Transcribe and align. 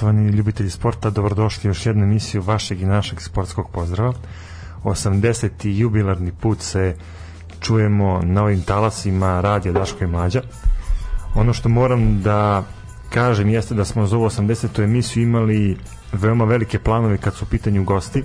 Poštovani 0.00 0.30
ljubitelji 0.30 0.70
sporta, 0.70 1.10
dobrodošli 1.10 1.68
u 1.68 1.70
još 1.70 1.86
jednu 1.86 2.04
emisiju 2.04 2.42
vašeg 2.42 2.82
i 2.82 2.86
našeg 2.86 3.20
sportskog 3.20 3.70
pozdrava. 3.72 4.12
80. 4.84 5.68
jubilarni 5.68 6.32
put 6.32 6.60
se 6.60 6.96
čujemo 7.60 8.20
na 8.22 8.42
ovim 8.42 8.62
talasima 8.62 9.40
radija 9.40 9.72
Daško 9.72 10.04
i 10.04 10.06
Mlađa. 10.06 10.42
Ono 11.34 11.52
što 11.52 11.68
moram 11.68 12.22
da 12.22 12.64
kažem 13.10 13.48
jeste 13.48 13.74
da 13.74 13.84
smo 13.84 14.06
za 14.06 14.16
ovu 14.16 14.26
80. 14.26 14.84
emisiju 14.84 15.22
imali 15.22 15.76
veoma 16.12 16.44
velike 16.44 16.78
planove 16.78 17.18
kad 17.18 17.34
su 17.34 17.44
u 17.44 17.48
pitanju 17.48 17.84
gosti, 17.84 18.24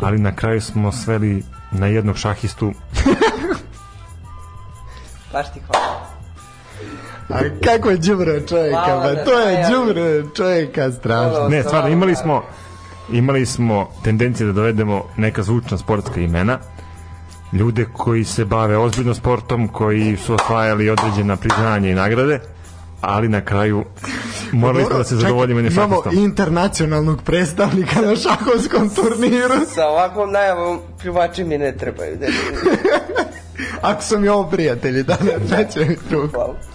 ali 0.00 0.18
na 0.18 0.36
kraju 0.36 0.60
smo 0.60 0.92
sveli 0.92 1.42
na 1.72 1.86
jednog 1.86 2.16
šahistu. 2.16 2.72
Baš 5.32 5.52
ti 5.52 5.60
hvala. 5.66 6.01
A 7.28 7.38
kako 7.64 7.90
je 7.90 7.96
đubre 7.96 8.46
čovjeka, 8.46 9.00
pa 9.02 9.24
to 9.24 9.38
je 9.38 9.66
đubre 9.70 10.24
čovjeka 10.36 10.90
strašno. 10.90 11.48
Ne, 11.48 11.62
stvarno, 11.62 11.88
imali 11.88 12.14
smo 12.14 12.42
imali 13.12 13.46
smo 13.46 13.88
tendencije 14.04 14.46
da 14.46 14.52
dovedemo 14.52 15.04
neka 15.16 15.42
zvučna 15.42 15.78
sportska 15.78 16.20
imena, 16.20 16.58
ljude 17.52 17.86
koji 17.92 18.24
se 18.24 18.44
bave 18.44 18.76
ozbiljno 18.76 19.14
sportom, 19.14 19.68
koji 19.68 20.16
su 20.16 20.34
osvajali 20.34 20.90
određena 20.90 21.36
priznanja 21.36 21.88
i 21.88 21.94
nagrade, 21.94 22.40
ali 23.00 23.28
na 23.28 23.44
kraju 23.44 23.84
morali 24.52 24.84
smo 24.84 24.98
da 24.98 25.04
se 25.04 25.16
zadovoljimo 25.16 25.60
jednim 25.60 25.72
Imamo 25.72 26.02
internacionalnog 26.12 27.22
predstavnika 27.22 28.00
na 28.00 28.16
šahovskom 28.16 28.90
turniru. 28.90 29.54
Sa 29.74 29.86
ovakvom 29.88 30.32
najavom 30.32 30.78
plivači 31.00 31.44
mi 31.44 31.58
ne 31.58 31.76
trebaju. 31.76 32.16
Ne, 32.20 32.28
Ako 33.82 34.02
su 34.02 34.18
mi 34.18 34.28
ovo 34.28 34.50
prijatelji, 34.50 35.02
da 35.02 35.16
ne, 35.24 35.38
da 35.38 35.64
će 35.64 35.80
mi 35.80 35.96
hvala. 36.32 36.71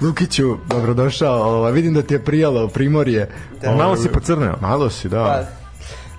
Lukiću, 0.00 0.56
dobrodošao. 0.66 1.42
Ova, 1.42 1.70
vidim 1.70 1.94
da 1.94 2.02
ti 2.02 2.14
je 2.14 2.24
prijalo 2.24 2.68
primorje. 2.68 3.30
Da. 3.62 3.74
Malo 3.74 3.96
si 3.96 4.08
pocrneo. 4.08 4.56
Malo 4.60 4.90
si, 4.90 5.08
da. 5.08 5.24
Pa, 5.24 5.64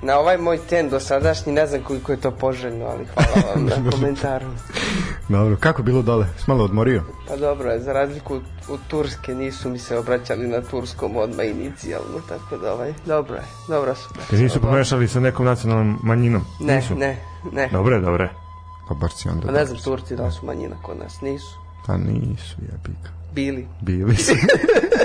na 0.06 0.20
ovaj 0.20 0.38
moj 0.38 0.58
ten 0.70 0.90
dosadašnji, 0.90 1.54
ne 1.54 1.68
znam 1.68 1.82
koliko 1.84 2.12
je 2.12 2.22
to 2.22 2.32
poželjno, 2.32 2.86
ali 2.86 3.06
hvala 3.06 3.54
vam 3.54 3.66
na 3.66 3.92
komentaru. 3.92 4.46
Dobro, 5.30 5.58
kako 5.60 5.84
bilo 5.84 6.02
dole? 6.02 6.28
Si 6.38 6.44
malo 6.48 6.64
odmorio? 6.64 7.04
Pa 7.28 7.36
dobro 7.36 7.70
je, 7.72 7.80
za 7.80 7.94
razliku 7.94 8.36
od, 8.36 8.42
od 8.70 8.80
Turske 8.88 9.36
nisu 9.36 9.70
mi 9.70 9.80
se 9.80 9.98
obraćali 9.98 10.48
na 10.48 10.62
turskom 10.62 11.16
odmah 11.16 11.46
inicijalno, 11.46 12.20
tako 12.30 12.58
da 12.58 12.74
ovaj, 12.74 12.94
dobro 13.06 13.36
je, 13.36 13.44
dobro 13.68 13.96
su. 13.96 14.10
Te 14.30 14.38
nisu 14.38 14.62
pomešali 14.62 15.08
sa 15.08 15.20
nekom 15.20 15.46
nacionalnom 15.46 16.00
manjinom? 16.04 16.42
Ne, 16.60 16.76
nisu. 16.76 16.96
ne, 16.96 17.18
ne. 17.52 17.70
Dobre, 17.72 18.00
dobre. 18.00 18.30
Pa 18.90 18.96
bar 18.96 19.12
si 19.12 19.30
onda. 19.30 19.48
Pa 19.48 19.54
ne 19.54 19.66
znam 19.66 19.80
Turci 19.80 20.16
da 20.16 20.32
su 20.32 20.46
manjina 20.46 20.76
kod 20.82 20.98
nas, 20.98 21.22
nisu. 21.22 21.58
Pa 21.88 21.98
nisu, 21.98 22.56
jebika. 22.62 23.10
Bili. 23.36 23.68
Bili 23.82 24.16
su. 24.18 24.34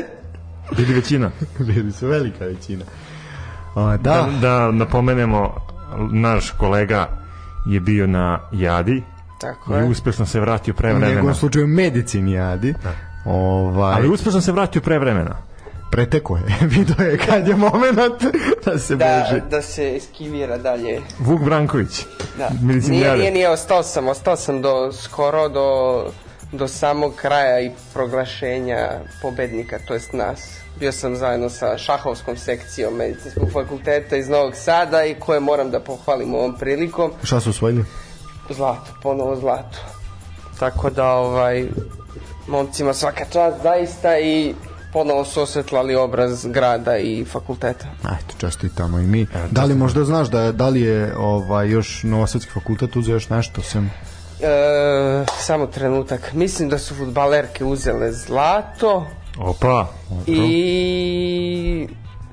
Bili 0.77 0.95
većina. 0.95 1.31
Bili 1.59 1.93
su 1.93 2.07
velika 2.07 2.45
većina. 2.45 2.85
O, 3.75 3.87
Da, 3.89 3.97
da, 3.99 4.29
da 4.41 4.71
napomenemo, 4.71 5.55
naš 6.13 6.51
kolega 6.51 7.09
je 7.67 7.81
bio 7.81 8.07
na 8.07 8.41
Jadi 8.53 9.03
Tako 9.41 9.75
i 9.75 9.77
je. 9.77 9.85
uspešno 9.85 10.27
se 10.27 10.41
vratio 10.41 10.75
pre 10.75 10.89
u 10.89 10.91
vremena. 10.91 11.15
njegovom 11.15 11.35
slučaju 11.35 11.67
medicini 11.67 12.33
jadi. 12.33 12.75
Ovaj, 13.25 13.95
Ali 13.95 14.09
uspešno 14.09 14.41
se 14.41 14.53
vratio 14.53 14.83
pre 14.83 14.99
vremena. 14.99 15.37
preteko 15.91 16.37
je. 16.37 16.43
Vidio 16.69 16.97
je 17.01 17.19
kad 17.19 17.49
je 17.49 17.57
moment 17.57 17.99
da 18.65 18.79
se 18.79 18.97
Da, 18.97 19.05
beži. 19.31 19.43
da 19.51 19.63
se 19.63 19.97
eskivira 19.97 20.59
dalje. 20.59 21.01
Vuk 21.19 21.43
Branković. 21.43 22.07
Da. 22.39 22.49
Nije, 22.51 22.65
Medicinjare. 22.65 23.19
nije, 23.19 23.31
nije, 23.31 23.51
ostao 23.51 23.83
sam, 23.83 24.09
ostao 24.09 24.37
sam 24.37 24.63
do, 24.63 24.93
skoro 24.95 25.49
do, 25.49 26.05
do 26.53 26.69
samog 26.69 27.15
kraja 27.15 27.61
i 27.61 27.71
proglašenja 27.95 28.89
pobednika, 29.23 29.79
to 29.79 29.95
jest 29.95 30.13
nas. 30.13 30.41
Bio 30.77 30.93
sam 30.93 31.17
zajedno 31.17 31.51
sa 31.51 31.79
šahovskom 31.79 32.37
sekcijom 32.37 32.95
medicinskog 32.95 33.53
fakulteta 33.53 34.17
iz 34.17 34.29
Novog 34.29 34.57
Sada 34.57 35.05
i 35.05 35.15
koje 35.15 35.41
moram 35.41 35.71
da 35.71 35.81
pohvalim 35.81 36.35
ovom 36.35 36.57
prilikom. 36.57 37.13
Šta 37.23 37.41
su 37.41 37.51
osvojili? 37.51 37.85
Zlato, 38.51 38.93
ponovo 39.03 39.37
zlato. 39.37 39.79
Tako 40.59 40.91
da, 40.91 41.09
ovaj, 41.09 41.67
momcima 42.49 42.95
svaka 42.95 43.25
čast 43.25 43.63
zaista 43.63 44.19
i 44.19 44.55
ponovo 44.93 45.25
su 45.25 45.43
osvetlali 45.43 45.95
obraz 45.97 46.47
grada 46.47 46.97
i 46.99 47.25
fakulteta. 47.25 47.87
Ajde, 48.03 48.25
čestitamo 48.39 48.99
i 48.99 49.03
mi. 49.03 49.27
Da 49.51 49.65
li 49.65 49.75
možda 49.75 50.05
znaš 50.05 50.29
da, 50.29 50.41
je- 50.41 50.53
da 50.53 50.69
li 50.69 50.81
je 50.81 51.17
ovaj, 51.17 51.69
još 51.69 52.03
Novosadski 52.03 52.51
fakultet 52.53 52.97
uzeo 52.97 53.13
još 53.13 53.29
nešto 53.29 53.63
sem... 53.63 53.91
E, 54.43 55.25
samo 55.39 55.67
trenutak. 55.67 56.33
Mislim 56.33 56.69
da 56.69 56.79
su 56.79 56.95
futbalerke 56.95 57.65
uzele 57.65 58.13
zlato 58.13 59.07
Opa. 59.39 59.87
i 60.27 61.89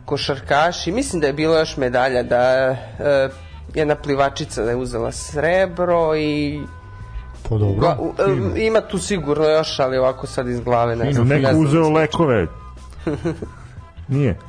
košarkaši. 0.06 0.92
Mislim 0.92 1.22
da 1.22 1.28
je 1.28 1.34
bilo 1.34 1.60
još 1.60 1.78
medalja 1.78 2.24
da 2.24 2.40
e, 2.40 2.78
jedna 3.74 3.96
plivačica 3.96 4.64
da 4.64 4.70
je 4.70 4.76
uzela 4.76 5.12
srebro 5.12 6.16
i 6.16 6.62
Pa 7.50 7.58
dobro. 7.58 7.82
Ga, 7.82 7.98
u, 8.00 8.14
e, 8.58 8.66
ima 8.66 8.82
tu 8.82 8.98
sigurno 8.98 9.46
još, 9.46 9.80
ali 9.80 9.98
ovako 9.98 10.28
sad 10.28 10.48
iz 10.48 10.60
glave 10.60 10.96
ne 10.96 11.14
znam. 11.14 11.28
ne 11.28 11.40
Neko 11.40 11.58
uzeo 11.58 11.90
lekove. 11.90 12.48
Nije. 14.08 14.40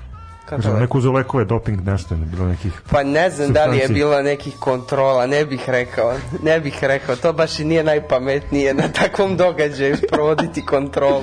Kako 0.49 0.69
neko 0.71 0.99
uzeo 0.99 1.13
lekove, 1.13 1.45
doping, 1.45 1.81
nešto 1.81 2.15
je 2.15 2.21
bilo 2.21 2.47
nekih... 2.47 2.73
Pa 2.91 3.03
ne 3.03 3.31
znam 3.31 3.53
da 3.53 3.67
li 3.67 3.79
je 3.79 3.89
bilo 3.89 4.23
nekih 4.23 4.57
kontrola, 4.57 5.27
ne 5.27 5.45
bih 5.45 5.65
rekao, 5.67 6.15
ne 6.43 6.61
bih 6.61 6.79
rekao, 6.83 7.17
to 7.17 7.33
baš 7.33 7.59
i 7.59 7.65
nije 7.65 7.85
najpametnije 7.85 8.75
na 8.75 8.89
takvom 8.91 9.37
događaju 9.37 9.97
provoditi 10.13 10.67
kontrolu. 10.67 11.23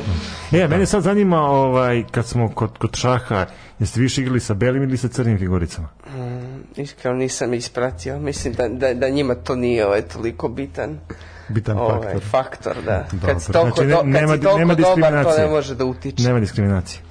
E, 0.51 0.68
mene 0.68 0.86
sad 0.86 1.04
zanima, 1.04 1.42
ovaj, 1.42 2.04
kad 2.12 2.25
smo 2.27 2.50
kod, 2.50 2.77
kod 2.77 2.95
šaha, 2.95 3.45
jeste 3.80 4.00
više 4.00 4.22
igrali 4.22 4.39
sa 4.39 4.54
belim 4.54 4.83
ili 4.83 4.98
sa 4.98 5.07
crnim 5.07 5.38
figuricama? 5.38 5.88
Iskreno 6.75 7.18
nisam 7.18 7.54
ispratio, 7.54 8.19
mislim 8.19 8.54
da, 8.54 8.68
da, 8.68 8.94
da 8.94 9.10
njima 9.10 9.36
to 9.36 9.56
nije 9.56 9.86
ovaj, 9.86 10.01
toliko 10.01 10.48
bitan 10.48 11.00
Bitan 11.50 11.78
ovaj, 11.78 12.01
faktor. 12.01 12.21
faktor. 12.24 12.75
Da. 12.83 13.06
Kad 13.25 13.42
si 13.42 13.51
Dobro. 13.51 13.71
toliko, 13.71 13.75
Znači, 13.75 13.86
ne- 13.86 13.92
do, 13.92 13.98
kad 13.98 14.07
nema- 14.07 14.36
si 14.36 14.42
toliko 14.42 14.60
nema 14.60 14.75
dobar, 14.75 15.24
to 15.25 15.38
ne 15.38 15.48
može 15.48 15.75
da 15.75 15.86
utiče. 15.86 16.24
Nema 16.24 16.39
diskriminacije. 16.39 17.01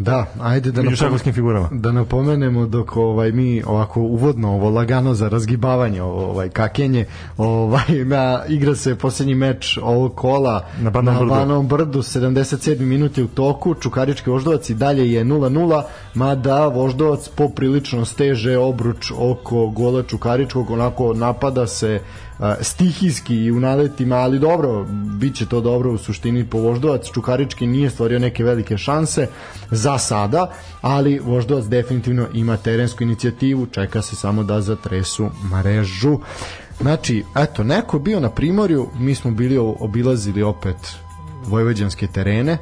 Da, 0.00 0.26
ajde 0.40 0.70
da, 0.70 0.76
Među 0.78 0.90
napom- 0.90 0.96
šahovskim 0.98 1.32
figurama. 1.32 1.68
da 1.72 1.92
napomenemo 1.92 2.66
dok 2.66 2.96
ovaj 2.96 3.32
mi 3.32 3.62
ovako 3.64 4.00
uvodno 4.00 4.50
ovo 4.50 4.70
lagano 4.70 5.14
za 5.14 5.28
razgibavanje 5.28 6.02
ovaj 6.02 6.48
kakenje 6.50 7.04
ovaj 7.38 7.84
na 8.06 8.42
igra 8.48 8.74
se 8.74 8.94
poslednji 8.94 9.34
meč 9.34 9.78
ovog 9.78 10.14
kola 10.14 10.64
Na 10.78 10.90
Banom 10.90 11.14
Brdu. 11.16 11.30
Banom 11.30 11.68
Brdu 11.68 11.98
77 11.98 12.80
minut 12.80 13.18
je 13.18 13.24
u 13.24 13.28
toku 13.28 13.74
Čukarički 13.74 14.30
Voždovac 14.30 14.70
i 14.70 14.74
dalje 14.74 15.12
je 15.12 15.24
0:0 15.24 15.82
mada 16.14 16.66
Voždovac 16.66 17.28
poprilično 17.28 18.04
steže 18.04 18.58
obruč 18.58 19.12
oko 19.12 19.66
gola 19.68 20.02
Čukaričkog 20.02 20.70
onako 20.70 21.14
napada 21.14 21.66
se 21.66 22.00
stihijski 22.60 23.36
i 23.36 23.52
u 23.52 23.60
naletima, 23.60 24.16
ali 24.16 24.38
dobro, 24.38 24.86
bit 25.18 25.36
će 25.36 25.46
to 25.46 25.60
dobro 25.60 25.92
u 25.92 25.98
suštini 25.98 26.44
po 26.44 26.58
Voždovac. 26.58 27.10
Čukarički 27.12 27.66
nije 27.66 27.90
stvorio 27.90 28.18
neke 28.18 28.44
velike 28.44 28.78
šanse 28.78 29.28
za 29.70 29.98
sada, 29.98 30.52
ali 30.80 31.18
Voždovac 31.18 31.64
definitivno 31.64 32.26
ima 32.34 32.56
terensku 32.56 33.02
inicijativu, 33.02 33.66
čeka 33.66 34.02
se 34.02 34.16
samo 34.16 34.42
da 34.42 34.60
zatresu 34.60 35.30
mrežu. 35.50 36.18
Znači, 36.80 37.24
eto, 37.36 37.64
neko 37.64 37.98
bio 37.98 38.20
na 38.20 38.30
Primorju, 38.30 38.88
mi 38.98 39.14
smo 39.14 39.30
bili 39.30 39.58
obilazili 39.58 40.42
opet 40.42 40.76
vojvođanske 41.46 42.06
terene, 42.06 42.58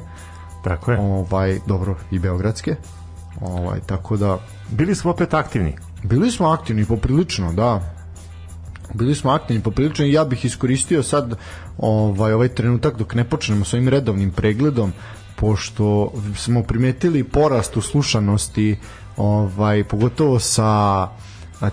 Tako 0.65 0.93
je. 0.93 0.99
ovaj, 1.01 1.59
dobro, 1.67 1.97
i 2.11 2.19
beogradske, 2.19 2.77
ovaj, 3.41 3.81
tako 3.87 4.17
da 4.17 4.39
Bili 4.71 4.95
smo 4.95 5.11
opet 5.11 5.35
aktivni. 5.35 5.77
Bili 6.03 6.31
smo 6.31 6.49
aktivni 6.49 6.85
poprilično, 6.85 7.53
da. 7.53 7.98
Bili 8.95 9.15
smo 9.15 9.31
aktivni 9.31 9.63
poprilično 9.63 10.05
i 10.05 10.13
ja 10.13 10.25
bih 10.25 10.45
iskoristio 10.45 11.03
sad 11.03 11.35
ovaj 11.79 12.33
ovaj 12.33 12.49
trenutak 12.49 12.99
dok 12.99 13.15
ne 13.15 13.25
počnemo 13.25 13.65
sa 13.65 13.77
ovim 13.77 13.89
redovnim 13.89 14.31
pregledom 14.31 14.93
pošto 15.37 16.13
smo 16.37 16.63
primetili 16.63 17.25
porast 17.25 17.77
u 17.77 17.81
slušanosti 17.81 18.77
ovaj 19.17 19.85
pogotovo 19.85 20.39
sa 20.39 21.09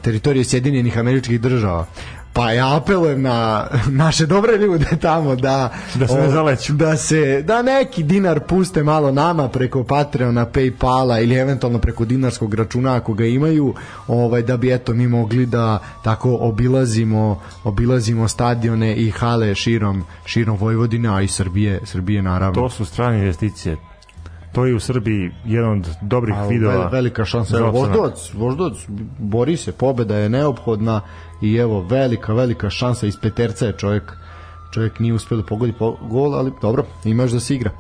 teritorije 0.02 0.44
Sjedinjenih 0.44 0.98
američkih 0.98 1.42
država. 1.42 1.86
Pa 2.36 2.52
ja 2.52 2.76
apelujem 2.76 3.22
na 3.22 3.68
naše 3.88 4.26
dobre 4.26 4.58
ljude 4.58 4.86
tamo 5.02 5.36
da 5.36 5.70
Da 5.96 6.08
se 6.08 6.14
ne 6.14 6.30
zaleću. 6.30 6.74
da 6.74 6.98
se 6.98 7.42
da 7.42 7.62
neki 7.62 8.04
dinar 8.04 8.40
puste 8.40 8.84
malo 8.84 9.12
nama 9.12 9.50
preko 9.50 9.84
Patreona, 9.84 10.46
Paypala 10.46 11.24
ili 11.24 11.36
eventualno 11.36 11.80
preko 11.80 12.06
dinarskog 12.06 12.54
računa 12.54 12.96
ako 12.96 13.14
ga 13.14 13.26
imaju, 13.26 13.74
ovaj 14.08 14.42
da 14.42 14.58
bi 14.58 14.74
eto 14.74 14.94
mi 14.94 15.08
mogli 15.08 15.46
da 15.46 15.80
tako 16.04 16.38
obilazimo 16.42 17.42
obilazimo 17.64 18.28
stadione 18.28 18.96
i 18.96 19.10
hale 19.12 19.56
širom 19.56 20.04
širom 20.26 20.58
Vojvodine, 20.58 21.10
a 21.10 21.22
i 21.22 21.28
Srbije, 21.28 21.80
Srbije 21.84 22.22
naravno. 22.22 22.62
To 22.62 22.70
su 22.70 22.86
strane 22.86 23.18
investicije. 23.18 23.78
To 24.56 24.66
je 24.66 24.76
u 24.76 24.80
Srbiji 24.80 25.32
jedan 25.46 25.72
od 25.72 25.88
dobrih 26.04 26.36
A, 26.36 26.46
vidova. 26.46 26.78
ve- 26.78 26.90
velika 26.92 27.26
šansa. 27.26 27.52
za 27.52 27.58
Evo. 27.60 27.72
Voždovac, 27.72 28.34
Voždovac 28.34 28.78
bori 29.20 29.58
se, 29.58 29.72
pobeda 29.72 30.16
je 30.18 30.30
neophodna 30.30 31.02
i 31.42 31.56
evo, 31.56 31.82
velika, 31.82 32.34
velika 32.34 32.70
šansa 32.70 33.08
iz 33.08 33.18
peterca 33.18 33.66
je 33.66 33.74
čovjek 33.74 34.14
čovjek 34.72 35.00
nije 35.00 35.14
uspio 35.14 35.38
da 35.38 35.44
pogodi 35.44 35.74
po- 35.74 35.98
gol, 36.02 36.36
ali 36.36 36.52
dobro, 36.62 36.86
imaš 37.06 37.32
da 37.32 37.40
se 37.40 37.56
igra. 37.56 37.72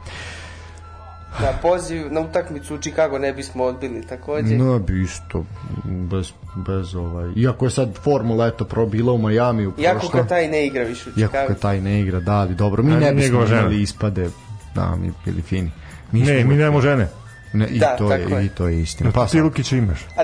na 1.41 1.47
poziv 1.61 2.11
na 2.11 2.21
utakmicu 2.21 2.75
u 2.75 2.79
Chicago 2.79 3.17
ne 3.19 3.33
bismo 3.33 3.63
odbili 3.63 4.01
takođe. 4.03 4.55
No, 4.55 4.79
bi 4.79 5.01
isto, 5.01 5.45
bez, 5.85 6.31
bez 6.57 6.95
ovaj... 6.95 7.31
Iako 7.35 7.65
je 7.65 7.71
sad 7.71 7.95
Formula 7.95 8.47
eto 8.47 8.65
probila 8.65 9.13
u 9.13 9.17
Majamiju 9.17 9.73
Iako 9.77 9.99
prošla. 9.99 10.19
kad 10.19 10.29
taj 10.29 10.47
ne 10.47 10.67
igra 10.67 10.83
više 10.83 11.09
u 11.09 11.11
Iako 11.11 11.19
Chicago. 11.27 11.47
kad 11.47 11.59
taj 11.59 11.81
ne 11.81 12.01
igra, 12.01 12.19
da, 12.19 12.33
ali 12.33 12.55
dobro. 12.55 12.83
Mi 12.83 12.93
A 12.93 12.99
ne 12.99 13.13
bismo 13.13 13.45
imali 13.45 13.81
ispade, 13.81 14.29
da, 14.75 14.95
mi 14.95 15.11
bili 15.25 15.41
fini. 15.41 15.71
Mi 16.11 16.21
Ne, 16.21 16.43
mi 16.43 16.55
nemamo 16.55 16.81
žene. 16.81 17.07
Ne, 17.53 17.67
i, 17.67 17.79
Da, 17.79 17.95
to 17.97 18.13
je, 18.13 18.25
je. 18.29 18.45
I 18.45 18.49
to 18.49 18.67
je 18.67 18.81
istina. 18.81 19.11
Pa 19.11 19.25
ti 19.25 19.31
sad, 19.31 19.41
Lukića 19.41 19.75
imaš. 19.75 19.99
A, 20.17 20.23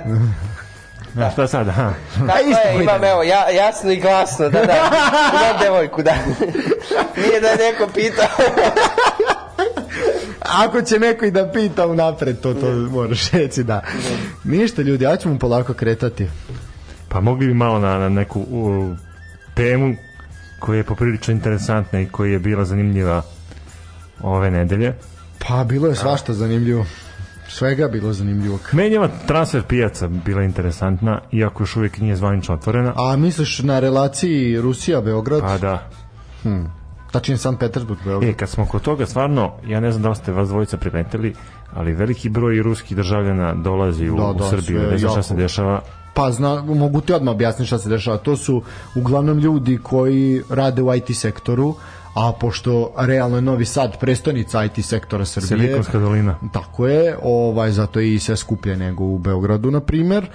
A 1.18 1.32
šta 1.32 1.48
sad? 1.48 1.68
Aha. 1.68 1.94
Tako 2.28 2.50
isto 2.50 2.68
je, 2.68 2.84
imam 2.84 3.04
evo, 3.04 3.24
ja, 3.24 3.50
jasno 3.50 3.92
i 3.92 4.00
glasno, 4.00 4.50
da, 4.50 4.66
da, 4.66 4.74
imam 5.34 5.62
devojku, 5.62 6.04
da. 6.04 6.14
Nije 7.22 7.42
da 7.42 7.48
je 7.48 7.72
neko 7.72 7.88
pitao. 7.94 8.28
ako 10.66 10.82
će 10.82 11.00
neko 11.00 11.26
i 11.26 11.32
da 11.32 11.52
pita 11.52 11.88
unapred, 11.88 12.40
to, 12.40 12.54
to 12.54 12.72
moraš 12.72 13.32
reći, 13.32 13.64
da. 13.64 13.82
Ništa 14.44 14.82
ljudi, 14.82 15.04
ja 15.04 15.18
ćemo 15.18 15.40
polako 15.40 15.74
kretati. 15.74 16.28
Pa 17.10 17.22
mogli 17.22 17.48
bi 17.48 17.54
malo 17.54 17.80
na, 17.80 17.98
na 17.98 18.10
neku 18.10 18.40
u, 18.40 18.96
temu 19.54 19.96
koja 20.60 20.78
je 20.78 20.84
poprilično 20.84 21.34
interesantna 21.34 22.00
i 22.00 22.06
koja 22.06 22.32
je 22.32 22.40
bila 22.40 22.66
zanimljiva 22.66 23.22
ove 24.22 24.52
nedelje. 24.52 24.94
Pa 25.48 25.64
bilo 25.64 25.88
je 25.88 25.96
svašta 25.96 26.34
zanimljivo. 26.34 26.86
Svega 27.50 27.84
je 27.84 27.90
bilo 27.90 28.14
zanimljivo. 28.14 28.60
Ova 28.98 29.10
transfer 29.28 29.64
pijaca 29.64 30.08
bila 30.08 30.44
interesantna, 30.44 31.22
iako 31.32 31.64
još 31.64 31.76
uvijek 31.76 31.98
nije 31.98 32.16
zvanično 32.16 32.56
otvorena. 32.56 32.94
A 32.96 33.16
misliš 33.16 33.60
na 33.60 33.80
relaciji 33.80 34.62
Rusija-Beograd? 34.62 35.42
Pa 35.42 35.58
da. 35.58 35.90
Tačnije 37.12 37.38
San 37.38 37.58
Petersburg, 37.58 38.00
Beograd. 38.06 38.30
E, 38.30 38.34
kad 38.34 38.50
smo 38.50 38.66
kod 38.66 38.82
toga, 38.82 39.06
stvarno, 39.06 39.52
ja 39.68 39.80
ne 39.80 39.92
znam 39.92 40.04
da 40.04 40.10
li 40.10 40.16
ste 40.16 40.32
vas 40.32 40.50
dvojica 40.50 40.78
primetili, 40.78 41.36
ali 41.74 41.94
veliki 41.94 42.30
broj 42.30 42.62
ruskih 42.62 42.98
državljana 42.98 43.54
dolazi 43.54 44.10
u, 44.10 44.18
Da, 44.18 44.24
u 44.24 44.34
da, 44.34 44.50
Srbiju. 44.50 44.82
Ne 44.92 44.98
znam 44.98 45.12
šta 45.12 45.24
se 45.24 45.36
dešava. 45.36 45.82
Pa 46.14 46.32
zna, 46.32 46.62
mogu 46.62 47.02
ti 47.02 47.14
odmah 47.14 47.32
objasniti 47.32 47.68
šta 47.68 47.78
se 47.78 47.90
dešava. 47.90 48.18
To 48.18 48.36
su 48.38 48.62
uglavnom 48.96 49.40
ljudi 49.40 49.80
koji 49.84 50.42
rade 50.50 50.82
u 50.82 50.96
IT 50.96 51.18
sektoru, 51.18 51.76
a 52.14 52.32
pošto 52.40 52.94
realno 52.98 53.36
je 53.36 53.42
Novi 53.42 53.66
Sad 53.66 54.00
prestonica 54.00 54.66
IT 54.66 54.86
sektora 54.86 55.26
Srbije, 55.26 55.48
Silikonska 55.48 56.00
dolina. 56.00 56.36
Tako 56.54 56.88
je, 56.88 57.18
ovaj 57.24 57.72
zato 57.72 58.00
je 58.00 58.14
i 58.14 58.20
sve 58.20 58.38
skuplje 58.38 58.78
nego 58.78 59.04
u 59.04 59.18
Beogradu 59.18 59.72
na 59.72 59.80
primer. 59.80 60.30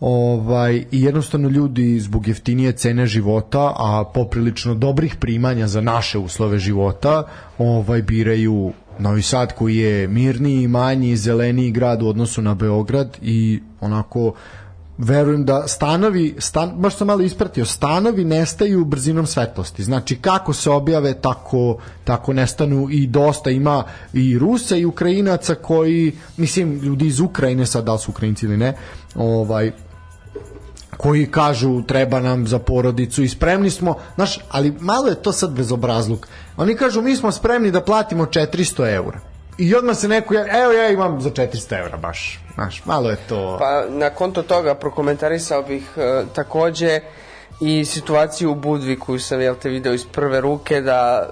Ovaj 0.00 0.84
i 0.90 1.02
jednostavno 1.02 1.48
ljudi 1.48 2.00
zbog 2.00 2.28
jeftinije 2.28 2.72
cene 2.72 3.06
života, 3.06 3.74
a 3.76 4.04
poprilično 4.14 4.74
dobrih 4.74 5.16
primanja 5.16 5.66
za 5.66 5.80
naše 5.80 6.18
uslove 6.18 6.58
života, 6.58 7.22
ovaj 7.58 8.02
biraju 8.02 8.72
Novi 8.98 9.22
Sad 9.22 9.54
koji 9.54 9.76
je 9.76 10.08
mirniji, 10.08 10.68
manji, 10.68 11.16
zeleniji 11.16 11.70
grad 11.70 12.02
u 12.02 12.08
odnosu 12.08 12.42
na 12.42 12.54
Beograd 12.54 13.18
i 13.22 13.60
onako 13.80 14.32
verujem 15.00 15.44
da 15.44 15.68
stanovi, 15.68 16.34
stan, 16.38 16.72
baš 16.76 16.96
sam 16.96 17.06
malo 17.06 17.22
ispratio, 17.22 17.64
stanovi 17.64 18.24
nestaju 18.24 18.84
brzinom 18.84 19.26
svetlosti. 19.26 19.84
Znači 19.84 20.16
kako 20.16 20.52
se 20.52 20.70
objave, 20.70 21.14
tako, 21.14 21.78
tako 22.04 22.32
nestanu 22.32 22.88
i 22.90 23.06
dosta 23.06 23.50
ima 23.50 23.84
i 24.12 24.38
Rusa 24.38 24.76
i 24.76 24.84
Ukrajinaca 24.84 25.54
koji, 25.54 26.12
mislim, 26.36 26.80
ljudi 26.82 27.06
iz 27.06 27.20
Ukrajine, 27.20 27.66
sad 27.66 27.84
da 27.84 27.92
li 27.92 27.98
su 27.98 28.10
Ukrajinci 28.10 28.46
ili 28.46 28.56
ne, 28.56 28.76
ovaj, 29.14 29.72
koji 30.96 31.26
kažu 31.26 31.82
treba 31.82 32.20
nam 32.20 32.46
za 32.46 32.58
porodicu 32.58 33.22
i 33.22 33.28
spremni 33.28 33.70
smo, 33.70 33.94
znaš, 34.14 34.38
ali 34.50 34.74
malo 34.80 35.08
je 35.08 35.22
to 35.22 35.32
sad 35.32 35.52
bezobrazluk. 35.52 36.26
Oni 36.56 36.76
kažu 36.76 37.02
mi 37.02 37.16
smo 37.16 37.32
spremni 37.32 37.70
da 37.70 37.80
platimo 37.80 38.24
400 38.24 38.94
eura. 38.94 39.20
I 39.58 39.74
odmah 39.74 39.96
se 39.96 40.08
neko, 40.08 40.34
javi, 40.34 40.50
evo 40.50 40.72
ja 40.72 40.90
imam 40.90 41.20
za 41.20 41.30
400 41.30 41.78
eura 41.78 41.96
baš, 41.96 42.40
znaš, 42.54 42.84
malo 42.84 43.10
je 43.10 43.16
to... 43.28 43.56
Pa 43.60 43.84
na 43.88 44.10
konto 44.10 44.42
toga 44.42 44.74
prokomentarisao 44.74 45.62
bih 45.62 45.92
e, 45.96 46.24
takođe 46.34 47.00
i 47.60 47.84
situaciju 47.84 48.50
u 48.50 48.54
Budvi 48.54 48.98
koju 48.98 49.18
sam 49.18 49.40
jel 49.40 49.54
te 49.54 49.68
video 49.68 49.94
iz 49.94 50.06
prve 50.06 50.40
ruke 50.40 50.80
da 50.80 51.30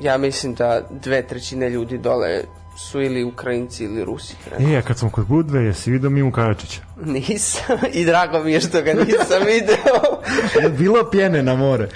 ja 0.00 0.18
mislim 0.18 0.54
da 0.54 0.80
dve 0.90 1.26
trećine 1.26 1.70
ljudi 1.70 1.98
dole 1.98 2.42
su 2.80 3.00
ili 3.00 3.24
Ukrajinci 3.24 3.84
ili 3.84 4.04
Rusi. 4.04 4.34
trenutno. 4.44 4.74
E, 4.74 4.78
a 4.78 4.82
kad 4.82 4.98
smo 4.98 5.10
kod 5.10 5.26
Budve, 5.26 5.62
jesi 5.62 5.90
vidio 5.90 6.10
Mimu 6.10 6.32
Kajačića? 6.32 6.80
Nisam 6.98 7.62
i 7.92 8.04
drago 8.04 8.40
mi 8.40 8.52
je 8.52 8.60
što 8.60 8.82
ga 8.82 8.92
nisam 8.94 9.42
video. 9.46 10.20
Je 10.62 10.68
bilo 10.70 11.10
pjene 11.10 11.42
na 11.42 11.54
more. 11.56 11.88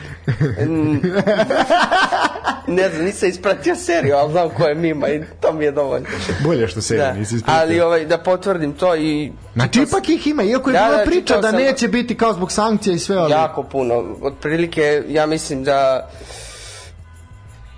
ne 2.66 2.88
znam, 2.88 3.04
nisam 3.04 3.28
ispratio 3.28 3.76
seriju, 3.76 4.16
ali 4.16 4.32
znam 4.32 4.50
ko 4.50 4.64
je 4.64 4.74
Mima 4.74 5.08
i 5.08 5.22
to 5.40 5.52
mi 5.52 5.64
je 5.64 5.72
dovoljno. 5.72 6.06
Bolje 6.40 6.68
što 6.68 6.80
se 6.80 6.96
Da. 6.96 7.12
nisi 7.12 7.34
ispratio. 7.36 7.60
Ali 7.60 7.80
ovaj, 7.80 8.04
da 8.04 8.18
potvrdim 8.18 8.72
to 8.72 8.96
i 8.96 9.32
Znači 9.54 9.82
ipak 9.82 10.08
ih 10.08 10.26
ima, 10.26 10.42
iako 10.42 10.70
je 10.70 10.74
Da, 10.74 10.84
bila 10.84 10.96
da, 10.96 11.04
priča 11.04 11.36
da 11.36 11.50
sam- 11.50 11.56
neće 11.56 11.88
biti 11.88 12.16
kao 12.16 12.32
zbog 12.32 12.52
sankcija 12.52 12.94
i 12.94 12.98
sve, 12.98 13.16
ali... 13.16 13.32
Jako 13.32 13.62
puno. 13.62 14.16
Otprilike, 14.22 15.02
ja 15.08 15.26
mislim 15.26 15.64
da 15.64 16.10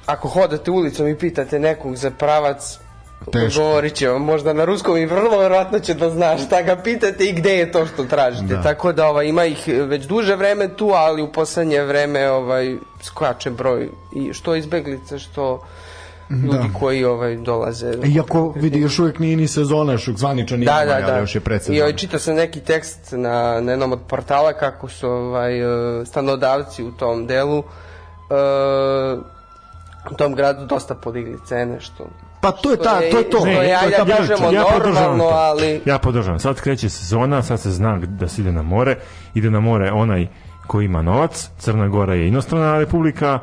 ako 0.07 0.29
hodate 0.29 0.71
ulicom 0.71 1.09
i 1.09 1.19
pitate 1.19 1.59
nekog 1.59 1.97
za 1.97 2.11
pravac, 2.11 2.79
Teško. 3.33 3.63
govorit 3.63 3.95
će 3.95 4.09
vam 4.09 4.23
možda 4.23 4.53
na 4.53 4.65
ruskom 4.65 4.97
i 4.97 5.07
vrlo 5.07 5.39
verovatno 5.39 5.79
će 5.79 5.95
da 5.95 6.11
zna 6.11 6.39
šta 6.39 6.63
ga 6.63 6.77
pitate 6.77 7.25
i 7.25 7.33
gde 7.33 7.51
je 7.57 7.73
to 7.73 7.87
što 7.87 8.05
tražite. 8.05 8.55
Da. 8.55 8.63
Tako 8.63 8.93
da 8.93 9.09
ovaj, 9.09 9.27
ima 9.27 9.45
ih 9.45 9.65
već 9.69 10.05
duže 10.05 10.37
vreme 10.37 10.69
tu, 10.77 10.91
ali 10.95 11.23
u 11.23 11.33
poslednje 11.33 11.83
vreme 11.83 12.31
ovaj, 12.31 12.77
skače 13.03 13.51
broj 13.51 13.89
i 14.13 14.33
što 14.33 14.55
izbeglica, 14.55 15.19
što 15.19 15.67
ljudi 16.31 16.69
koji 16.81 17.05
ovaj, 17.05 17.37
dolaze. 17.37 17.95
Iako 18.15 18.53
vidi 18.57 18.81
još 18.81 18.99
uvijek 18.99 19.19
nije 19.19 19.37
ni 19.37 19.49
sezona, 19.49 19.93
još 19.93 20.09
uvijek 20.09 20.19
zvanično 20.19 20.57
nije, 20.57 20.67
Da, 20.67 20.85
da, 20.85 21.07
da. 21.07 21.19
još 21.19 21.35
je 21.35 21.39
I 21.39 21.43
predsezona. 21.45 21.81
ovaj, 21.81 21.97
čitao 21.97 22.21
sam 22.21 22.35
neki 22.35 22.61
tekst 22.61 22.99
na, 23.13 23.61
na 23.61 23.73
jednom 23.73 23.93
od 23.93 24.01
portala 24.09 24.53
kako 24.53 24.89
su 24.89 25.09
ovaj, 25.09 25.61
e, 26.01 26.05
stanodavci 26.07 26.85
u 26.85 26.93
tom 26.93 27.27
delu 27.27 27.59
e, 27.59 27.65
u 30.11 30.15
tom 30.15 30.35
gradu 30.35 30.67
dosta 30.67 30.95
podigli 30.95 31.39
cene 31.47 31.81
što 31.81 32.07
Pa 32.45 32.53
to 32.53 32.71
je 32.71 32.77
ta, 32.77 33.01
to 33.11 33.19
je 33.19 33.31
to. 33.31 33.45
Ne, 33.45 33.69
da 33.99 34.05
priča. 34.05 34.19
kažemo 34.19 34.53
Ja 34.53 34.65
normalno, 34.85 35.25
ali 35.25 35.81
Ja 35.85 35.99
podržavam. 35.99 36.41
Sad 36.41 36.61
kreće 36.61 36.89
sezona, 36.89 37.43
sad 37.43 37.61
se 37.61 37.71
zna 37.71 37.99
da 37.99 38.29
se 38.29 38.41
ide 38.43 38.53
na 38.53 38.63
more. 38.63 38.97
Ide 39.35 39.51
na 39.51 39.61
more 39.61 39.91
onaj 39.93 40.27
koji 40.67 40.85
ima 40.85 41.03
novac. 41.03 41.49
Crna 41.59 41.89
Gora 41.89 42.15
je 42.15 42.29
inostrana 42.29 42.79
republika. 42.79 43.39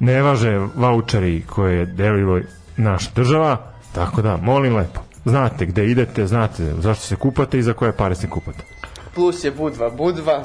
Ne 0.00 0.22
važe 0.22 0.58
voucheri 0.74 1.42
koje 1.46 1.78
je 1.78 1.86
delilo 1.86 2.40
naša 2.76 3.10
država. 3.14 3.56
Tako 3.94 4.22
da, 4.22 4.36
molim 4.36 4.76
lepo. 4.76 5.00
Znate 5.24 5.66
gde 5.66 5.86
idete, 5.86 6.26
znate 6.26 6.74
zašto 6.78 7.06
se 7.06 7.16
kupate 7.16 7.58
i 7.58 7.62
za 7.62 7.72
koje 7.72 7.92
pare 7.92 8.14
se 8.14 8.28
kupate. 8.28 8.64
plus 9.14 9.44
je 9.44 9.50
Budva 9.50 9.90
Budva. 9.90 10.44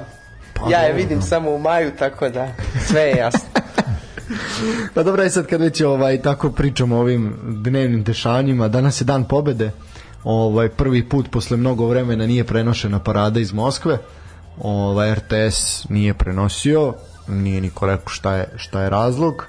ja 0.69 0.79
je 0.79 0.93
vidim 0.93 1.22
samo 1.22 1.51
u 1.51 1.60
maju, 1.60 1.91
tako 2.00 2.29
da 2.29 2.48
sve 2.88 3.01
je 3.01 3.15
jasno. 3.17 3.62
Pa 4.93 5.03
dobro, 5.03 5.29
sad 5.29 5.47
kad 5.47 5.61
već 5.61 5.81
ovaj, 5.81 6.21
tako 6.21 6.51
pričamo 6.51 6.95
o 6.95 6.99
ovim 6.99 7.33
dnevnim 7.43 8.03
dešavanjima, 8.03 8.67
danas 8.67 9.01
je 9.01 9.05
dan 9.05 9.23
pobede, 9.23 9.71
ovaj, 10.23 10.69
prvi 10.69 11.09
put 11.09 11.31
posle 11.31 11.57
mnogo 11.57 11.87
vremena 11.87 12.27
nije 12.27 12.43
prenošena 12.43 12.99
parada 12.99 13.39
iz 13.39 13.53
Moskve, 13.53 13.97
ovaj, 14.61 15.15
RTS 15.15 15.89
nije 15.89 16.13
prenosio, 16.13 16.93
nije 17.27 17.61
niko 17.61 17.85
rekao 17.85 18.09
šta 18.09 18.35
je, 18.35 18.47
šta 18.55 18.81
je 18.81 18.89
razlog, 18.89 19.47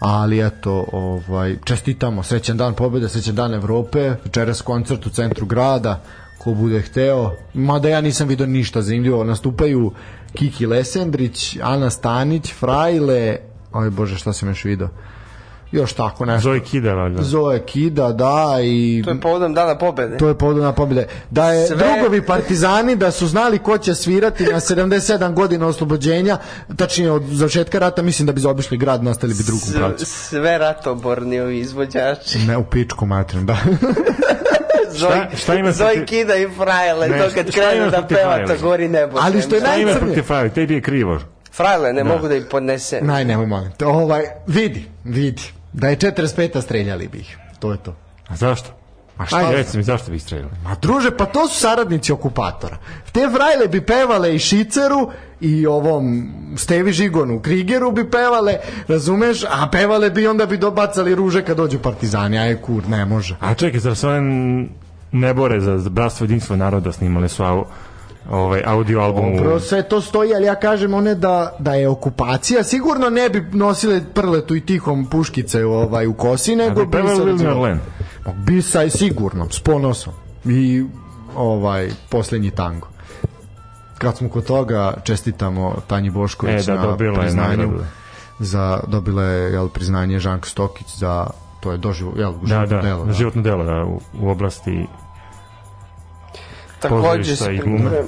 ali 0.00 0.46
eto, 0.46 0.84
ovaj, 0.92 1.56
čestitamo, 1.64 2.22
srećan 2.22 2.56
dan 2.56 2.74
pobede, 2.74 3.08
srećan 3.08 3.34
dan 3.34 3.54
Evrope, 3.54 4.14
večeras 4.24 4.62
koncert 4.62 5.06
u 5.06 5.10
centru 5.10 5.46
grada, 5.46 6.02
ko 6.38 6.54
bude 6.54 6.80
hteo, 6.80 7.32
mada 7.54 7.88
ja 7.88 8.00
nisam 8.00 8.28
vidio 8.28 8.46
ništa 8.46 8.82
zanimljivo, 8.82 9.24
nastupaju 9.24 9.92
Kiki 10.32 10.66
Lesendrić, 10.66 11.56
Ana 11.62 11.90
Stanić, 11.90 12.52
Frajle, 12.52 13.36
oj 13.74 13.90
bože 13.90 14.16
šta 14.16 14.32
sam 14.32 14.48
još 14.48 14.64
video, 14.64 14.88
još 15.72 15.92
tako 15.92 16.24
nešto. 16.24 16.40
Zoe 16.42 16.60
Kida, 16.60 16.92
valjda. 16.92 17.22
Zoe 17.22 17.58
Kida, 17.60 18.08
da, 18.08 18.56
i 18.62 19.02
To 19.04 19.10
je 19.10 19.20
povodom 19.20 19.54
dana 19.54 19.78
pobede. 19.78 20.16
to 20.16 20.28
je 20.28 20.34
povodom 20.34 20.62
na 20.62 20.72
pobjede. 20.72 21.06
Da 21.30 21.46
je 21.46 21.66
Sve- 21.66 21.76
drugovi 21.76 22.22
partizani 22.22 22.96
da 22.96 23.10
su 23.10 23.26
znali 23.26 23.58
ko 23.58 23.78
će 23.78 23.94
svirati 23.94 24.44
na 24.44 24.60
77 24.60 25.02
godina 25.30 25.66
oslobođenja, 25.66 26.38
tačnije 26.76 27.10
od 27.10 27.22
završetka 27.24 27.78
rata, 27.78 28.02
mislim 28.02 28.26
da 28.26 28.32
bi 28.32 28.40
zaobišli 28.40 28.76
grad, 28.76 29.04
nastali 29.04 29.34
bi 29.34 29.42
drugom 29.42 29.68
pravcu. 29.74 30.06
sve 30.06 30.58
ratoborni 30.58 31.40
ovi 31.40 31.58
izvođači. 31.58 32.38
Ne, 32.38 32.56
u 32.56 32.64
pičku 32.64 33.06
matrim, 33.06 33.46
da. 33.46 33.56
Zoj, 34.92 35.16
šta 35.36 35.54
ima 35.54 35.72
Zoj 35.72 35.86
protiv- 35.86 36.06
Kida 36.06 36.36
i 36.36 36.48
Frajle, 36.50 37.08
Ne, 37.08 37.18
to 37.18 37.24
šta- 37.24 37.34
kad 37.34 37.48
šta 37.48 37.60
krenu 37.62 37.90
da 37.90 38.02
peva, 38.04 38.46
to 38.46 38.54
gori 38.58 38.88
nebo. 38.88 39.18
Ali 39.20 39.42
što 39.42 39.54
je 39.54 39.60
Šta 39.60 39.74
ima 39.74 39.84
najcrnije- 39.86 39.98
protiv 40.00 40.22
Frajle? 40.22 40.48
Tebi 40.50 40.74
je 40.74 40.80
krivo. 40.80 41.18
Frajle, 41.52 41.92
ne 41.92 42.04
mogu 42.04 42.28
da 42.28 42.34
ih 42.34 42.44
podnese. 42.50 43.00
Naj, 43.02 43.24
nemoj 43.24 43.46
molim. 43.46 43.72
te. 43.72 43.86
Ovaj, 43.86 44.22
vidi, 44.46 44.88
vidi. 45.04 45.42
Da 45.72 45.88
je 45.88 45.96
45. 45.96 46.62
streljali 46.62 47.08
bi 47.08 47.18
ih. 47.18 47.36
To 47.58 47.72
je 47.72 47.78
to. 47.78 47.96
A 48.28 48.36
zašto? 48.36 48.70
A 49.18 49.26
šta? 49.26 49.36
Ajde, 49.36 49.56
reci 49.56 49.76
mi, 49.76 49.82
zašto 49.82 50.10
bi 50.10 50.18
streljali? 50.18 50.50
Ma 50.64 50.74
druže, 50.74 51.16
pa 51.16 51.26
to 51.26 51.48
su 51.48 51.60
saradnici 51.60 52.12
okupatora. 52.12 52.76
Te 53.12 53.28
frajle 53.34 53.68
bi 53.68 53.80
pevale 53.80 54.34
i 54.34 54.38
Šiceru 54.38 55.10
i 55.40 55.66
ovom 55.66 56.32
Stevi 56.56 56.92
Žigonu, 56.92 57.40
Krigeru 57.40 57.90
bi 57.92 58.10
pevale, 58.10 58.56
razumeš, 58.88 59.44
a 59.44 59.68
pevale 59.72 60.10
bi 60.10 60.26
onda 60.26 60.46
bi 60.46 60.58
dobacali 60.58 61.14
ruže 61.14 61.44
kad 61.44 61.56
dođu 61.56 61.78
partizani, 61.78 62.38
aj 62.38 62.56
kur, 62.56 62.88
ne 62.88 63.04
može. 63.04 63.36
A 63.40 63.54
čekaj, 63.54 63.80
zar 63.80 63.96
se 63.96 64.08
one 64.08 64.68
ne 65.12 65.34
bore 65.34 65.60
za 65.60 65.90
bratstvo 65.90 66.24
jedinstvo 66.24 66.56
naroda 66.56 66.92
snimale 66.92 67.28
su 67.28 67.44
ovaj 68.30 68.62
audio 68.66 69.00
album 69.00 69.36
Dobro, 69.36 69.60
sve 69.60 69.82
to 69.82 70.00
stoji, 70.00 70.34
ali 70.34 70.46
ja 70.46 70.54
kažem 70.54 70.94
one 70.94 71.14
da, 71.14 71.56
da 71.58 71.74
je 71.74 71.88
okupacija, 71.88 72.62
sigurno 72.62 73.10
ne 73.10 73.28
bi 73.28 73.46
nosile 73.52 74.00
prletu 74.14 74.56
i 74.56 74.60
tihom 74.60 75.06
puškice 75.06 75.64
ovaj, 75.64 76.06
u 76.06 76.14
kosi, 76.14 76.56
nego 76.56 76.84
bi. 76.86 76.98
Bisa 78.46 78.82
je 78.82 78.90
sigurno, 78.90 79.50
s 79.50 79.60
ponosom. 79.60 80.12
I 80.44 80.84
ovaj, 81.36 81.90
poslednji 82.10 82.50
tango. 82.50 82.88
Kad 83.98 84.16
smo 84.16 84.28
kod 84.28 84.46
toga, 84.46 84.94
čestitamo 85.04 85.74
Tanji 85.86 86.10
Bošković 86.10 86.68
E, 86.68 86.72
da, 86.72 86.74
na 86.74 87.04
je 87.04 87.14
priznanju. 87.14 87.56
nagradu. 87.56 87.84
za, 88.38 88.80
dobila 88.88 89.22
je 89.22 89.52
jel, 89.52 89.68
priznanje 89.68 90.18
Žanka 90.18 90.48
Stokić 90.48 90.86
za 90.98 91.26
to 91.60 91.72
je 91.72 91.78
doživo, 91.78 92.12
jel, 92.16 92.32
Da, 92.32 92.46
životno 92.46 92.76
da, 92.76 92.82
delo. 92.82 93.04
Da. 93.04 93.12
životno 93.12 93.42
delo 93.42 93.64
da, 93.64 93.84
u, 93.84 94.00
u 94.20 94.28
oblasti 94.30 94.86
Takođe, 96.82 97.36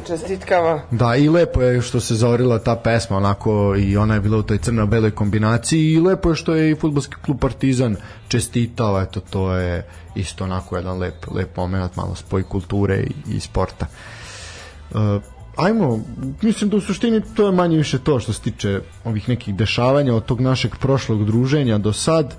čestitkama. 0.06 0.80
Da, 0.90 1.16
i 1.16 1.28
lepo 1.28 1.62
je 1.62 1.82
što 1.82 2.00
se 2.00 2.14
zaorila 2.14 2.58
ta 2.58 2.76
pesma, 2.76 3.16
onako, 3.16 3.74
i 3.78 3.96
ona 3.96 4.14
je 4.14 4.20
bila 4.20 4.38
u 4.38 4.42
toj 4.42 4.58
crno-beloj 4.58 5.10
kombinaciji 5.10 5.92
i 5.92 6.00
lepo 6.00 6.28
je 6.28 6.34
što 6.34 6.54
je 6.54 6.70
i 6.70 6.74
futbolski 6.74 7.14
klub 7.24 7.38
Partizan 7.40 7.96
čestitao, 8.28 9.02
eto, 9.02 9.20
to 9.20 9.54
je 9.54 9.86
isto 10.14 10.44
onako 10.44 10.76
jedan 10.76 10.98
lep, 10.98 11.14
lep 11.34 11.56
moment, 11.56 11.96
malo 11.96 12.14
spoj 12.14 12.42
kulture 12.42 12.96
i, 12.96 13.36
i 13.36 13.40
sporta. 13.40 13.86
Uh, 14.90 15.00
ajmo, 15.56 16.00
mislim 16.42 16.70
da 16.70 16.76
u 16.76 16.80
suštini 16.80 17.22
to 17.34 17.46
je 17.46 17.52
manje 17.52 17.76
više 17.76 17.98
to 17.98 18.20
što 18.20 18.32
se 18.32 18.40
tiče 18.40 18.80
ovih 19.04 19.28
nekih 19.28 19.54
dešavanja 19.54 20.14
od 20.14 20.24
tog 20.24 20.40
našeg 20.40 20.76
prošlog 20.80 21.24
druženja 21.24 21.78
do 21.78 21.92
sad. 21.92 22.34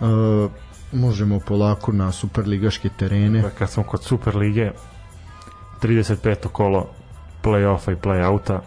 Uh, 0.00 0.50
možemo 0.92 1.40
polako 1.40 1.92
na 1.92 2.12
superligaške 2.12 2.88
terene. 2.98 3.42
Pa 3.42 3.50
kad 3.50 3.70
smo 3.70 3.82
kod 3.82 4.02
Super 4.02 4.36
lige 4.36 4.70
35. 5.82 6.48
kolo 6.48 6.86
play-offa 7.42 7.92
i 7.92 7.96
play-outa 7.96 8.58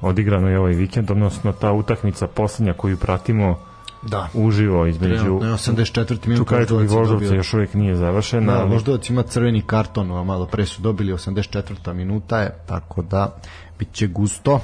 odigrano 0.00 0.48
je 0.48 0.58
ovaj 0.58 0.72
vikend, 0.72 1.10
odnosno 1.10 1.52
ta 1.52 1.72
utakmica 1.72 2.26
poslednja 2.26 2.72
koju 2.72 2.96
pratimo 2.96 3.58
Da. 4.02 4.28
uživo 4.34 4.86
između 4.86 5.38
Na 5.42 5.52
84. 5.52 6.26
minut 6.26 6.38
Čukaričkog 6.38 6.82
i 6.82 6.86
Voždovca 6.86 7.34
još 7.34 7.54
uvijek 7.54 7.74
nije 7.74 7.96
završena. 7.96 8.52
Da, 8.52 8.60
ali- 8.60 8.70
Voždovac 8.70 9.10
ima 9.10 9.22
crveni 9.22 9.62
karton, 9.62 10.10
a 10.10 10.24
malo 10.24 10.46
pre 10.46 10.66
su 10.66 10.82
dobili 10.82 11.12
84. 11.12 11.92
minuta 11.94 12.40
je, 12.40 12.54
tako 12.66 13.02
da 13.02 13.36
bit 13.78 13.92
će 13.92 14.06
gusto. 14.06 14.60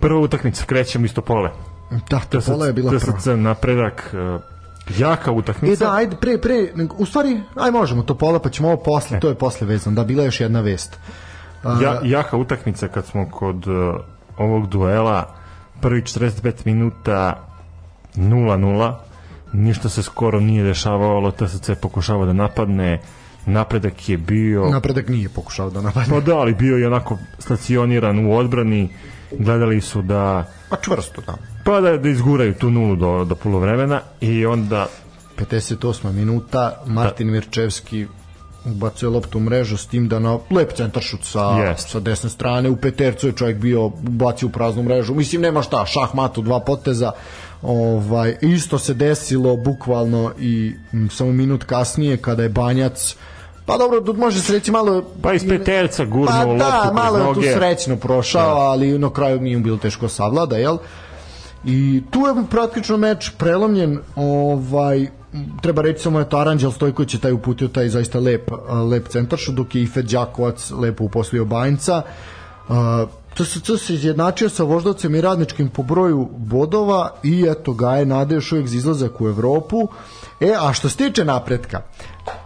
Prva 0.00 0.20
utakmica, 0.20 0.64
krećemo 0.64 1.04
isto 1.04 1.20
pole. 1.20 1.50
Da, 2.10 2.18
to 2.20 2.40
pola 2.42 2.66
je 2.66 2.72
bila 2.72 2.90
prva. 2.90 3.12
TSC 3.12 3.26
napredak, 3.28 4.14
e, 4.90 4.92
jaka 4.98 5.30
E 5.30 5.34
utakmica. 5.34 5.84
da, 5.84 5.94
ajde, 5.94 6.16
pre, 6.16 6.38
pre, 6.38 6.68
u 6.98 7.06
stvari, 7.06 7.40
aj 7.54 7.70
možemo 7.70 8.02
to 8.02 8.14
pola, 8.14 8.38
pa 8.38 8.50
ćemo 8.50 8.68
ovo 8.68 8.76
posle, 8.82 9.20
to 9.20 9.28
je 9.28 9.34
posle 9.34 9.66
vezano, 9.66 9.96
da, 9.96 10.04
bila 10.04 10.22
je 10.22 10.26
još 10.26 10.40
jedna 10.40 10.60
vest. 10.60 10.96
Ja, 11.82 12.00
jaka 12.04 12.36
utakmica 12.36 12.88
kad 12.88 13.06
smo 13.06 13.30
kod 13.30 13.66
uh, 13.66 13.94
ovog 14.38 14.68
duela 14.68 15.34
prvi 15.80 16.02
45 16.02 16.52
minuta 16.64 17.44
0-0 18.16 18.94
ništa 19.52 19.88
se 19.88 20.02
skoro 20.02 20.40
nije 20.40 20.64
dešavalo 20.64 21.30
TSC 21.30 21.68
je 21.68 21.74
pokušavao 21.74 22.26
da 22.26 22.32
napadne 22.32 23.00
napredak 23.46 24.08
je 24.08 24.18
bio 24.18 24.70
Napredak 24.70 25.08
nije 25.08 25.28
pokušao 25.28 25.70
da 25.70 25.80
napadne. 25.82 26.14
pa 26.14 26.20
da, 26.20 26.38
ali 26.38 26.54
bio 26.54 26.76
je 26.76 26.86
onako 26.86 27.18
stacioniran 27.38 28.26
u 28.26 28.36
odbrani 28.36 28.88
gledali 29.38 29.80
su 29.80 30.02
da 30.02 30.44
Pa 30.70 30.76
čvrsto, 30.76 31.22
da. 31.26 31.34
Pa 31.68 31.80
da, 31.80 31.96
da 31.96 32.08
izguraju 32.08 32.54
tu 32.54 32.70
nulu 32.70 32.96
do, 32.96 33.24
do 33.24 33.34
polovremena 33.34 34.00
i 34.20 34.46
onda 34.46 34.86
58. 35.36 36.12
minuta, 36.12 36.82
Martin 36.86 37.30
Mirčevski 37.30 38.06
ubacuje 38.64 39.10
loptu 39.10 39.38
u 39.38 39.40
mrežu 39.40 39.76
s 39.76 39.86
tim 39.86 40.08
da 40.08 40.18
na 40.18 40.38
lep 40.50 40.72
centaršut 40.72 41.24
sa, 41.24 41.40
Jest. 41.40 41.88
sa 41.88 42.00
desne 42.00 42.30
strane 42.30 42.70
u 42.70 42.76
petercu 42.76 43.26
je 43.26 43.32
čovjek 43.32 43.56
bio 43.56 43.84
ubacio 43.86 44.48
u 44.48 44.50
praznu 44.50 44.82
mrežu 44.82 45.14
mislim 45.14 45.42
nema 45.42 45.62
šta, 45.62 45.86
šah 45.86 46.14
matu 46.14 46.42
dva 46.42 46.60
poteza 46.60 47.12
ovaj, 47.62 48.36
isto 48.40 48.78
se 48.78 48.94
desilo 48.94 49.56
bukvalno 49.56 50.32
i 50.38 50.74
m, 50.92 51.10
samo 51.10 51.32
minut 51.32 51.64
kasnije 51.64 52.16
kada 52.16 52.42
je 52.42 52.48
Banjac 52.48 53.16
pa 53.66 53.76
dobro, 53.76 54.00
tu 54.00 54.14
može 54.14 54.40
se 54.40 54.52
reći 54.52 54.70
malo 54.70 55.02
pa 55.22 55.32
iz 55.32 55.48
peterca 55.48 56.04
gurnuo 56.04 56.26
pa 56.26 56.44
loptu 56.44 56.58
da, 56.58 56.92
malo 56.94 57.18
je 57.18 57.34
tu 57.34 57.42
srećno 57.42 57.96
prošao, 57.96 58.56
ali 58.56 58.98
na 58.98 59.12
kraju 59.12 59.40
nije 59.40 59.58
bilo 59.58 59.76
teško 59.76 60.08
savlada, 60.08 60.56
jel? 60.56 60.78
I 61.64 62.02
tu 62.10 62.20
je 62.20 62.44
praktično 62.50 62.96
meč 62.96 63.30
prelomljen, 63.38 63.98
ovaj 64.16 65.08
treba 65.62 65.82
reći 65.82 66.02
samo 66.02 66.18
je 66.18 66.28
to 66.28 66.38
Aranđel 66.38 66.72
Stojković 66.72 67.14
je 67.14 67.20
taj 67.20 67.32
uputio 67.32 67.68
taj 67.68 67.88
zaista 67.88 68.18
lep, 68.18 68.50
lep 68.90 69.08
centaršu, 69.08 69.52
dok 69.52 69.74
je 69.74 69.82
i 69.82 69.86
Fed 69.86 70.06
Đakovac 70.06 70.70
lepo 70.70 71.04
uposlio 71.04 71.44
Banjca. 71.44 72.02
Uh, 72.68 72.74
TSC 73.34 73.86
se 73.86 73.94
izjednačio 73.94 74.48
sa 74.48 74.64
voždovcem 74.64 75.14
i 75.14 75.20
radničkim 75.20 75.68
po 75.68 75.82
broju 75.82 76.28
bodova 76.36 77.10
i 77.22 77.46
eto 77.50 77.72
ga 77.72 77.96
je 77.96 78.06
nade 78.06 78.34
još 78.34 78.52
uvijek 78.52 78.68
za 78.68 78.76
izlazak 78.76 79.20
u 79.20 79.28
Evropu. 79.28 79.88
E, 80.40 80.54
a 80.58 80.72
što 80.72 80.88
se 80.88 80.96
tiče 80.96 81.24
napretka, 81.24 81.82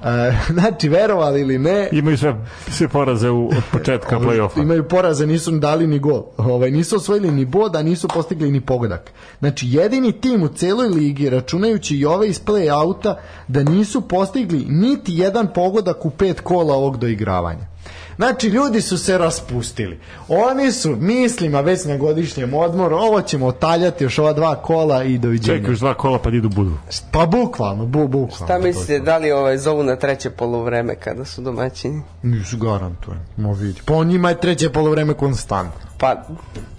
e, 0.05 0.33
znači, 0.59 0.89
verovali 0.89 1.41
ili 1.41 1.59
ne, 1.59 1.89
imaju 1.93 2.19
sve, 2.19 2.35
sve 2.69 2.89
poraze 2.89 3.31
u, 3.31 3.47
od 3.47 3.63
početka 3.73 4.19
play-offa 4.19 4.63
imaju 4.63 4.89
poraze, 4.89 5.27
nisu 5.27 5.51
dali 5.51 5.87
ni 5.87 5.99
gol. 5.99 6.23
Ovaj, 6.37 6.71
nisu 6.71 6.97
osvojili 6.97 7.31
ni 7.31 7.45
bod, 7.45 7.77
a 7.77 7.83
nisu 7.83 8.09
postigli 8.09 8.51
ni 8.51 8.61
pogodak. 8.61 9.11
Znači, 9.39 9.67
jedini 9.69 10.21
tim 10.21 10.43
u 10.43 10.49
celoj 10.49 10.89
ligi, 10.89 11.31
računajući 11.31 11.97
i 11.97 12.05
ove 12.05 12.29
iz 12.29 12.45
play-outa, 12.45 13.15
da 13.49 13.63
nisu 13.63 14.01
postigli 14.01 14.65
niti 14.69 15.13
jedan 15.15 15.49
pogodak 15.55 16.05
u 16.05 16.11
pet 16.11 16.41
kola 16.41 16.75
ovog 16.75 16.97
doigravanja. 16.99 17.72
Znači, 18.17 18.47
ljudi 18.47 18.81
su 18.81 18.99
se 18.99 19.19
raspustili. 19.19 19.99
Oni 20.29 20.73
su, 20.73 20.97
mislim, 20.97 21.55
a 21.55 21.61
već 21.61 21.85
na 21.85 21.97
godišnjem 21.97 22.55
odmoru, 22.55 22.97
ovo 22.97 23.23
ćemo 23.23 23.47
otaljati 23.47 24.05
još 24.05 24.19
ova 24.19 24.33
dva 24.33 24.55
kola 24.55 25.05
i 25.05 25.19
doviđenja. 25.19 25.59
čekaju 25.59 25.73
još 25.73 25.79
dva 25.79 25.95
kola 25.95 26.19
pa 26.19 26.31
da 26.31 26.37
idu 26.37 26.49
budu 26.49 26.73
Pa 27.11 27.27
bukvalno, 27.27 27.87
bu, 27.87 28.09
bukvalno. 28.09 28.47
Šta 28.47 28.59
mislite, 28.59 29.01
da 29.01 29.19
li 29.19 29.33
ovaj 29.33 29.59
zovu 29.59 29.83
na 29.83 29.97
treće 29.97 30.31
polovreme 30.31 30.95
kada 30.95 31.25
su 31.25 31.43
domaćini? 31.43 32.03
Nisu 32.23 32.57
garantujem, 32.57 33.21
mo 33.37 33.53
vidi. 33.53 33.81
Pa 33.85 34.05
njima 34.05 34.29
je 34.29 34.41
treće 34.41 34.71
polovreme 34.71 35.15
konstantno. 35.15 35.81
Pa, 35.99 36.23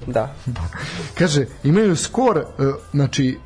da. 0.08 0.36
Kaže, 1.19 1.46
imaju 1.63 1.96
skor, 1.96 2.38
e, 2.38 2.43
znači... 2.93 3.38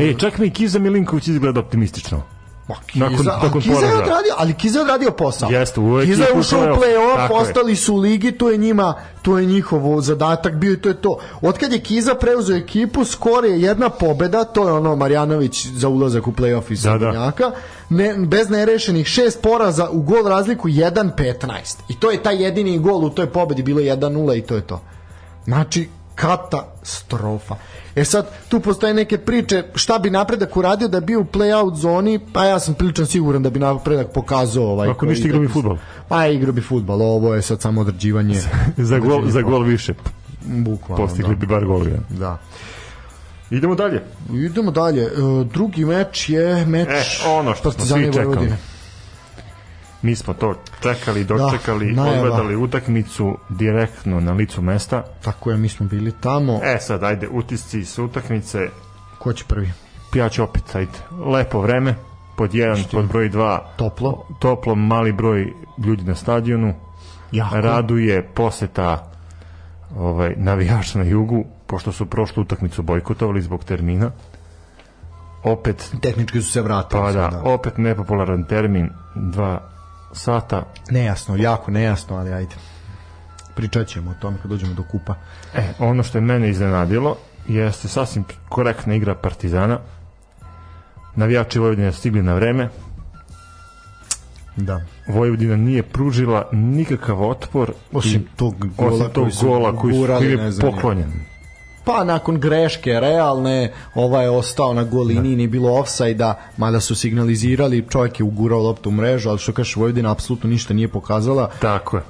e, 0.00 0.04
E, 0.04 0.14
čak 0.18 0.38
mi 0.38 0.50
Kiza 0.50 0.78
Milinković 0.78 1.28
izgleda 1.28 1.60
optimistično. 1.60 2.22
Ma, 2.68 2.74
Kiza, 2.86 3.04
nakon 3.04 3.26
nakon 3.42 3.60
Kiza 3.60 3.86
je 3.86 3.94
odradio, 3.94 4.34
ali 4.36 4.54
Kiza 4.54 4.78
je 4.78 4.82
odradio 4.82 5.10
posao. 5.10 5.50
Jeste, 5.50 5.80
uvek 5.80 6.08
Kiza 6.08 6.24
je 6.24 6.32
ušao 6.32 6.60
u 6.60 6.64
play-off, 6.64 7.30
ostali 7.30 7.76
su 7.76 7.94
u 7.94 7.98
ligi, 7.98 8.32
to 8.32 8.50
je 8.50 8.56
njima, 8.56 8.94
to 9.22 9.38
je 9.38 9.46
njihov 9.46 10.00
zadatak 10.00 10.54
bio 10.54 10.72
i 10.72 10.80
to 10.80 10.88
je 10.88 10.94
to. 10.94 11.18
Otkad 11.42 11.72
je 11.72 11.80
Kiza 11.80 12.14
preuzeo 12.14 12.56
ekipu, 12.56 13.04
skor 13.04 13.44
je 13.44 13.60
jedna 13.60 13.90
pobeda, 13.90 14.44
to 14.44 14.66
je 14.66 14.72
ono 14.72 14.96
Marjanović 14.96 15.66
za 15.66 15.88
ulazak 15.88 16.26
u 16.26 16.32
play-off 16.32 16.72
iz 16.72 16.82
Da, 16.82 16.98
da. 16.98 17.52
Ne, 17.88 18.14
bez 18.26 18.50
nerešenih 18.50 19.06
šest 19.06 19.42
poraza 19.42 19.88
u 19.90 20.02
gol 20.02 20.28
razliku 20.28 20.68
1-15. 20.68 21.76
I 21.88 22.00
to 22.00 22.10
je 22.10 22.22
taj 22.22 22.42
jedini 22.42 22.78
gol 22.78 23.04
u 23.04 23.10
toj 23.10 23.26
pobedi, 23.26 23.62
bilo 23.62 23.80
je 23.80 23.96
1-0 23.96 24.38
i 24.38 24.42
to 24.42 24.54
je 24.54 24.60
to. 24.60 24.82
Znači, 25.44 25.88
katastrofa. 26.14 27.56
E 27.96 28.04
sad, 28.04 28.26
tu 28.48 28.60
postoje 28.60 28.94
neke 28.94 29.18
priče 29.18 29.64
šta 29.74 29.98
bi 29.98 30.10
napredak 30.10 30.56
uradio 30.56 30.88
da 30.88 31.00
bio 31.00 31.20
u 31.20 31.24
play-out 31.24 31.76
zoni, 31.76 32.20
pa 32.32 32.44
ja 32.44 32.60
sam 32.60 32.74
prilično 32.74 33.06
siguran 33.06 33.42
da 33.42 33.50
bi 33.50 33.58
napredak 33.58 34.12
pokazao 34.12 34.64
ovaj... 34.64 34.88
Ako 34.88 35.06
ništa 35.06 35.28
igrao 35.28 35.40
bi 35.40 35.48
fudbal. 35.48 35.76
Pa 36.08 36.26
igrao 36.26 36.52
bi 36.52 36.60
futbal, 36.60 37.02
ovo 37.02 37.34
je 37.34 37.42
sad 37.42 37.60
samo 37.60 37.80
određivanje. 37.80 38.34
za 38.76 38.98
gol, 38.98 39.12
određivanje 39.12 39.30
za 39.32 39.42
gol 39.42 39.62
više 39.62 39.94
Bukvalno, 40.44 41.06
postigli 41.06 41.34
da. 41.34 41.40
bi 41.40 41.46
bar 41.46 41.64
gol. 41.64 41.88
Ja. 41.88 41.98
Da. 42.10 42.38
Idemo 43.50 43.74
dalje. 43.74 44.02
Idemo 44.32 44.70
dalje. 44.70 45.02
E, 45.02 45.10
drugi 45.52 45.84
meč 45.84 46.28
je 46.28 46.66
meč 46.66 46.88
E, 46.88 47.28
ono 47.28 47.54
što 47.54 47.72
smo 47.72 47.78
Partizana 47.78 48.02
svi 48.02 48.08
i 48.08 48.12
čekali. 48.12 48.26
Vojvodine. 48.26 48.71
Mi 50.02 50.16
smo 50.16 50.34
to 50.34 50.54
čekali, 50.82 51.24
dočekali, 51.24 51.92
Da, 51.94 52.02
odgledali 52.02 52.56
utakmicu 52.56 53.38
direktno 53.48 54.20
na 54.20 54.32
licu 54.32 54.62
mesta. 54.62 55.02
Tako 55.24 55.50
je, 55.50 55.56
mi 55.56 55.68
smo 55.68 55.86
bili 55.86 56.12
tamo. 56.20 56.60
E 56.64 56.78
sad, 56.80 57.02
ajde, 57.04 57.28
utisci 57.28 57.84
s 57.84 57.98
utakmice. 57.98 58.68
Ko 59.18 59.32
će 59.32 59.44
prvi? 59.44 59.70
Ja 60.14 60.28
ću 60.28 60.42
opet, 60.42 60.76
ajde, 60.76 60.92
lepo 61.26 61.60
vreme, 61.60 61.94
pod 62.36 62.54
jedan, 62.54 62.84
pod 62.92 63.08
broj 63.08 63.28
dva, 63.28 63.72
Toplo. 63.76 64.26
toplo, 64.38 64.74
mali 64.74 65.12
broj 65.12 65.52
ljudi 65.78 66.04
na 66.04 66.14
stadionu. 66.14 66.74
Jako. 67.32 67.60
Raduje 67.60 68.22
poseta 68.34 69.10
ovaj, 69.98 70.34
navijača 70.36 70.98
na 70.98 71.04
jugu, 71.04 71.44
pošto 71.66 71.92
su 71.92 72.06
prošlu 72.06 72.42
utakmicu 72.42 72.82
bojkotovali 72.82 73.42
zbog 73.42 73.64
termina. 73.64 74.10
opet 75.44 75.92
Tehnički 76.02 76.42
su 76.42 76.52
se 76.52 76.62
vratili. 76.62 77.02
pa 77.02 77.12
sad, 77.12 77.32
da, 77.32 77.42
opet 77.44 77.78
nepopularan 77.78 78.44
termin, 78.44 78.90
dva 79.14 79.71
sata. 80.12 80.62
Nejasno, 80.90 81.36
jako 81.36 81.70
nejasno, 81.70 82.16
ali 82.16 82.32
ajde. 82.32 82.54
Pričat 83.54 83.86
ćemo 83.86 84.10
o 84.10 84.14
tome 84.14 84.36
kad 84.42 84.50
dođemo 84.50 84.74
do 84.74 84.82
kupa. 84.82 85.14
E, 85.54 85.72
ono 85.78 86.02
što 86.02 86.18
je 86.18 86.22
mene 86.22 86.48
iznenadilo 86.50 87.16
jeste 87.48 87.88
sasvim 87.88 88.24
korektna 88.48 88.94
igra 88.94 89.14
Partizana. 89.14 89.78
Navijači 91.16 91.58
Vojvodine 91.58 91.92
stigli 91.92 92.22
na 92.22 92.34
vreme. 92.34 92.68
Da. 94.56 94.80
Vojvodina 95.08 95.56
nije 95.56 95.82
pružila 95.82 96.48
nikakav 96.52 97.22
otpor 97.22 97.72
Osim 97.92 98.20
i- 98.22 98.26
tog 98.36 98.54
gola 98.68 98.90
osim 98.92 99.06
tog 99.06 99.14
koji 99.14 99.32
su 99.32 99.46
gola 99.46 99.76
koji, 99.76 99.94
su, 99.94 100.06
koji 100.08 100.30
je 100.30 100.50
poklonjen. 100.60 101.12
Pa 101.84 102.04
nakon 102.04 102.40
greške 102.40 103.00
realne, 103.00 103.72
ovaj 103.94 104.24
je 104.24 104.30
ostao 104.30 104.74
na 104.74 104.84
gol 104.84 105.06
liniji, 105.06 105.36
nije 105.36 105.48
bilo 105.48 105.72
ofsajda, 105.78 106.40
mada 106.56 106.80
su 106.80 106.94
signalizirali, 106.94 107.86
čovjek 107.90 108.20
je 108.20 108.24
ugurao 108.24 108.62
loptu 108.62 108.88
u 108.88 108.92
mrežu, 108.92 109.28
ali 109.28 109.38
što 109.38 109.52
kaže 109.52 109.74
Vojvodina 109.76 110.12
apsolutno 110.12 110.50
ništa 110.50 110.74
nije 110.74 110.88
pokazala. 110.88 111.50
Tako 111.60 111.96
je. 111.96 112.02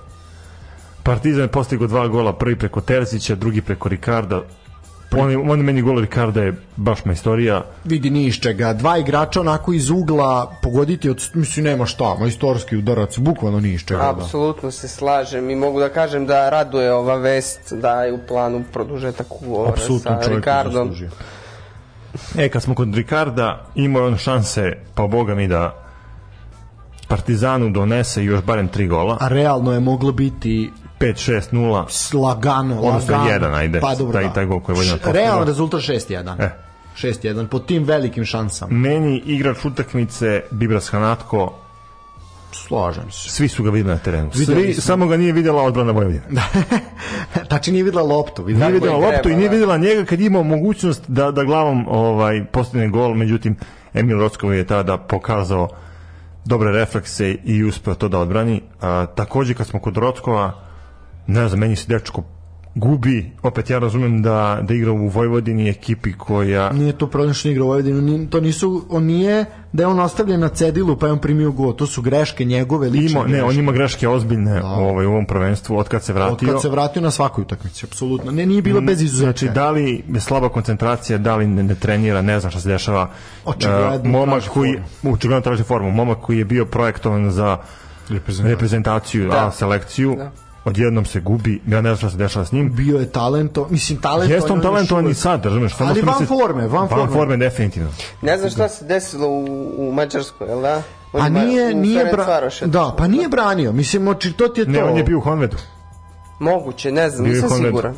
Partizan 1.02 1.42
je 1.42 1.48
postigao 1.48 1.86
dva 1.86 2.08
gola, 2.08 2.32
prvi 2.32 2.58
preko 2.58 2.80
Terzića, 2.80 3.34
drugi 3.34 3.62
preko 3.62 3.88
Ricarda. 3.88 4.42
On, 5.16 5.50
on 5.50 5.60
meni 5.60 5.82
gol 5.82 6.00
Ricarda 6.00 6.42
je 6.42 6.54
baš 6.76 7.04
majstorija. 7.04 7.62
Vidi 7.84 8.10
ni 8.10 8.26
iz 8.26 8.34
čega, 8.34 8.72
dva 8.72 8.98
igrača 8.98 9.40
onako 9.40 9.72
iz 9.72 9.90
ugla 9.90 10.52
pogoditi 10.62 11.10
od, 11.10 11.30
mislim 11.34 11.64
nema 11.64 11.86
šta, 11.86 12.14
majstorski 12.20 12.76
udarac, 12.76 13.18
bukvalno 13.18 13.60
ni 13.60 13.72
iz 13.72 13.84
čega. 13.84 14.02
Da. 14.02 14.10
Apsolutno 14.10 14.70
se 14.70 14.88
slažem 14.88 15.50
i 15.50 15.56
mogu 15.56 15.80
da 15.80 15.88
kažem 15.88 16.26
da 16.26 16.50
raduje 16.50 16.92
ova 16.92 17.16
vest 17.16 17.72
da 17.72 18.02
je 18.02 18.12
u 18.12 18.18
planu 18.28 18.64
produžetak 18.72 19.42
ugovora 19.42 19.76
sa 19.76 20.18
Ricardom. 20.28 20.72
zaslužio. 20.72 21.10
E, 22.38 22.48
kad 22.48 22.62
smo 22.62 22.74
kod 22.74 22.94
Ricarda, 22.94 23.66
imao 23.74 24.02
je 24.02 24.06
on 24.06 24.16
šanse, 24.16 24.72
pa 24.94 25.06
boga 25.06 25.34
mi 25.34 25.48
da 25.48 25.78
Partizanu 27.08 27.70
donese 27.70 28.24
još 28.24 28.42
barem 28.42 28.68
tri 28.68 28.86
gola. 28.86 29.16
A 29.20 29.28
realno 29.28 29.72
je 29.72 29.80
moglo 29.80 30.12
biti 30.12 30.70
5-6-0. 31.02 31.84
slagano, 31.88 32.80
Odnosno 32.80 33.12
lagano. 33.12 33.30
jedan, 33.30 33.54
ajde, 33.54 33.80
Pa 33.80 33.94
dobro, 33.94 34.12
taj- 34.12 34.24
da. 34.24 34.32
taj 34.32 34.46
gol 34.46 34.60
koji 34.60 34.76
je 34.76 34.90
postigla. 34.90 35.12
Realan 35.12 35.46
rezultat 35.46 35.80
6-1. 35.80 36.40
E. 36.40 36.50
6-1, 36.96 37.46
po 37.46 37.58
tim 37.58 37.84
velikim 37.84 38.24
šansama. 38.24 38.72
Meni 38.72 39.18
igrač 39.18 39.64
utakmice 39.64 40.42
Bibras 40.50 40.88
Hanatko, 40.88 41.52
Slažem 42.52 43.10
se. 43.10 43.30
svi 43.30 43.48
su 43.48 43.62
ga 43.62 43.70
videli 43.70 43.94
na 43.94 44.00
terenu. 44.00 44.30
Svi, 44.34 44.74
samo 44.74 45.06
ga 45.06 45.16
nije 45.16 45.32
videla 45.32 45.62
odbrana 45.62 45.92
Vojvodine. 45.92 46.22
Tači 47.48 47.72
nije 47.72 47.84
videla 47.84 48.02
loptu. 48.04 48.44
Videla 48.44 48.66
Nije 48.66 48.74
videla 48.74 48.96
loptu 48.98 49.28
i 49.28 49.36
nije 49.36 49.48
da. 49.48 49.54
videla 49.54 49.76
njega 49.76 50.04
kad 50.04 50.20
je 50.20 50.26
imao 50.26 50.42
mogućnost 50.42 51.02
da, 51.08 51.30
da 51.30 51.44
glavom 51.44 51.88
ovaj, 51.88 52.44
postigne 52.44 52.88
gol, 52.88 53.14
međutim 53.14 53.56
Emil 53.94 54.18
Rockov 54.18 54.54
je 54.54 54.66
tada 54.66 54.98
pokazao 54.98 55.68
dobre 56.44 56.72
reflekse 56.72 57.36
i 57.44 57.64
uspeo 57.64 57.94
to 57.94 58.08
da 58.08 58.18
odbrani. 58.18 58.60
A, 58.80 59.06
takođe 59.06 59.54
kad 59.54 59.66
smo 59.66 59.80
kod 59.80 59.96
Rockova, 59.96 60.52
ne 61.26 61.48
znam, 61.48 61.60
meni 61.60 61.76
se 61.76 61.84
dečko 61.88 62.22
gubi, 62.74 63.30
opet 63.42 63.70
ja 63.70 63.78
razumem 63.78 64.22
da, 64.22 64.58
da 64.62 64.74
igra 64.74 64.92
u 64.92 65.08
Vojvodini 65.08 65.68
ekipi 65.68 66.12
koja 66.12 66.70
Nije 66.70 66.92
to 66.92 67.06
problem 67.06 67.34
što 67.34 67.48
igra 67.48 67.64
u 67.64 67.68
Vojvodinu, 67.68 68.00
ni- 68.00 68.30
to 68.30 68.40
nisu, 68.40 68.84
on 68.88 69.04
nije 69.04 69.44
da 69.72 69.82
je 69.82 69.86
on 69.86 70.00
ostavljen 70.00 70.40
na 70.40 70.48
cedilu 70.48 70.96
pa 70.96 71.06
je 71.06 71.12
on 71.12 71.18
primio 71.18 71.50
gol, 71.52 71.72
to 71.72 71.86
su 71.86 72.02
greške 72.02 72.44
njegove 72.44 72.88
lične 72.88 73.10
ima, 73.12 73.24
ne, 73.26 73.42
on 73.42 73.54
ima 73.54 73.72
greške 73.72 74.08
ozbiljne 74.08 74.62
ovaj, 74.64 75.06
u 75.06 75.10
ovom 75.10 75.26
prvenstvu 75.26 75.78
od 75.78 75.88
kad 75.88 76.02
se 76.02 76.12
Od 76.12 76.16
vratio. 76.16 76.48
kad 76.48 76.62
se 76.62 76.68
vratio 76.68 77.02
na 77.02 77.10
svakoj 77.10 77.42
utakmici, 77.42 77.86
apsolutno. 77.86 78.32
Ne, 78.32 78.46
nije 78.46 78.62
bilo 78.62 78.80
bez 78.80 79.02
izuzetka. 79.02 79.24
Znači, 79.38 79.48
da 79.50 79.70
li 79.70 80.04
je 80.08 80.20
slaba 80.20 80.48
koncentracija, 80.48 81.18
da 81.18 81.36
li 81.36 81.46
ne, 81.46 81.62
ne 81.62 81.74
trenira, 81.74 82.22
ne 82.22 82.40
znam 82.40 82.50
šta 82.50 82.60
se 82.60 82.68
dešava. 82.68 83.10
Očigledno 83.44 84.08
E, 84.08 84.12
momak 84.12 84.42
koji, 84.44 84.74
očigledno 85.04 85.40
traži 85.40 85.62
formu. 85.62 85.90
Momak 85.90 86.18
koji 86.18 86.38
je 86.38 86.44
bio 86.44 86.64
projektovan 86.64 87.30
za 87.30 87.58
Reprezentaciju. 88.08 88.50
reprezentaciju, 88.50 89.28
Da. 89.28 89.46
a 89.46 89.50
selekciju, 89.50 90.14
Da. 90.18 90.30
Odjednom 90.64 91.04
se 91.04 91.20
gubi, 91.20 91.62
ja 91.66 91.76
ne 91.76 91.88
znam 91.88 91.96
šta 91.96 92.10
se 92.10 92.16
dešava 92.16 92.44
s 92.44 92.52
njim. 92.52 92.72
bio 92.74 92.98
je 92.98 93.06
talento, 93.06 93.66
mislim 93.70 94.00
talento. 94.00 94.34
Jeste 94.34 94.52
on 94.52 94.60
talentovan 94.60 95.08
i 95.08 95.14
sad, 95.14 95.44
razumeš? 95.44 95.72
Ali 95.78 96.00
van 96.02 96.18
se- 96.18 96.26
forme, 96.26 96.62
van 96.62 96.70
Van 96.70 96.88
forme. 96.88 97.12
forme, 97.12 97.36
definitivno. 97.36 97.88
Ne 98.22 98.38
znam 98.38 98.50
šta 98.50 98.68
se 98.68 98.84
desilo 98.84 99.28
u, 99.28 99.44
u 99.78 99.92
Mađarskoj, 99.92 100.48
jel 100.48 100.62
da? 100.62 100.82
On 101.12 101.22
A 101.22 101.26
ima- 101.28 101.40
nije, 101.40 101.74
u 101.74 101.76
nije 101.76 102.04
bra... 102.04 102.40
Da, 102.62 102.94
pa 102.98 103.06
nije 103.06 103.28
branio. 103.28 103.72
Mislim, 103.72 104.08
oči, 104.08 104.32
to 104.32 104.48
ti 104.48 104.60
je 104.60 104.64
to. 104.64 104.70
Ne, 104.70 104.84
on 104.84 104.96
je 104.96 105.04
bio 105.04 105.18
u 105.18 105.20
Honvedu. 105.20 105.56
Moguće, 106.40 106.92
ne 106.92 107.10
znam, 107.10 107.24
Bio 107.24 107.42
nisam 107.42 107.58
siguran. 107.58 107.94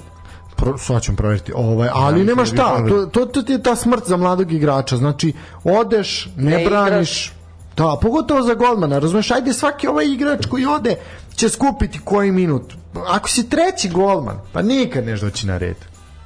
Pro, 0.57 0.79
sad 0.79 1.03
ćemo 1.03 1.16
proveriti. 1.16 1.53
Ovaj, 1.55 1.88
ali 1.92 2.20
Ja, 2.20 2.24
nema 2.27 2.44
šta, 2.44 2.74
da 2.77 2.83
bi 2.83 2.90
to, 2.90 3.07
to, 3.07 3.27
to 3.27 3.42
ti 3.42 3.53
je 3.53 3.62
ta 3.62 3.77
smrt 3.77 4.07
za 4.07 4.16
mladog 4.16 4.53
igrača. 4.53 4.96
Znači, 4.96 5.33
odeš, 5.64 6.29
ne, 6.37 6.50
Ne 6.50 6.64
braniš. 6.64 7.33
Da, 7.77 7.96
pogotovo 8.03 8.42
za 8.42 8.55
golmana, 8.55 8.98
razumeš, 8.98 9.31
ajde 9.31 9.53
svaki 9.53 9.88
ovaj 9.88 10.07
igrač 10.07 10.46
koji 10.46 10.66
ode 10.66 10.96
će 11.37 11.49
skupiti 11.49 12.01
koji 12.05 12.33
minut. 12.33 12.75
Ako 13.09 13.29
si 13.29 13.49
treći 13.49 13.88
golman, 13.88 14.37
pa 14.53 14.62
nikad 14.62 15.07
neš 15.07 15.20
doći 15.20 15.47
na 15.47 15.59
red. 15.59 15.77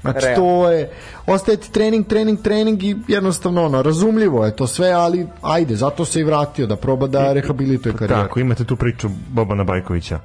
Znači, 0.01 0.27
Realno. 0.27 0.37
to 0.37 0.71
je, 0.71 0.91
ostaje 1.27 1.57
ti 1.57 1.73
trening, 1.73 2.07
trening, 2.07 2.43
trening 2.43 2.83
i 2.83 2.97
jednostavno 3.09 3.65
ono, 3.65 3.83
razumljivo 3.83 4.45
je 4.45 4.57
to 4.57 4.67
sve, 4.67 4.91
ali 4.91 5.27
ajde, 5.43 5.77
zato 5.77 6.05
se 6.05 6.21
i 6.21 6.25
vratio 6.25 6.67
da 6.67 6.77
proba 6.77 7.07
da 7.07 7.33
rehabilituje 7.33 7.93
karijeru. 7.93 8.23
Tako, 8.23 8.41
imate 8.41 8.65
tu 8.65 8.77
priču 8.77 9.09
Bobana 9.29 9.65
Bajkovića 9.65 10.21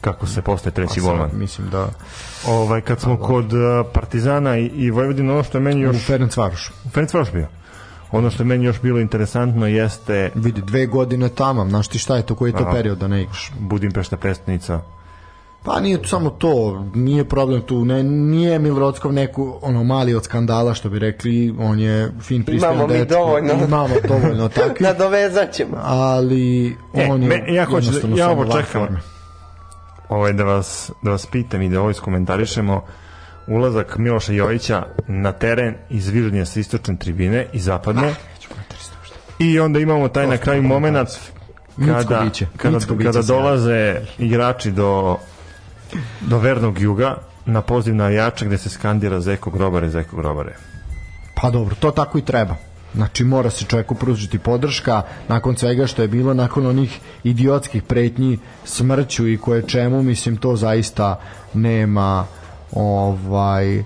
kako 0.00 0.26
se 0.26 0.42
postaje 0.42 0.74
treći 0.74 1.00
Pa 1.00 1.06
golman. 1.06 1.30
Mislim 1.34 1.70
da 1.70 1.88
Ovaj, 2.46 2.80
kad 2.80 3.00
smo 3.00 3.16
kod 3.16 3.52
uh, 3.52 3.60
Partizana 3.92 4.58
i, 4.58 4.66
i 4.66 4.90
Vojvodina, 4.90 5.32
ono 5.32 5.42
što 5.42 5.58
je 5.58 5.62
meni 5.62 5.86
u 5.86 5.92
još... 5.92 6.06
Ferenc 6.06 6.36
Varoš. 6.36 6.72
Ferenc 6.92 7.14
Varoš 7.14 7.32
bio. 7.32 7.48
Ono 8.12 8.30
što 8.30 8.42
je 8.42 8.46
meni 8.46 8.64
još 8.64 8.80
bilo 8.80 9.00
interesantno 9.00 9.66
jeste 9.66 10.30
Vidi, 10.34 10.62
dve 10.62 10.86
godine 10.86 11.28
tamo, 11.28 11.64
znaš 11.66 11.88
ti 11.88 11.98
šta 11.98 12.16
je 12.16 12.22
to, 12.22 12.34
koji 12.34 12.50
je 12.50 12.54
to 12.54 12.62
Aha. 12.62 12.72
period 12.72 12.98
da 12.98 13.08
ne 13.08 13.22
igraš? 13.22 13.52
Budimpešta 13.60 14.16
predstavnica 14.16 14.80
Pa 15.62 15.80
nije 15.80 15.98
to 15.98 16.08
samo 16.08 16.30
to, 16.30 16.84
nije 16.94 17.24
problem 17.24 17.60
tu, 17.60 17.84
ne, 17.84 18.02
nije 18.02 18.54
Emil 18.54 18.78
Rockov 18.78 19.12
neku 19.12 19.58
ono 19.62 19.84
mali 19.84 20.14
od 20.14 20.24
skandala 20.24 20.74
što 20.74 20.90
bi 20.90 20.98
rekli, 20.98 21.54
on 21.58 21.78
je 21.80 22.12
fin 22.20 22.44
pristojan 22.44 22.74
Imamo 22.74 22.88
mi 22.88 22.94
dečko, 22.94 23.14
dovoljno. 23.14 23.52
imamo 23.54 23.94
dovoljno 24.08 24.48
takvih, 24.48 24.80
Nadovezat 24.88 25.52
ćemo. 25.52 25.76
ali 25.76 26.68
E, 26.94 27.06
on 27.10 27.22
je 27.22 27.28
me- 27.28 27.44
ja 27.48 27.64
hoću 27.64 27.90
da- 27.90 28.08
ja 28.10 28.16
samo 28.18 28.32
ovo 28.32 28.44
čekam. 28.52 28.86
ovaj, 30.08 30.32
da, 30.32 30.44
vas, 30.44 30.90
da 31.02 31.10
vas 31.10 31.26
pitam 31.26 31.62
i 31.62 31.68
da 31.68 31.80
ovo 31.80 31.90
iskomentarišemo 31.90 32.82
ulazak 33.50 33.98
Miloša 33.98 34.32
Jovića 34.32 34.82
na 35.06 35.32
teren 35.32 35.74
iz 35.90 36.08
Virodnja 36.08 36.44
sa 36.44 36.60
istočne 36.60 36.96
tribine 36.96 37.46
i 37.52 37.58
zapadne. 37.58 38.14
I 39.38 39.60
onda 39.60 39.78
imamo 39.78 40.08
taj 40.08 40.26
na 40.26 40.36
kraju 40.36 40.62
moment 40.62 41.08
kada, 41.86 42.30
kada, 42.56 42.78
kada 43.04 43.22
dolaze 43.22 44.00
igrači 44.18 44.70
do, 44.70 45.16
do 46.20 46.38
vernog 46.38 46.78
juga 46.78 47.16
na 47.46 47.62
poziv 47.62 47.94
navijača 47.94 48.44
gde 48.44 48.58
se 48.58 48.68
skandira 48.68 49.20
Zeko 49.20 49.50
Grobare, 49.50 49.90
Zeko 49.90 50.16
Grobare. 50.16 50.56
Pa 51.34 51.50
dobro, 51.50 51.74
to 51.74 51.90
tako 51.90 52.18
i 52.18 52.22
treba. 52.22 52.56
Znači 52.94 53.24
mora 53.24 53.50
se 53.50 53.64
čovjeku 53.64 53.94
pružiti 53.94 54.38
podrška 54.38 55.02
nakon 55.28 55.56
svega 55.56 55.86
što 55.86 56.02
je 56.02 56.08
bilo, 56.08 56.34
nakon 56.34 56.66
onih 56.66 57.00
idiotskih 57.24 57.82
pretnji 57.82 58.38
smrću 58.64 59.28
i 59.28 59.38
koje 59.38 59.62
čemu, 59.62 60.02
mislim 60.02 60.36
to 60.36 60.56
zaista 60.56 61.20
nema 61.54 62.26
ovaj 62.72 63.84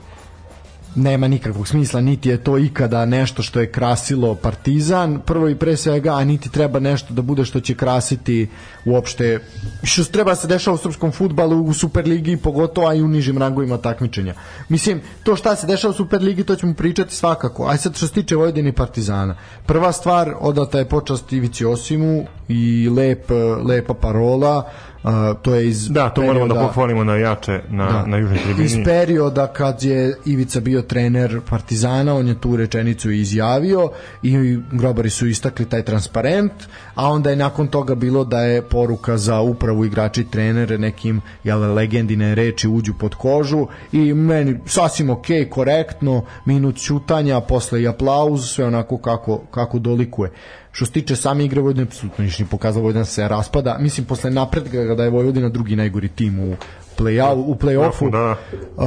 nema 0.94 1.28
nikakvog 1.28 1.68
smisla, 1.68 2.00
niti 2.00 2.28
je 2.28 2.44
to 2.44 2.58
ikada 2.58 3.04
nešto 3.04 3.42
što 3.42 3.60
je 3.60 3.72
krasilo 3.72 4.34
Partizan, 4.34 5.20
prvo 5.26 5.48
i 5.48 5.54
pre 5.54 5.76
svega, 5.76 6.14
a 6.14 6.24
niti 6.24 6.48
treba 6.50 6.78
nešto 6.78 7.14
da 7.14 7.22
bude 7.22 7.44
što 7.44 7.60
će 7.60 7.74
krasiti 7.74 8.48
uopšte, 8.84 9.38
što 9.82 10.04
treba 10.04 10.30
da 10.30 10.36
se 10.36 10.46
dešava 10.46 10.74
u 10.74 10.78
srpskom 10.78 11.12
futbalu, 11.12 11.62
u 11.62 11.72
Superligi, 11.72 12.36
pogotovo, 12.36 12.88
a 12.88 12.94
i 12.94 13.02
u 13.02 13.08
nižim 13.08 13.38
rangovima 13.38 13.76
takmičenja. 13.78 14.34
Mislim, 14.68 15.00
to 15.22 15.36
šta 15.36 15.56
se 15.56 15.66
dešava 15.66 15.90
u 15.90 15.96
Superligi, 15.96 16.44
to 16.44 16.56
ćemo 16.56 16.74
pričati 16.74 17.14
svakako. 17.14 17.66
Aj 17.66 17.78
sad 17.78 17.96
što 17.96 18.06
se 18.06 18.12
tiče 18.12 18.36
Vojvodine 18.36 18.68
i 18.68 18.72
Partizana. 18.72 19.36
Prva 19.66 19.92
stvar, 19.92 20.34
odata 20.40 20.78
je 20.78 20.88
počast 20.88 21.32
Ivici 21.32 21.64
Osimu 21.64 22.24
i 22.48 22.88
lep, 22.88 23.30
lepa 23.64 23.94
parola, 23.94 24.70
a, 25.04 25.34
to 25.42 25.54
je 25.54 25.68
iz 25.68 25.88
Da, 25.88 26.08
to 26.10 26.22
moramo 26.22 26.48
da 26.48 26.54
perioda- 26.54 26.66
pohvalimo 26.66 27.04
navijače 27.04 27.60
na, 27.68 27.86
da. 27.86 28.06
na 28.06 28.16
južnoj 28.16 28.38
tribini. 28.38 28.64
Iz 28.66 28.76
perioda 28.84 29.46
kad 29.46 29.82
je 29.82 30.16
Ivica 30.24 30.60
bio 30.60 30.82
trener 30.82 31.40
Partizana, 31.50 32.14
on 32.14 32.28
je 32.28 32.40
tu 32.40 32.56
rečenicu 32.56 33.10
izjavio 33.10 33.90
i 34.22 34.58
grobari 34.72 35.10
su 35.10 35.26
istakli 35.26 35.64
taj 35.64 35.82
transparent, 35.82 36.52
a 36.94 37.08
onda 37.08 37.30
je 37.30 37.36
nakon 37.36 37.66
toga 37.66 37.94
bilo 37.94 38.24
da 38.24 38.40
je 38.40 38.62
poruka 38.62 39.16
za 39.16 39.40
upravu 39.40 39.84
igrači 39.84 40.24
trenere 40.24 40.78
nekim 40.78 41.20
jel, 41.44 41.74
legendine 41.74 42.34
reči 42.34 42.68
uđu 42.68 42.94
pod 42.94 43.14
kožu 43.14 43.66
i 43.92 44.14
meni 44.14 44.58
sasvim 44.66 45.10
ok, 45.10 45.26
korektno, 45.50 46.24
minut 46.44 46.76
ćutanja, 46.76 47.40
posle 47.40 47.82
i 47.82 47.88
aplauz, 47.88 48.44
sve 48.44 48.64
onako 48.64 48.98
kako, 48.98 49.38
kako 49.50 49.78
dolikuje. 49.78 50.30
Što 50.74 50.86
se 50.86 50.92
tiče 50.92 51.16
same 51.16 51.44
igre 51.44 51.60
Vojvodine, 51.60 51.82
apsolutno 51.86 52.24
ništa 52.24 52.42
nije 52.42 52.50
pokazalo 52.50 52.82
Vojvodina 52.82 53.04
se 53.04 53.28
raspada. 53.28 53.76
Mislim, 53.80 54.06
posle 54.06 54.30
napretka 54.30 54.94
da 54.94 55.04
je 55.04 55.10
Vojvodina 55.10 55.48
drugi 55.48 55.76
najgori 55.76 56.08
tim 56.08 56.40
u, 56.40 56.56
play 56.98 57.34
u 57.46 57.54
play-offu. 57.54 58.10
Da. 58.10 58.36
Uh, 58.76 58.86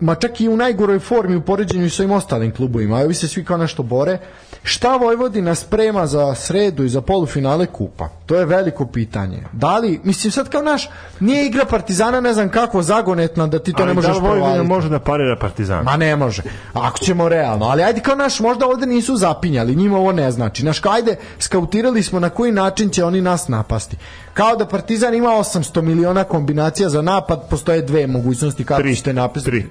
ma 0.00 0.14
čak 0.14 0.40
i 0.40 0.48
u 0.48 0.56
najgoroj 0.56 0.98
formi 0.98 1.36
u 1.36 1.40
poređenju 1.42 1.90
sa 1.90 2.02
ovim 2.02 2.16
ostalim 2.16 2.54
klubovima. 2.54 2.96
Ovi 2.96 3.14
se 3.14 3.28
svi 3.28 3.44
kao 3.44 3.56
nešto 3.56 3.82
bore. 3.82 4.18
Šta 4.62 4.96
Vojvodina 4.96 5.54
sprema 5.54 6.06
za 6.06 6.34
sredu 6.34 6.84
i 6.84 6.88
za 6.88 7.00
polufinale 7.00 7.66
kupa? 7.66 8.08
To 8.26 8.34
je 8.34 8.44
veliko 8.44 8.86
pitanje. 8.86 9.42
Da 9.52 9.78
li, 9.78 10.00
mislim 10.04 10.30
sad 10.30 10.48
kao 10.48 10.62
naš, 10.62 10.90
nije 11.20 11.46
igra 11.46 11.64
Partizana 11.64 12.20
ne 12.20 12.34
znam 12.34 12.48
kako 12.48 12.82
zagonetna 12.82 13.46
da 13.46 13.58
ti 13.58 13.72
to 13.72 13.82
Ali 13.82 13.88
ne 13.88 13.94
možeš 13.94 14.10
da 14.10 14.16
li 14.16 14.20
Vojvodina 14.20 14.46
provaliti. 14.46 14.68
može 14.68 14.88
da 14.88 14.98
parira 14.98 15.36
Partizan? 15.36 15.84
Ma 15.84 15.96
ne 15.96 16.16
može. 16.16 16.42
Ako 16.72 16.98
ćemo 16.98 17.28
realno. 17.28 17.66
Ali 17.66 17.82
ajde 17.82 18.00
kao 18.00 18.14
naš, 18.16 18.40
možda 18.40 18.66
ovde 18.66 18.86
nisu 18.86 19.16
zapinjali, 19.16 19.76
njima 19.76 19.98
ovo 19.98 20.12
ne 20.12 20.30
znači. 20.30 20.64
Naš, 20.64 20.80
ajde, 20.84 21.16
skautirali 21.38 22.02
smo 22.02 22.20
na 22.20 22.30
koji 22.30 22.52
način 22.52 22.90
će 22.90 23.04
oni 23.04 23.20
nas 23.20 23.48
napasti. 23.48 23.96
Kao 24.38 24.56
da 24.56 24.66
Partizan 24.66 25.14
ima 25.14 25.28
800 25.28 25.80
miliona 25.82 26.24
kombinacija 26.24 26.88
za 26.88 27.02
napad, 27.02 27.48
postoje 27.50 27.82
dve 27.82 28.06
mogućnosti 28.06 28.64
kako 28.64 28.82
Tri. 28.82 28.96
ćete 28.96 29.12
napasti. 29.12 29.50
Tri. 29.50 29.66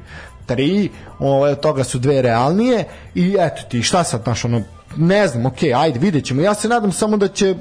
Tri, 0.46 0.90
ove, 1.20 1.52
od 1.52 1.60
toga 1.60 1.84
su 1.84 2.00
dve 2.00 2.22
realnije 2.22 2.86
i 3.16 3.36
eto 3.40 3.62
ti, 3.70 3.82
šta 3.82 4.04
sad, 4.04 4.24
naš, 4.26 4.46
ono, 4.46 4.62
ne 4.98 5.28
znam, 5.28 5.46
okej, 5.46 5.74
ajde, 5.74 6.00
vidjet 6.00 6.26
ćemo. 6.26 6.42
Ja 6.42 6.54
se 6.54 6.68
nadam 6.68 6.92
samo 6.92 7.18
da 7.18 7.28
će 7.28 7.56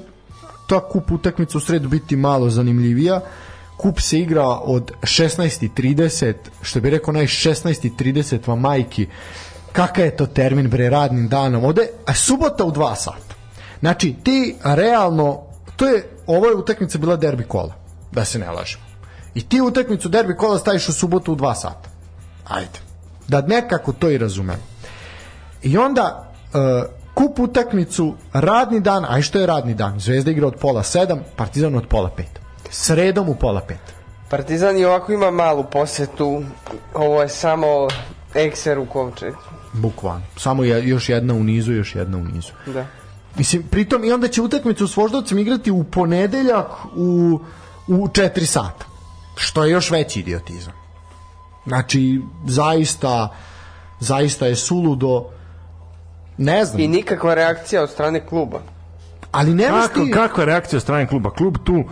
ta 0.69 0.81
kup 0.89 1.11
utakmica 1.11 1.59
u 1.59 1.61
sredu 1.61 1.89
biti 1.89 2.17
malo 2.17 2.51
zanimljivija. 2.51 3.21
Kup 3.77 4.01
se 4.01 4.19
igra 4.19 4.47
od 4.49 4.93
16.30, 5.03 6.35
što 6.63 6.81
bi 6.81 6.91
rekao 6.91 7.13
naj 7.13 7.27
16.30 7.27 8.49
vam 8.49 8.61
majki. 8.61 9.07
Kakav 9.73 10.05
je 10.05 10.17
to 10.17 10.27
termin 10.27 10.71
bre 10.71 10.91
radnim 10.91 11.29
danom? 11.29 11.65
Ode, 11.65 11.89
a 12.07 12.15
subota 12.15 12.65
u 12.65 12.73
2 12.73 12.95
sata. 12.97 13.35
Znači, 13.81 14.15
ti 14.25 14.57
realno, 14.65 15.47
to 15.77 15.89
je, 15.89 16.11
ovo 16.27 16.47
je 16.47 16.55
utakmica 16.55 16.99
bila 16.99 17.17
derbi 17.17 17.45
kola, 17.45 17.75
da 18.13 18.25
se 18.25 18.39
ne 18.39 18.51
lažemo. 18.51 18.85
I 19.35 19.49
ti 19.49 19.61
utakmicu 19.61 20.09
derbi 20.09 20.37
kola 20.37 20.59
staviš 20.59 20.89
u 20.89 20.93
subotu 20.93 21.33
u 21.33 21.37
2 21.37 21.55
sata. 21.55 21.89
Ajde. 22.49 22.79
Da 23.29 23.41
nekako 23.41 23.93
to 23.93 24.11
i 24.11 24.19
razumemo. 24.19 24.63
I 25.63 25.79
onda 25.79 26.33
uh, 26.55 26.61
kup 27.15 27.39
utakmicu, 27.39 28.15
radni 28.33 28.81
dan, 28.81 29.05
a 29.09 29.23
što 29.23 29.39
je 29.39 29.47
radni 29.47 29.75
dan? 29.75 30.01
Zvezda 30.01 30.31
igra 30.31 30.47
od 30.47 30.55
pola 30.61 30.83
sedam, 30.83 31.21
Partizan 31.37 31.75
od 31.75 31.87
pola 31.89 32.11
pet. 32.17 32.41
Sredom 32.71 33.29
u 33.29 33.35
pola 33.35 33.61
pet. 33.61 33.95
Partizan 34.31 34.79
i 34.79 34.85
ovako 34.85 35.13
ima 35.13 35.31
malu 35.31 35.65
posetu. 35.73 36.43
Ovo 36.95 37.23
je 37.23 37.29
samo 37.29 37.89
ekser 38.35 38.79
u 38.79 38.87
Kovčegu. 38.87 39.37
Bukvalno. 39.73 40.23
Samo 40.37 40.65
je 40.65 40.89
još 40.89 41.09
jedna 41.09 41.35
u 41.35 41.45
nizu, 41.45 41.73
još 41.73 41.95
jedna 41.95 42.19
u 42.19 42.25
nizu. 42.25 42.53
Da. 42.67 42.87
Mislim, 43.39 43.63
pritom 43.63 44.05
i 44.05 44.13
onda 44.13 44.29
će 44.29 44.43
utakmicu 44.43 44.89
s 44.89 44.97
Voždovcem 44.97 45.39
igrati 45.39 45.71
u 45.71 45.85
ponedeljak 45.85 46.67
u, 46.97 47.41
u 47.87 48.07
4 48.09 48.45
sata. 48.45 48.87
Što 49.37 49.65
je 49.65 49.71
još 49.71 49.91
veći 49.91 50.21
idiotizam. 50.21 50.73
Znači, 51.67 52.21
zaista, 52.47 53.35
zaista 54.01 54.47
je 54.47 54.57
suludo, 54.57 55.25
ne 56.39 56.65
znam, 56.65 56.81
I 56.81 56.89
nikakva 56.89 57.35
reakcija 57.35 57.83
od 57.83 57.91
strane 57.91 58.27
kluba. 58.27 58.61
ali 59.33 59.55
nemaš 59.55 59.87
Kako, 59.87 60.01
ti... 60.01 60.11
kakva 60.11 60.43
je 60.43 60.47
reakcija 60.47 60.77
od 60.77 60.83
strane 60.83 61.07
kluba? 61.07 61.31
Klub 61.31 61.57
tu 61.65 61.85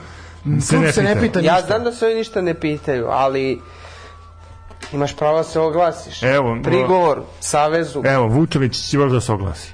se 0.60 0.68
Klub 0.68 0.82
ne 0.82 0.92
se 0.92 1.02
ne 1.02 1.14
pita. 1.14 1.20
pita 1.22 1.40
Ja 1.40 1.54
ništa. 1.54 1.66
znam 1.66 1.84
da 1.84 1.92
se 1.92 2.06
oni 2.06 2.14
ništa 2.14 2.40
ne 2.40 2.54
pitaju, 2.54 3.06
ali 3.10 3.60
imaš 4.92 5.16
pravo 5.16 5.36
da 5.36 5.44
se 5.44 5.60
oglasiš. 5.60 6.22
Evo, 6.22 6.58
Prigovor 6.64 7.22
Savezu. 7.40 8.02
Evo, 8.04 8.26
Vučević 8.26 8.78
će 8.80 8.98
baš 8.98 9.12
da 9.12 9.20
se 9.20 9.32
oglasi. 9.32 9.73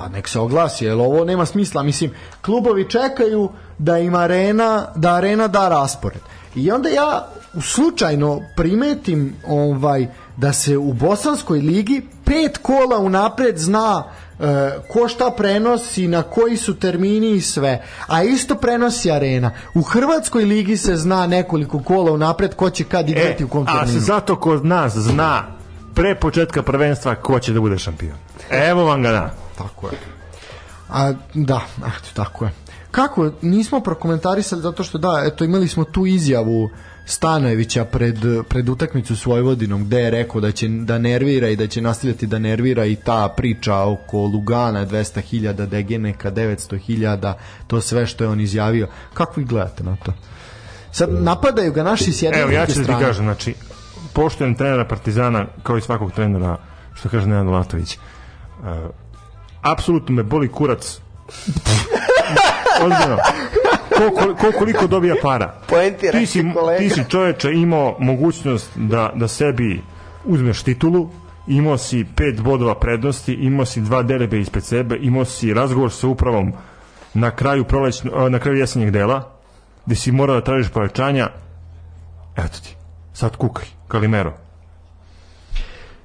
Pa 0.00 0.08
nek 0.08 0.28
se 0.28 0.38
oglasi, 0.40 0.84
jer 0.84 0.94
ovo 0.94 1.24
nema 1.24 1.46
smisla. 1.46 1.82
Mislim, 1.82 2.10
klubovi 2.42 2.88
čekaju 2.90 3.48
da 3.78 3.98
im 3.98 4.14
arena, 4.14 4.86
da 4.96 5.14
arena 5.14 5.48
da 5.48 5.68
raspored. 5.68 6.20
I 6.54 6.70
onda 6.70 6.88
ja 6.88 7.26
slučajno 7.60 8.40
primetim 8.56 9.34
ovaj 9.48 10.06
da 10.36 10.52
se 10.52 10.76
u 10.76 10.92
Bosanskoj 10.92 11.58
ligi 11.58 12.02
pet 12.24 12.58
kola 12.58 12.98
unapred 12.98 13.58
zna 13.58 14.04
e, 14.40 14.44
ko 14.92 15.08
šta 15.08 15.30
prenosi, 15.30 16.08
na 16.08 16.22
koji 16.22 16.56
su 16.56 16.74
termini 16.74 17.30
i 17.30 17.40
sve. 17.40 17.84
A 18.06 18.22
isto 18.22 18.54
prenosi 18.54 19.10
arena. 19.10 19.50
U 19.74 19.82
Hrvatskoj 19.82 20.44
ligi 20.44 20.76
se 20.76 20.96
zna 20.96 21.26
nekoliko 21.26 21.82
kola 21.82 22.12
unapred 22.12 22.54
ko 22.54 22.70
će 22.70 22.84
kad 22.84 23.08
igrati 23.08 23.44
u 23.44 23.48
kom 23.48 23.62
E, 23.62 23.70
a 23.70 23.72
se 23.72 23.84
terminu. 23.84 24.00
zato 24.00 24.36
kod 24.36 24.64
nas 24.64 24.92
zna 24.96 25.59
pre 25.94 26.14
početka 26.14 26.62
prvenstva 26.62 27.14
ko 27.14 27.38
će 27.38 27.52
da 27.52 27.60
bude 27.60 27.78
šampion. 27.78 28.16
Evo 28.50 28.84
vam 28.84 29.02
ga 29.02 29.10
da. 29.10 29.34
Tako 29.58 29.86
je. 29.86 29.92
A, 30.88 31.12
da, 31.34 31.60
eto, 31.78 32.08
tako 32.14 32.44
je. 32.44 32.50
Kako, 32.90 33.30
nismo 33.42 33.80
prokomentarisali 33.80 34.62
zato 34.62 34.84
što 34.84 34.98
da, 34.98 35.24
eto, 35.26 35.44
imali 35.44 35.68
smo 35.68 35.84
tu 35.84 36.06
izjavu 36.06 36.70
Stanojevića 37.06 37.84
pred, 37.84 38.18
pred 38.48 38.68
utakmicu 38.68 39.16
s 39.16 39.26
Vojvodinom 39.26 39.84
gde 39.84 40.00
je 40.00 40.10
rekao 40.10 40.40
da 40.40 40.52
će 40.52 40.68
da 40.68 40.98
nervira 40.98 41.48
i 41.48 41.56
da 41.56 41.66
će 41.66 41.80
nastavljati 41.80 42.26
da 42.26 42.38
nervira 42.38 42.84
i 42.84 42.96
ta 42.96 43.34
priča 43.36 43.76
oko 43.76 44.18
Lugana 44.18 44.86
200.000, 44.86 45.66
Degeneka 45.66 46.30
900.000, 46.30 47.34
to 47.66 47.80
sve 47.80 48.06
što 48.06 48.24
je 48.24 48.30
on 48.30 48.40
izjavio. 48.40 48.88
Kako 49.14 49.40
vi 49.40 49.46
gledate 49.46 49.84
na 49.84 49.96
to? 49.96 50.12
Sad 50.92 51.10
napadaju 51.12 51.72
ga 51.72 51.82
naši 51.82 52.12
s 52.12 52.22
jedne 52.22 52.40
Evo, 52.40 52.50
ja 52.50 52.66
ću 52.66 52.72
da 52.72 52.78
ti 52.78 52.84
strane. 52.84 53.06
kažem, 53.06 53.24
znači, 53.24 53.54
poštujem 54.12 54.54
trenera 54.54 54.84
Partizana, 54.84 55.46
kao 55.62 55.76
i 55.78 55.80
svakog 55.80 56.12
trenera, 56.12 56.56
što 56.94 57.08
kaže 57.08 57.26
Nenad 57.26 57.46
Latović. 57.46 57.96
Uh, 57.96 58.66
apsolutno 59.62 60.14
me 60.14 60.22
boli 60.22 60.48
kurac. 60.48 61.00
Ozbiljno. 62.82 63.16
Ko, 63.88 64.10
ko, 64.10 64.34
ko, 64.34 64.58
koliko 64.58 64.86
dobija 64.86 65.14
para? 65.22 65.54
Poentiraj 65.68 66.20
Ti 66.20 66.26
si, 66.26 66.44
kolega. 66.54 66.78
ti 66.78 66.90
si 66.90 67.04
čoveče 67.08 67.52
imao 67.52 67.96
mogućnost 67.98 68.70
da, 68.76 69.12
da 69.14 69.28
sebi 69.28 69.82
uzmeš 70.24 70.62
titulu, 70.62 71.08
imao 71.46 71.78
si 71.78 72.06
pet 72.16 72.40
bodova 72.40 72.74
prednosti, 72.74 73.32
imao 73.32 73.66
si 73.66 73.80
dva 73.80 74.02
derebe 74.02 74.40
ispred 74.40 74.64
sebe, 74.64 74.98
imao 75.00 75.24
si 75.24 75.54
razgovor 75.54 75.92
sa 75.92 76.08
upravom 76.08 76.52
na 77.14 77.30
kraju, 77.30 77.64
prolećno, 77.64 78.28
na 78.28 78.38
kraju 78.38 78.58
jesenjeg 78.58 78.90
dela, 78.90 79.30
gde 79.86 79.94
si 79.96 80.12
morao 80.12 80.36
da 80.36 80.44
tražiš 80.44 80.68
povećanja, 80.70 81.28
eto 82.36 82.58
ti, 82.62 82.76
sad 83.12 83.36
kukaj, 83.36 83.66
Kalimero. 83.90 84.32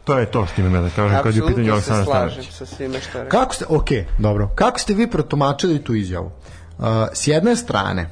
To 0.03 0.19
je 0.19 0.25
to 0.25 0.45
što 0.45 0.61
imam 0.61 0.75
ja 0.75 0.81
da 0.81 0.89
kažem 0.89 1.19
kad 1.23 1.35
je 1.35 1.43
u 1.43 1.47
pitanju 1.47 1.73
Apsolutno 1.73 1.81
se 1.81 1.93
Aleksandar 1.93 2.05
slažem 2.05 2.43
Stanović. 2.43 2.57
sa 2.57 2.65
svime 2.65 2.99
što 2.99 3.23
rekao. 3.23 3.39
Kako 3.39 3.53
ste, 3.55 3.65
ok, 3.69 3.89
dobro. 4.17 4.49
Kako 4.55 4.79
ste 4.79 4.93
vi 4.93 5.07
protumačili 5.07 5.83
tu 5.83 5.95
izjavu? 5.95 6.31
Uh, 6.77 6.85
s 7.13 7.27
jedne 7.27 7.55
strane, 7.55 8.09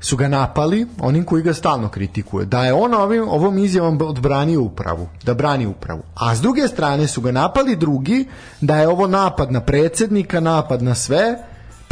su 0.00 0.16
ga 0.16 0.28
napali, 0.28 0.86
onim 1.00 1.24
koji 1.24 1.42
ga 1.42 1.54
stalno 1.54 1.88
kritikuje, 1.88 2.46
da 2.46 2.64
je 2.64 2.72
on 2.72 2.94
ovim, 2.94 3.28
ovom 3.28 3.58
izjavom 3.58 3.98
odbranio 4.02 4.62
upravu, 4.62 5.08
da 5.24 5.34
brani 5.34 5.66
upravu. 5.66 6.02
A 6.14 6.34
s 6.34 6.40
druge 6.40 6.68
strane 6.68 7.06
su 7.08 7.20
ga 7.20 7.32
napali 7.32 7.76
drugi, 7.76 8.28
da 8.60 8.76
je 8.76 8.88
ovo 8.88 9.06
napad 9.06 9.52
na 9.52 9.60
predsednika, 9.60 10.40
napad 10.40 10.82
na 10.82 10.94
sve, 10.94 11.38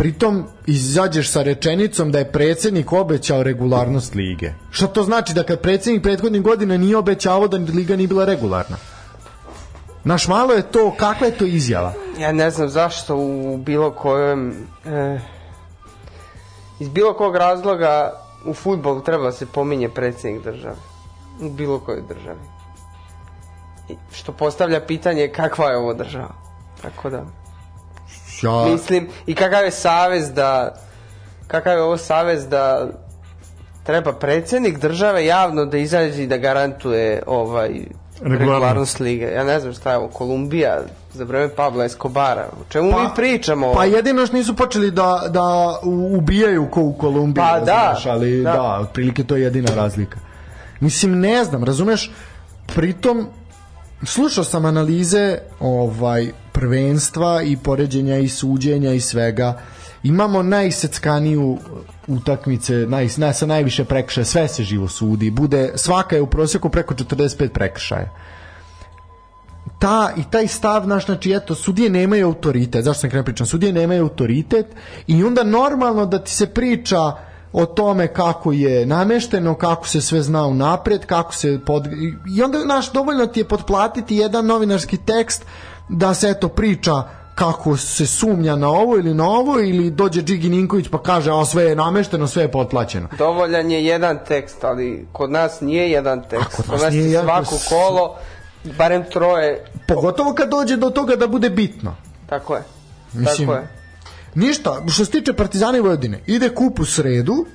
pritom 0.01 0.45
izađeš 0.67 1.31
sa 1.31 1.43
rečenicom 1.43 2.13
da 2.13 2.19
je 2.19 2.33
predsednik 2.33 2.93
obećao 2.93 3.43
regularnost 3.43 4.15
lige. 4.15 4.53
Šta 4.71 4.87
to 4.87 5.03
znači 5.03 5.35
da 5.35 5.43
kad 5.43 5.61
predsednik 5.61 6.03
prethodnih 6.03 6.43
godina 6.43 6.77
nije 6.77 6.97
obećavao 6.97 7.49
da 7.49 7.57
liga 7.57 7.97
nije 7.97 8.09
bila 8.09 8.25
regularna? 8.25 8.77
Naš 10.05 10.29
malo 10.29 10.53
je 10.53 10.63
to, 10.63 10.95
kakva 10.97 11.27
je 11.27 11.37
to 11.39 11.45
izjava? 11.45 11.93
Ja 12.19 12.33
ne 12.33 12.51
znam 12.51 12.69
zašto 12.69 13.17
u 13.17 13.59
bilo 13.59 13.91
kojem... 13.91 14.67
E, 14.85 15.19
iz 16.81 16.89
bilo 16.89 17.15
kog 17.15 17.37
razloga 17.37 18.13
u 18.47 18.55
futbolu 18.55 19.03
treba 19.03 19.25
da 19.25 19.33
se 19.33 19.47
pominje 19.47 19.89
predsjednik 19.89 20.45
države. 20.45 20.77
U 21.41 21.51
bilo 21.51 21.79
kojoj 21.79 22.03
državi. 22.09 22.41
I 23.89 23.97
što 24.13 24.33
postavlja 24.33 24.81
pitanje 24.81 25.29
kakva 25.29 25.71
je 25.71 25.77
ovo 25.77 25.95
država. 25.95 26.35
Tako 26.83 27.11
da... 27.11 27.40
Ja, 28.43 28.65
Mislim, 28.73 29.09
i 29.27 29.35
kakav 29.35 29.65
je 29.65 29.71
savez 29.71 30.33
da... 30.33 30.75
Kakav 31.47 31.77
je 31.77 31.83
ovo 31.83 31.97
savez 31.97 32.49
da 32.49 32.89
treba 33.83 34.13
predsjednik 34.13 34.79
države 34.79 35.27
javno 35.27 35.65
da 35.65 35.79
izađe 35.79 36.23
i 36.23 36.27
da 36.27 36.37
garantuje 36.37 37.23
ovaj 37.27 37.71
regularnost 38.23 39.01
lige. 39.01 39.25
Ja 39.25 39.45
ne 39.45 39.61
znam 39.61 39.73
šta 39.73 39.91
je 39.91 39.97
ovo, 39.97 40.09
Kolumbija 40.09 40.81
za 41.13 41.25
vreme 41.25 41.49
Pabla 41.49 41.85
Escobara. 41.85 42.49
O 42.61 42.65
čemu 42.69 42.87
mi 42.87 43.09
pričamo? 43.17 43.73
Pa 43.73 43.85
jedino 43.85 44.27
što 44.27 44.37
nisu 44.37 44.57
počeli 44.57 44.91
da, 44.91 45.23
da 45.29 45.79
ubijaju 46.17 46.69
ko 46.71 46.81
u 46.81 46.93
Kolumbiji, 46.93 47.45
Pa 47.45 47.59
da, 47.59 47.65
znaš, 47.65 48.07
ali 48.07 48.43
da. 48.43 48.53
da, 48.53 48.79
otprilike 48.81 49.25
to 49.25 49.37
je 49.37 49.43
jedina 49.43 49.75
razlika. 49.75 50.19
Mislim, 50.81 51.21
ne 51.21 51.45
znam, 51.45 51.65
razumeš, 51.65 52.11
pritom, 52.75 53.27
slušao 54.05 54.45
sam 54.45 54.65
analize 54.65 55.39
ovaj 55.61 56.33
prvenstva 56.61 57.43
i 57.43 57.57
poređenja 57.57 58.19
i 58.19 58.29
suđenja 58.29 58.93
i 58.93 59.01
svega. 59.01 59.61
Imamo 60.03 60.43
najseckaniju 60.43 61.59
utakmice, 62.07 62.75
naj, 62.75 63.09
naj, 63.17 63.35
sa 63.35 63.47
najviše 63.47 63.85
prekršaja, 63.85 64.25
sve 64.25 64.49
se 64.49 64.65
živo 64.65 64.89
sudi. 64.89 65.31
Bude, 65.31 65.73
svaka 65.77 66.17
je 66.17 66.23
u 66.23 66.27
prosjeku 66.27 66.69
preko 66.69 66.95
45 66.95 67.49
prekršaja 67.49 68.11
ta 69.81 70.13
i 70.17 70.23
taj 70.31 70.47
stav 70.47 70.89
naš 70.89 71.07
znači 71.07 71.33
eto 71.33 71.55
sudije 71.55 71.91
nemaju 71.91 72.27
autoritet 72.27 72.85
zašto 72.85 73.01
sam 73.01 73.11
krenuo 73.11 73.25
pričam 73.25 73.47
sudije 73.47 73.73
nemaju 73.73 74.03
autoritet 74.03 74.67
i 75.07 75.25
onda 75.25 75.45
normalno 75.45 76.07
da 76.07 76.19
ti 76.19 76.31
se 76.31 76.47
priča 76.47 77.13
o 77.53 77.67
tome 77.67 78.09
kako 78.09 78.53
je 78.53 78.87
namešteno, 78.87 79.55
kako 79.55 79.89
se 79.89 80.01
sve 80.01 80.23
zna 80.23 80.47
u 80.47 80.55
napred, 80.55 81.07
kako 81.07 81.35
se 81.35 81.61
pod... 81.67 81.87
i 82.37 82.43
onda 82.43 82.65
naš 82.65 82.93
dovoljno 82.93 83.27
ti 83.27 83.41
je 83.41 83.49
potplatiti 83.49 84.17
jedan 84.17 84.47
novinarski 84.47 84.97
tekst 84.97 85.45
da 85.91 86.15
se 86.15 86.29
eto 86.29 86.49
priča 86.49 87.03
kako 87.35 87.77
se 87.77 88.07
sumnja 88.07 88.57
na 88.57 88.69
ovo 88.69 88.97
ili 88.97 89.15
na 89.15 89.25
ovo 89.25 89.61
ili 89.61 89.91
dođe 89.91 90.23
Džigi 90.23 90.49
Ninković 90.49 90.89
pa 90.89 91.03
kaže 91.03 91.31
a 91.33 91.45
sve 91.45 91.65
je 91.65 91.77
namešteno, 91.77 92.27
sve 92.27 92.43
je 92.43 92.53
potplaćeno. 92.53 93.09
Dovoljan 93.19 93.71
je 93.71 93.85
jedan 93.85 94.19
tekst, 94.29 94.65
ali 94.65 95.07
kod 95.13 95.31
nas 95.31 95.61
nije 95.61 95.91
jedan 95.91 96.23
tekst. 96.23 96.57
kod 96.57 96.65
kod 96.65 96.73
nas 96.73 96.83
nas, 96.83 96.93
nije 96.93 97.05
je 97.05 97.11
jedan- 97.11 97.25
svako 97.45 97.57
kolo, 97.69 98.17
barem 98.79 99.05
troje, 99.13 99.65
Pogotovo 99.89 100.35
kad 100.35 100.49
dođe 100.49 100.77
do 100.77 100.91
toga 100.91 101.17
da 101.17 101.27
bude 101.27 101.51
bitno. 101.51 101.97
tako 102.27 102.55
je. 102.55 102.63
Mislim, 103.13 103.49
tako 103.49 103.59
je. 103.59 103.69
Ništa, 104.35 104.83
što 104.89 105.05
se 105.05 105.11
tiče 105.11 105.33
Partizana 105.33 105.79
i 105.79 105.81
Vojvodine, 105.81 106.21
ide 106.27 106.49
kup 106.49 106.81
u 106.81 106.85
sredu, 106.85 107.47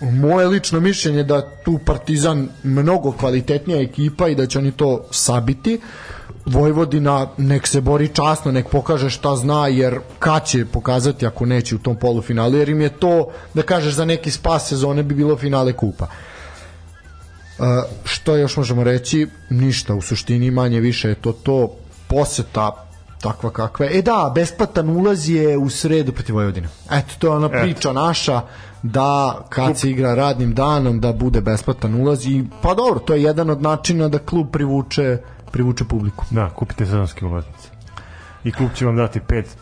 moje 0.00 0.46
lično 0.46 0.80
mišljenje 0.80 1.22
da 1.22 1.50
tu 1.64 1.78
Partizan 1.78 2.48
mnogo 2.62 3.12
kvalitetnija 3.12 3.80
ekipa 3.80 4.28
i 4.28 4.34
da 4.34 4.46
će 4.46 4.58
oni 4.58 4.72
to 4.72 5.04
sabiti. 5.10 5.80
Vojvodina 6.46 7.26
nek 7.36 7.66
se 7.66 7.80
bori 7.80 8.08
časno, 8.08 8.52
nek 8.52 8.68
pokaže 8.68 9.10
šta 9.10 9.36
zna, 9.36 9.66
jer 9.66 9.98
kad 10.18 10.44
će 10.46 10.64
pokazati 10.66 11.26
ako 11.26 11.46
neće 11.46 11.74
u 11.74 11.78
tom 11.78 11.96
polufinalu, 11.96 12.56
jer 12.56 12.68
im 12.68 12.80
je 12.80 12.88
to, 12.88 13.28
da 13.54 13.62
kažeš, 13.62 13.94
za 13.94 14.04
neki 14.04 14.30
spas 14.30 14.68
sezone 14.68 15.02
bi 15.02 15.14
bilo 15.14 15.36
finale 15.36 15.72
kupa. 15.72 16.06
Uh, 17.58 17.66
što 18.04 18.36
još 18.36 18.56
možemo 18.56 18.84
reći? 18.84 19.26
Ništa, 19.50 19.94
u 19.94 20.00
suštini 20.00 20.50
manje 20.50 20.80
više 20.80 21.08
je 21.08 21.14
to 21.14 21.32
to 21.32 21.70
poseta 22.08 22.86
takva 23.20 23.50
kakva 23.50 23.86
je. 23.86 23.98
E 23.98 24.02
da, 24.02 24.32
besplatan 24.34 24.90
ulaz 24.90 25.28
je 25.28 25.58
u 25.58 25.70
sredu 25.70 26.12
protiv 26.12 26.34
Vojvodine. 26.34 26.68
Eto, 26.90 27.14
to 27.18 27.26
je 27.26 27.30
ona 27.30 27.48
priča 27.48 27.92
naša 27.92 28.40
da 28.82 29.40
kad 29.48 29.78
se 29.78 29.90
igra 29.90 30.14
radnim 30.14 30.54
danom 30.54 31.00
da 31.00 31.12
bude 31.12 31.40
besplatan 31.40 31.94
ulaz 31.94 32.26
i 32.26 32.44
pa 32.62 32.74
dobro, 32.74 33.00
to 33.00 33.14
je 33.14 33.22
jedan 33.22 33.50
od 33.50 33.62
načina 33.62 34.08
da 34.08 34.18
klub 34.18 34.46
privuče 34.52 35.18
privuče 35.52 35.84
publiku. 35.84 36.24
Da, 36.30 36.50
kupite 36.50 36.86
sezonske 36.86 37.26
ulaznice. 37.26 37.68
I 38.44 38.52
klub 38.52 38.70
će 38.74 38.86
vam 38.86 38.96
dati 38.96 39.20
pet 39.20 39.56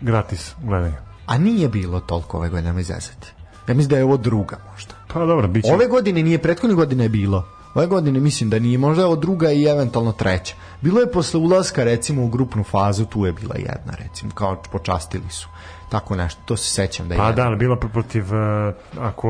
gratis 0.00 0.54
gledanja. 0.62 0.96
A 1.26 1.38
nije 1.38 1.68
bilo 1.68 2.00
toliko 2.00 2.36
ove 2.36 2.48
godine, 2.48 2.68
nema 2.68 2.80
izazeti. 2.80 3.32
Ja 3.68 3.74
mislim 3.74 3.90
da 3.90 3.96
je 3.96 4.04
ovo 4.04 4.16
druga 4.16 4.56
možda. 4.72 4.94
Pa 5.12 5.26
dobro, 5.26 5.48
bit 5.48 5.64
će. 5.64 5.72
Ove 5.72 5.86
godine 5.86 6.22
nije, 6.22 6.38
prethodne 6.38 6.74
godine 6.74 7.04
je 7.04 7.08
bilo. 7.08 7.48
Ove 7.74 7.86
godine 7.86 8.20
mislim 8.20 8.50
da 8.50 8.58
nije, 8.58 8.78
možda 8.78 9.02
je 9.02 9.06
ovo 9.06 9.16
druga 9.16 9.52
i 9.52 9.64
eventualno 9.64 10.12
treća. 10.12 10.54
Bilo 10.80 11.00
je 11.00 11.12
posle 11.12 11.40
ulaska 11.40 11.84
recimo 11.84 12.24
u 12.24 12.28
grupnu 12.28 12.64
fazu, 12.64 13.04
tu 13.04 13.26
je 13.26 13.32
bila 13.32 13.54
jedna 13.58 13.92
recimo, 13.98 14.32
kao 14.34 14.62
počastili 14.72 15.30
su. 15.30 15.48
Tako 15.90 16.16
nešto, 16.16 16.40
to 16.44 16.56
se 16.56 16.70
sećam 16.70 17.08
da 17.08 17.14
je 17.14 17.18
Pa 17.18 17.26
jedna. 17.26 17.42
da, 17.42 17.48
ali 17.48 17.56
bilo 17.56 17.76
protiv, 17.76 18.24
uh, 18.24 18.74
ako 19.00 19.28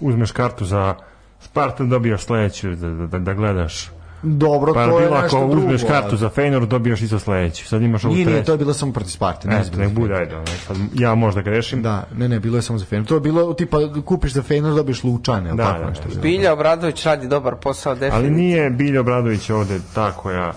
uzmeš 0.00 0.32
kartu 0.32 0.64
za 0.64 0.94
Spartan 1.40 1.88
dobijaš 1.88 2.24
sledeću 2.24 2.74
da, 2.74 3.06
da, 3.06 3.18
da 3.18 3.34
gledaš. 3.34 3.90
Dobro, 4.22 4.74
Pa 4.74 4.86
to 4.86 4.98
je 4.98 5.06
bilo 5.06 5.20
nešto 5.22 5.36
ako 5.36 5.46
drugo. 5.46 5.66
uzmeš 5.66 5.82
kartu 5.82 6.08
ali- 6.08 6.18
za 6.18 6.30
Feynor 6.30 6.66
dobijaš 6.66 7.00
isto 7.02 7.18
sledeću. 7.18 7.66
Sad 7.66 7.82
imaš 7.82 8.04
ovu 8.04 8.14
Nije, 8.14 8.26
nije, 8.26 8.44
to 8.44 8.52
je 8.52 8.58
bilo 8.58 8.74
samo 8.74 8.92
protiv 8.92 9.10
Sparte. 9.10 9.48
Ne, 9.48 9.54
Ne, 9.56 9.76
nek 9.76 9.90
bude, 9.90 10.14
ajde. 10.14 10.34
onaj, 10.34 10.54
Sad 10.58 10.76
ja 10.94 11.14
možda 11.14 11.42
grešim. 11.42 11.82
Da, 11.82 12.04
ne, 12.12 12.28
ne, 12.28 12.40
bilo 12.40 12.56
je 12.56 12.62
samo 12.62 12.78
za 12.78 12.84
Fener. 12.84 13.06
To 13.06 13.14
je 13.14 13.20
bilo 13.20 13.54
tipa 13.54 13.76
kupiš 14.02 14.32
za 14.32 14.42
Fener, 14.42 14.74
dobiješ 14.74 15.04
Lučane, 15.04 15.48
Da, 15.48 15.54
da, 15.54 15.64
tako 15.64 15.78
da, 15.78 15.88
nešto. 15.88 16.02
da. 16.02 16.08
je 16.08 16.12
bilo. 16.12 16.22
Bilja 16.22 16.52
Obradović 16.52 17.04
radi 17.04 17.28
dobar 17.28 17.54
posao, 17.56 17.90
Ali 17.90 18.00
definitivno. 18.00 18.36
nije 18.38 18.70
Biljo 18.70 19.00
Obradović 19.00 19.50
ovde 19.50 19.80
ta 19.94 20.12
koja 20.12 20.52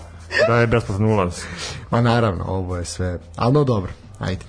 daje 0.48 0.66
besplatan 0.66 1.06
ulaz. 1.06 1.40
Ma 1.90 2.00
naravno, 2.00 2.44
ovo 2.44 2.76
je 2.76 2.84
sve, 2.84 3.18
ali 3.36 3.52
no 3.52 3.64
dobro, 3.64 3.92
ajde. 4.18 4.44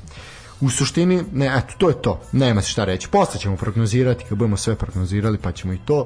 U 0.61 0.69
suštini, 0.69 1.23
ne, 1.33 1.45
eto, 1.47 1.73
to 1.77 1.89
je 1.89 2.01
to. 2.01 2.21
Nema 2.31 2.61
se 2.61 2.69
šta 2.69 2.85
reći. 2.85 3.07
Posle 3.09 3.39
ćemo 3.39 3.55
prognozirati, 3.55 4.25
kad 4.25 4.37
budemo 4.37 4.57
sve 4.57 4.75
prognozirali, 4.75 5.37
pa 5.37 5.51
ćemo 5.51 5.73
i 5.73 5.77
to. 5.77 6.05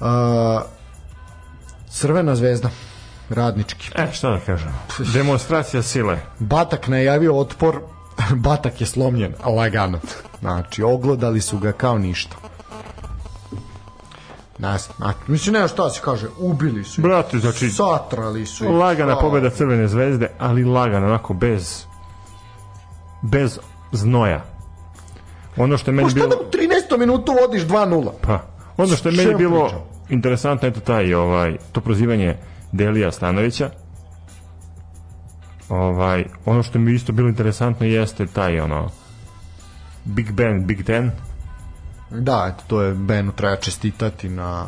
Uh, 0.00 0.06
Crvena 1.90 2.36
zvezda, 2.36 2.70
radnički. 3.30 3.90
E, 3.94 4.12
šta 4.12 4.30
da 4.30 4.40
kažem? 4.40 4.72
Demonstracija 5.12 5.82
sile. 5.82 6.18
Batak 6.38 6.88
najavio 6.88 7.38
otpor, 7.38 7.80
Batak 8.46 8.80
je 8.80 8.86
slomljen, 8.86 9.34
lagano. 9.44 10.00
Znači, 10.40 10.82
oglodali 10.82 11.40
su 11.40 11.58
ga 11.58 11.72
kao 11.72 11.98
ništa. 11.98 12.36
Nas, 14.58 14.90
znači, 14.96 15.18
mislim, 15.26 15.52
nema 15.52 15.68
šta 15.68 15.90
se 15.90 16.00
kaže, 16.04 16.26
ubili 16.38 16.84
su. 16.84 17.02
Brate, 17.02 17.38
znači, 17.38 17.70
Satrali 17.70 18.46
su. 18.46 18.64
ih. 18.64 18.70
lagana 18.70 19.12
Šta? 19.12 19.20
pobeda 19.20 19.50
Crvene 19.50 19.88
zvezde, 19.88 20.30
ali 20.38 20.64
lagana, 20.64 21.06
onako, 21.06 21.34
bez 21.34 21.84
bez 23.22 23.58
znoja. 23.92 24.44
Ono 25.56 25.78
što 25.78 25.90
je 25.90 25.96
Pa 25.96 25.96
meni 25.96 26.10
šta 26.10 26.14
bilo... 26.14 26.28
da 26.28 26.36
u 26.36 26.50
13. 26.50 26.98
minutu 26.98 27.32
vodiš 27.40 27.62
2-0? 27.62 28.10
Pa, 28.20 28.40
ono 28.76 28.96
što 28.96 29.08
je 29.08 29.16
meni 29.16 29.34
bilo 29.34 29.64
pričam? 29.64 29.89
Interesantno, 30.10 30.68
eto 30.68 30.80
taj, 30.80 31.14
ovaj, 31.14 31.56
to 31.72 31.80
prozivanje 31.80 32.36
Delija 32.72 33.12
Stanovića. 33.12 33.70
Ovaj, 35.68 36.24
ono 36.44 36.62
što 36.62 36.78
mi 36.78 36.90
je 36.90 36.94
isto 36.94 37.12
bilo 37.12 37.28
interesantno 37.28 37.86
jeste 37.86 38.26
taj, 38.26 38.60
ono, 38.60 38.90
Big 40.04 40.32
Ben, 40.32 40.66
Big 40.66 40.84
Ten, 40.84 41.10
Da, 42.10 42.50
eto, 42.54 42.64
to 42.66 42.82
je 42.82 42.94
Benu 42.94 43.32
treba 43.32 43.56
čestitati 43.56 44.28
na 44.28 44.66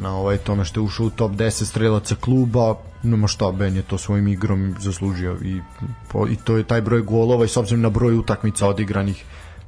na 0.00 0.16
ovaj 0.16 0.36
tome 0.36 0.64
što 0.64 0.80
je 0.80 0.84
ušao 0.84 1.06
u 1.06 1.10
top 1.10 1.32
10 1.32 1.64
strelaca 1.64 2.14
kluba. 2.14 2.74
Nema 3.02 3.26
šta, 3.26 3.52
Ben 3.52 3.76
je 3.76 3.82
to 3.82 3.98
svojim 3.98 4.28
igrom 4.28 4.74
zaslužio 4.78 5.36
i, 5.42 5.60
po, 6.08 6.26
i 6.28 6.36
to 6.36 6.56
je 6.56 6.64
taj 6.64 6.80
broj 6.80 7.02
golova 7.02 7.44
i 7.44 7.48
s 7.48 7.56
obzirom 7.56 7.82
na 7.82 7.88
broj 7.90 8.14
utakmica 8.14 8.68
odigranih 8.68 9.24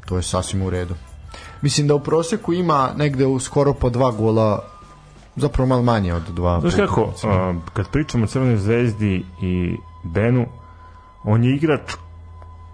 to 0.07 0.16
je 0.16 0.22
sasvim 0.22 0.62
u 0.62 0.70
redu. 0.70 0.94
Mislim 1.62 1.87
da 1.87 1.94
u 1.94 2.01
proseku 2.01 2.53
ima 2.53 2.92
negde 2.96 3.27
u 3.27 3.40
skoro 3.40 3.75
po 3.75 3.90
dva 3.90 4.11
gola 4.11 4.64
zapravo 5.36 5.68
malo 5.68 5.82
manje 5.82 6.14
od 6.14 6.22
dva 6.22 6.60
Znaš 6.60 6.74
kako, 6.74 7.12
a, 7.24 7.54
kad 7.72 7.88
pričamo 7.90 8.24
o 8.24 8.26
Crvenoj 8.26 8.56
zvezdi 8.56 9.24
i 9.42 9.76
Benu, 10.04 10.46
on 11.24 11.44
je 11.44 11.54
igrač 11.54 11.92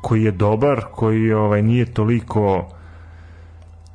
koji 0.01 0.23
je 0.25 0.31
dobar, 0.31 0.85
koji 0.93 1.33
ovaj 1.33 1.63
nije 1.63 1.95
toliko 1.95 2.67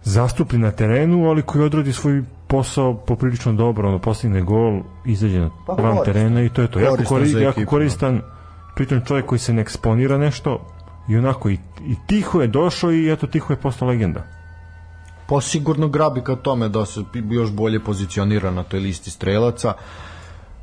zastupljen 0.04 0.62
na 0.62 0.72
terenu, 0.72 1.26
ali 1.30 1.42
koji 1.42 1.64
odradi 1.64 1.94
svoj 1.94 2.24
posao 2.48 2.94
poprilično 2.94 3.54
dobro, 3.54 3.90
ono 3.90 4.00
postigne 4.00 4.42
gol, 4.42 4.82
izađe 5.06 5.40
na 5.40 5.50
Pa 5.66 5.76
plan 5.76 5.96
koristan. 5.98 6.14
terena 6.14 6.42
i 6.42 6.50
to 6.50 6.62
je 6.62 6.68
to. 6.72 6.80
Jako, 6.80 6.96
Koristan 6.96 7.34
kori, 7.34 7.44
jako 7.44 7.60
da. 7.60 7.66
koristan, 7.66 8.22
pritom 8.76 9.02
čovjek 9.06 9.26
koji 9.26 9.40
se 9.40 9.54
ne 9.54 9.62
eksponira 9.62 10.18
nešto 10.18 10.60
i 11.08 11.18
onako 11.18 11.50
i, 11.50 11.54
i 11.86 11.96
tiho 12.08 12.42
je 12.42 12.48
došao 12.48 12.92
i 12.92 13.12
eto 13.12 13.28
tiho 13.28 13.54
je 13.54 13.58
postao 13.58 13.88
legenda. 13.88 14.24
Pa 15.30 15.42
sigurno 15.42 15.88
grabi 15.88 16.22
ka 16.22 16.36
tome 16.36 16.70
da 16.70 16.86
se 16.86 17.02
još 17.30 17.52
bolje 17.52 17.80
pozicionira 17.80 18.52
na 18.52 18.64
toj 18.64 18.80
listi 18.80 19.12
strelaca. 19.12 19.74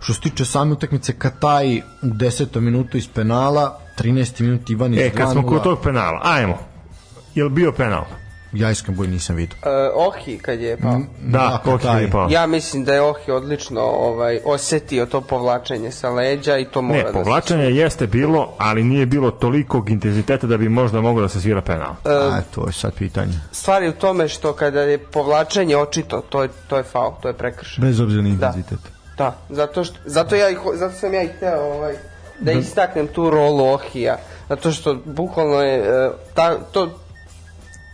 Što 0.01 0.15
se 0.15 0.21
tiče 0.21 0.45
same 0.45 0.73
utakmice 0.73 1.13
Kataj 1.19 1.79
u 1.79 2.07
10. 2.07 2.61
minutu 2.61 2.97
iz 2.97 3.09
penala, 3.09 3.79
13. 3.99 4.41
minut 4.41 4.71
Ivan 4.71 4.95
iz 4.95 5.01
E, 5.01 5.11
kad 5.11 5.31
smo 5.31 5.43
2:0. 5.43 5.49
kod 5.49 5.63
tog 5.63 5.79
penala, 5.83 6.21
ajmo. 6.23 6.59
Je 7.35 7.45
li 7.45 7.51
bio 7.51 7.73
penal? 7.73 8.05
Ja 8.53 8.71
iskreno 8.71 8.97
boj 8.97 9.07
nisam 9.07 9.37
vidio. 9.37 9.57
E, 9.63 9.69
Ohi 9.97 10.39
kad 10.39 10.61
je 10.61 10.77
pao. 10.77 11.01
Da, 11.21 11.39
Da, 11.39 11.61
Koki 11.65 11.83
Kataj. 11.83 12.03
je 12.03 12.11
pao. 12.11 12.29
Ja 12.31 12.47
mislim 12.47 12.85
da 12.85 12.95
je 12.95 13.03
Ohi 13.03 13.31
odlično 13.31 13.81
ovaj, 13.81 14.41
osetio 14.45 15.07
to 15.07 15.21
povlačenje 15.21 15.91
sa 15.91 16.11
leđa 16.11 16.59
i 16.59 16.65
to 16.65 16.83
mora 16.83 16.99
Ne, 16.99 17.03
da 17.03 17.09
se... 17.09 17.15
povlačenje 17.15 17.65
jeste 17.65 18.07
bilo, 18.07 18.53
ali 18.59 18.85
nije 18.85 19.07
bilo 19.07 19.31
tolikog 19.31 19.91
intenziteta 19.91 20.47
da 20.47 20.57
bi 20.57 20.69
možda 20.69 21.01
moglo 21.01 21.23
da 21.23 21.29
se 21.29 21.41
svira 21.41 21.61
penal. 21.63 21.95
A, 22.05 22.41
to 22.55 22.67
je 22.67 22.73
sad 22.73 22.95
pitanje. 22.95 23.33
Stvar 23.53 23.83
je 23.83 23.89
u 23.89 23.95
tome 23.95 24.29
što 24.29 24.53
kada 24.53 24.81
je 24.81 24.99
povlačenje 24.99 25.77
očito, 25.77 26.21
to 26.21 26.43
je, 26.43 26.49
to 26.69 26.77
je 26.77 26.83
faul, 26.83 27.13
to 27.23 27.29
je 27.29 27.35
prekršaj. 27.35 27.83
Bez 27.83 28.01
obzira 28.01 28.23
na 28.23 28.29
Da. 28.31 28.35
intenzitet. 28.47 28.79
Da, 29.19 29.37
zato, 29.49 29.85
što, 29.85 29.97
zato, 30.05 30.35
ja, 30.35 30.47
zato 30.75 30.95
sam 30.95 31.15
ja 31.15 31.23
i 31.23 31.29
hteo 31.29 31.63
ovaj, 31.65 31.95
da 32.41 32.53
istaknem 32.53 33.07
tu 33.07 33.31
rolu 33.31 33.65
Ohija, 33.65 34.17
zato 34.49 34.73
što 34.73 34.95
bukvalno 35.05 35.63
je 35.63 35.79
e, 35.79 36.11
ta, 36.35 36.59
to, 36.63 36.89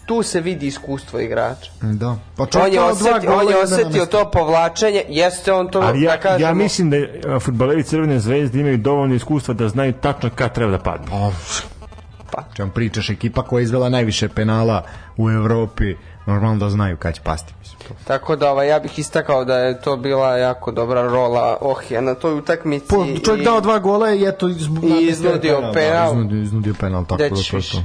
tu 0.07 0.23
se 0.23 0.41
vidi 0.41 0.67
iskustvo 0.67 1.21
igrača. 1.21 1.71
Da. 1.81 2.17
Pa 2.37 2.43
On 2.43 2.49
čovjek 2.49 2.75
je, 2.75 2.81
gola 3.29 3.43
on 3.43 3.49
je 3.49 3.63
osetio 3.63 4.07
to 4.07 4.31
povlačenje, 4.31 5.03
jeste 5.09 5.53
on 5.53 5.69
to, 5.69 5.81
Ali 5.81 6.03
ja, 6.03 6.11
da 6.11 6.21
kažemo, 6.21 6.49
ja 6.49 6.55
mislim 6.55 6.91
da 6.91 6.97
uh, 6.97 7.43
futbaleri 7.43 7.83
Crvene 7.83 8.19
zvezde 8.19 8.61
imaju 8.61 8.79
dovoljno 8.79 9.15
iskustva 9.15 9.55
da 9.55 9.69
znaju 9.69 9.93
tačno 9.93 10.31
kad 10.35 10.55
treba 10.55 10.71
da 10.71 10.79
padnu. 10.79 11.07
Pa, 11.11 11.31
pa. 12.31 12.43
Čemu 12.55 12.71
pričaš, 12.71 13.11
ekipa 13.11 13.43
koja 13.43 13.61
je 13.61 13.65
izvela 13.65 13.89
najviše 13.89 14.29
penala 14.29 14.83
u 15.17 15.31
Evropi, 15.31 15.95
normalno 16.27 16.57
da 16.57 16.71
znaju 16.71 16.97
kad 16.97 17.15
će 17.15 17.21
pasti. 17.23 17.55
Mislim, 17.61 17.79
to. 17.81 17.95
Tako 18.05 18.37
da 18.37 18.51
ovaj, 18.51 18.69
ja 18.69 18.79
bih 18.79 18.99
istakao 18.99 19.45
da 19.45 19.57
je 19.57 19.81
to 19.81 19.97
bila 19.97 20.37
jako 20.37 20.73
dobra 20.73 21.03
rola 21.03 21.59
Ohija 21.61 22.01
na 22.01 22.15
toj 22.15 22.35
utakmici. 22.35 22.87
Po, 22.89 23.07
čovjek 23.25 23.43
i- 23.43 23.45
dao 23.45 23.61
dva 23.61 23.79
gola 23.79 24.13
i 24.13 24.25
eto 24.25 24.49
izb... 24.49 24.85
I 24.85 25.07
iznudio 25.07 25.61
Da, 25.61 25.73
penal. 25.73 26.09
iznudio, 26.09 26.43
iznudio 26.43 26.75
penal, 26.75 27.05
tako 27.05 27.23
da 27.25 27.31
ćeš 27.31 27.69
to 27.69 27.79
to. 27.79 27.83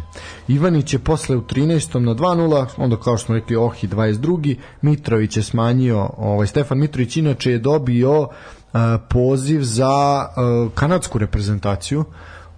Ivanić 0.48 0.94
je 0.94 1.00
posle 1.00 1.36
u 1.36 1.42
13. 1.42 2.00
na 2.00 2.12
2-0, 2.14 2.66
onda 2.78 2.98
kao 2.98 3.18
što 3.18 3.26
smo 3.26 3.36
rekli 3.36 3.56
Ohi 3.56 3.88
22. 3.88 4.56
Mitrović 4.82 5.38
je 5.38 5.44
smanjio, 5.44 6.10
ovaj, 6.18 6.48
Stefan 6.48 6.78
Mitrović 6.78 7.18
inače 7.18 7.52
je 7.52 7.60
dobio 7.60 8.20
uh, 8.22 8.28
poziv 9.10 9.62
za 9.62 10.26
uh, 10.66 10.72
kanadsku 10.74 11.18
reprezentaciju. 11.18 12.06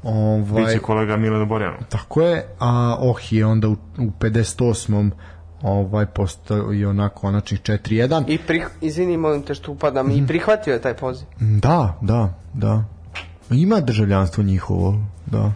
Ovaj, 0.04 0.66
Biće 0.66 0.80
kolega 0.80 1.18
Milano 1.18 1.46
Borjano. 1.46 1.78
Tako 1.90 2.22
je, 2.22 2.56
a 2.60 2.98
Ohi 3.00 3.38
je 3.38 3.46
onda 3.46 3.68
u, 3.68 3.72
u 3.72 4.12
58. 4.20 5.12
ovaj 5.64 6.06
postao 6.06 6.74
i 6.74 6.86
onako 6.86 7.20
konačnih 7.20 7.62
4-1. 7.62 8.24
I 8.28 8.38
prih, 8.38 8.68
izvini, 8.82 9.18
molim 9.18 9.42
te 9.42 9.56
što 9.56 9.72
upadam, 9.72 10.12
i 10.12 10.28
prihvatio 10.28 10.74
je 10.74 10.82
taj 10.82 10.94
poziv. 10.94 11.28
Da, 11.40 11.98
da, 12.02 12.34
da. 12.54 12.84
Ima 13.50 13.80
državljanstvo 13.80 14.44
njihovo, 14.44 15.00
da. 15.26 15.52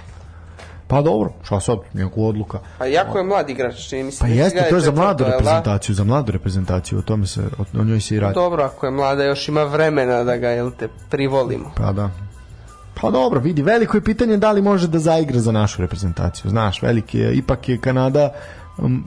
Pa 0.87 1.01
dobro, 1.01 1.33
šta 1.43 1.59
sad, 1.59 1.77
njegova 1.93 2.27
odluka. 2.27 2.59
A 2.79 2.85
jako 2.85 3.17
je 3.17 3.23
mlad 3.23 3.49
igrač, 3.49 3.89
čini 3.89 4.03
mi 4.03 4.11
se. 4.11 4.19
Pa 4.19 4.27
jeste, 4.27 4.59
da 4.59 4.65
je 4.65 4.69
to 4.69 4.75
je 4.75 4.81
za 4.81 4.91
mladu 4.91 5.23
da? 5.23 5.29
reprezentaciju, 5.29 5.95
za 5.95 6.03
mladu 6.03 6.31
reprezentaciju, 6.31 6.99
o 6.99 7.01
tome 7.01 7.27
se, 7.27 7.41
o, 7.57 7.79
o 7.79 7.83
njoj 7.83 8.01
se 8.01 8.15
i 8.15 8.19
radi. 8.19 8.33
Dobro, 8.33 8.63
ako 8.63 8.85
je 8.85 8.91
mlada, 8.91 9.23
još 9.23 9.47
ima 9.47 9.63
vremena 9.63 10.23
da 10.23 10.37
ga, 10.37 10.49
jel 10.49 10.71
te, 10.79 10.87
privolimo. 11.09 11.71
Pa 11.75 11.91
da. 11.91 12.09
Pa 13.01 13.11
dobro, 13.11 13.39
vidi, 13.39 13.61
veliko 13.61 13.97
je 13.97 14.03
pitanje 14.03 14.37
da 14.37 14.51
li 14.51 14.61
može 14.61 14.87
da 14.87 14.99
zaigra 14.99 15.39
za 15.39 15.51
našu 15.51 15.81
reprezentaciju. 15.81 16.49
Znaš, 16.49 16.81
veliki 16.81 17.19
je, 17.19 17.33
ipak 17.33 17.69
je 17.69 17.77
Kanada 17.77 18.33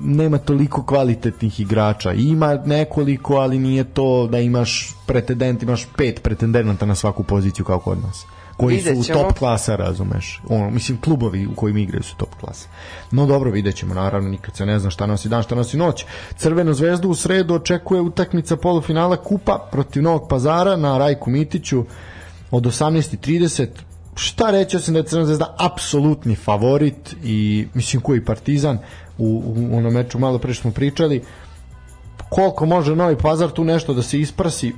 nema 0.03 0.39
toliko 0.39 0.83
kvalitetnih 0.87 1.61
igrača. 1.61 2.13
Ima 2.13 2.55
nekoliko, 2.55 3.35
ali 3.35 3.59
nije 3.59 3.85
to 3.85 4.27
da 4.27 4.39
imaš 4.39 4.95
pretendent, 5.07 5.63
imaš 5.63 5.87
pet 5.97 6.23
pretendenata 6.23 6.87
na 6.87 6.95
svaku 6.95 7.23
poziciju 7.23 7.65
kao 7.65 7.79
kod 7.79 7.99
nas 8.03 8.27
koji 8.61 8.81
su 8.81 9.05
ćemo. 9.05 9.19
top 9.19 9.39
klasa, 9.39 9.77
razumeš. 9.77 10.41
Ono, 10.49 10.71
mislim, 10.71 11.01
klubovi 11.01 11.47
u 11.47 11.55
kojim 11.55 11.77
igraju 11.77 12.03
su 12.03 12.17
top 12.17 12.35
klasa. 12.41 12.69
No 13.11 13.27
dobro, 13.27 13.51
vidjet 13.51 13.77
ćemo, 13.77 13.95
naravno, 13.95 14.29
nikad 14.29 14.57
se 14.57 14.67
ne 14.67 14.79
zna 14.79 14.91
šta 14.91 15.07
nosi 15.07 15.29
dan, 15.29 15.43
šta 15.43 15.55
nosi 15.55 15.77
noć. 15.77 16.05
Crvenu 16.37 16.75
zvezdu 16.75 17.09
u 17.09 17.15
sredu 17.15 17.55
očekuje 17.55 18.01
utakmica 18.01 18.57
polufinala 18.57 19.17
Kupa 19.17 19.69
protiv 19.73 20.03
Novog 20.03 20.29
pazara 20.29 20.77
na 20.77 20.99
Rajku 20.99 21.31
Mitiću 21.31 21.85
od 22.51 22.63
18.30 22.63 23.67
šta 24.15 24.51
reći 24.51 24.77
osim 24.77 24.95
da 24.95 25.01
je 25.01 25.05
Crvena 25.05 25.27
zvezda 25.27 25.55
apsolutni 25.59 26.37
favorit 26.37 27.17
i 27.25 27.67
mislim 27.75 28.03
koji 28.03 28.25
Partizan 28.25 28.79
u, 29.21 29.43
u 29.73 29.77
onom 29.77 29.93
meču 29.93 30.19
malo 30.19 30.39
pre 30.39 30.55
smo 30.55 30.71
pričali 30.71 31.23
koliko 32.29 32.67
može 32.67 32.97
Novi 32.97 33.17
Pazar 33.17 33.51
tu 33.51 33.65
nešto 33.65 33.95
da 33.95 34.03
se 34.03 34.21
isprsi 34.21 34.73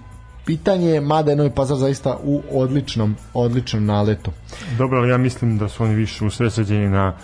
pitanje 0.45 0.89
je, 0.89 1.01
mada 1.01 1.31
je 1.31 1.37
Novi 1.37 1.51
Pazar 1.51 1.77
zaista 1.77 2.19
u 2.23 2.43
odličnom, 2.51 3.17
odličnom 3.35 3.85
naletu. 3.85 4.31
Dobro, 4.79 4.99
ali 4.99 5.11
ja 5.11 5.19
mislim 5.19 5.59
da 5.59 5.69
su 5.69 5.85
oni 5.85 5.95
više 5.95 6.25
usredsređeni 6.25 6.89
na 6.89 7.15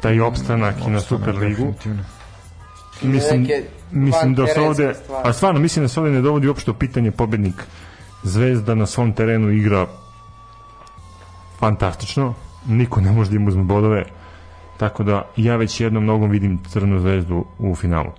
taj 0.00 0.20
opstanak 0.20 0.74
i 0.86 0.90
na 0.90 1.00
Superligu. 1.00 1.74
Mislim, 3.02 3.48
mislim 3.90 4.34
da 4.34 4.46
se 4.46 4.60
ovde, 4.60 4.94
a 5.24 5.32
stvarno 5.32 5.60
mislim 5.60 5.84
da 5.84 5.88
se 5.88 6.00
ovde 6.00 6.12
ne 6.12 6.20
dovodi 6.20 6.48
uopšte 6.48 6.72
pitanje 6.78 7.10
pobednik. 7.10 7.54
Zvezda 8.22 8.74
na 8.74 8.86
svom 8.86 9.12
terenu 9.12 9.50
igra 9.50 9.86
fantastično, 11.58 12.34
niko 12.66 13.00
ne 13.00 13.12
može 13.12 13.30
da 13.30 13.36
im 13.36 13.48
uzme 13.48 13.62
bodove, 13.62 14.04
tako 14.76 15.02
da 15.02 15.28
ja 15.36 15.56
već 15.56 15.80
jednom 15.80 16.04
nogom 16.04 16.30
vidim 16.30 16.58
Crnu 16.68 17.00
zvezdu 17.00 17.44
u 17.58 17.74
finalu. 17.74 18.10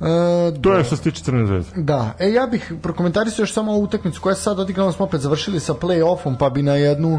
E, 0.00 0.60
To 0.60 0.74
je 0.74 0.84
što 0.84 0.96
se 0.96 1.02
tiče 1.02 1.22
Crne 1.22 1.46
zvezde. 1.46 1.82
Da, 1.82 2.14
e 2.18 2.32
ja 2.32 2.46
bih 2.46 2.72
prokomentarisao 2.82 3.42
još 3.42 3.52
samo 3.52 3.72
ovu 3.72 3.82
utakmicu 3.82 4.20
koja 4.20 4.34
se 4.34 4.42
sad 4.42 4.58
odigrala, 4.58 4.92
smo 4.92 5.04
opet 5.04 5.20
završili 5.20 5.60
sa 5.60 5.74
play-offom, 5.74 6.36
pa 6.38 6.50
bi 6.50 6.62
na 6.62 6.74
jednu 6.74 7.18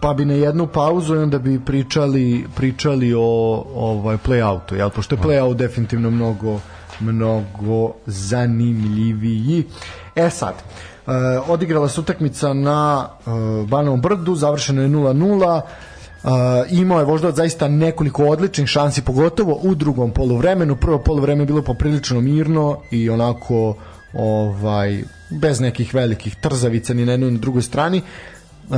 pa 0.00 0.14
bi 0.14 0.24
na 0.24 0.34
jednu 0.34 0.66
pauzu 0.66 1.14
i 1.14 1.18
onda 1.18 1.38
bi 1.38 1.60
pričali 1.64 2.44
pričali 2.56 3.14
o 3.14 3.64
ovaj 3.74 4.16
play-outu, 4.26 4.74
jel? 4.74 4.90
Pošto 4.90 5.14
je 5.14 5.20
play-out 5.20 5.54
definitivno 5.56 6.10
mnogo 6.10 6.60
mnogo 7.00 7.92
zanimljiviji. 8.06 9.64
E 10.14 10.30
sad, 10.30 10.54
e, 10.54 10.95
odigrala 11.48 11.88
se 11.88 12.00
utakmica 12.00 12.54
na 12.54 13.08
e, 13.08 13.30
Banovom 13.66 14.00
brdu, 14.00 14.34
završeno 14.34 14.82
je 14.82 14.88
0-0. 14.88 15.60
Uh, 16.26 16.32
imao 16.70 16.98
je 16.98 17.04
Voždovac 17.04 17.36
zaista 17.36 17.68
nekoliko 17.68 18.24
odličnih 18.24 18.68
šansi, 18.68 19.02
pogotovo 19.02 19.60
u 19.62 19.74
drugom 19.74 20.10
poluvremenu. 20.10 20.76
Prvo 20.76 20.98
poluvreme 20.98 21.42
je 21.42 21.46
bilo 21.46 21.62
poprilično 21.62 22.20
mirno 22.20 22.80
i 22.90 23.10
onako 23.10 23.76
ovaj 24.14 25.02
bez 25.30 25.60
nekih 25.60 25.94
velikih 25.94 26.36
trzavica 26.36 26.94
ni 26.94 27.04
na 27.04 27.12
jednoj 27.12 27.30
ni 27.30 27.36
na 27.36 27.40
drugoj 27.40 27.62
strani. 27.62 28.02
Uh, 28.68 28.76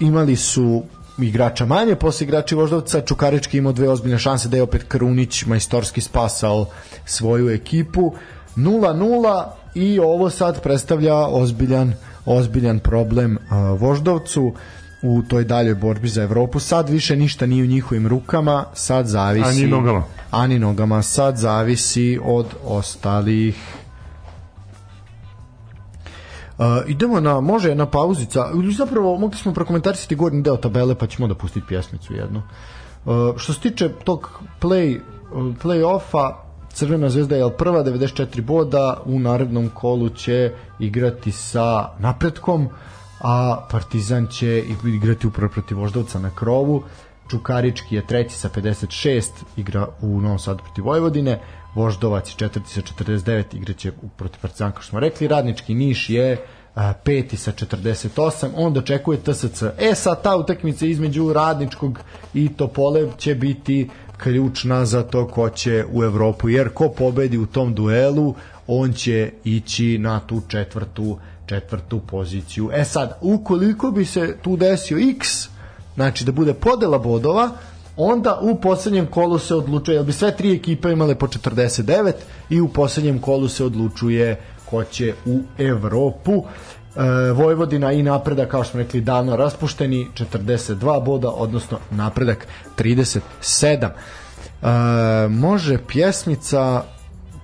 imali 0.00 0.36
su 0.36 0.82
igrača 1.18 1.66
manje, 1.66 1.94
posle 1.94 2.24
igrači 2.24 2.54
Voždovca, 2.54 3.00
Čukarički 3.00 3.58
imao 3.58 3.72
dve 3.72 3.88
ozbiljne 3.88 4.18
šanse 4.18 4.48
da 4.48 4.56
je 4.56 4.62
opet 4.62 4.84
Krunić 4.88 5.46
majstorski 5.46 6.00
spasao 6.00 6.66
svoju 7.04 7.50
ekipu. 7.50 8.12
0-0 8.56 9.44
i 9.74 9.98
ovo 9.98 10.30
sad 10.30 10.62
predstavlja 10.62 11.16
ozbiljan 11.16 11.94
ozbiljan 12.26 12.78
problem 12.78 13.38
uh, 13.38 13.80
Voždovcu 13.80 14.52
u 15.02 15.22
toj 15.28 15.44
daljoj 15.44 15.74
borbi 15.74 16.08
za 16.08 16.22
Evropu. 16.22 16.60
Sad 16.60 16.88
više 16.88 17.16
ništa 17.16 17.46
nije 17.46 17.64
u 17.64 17.66
njihovim 17.66 18.06
rukama, 18.06 18.64
sad 18.74 19.06
zavisi... 19.06 19.48
Ani 19.48 19.66
nogama. 19.66 20.02
Ani 20.30 20.58
nogama. 20.58 21.02
Sad 21.02 21.36
zavisi 21.36 22.18
od 22.24 22.46
ostalih 22.64 23.56
Uh, 26.60 26.66
idemo 26.86 27.20
na, 27.20 27.40
može 27.40 27.74
na 27.74 27.86
pauzica, 27.86 28.46
zapravo 28.76 29.18
mogli 29.18 29.38
smo 29.38 29.54
prokomentarisati 29.54 30.14
gornji 30.14 30.42
deo 30.42 30.56
tabele 30.56 30.94
pa 30.94 31.06
ćemo 31.06 31.28
da 31.28 31.34
pustiti 31.34 31.66
pjesmicu 31.66 32.14
jednu. 32.14 32.42
Uh, 33.04 33.36
što 33.36 33.52
se 33.52 33.60
tiče 33.60 33.88
tog 34.04 34.40
play, 34.60 35.00
play-offa, 35.32 36.34
Crvena 36.72 37.10
zvezda 37.10 37.36
je 37.36 37.56
prva 37.58 37.84
94 37.84 38.40
boda, 38.40 39.02
u 39.04 39.18
narednom 39.18 39.68
kolu 39.68 40.08
će 40.08 40.52
igrati 40.78 41.32
sa 41.32 41.88
napretkom, 41.98 42.68
a 43.20 43.66
Partizan 43.70 44.26
će 44.26 44.64
igrati 44.84 45.26
upravo 45.26 45.52
protiv 45.52 45.78
Voždovca 45.78 46.18
na 46.18 46.30
krovu. 46.34 46.82
Čukarički 47.30 47.94
je 47.94 48.06
treći 48.06 48.36
sa 48.36 48.48
56, 48.48 49.30
igra 49.56 49.86
u 50.00 50.20
Novom 50.20 50.38
Sadu 50.38 50.62
protiv 50.64 50.84
Vojvodine. 50.84 51.40
Voždovac 51.74 52.30
je 52.30 52.34
četvrti 52.36 52.70
sa 52.70 52.80
49, 52.80 53.56
igraće 53.56 53.92
protiv 54.16 54.40
Partizana, 54.40 54.72
kao 54.72 54.82
što 54.82 54.90
smo 54.90 55.00
rekli. 55.00 55.28
Radnički 55.28 55.74
Niš 55.74 56.10
je 56.10 56.36
a, 56.74 56.92
peti 57.04 57.36
sa 57.36 57.52
48, 57.52 58.48
onda 58.56 58.80
očekuje 58.80 59.18
TSC. 59.18 59.62
E 59.78 59.94
sad 59.94 60.22
ta 60.22 60.36
utakmica 60.36 60.86
između 60.86 61.32
Radničkog 61.32 61.98
i 62.34 62.48
Topole 62.48 63.08
će 63.18 63.34
biti 63.34 63.88
ključna 64.22 64.84
za 64.84 65.02
to 65.02 65.26
ko 65.28 65.48
će 65.50 65.84
u 65.92 66.04
Evropu, 66.04 66.48
jer 66.48 66.68
ko 66.68 66.88
pobedi 66.88 67.38
u 67.38 67.46
tom 67.46 67.74
duelu, 67.74 68.34
on 68.66 68.92
će 68.92 69.30
ići 69.44 69.98
na 69.98 70.20
tu 70.20 70.42
četvrtu 70.48 71.18
četvrtu 71.50 72.00
poziciju. 72.00 72.70
E 72.72 72.84
sad, 72.84 73.18
ukoliko 73.20 73.90
bi 73.90 74.04
se 74.04 74.36
tu 74.42 74.56
desio 74.56 74.98
X, 74.98 75.48
znači 75.94 76.24
da 76.24 76.32
bude 76.32 76.54
podela 76.54 76.98
bodova, 76.98 77.50
onda 77.96 78.38
u 78.42 78.60
poslednjem 78.60 79.06
kolu 79.06 79.38
se 79.38 79.54
odlučuje, 79.54 79.94
jel 79.94 80.04
bi 80.04 80.12
sve 80.12 80.36
tri 80.36 80.52
ekipe 80.54 80.92
imale 80.92 81.14
po 81.14 81.26
49 81.26 82.12
i 82.50 82.60
u 82.60 82.68
poslednjem 82.68 83.18
kolu 83.18 83.48
se 83.48 83.64
odlučuje 83.64 84.36
ko 84.64 84.84
će 84.84 85.14
u 85.26 85.40
Evropu. 85.58 86.44
E, 86.96 87.32
Vojvodina 87.32 87.92
i 87.92 88.02
napredak, 88.02 88.50
kao 88.50 88.64
što 88.64 88.70
smo 88.70 88.80
rekli, 88.80 89.00
davno 89.00 89.36
raspušteni, 89.36 90.08
42 90.14 91.04
boda, 91.04 91.28
odnosno 91.28 91.78
napredak 91.90 92.46
37. 92.78 93.90
E, 94.62 95.28
može 95.28 95.78
pjesmica, 95.86 96.82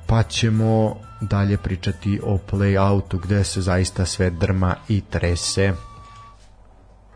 pa 0.06 0.22
ćemo 0.22 0.96
dalje 1.20 1.56
pričati 1.56 2.20
o 2.22 2.38
play-outu 2.50 3.20
gde 3.22 3.44
se 3.44 3.60
zaista 3.60 4.06
sve 4.06 4.30
drma 4.30 4.76
i 4.88 5.02
trese. 5.10 5.72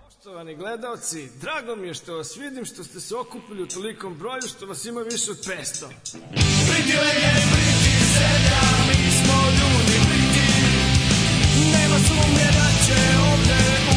Poštovani 0.04 0.56
gledalci, 0.56 1.28
drago 1.40 1.76
mi 1.76 1.88
je 1.88 1.94
što 1.94 2.16
vas 2.16 2.36
vidim, 2.36 2.64
što 2.64 2.84
ste 2.84 3.00
se 3.00 3.16
okupili 3.16 3.62
u 3.62 3.66
tolikom 3.66 4.18
broju, 4.18 4.42
što 4.56 4.66
vas 4.66 4.84
ima 4.84 5.00
više 5.00 5.30
od 5.30 5.36
500. 5.36 5.86
Priti 6.70 6.96
legend, 6.98 7.44
priti 7.52 8.04
zemlja, 8.14 8.60
mi 8.88 9.10
smo 9.10 9.34
ljudi. 9.50 10.09
Nema 11.90 12.04
sumnje 12.04 12.46
da 12.52 12.84
će 12.86 12.94
ovde 13.32 13.89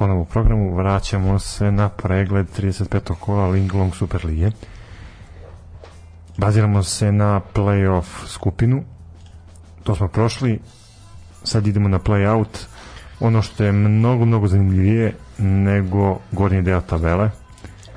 ponovo 0.00 0.20
u 0.20 0.24
programu, 0.24 0.74
vraćamo 0.74 1.38
se 1.38 1.72
na 1.72 1.88
pregled 1.88 2.46
35. 2.58 3.14
kola 3.20 3.46
Linglong 3.46 3.94
Super 3.94 4.24
Lige. 4.24 4.50
Baziramo 6.36 6.82
se 6.82 7.12
na 7.12 7.40
playoff 7.54 8.26
skupinu. 8.26 8.82
To 9.82 9.94
smo 9.94 10.08
prošli. 10.08 10.60
Sad 11.44 11.66
idemo 11.66 11.88
na 11.88 11.98
playout. 11.98 12.66
Ono 13.20 13.42
što 13.42 13.64
je 13.64 13.72
mnogo, 13.72 14.24
mnogo 14.24 14.46
zanimljivije 14.46 15.14
nego 15.38 16.18
gornji 16.32 16.62
deo 16.62 16.80
tabele. 16.80 17.30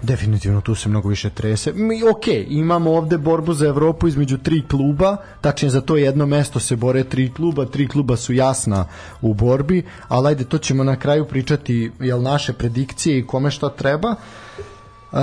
Definitivno 0.04 0.62
tu 0.62 0.76
se 0.76 0.90
mnogo 0.90 1.10
više 1.10 1.30
trese. 1.30 1.72
Mi, 1.74 2.04
ok, 2.04 2.28
imamo 2.48 2.92
ovde 2.92 3.18
borbu 3.18 3.54
za 3.54 3.68
Evropu 3.68 4.08
između 4.08 4.38
tri 4.38 4.64
kluba, 4.68 5.18
tačnije 5.42 5.70
za 5.70 5.82
to 5.82 5.98
jedno 5.98 6.26
mesto 6.26 6.60
se 6.60 6.76
bore 6.76 7.04
tri 7.04 7.32
kluba, 7.34 7.66
tri 7.66 7.88
kluba 7.88 8.16
su 8.16 8.34
jasna 8.34 8.86
u 9.22 9.34
borbi, 9.34 9.84
ali 10.08 10.28
ajde, 10.28 10.44
to 10.44 10.58
ćemo 10.58 10.84
na 10.84 10.96
kraju 10.96 11.26
pričati, 11.26 11.92
jel 12.00 12.22
naše 12.22 12.54
predikcije 12.54 13.20
i 13.20 13.26
kome 13.28 13.52
šta 13.52 13.70
treba. 13.70 14.10
Uh, 14.10 15.20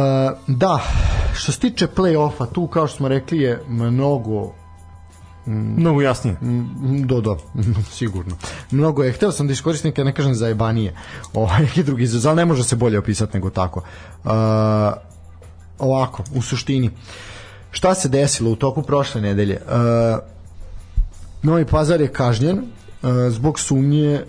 da, 0.47 0.81
što 1.35 1.53
se 1.53 1.61
tiče 1.61 1.87
play-offa, 1.87 2.47
tu 2.53 2.66
kao 2.66 2.87
što 2.87 2.97
smo 2.97 3.09
rekli 3.09 3.39
je 3.39 3.62
mnogo 3.68 4.59
Mnogo 5.51 6.01
jasnije. 6.01 6.36
Do, 7.05 7.20
do, 7.20 7.38
sigurno. 7.98 8.36
Mnogo 8.70 9.03
je, 9.03 9.12
hteo 9.12 9.32
sam 9.32 9.46
da 9.46 9.53
iskoristim 9.53 9.92
kad 9.92 10.07
ne 10.07 10.14
kažem 10.14 10.34
za 10.34 10.48
jebanije, 10.48 10.94
ovaj, 11.34 11.62
neki 11.62 11.82
drugi 11.82 12.03
izraz, 12.03 12.26
ali 12.26 12.36
ne 12.36 12.44
može 12.44 12.64
se 12.64 12.76
bolje 12.76 12.98
opisati 12.98 13.36
nego 13.36 13.51
tako. 13.51 13.82
Uh, 14.24 14.30
ovako, 15.78 16.24
u 16.34 16.42
suštini, 16.42 16.90
šta 17.70 17.94
se 17.94 18.09
desilo 18.09 18.51
u 18.51 18.57
toku 18.57 18.82
prošle 18.82 19.20
nedelje? 19.20 19.61
Uh, 19.66 20.18
Novi 21.42 21.64
Pazar 21.64 22.01
je 22.01 22.09
kažnjen 22.09 22.62
zbog 23.30 23.61
sumnje 23.61 24.12
e, 24.12 24.22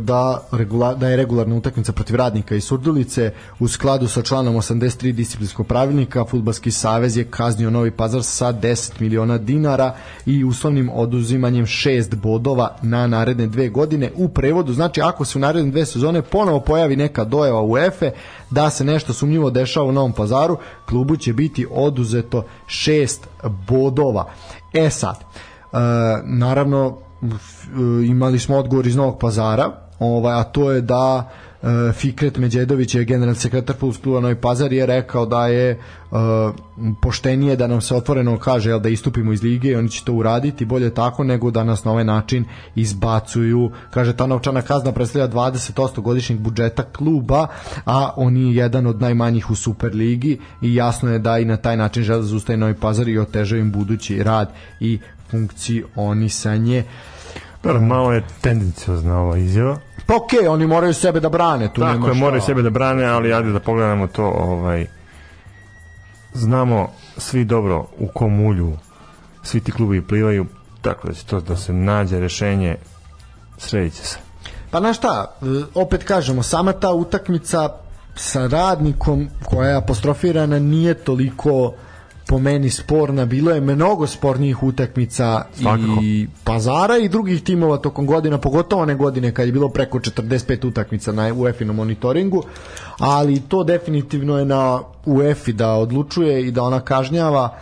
da, 0.00 0.42
regula, 0.52 0.94
da 0.94 1.08
je 1.08 1.16
regularna 1.16 1.56
utakmica 1.56 1.92
protiv 1.92 2.16
radnika 2.16 2.54
i 2.54 2.60
Surdulice 2.60 3.32
u 3.58 3.68
skladu 3.68 4.08
sa 4.08 4.22
članom 4.22 4.54
83 4.54 5.12
disciplinskog 5.12 5.66
pravilnika 5.66 6.24
Futbalski 6.24 6.70
savez 6.70 7.16
je 7.16 7.24
kaznio 7.24 7.70
Novi 7.70 7.90
Pazar 7.90 8.22
sa 8.22 8.52
10 8.52 9.00
miliona 9.00 9.38
dinara 9.38 9.94
i 10.26 10.44
uslovnim 10.44 10.90
oduzimanjem 10.94 11.66
6 11.66 12.14
bodova 12.14 12.76
na 12.82 13.06
naredne 13.06 13.46
dve 13.46 13.68
godine 13.68 14.10
u 14.16 14.28
prevodu. 14.28 14.72
Znači 14.72 15.00
ako 15.00 15.24
se 15.24 15.38
u 15.38 15.40
naredne 15.40 15.70
dve 15.70 15.86
sezone 15.86 16.22
ponovo 16.22 16.60
pojavi 16.60 16.96
neka 16.96 17.24
dojava 17.24 17.62
u 17.62 17.78
EFE 17.78 18.10
da 18.50 18.70
se 18.70 18.84
nešto 18.84 19.12
sumnjivo 19.12 19.50
dešava 19.50 19.86
u 19.86 19.92
Novom 19.92 20.12
Pazaru 20.12 20.56
klubu 20.86 21.16
će 21.16 21.32
biti 21.32 21.66
oduzeto 21.70 22.44
6 22.66 23.18
bodova. 23.68 24.30
E 24.72 24.90
sad 24.90 25.16
e, 25.16 25.76
naravno 26.24 27.07
imali 28.06 28.38
smo 28.38 28.56
odgovor 28.56 28.86
iz 28.86 28.96
Novog 28.96 29.18
pazara, 29.20 29.88
ovaj, 29.98 30.40
a 30.40 30.44
to 30.44 30.70
je 30.70 30.80
da 30.80 31.30
e, 31.62 31.92
Fikret 31.92 32.38
Međedović 32.38 32.94
je 32.94 33.04
generalni 33.04 33.34
sekretar 33.34 33.76
kluba 34.02 34.20
Novi 34.20 34.34
Pazar 34.34 34.72
je 34.72 34.86
rekao 34.86 35.26
da 35.26 35.46
je 35.46 35.70
e, 35.70 35.76
poštenije 37.02 37.56
da 37.56 37.66
nam 37.66 37.80
se 37.80 37.94
otvoreno 37.94 38.38
kaže 38.38 38.70
jel, 38.70 38.80
da 38.80 38.88
istupimo 38.88 39.32
iz 39.32 39.42
lige 39.42 39.68
i 39.68 39.76
oni 39.76 39.88
će 39.88 40.04
to 40.04 40.12
uraditi 40.12 40.64
bolje 40.64 40.94
tako 40.94 41.24
nego 41.24 41.50
da 41.50 41.64
nas 41.64 41.84
na 41.84 41.90
ovaj 41.90 42.04
način 42.04 42.44
izbacuju. 42.74 43.70
Kaže 43.90 44.16
ta 44.16 44.26
novčana 44.26 44.62
kazna 44.62 44.92
predstavlja 44.92 45.28
20% 45.28 46.00
godišnjeg 46.00 46.40
budžeta 46.40 46.82
kluba 46.82 47.46
a 47.84 48.10
on 48.16 48.36
je 48.36 48.54
jedan 48.54 48.86
od 48.86 49.00
najmanjih 49.00 49.50
u 49.50 49.54
Superligi 49.54 50.38
i 50.62 50.74
jasno 50.74 51.12
je 51.12 51.18
da 51.18 51.38
i 51.38 51.44
na 51.44 51.56
taj 51.56 51.76
način 51.76 52.02
žele 52.02 52.20
da 52.20 52.26
zustaje 52.26 52.56
Novi 52.56 52.74
Pazar 52.74 53.08
i 53.08 53.18
otežaju 53.18 53.62
im 53.62 53.72
budući 53.72 54.22
rad 54.22 54.52
i 54.80 54.98
funkcionisanje. 55.30 56.84
Dobro, 57.62 57.80
malo 57.80 58.12
je 58.12 58.24
tendencijozna 58.40 59.20
ova 59.20 59.38
izjava. 59.38 59.78
Pa 60.06 60.16
okej, 60.16 60.38
okay, 60.38 60.48
oni 60.48 60.66
moraju 60.66 60.94
sebe 60.94 61.20
da 61.20 61.28
brane. 61.28 61.72
Tu 61.74 61.80
Tako 61.80 62.08
je, 62.08 62.14
moraju 62.14 62.42
sebe 62.42 62.62
da 62.62 62.70
brane, 62.70 63.04
ali 63.04 63.32
ajde 63.32 63.52
da 63.52 63.60
pogledamo 63.60 64.06
to. 64.06 64.24
Ovaj, 64.24 64.86
znamo 66.34 66.88
svi 67.16 67.44
dobro 67.44 67.86
u 67.98 68.08
kom 68.14 68.40
ulju 68.40 68.76
svi 69.48 69.60
ti 69.60 69.72
klubi 69.72 70.06
plivaju, 70.06 70.46
tako 70.80 71.08
da 71.08 71.14
će 71.14 71.24
to 71.24 71.40
da 71.40 71.56
se 71.56 71.72
nađe 71.72 72.20
rešenje, 72.20 72.76
sredit 73.58 73.94
će 73.94 74.02
se. 74.02 74.18
Pa 74.70 74.80
na 74.80 74.92
šta, 74.92 75.36
opet 75.74 76.04
kažemo, 76.04 76.42
sama 76.42 76.72
ta 76.72 76.92
utakmica 76.92 77.68
sa 78.14 78.46
radnikom 78.46 79.28
koja 79.44 79.68
je 79.68 79.76
apostrofirana 79.76 80.58
nije 80.58 80.94
toliko 80.94 81.72
po 82.28 82.38
meni 82.38 82.70
sporna, 82.70 83.24
bilo 83.24 83.50
je 83.50 83.60
mnogo 83.60 84.06
spornijih 84.06 84.62
utakmica 84.62 85.44
Svakako. 85.54 86.00
i 86.02 86.28
pazara 86.44 86.98
i 86.98 87.08
drugih 87.08 87.42
timova 87.42 87.76
tokom 87.76 88.06
godina, 88.06 88.38
pogotovo 88.38 88.82
one 88.82 88.94
godine 88.94 89.34
kad 89.34 89.46
je 89.46 89.52
bilo 89.52 89.68
preko 89.68 89.98
45 89.98 90.66
utakmica 90.66 91.12
na 91.12 91.34
UEFA-inom 91.34 91.76
monitoringu, 91.76 92.42
ali 92.98 93.40
to 93.40 93.64
definitivno 93.64 94.38
je 94.38 94.44
na 94.44 94.80
UEFA 95.06 95.52
da 95.52 95.72
odlučuje 95.72 96.46
i 96.46 96.50
da 96.50 96.62
ona 96.62 96.80
kažnjava. 96.80 97.58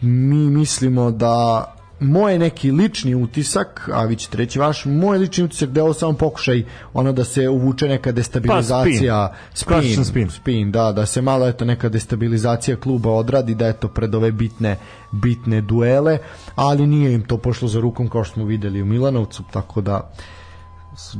Mi 0.00 0.50
mislimo 0.50 1.10
da 1.10 1.64
moj 2.00 2.38
neki 2.38 2.70
lični 2.70 3.14
utisak, 3.14 3.90
a 3.92 4.04
vi 4.04 4.16
ćete 4.16 4.36
reći 4.36 4.58
vaš, 4.58 4.84
moj 4.84 5.18
lični 5.18 5.44
utisak 5.44 5.68
da 5.70 5.80
je 5.80 5.84
ovo 5.84 5.92
samo 5.94 6.12
pokušaj 6.12 6.64
ono 6.94 7.12
da 7.12 7.24
se 7.24 7.48
uvuče 7.48 7.88
neka 7.88 8.12
destabilizacija, 8.12 9.28
pa, 9.30 9.36
spin. 9.54 9.82
Spin, 9.82 10.04
spin. 10.04 10.30
spin, 10.30 10.72
da, 10.72 10.92
da 10.92 11.06
se 11.06 11.22
malo 11.22 11.48
eto 11.48 11.64
neka 11.64 11.88
destabilizacija 11.88 12.76
kluba 12.76 13.10
odradi, 13.10 13.54
da 13.54 13.68
eto 13.68 13.88
pred 13.88 14.14
ove 14.14 14.32
bitne 14.32 14.76
bitne 15.10 15.60
duele, 15.60 16.18
ali 16.54 16.86
nije 16.86 17.12
im 17.14 17.22
to 17.22 17.38
pošlo 17.38 17.68
za 17.68 17.80
rukom 17.80 18.08
kao 18.08 18.24
što 18.24 18.34
smo 18.34 18.44
videli 18.44 18.82
u 18.82 18.86
Milanovcu, 18.86 19.42
tako 19.52 19.80
da 19.80 20.10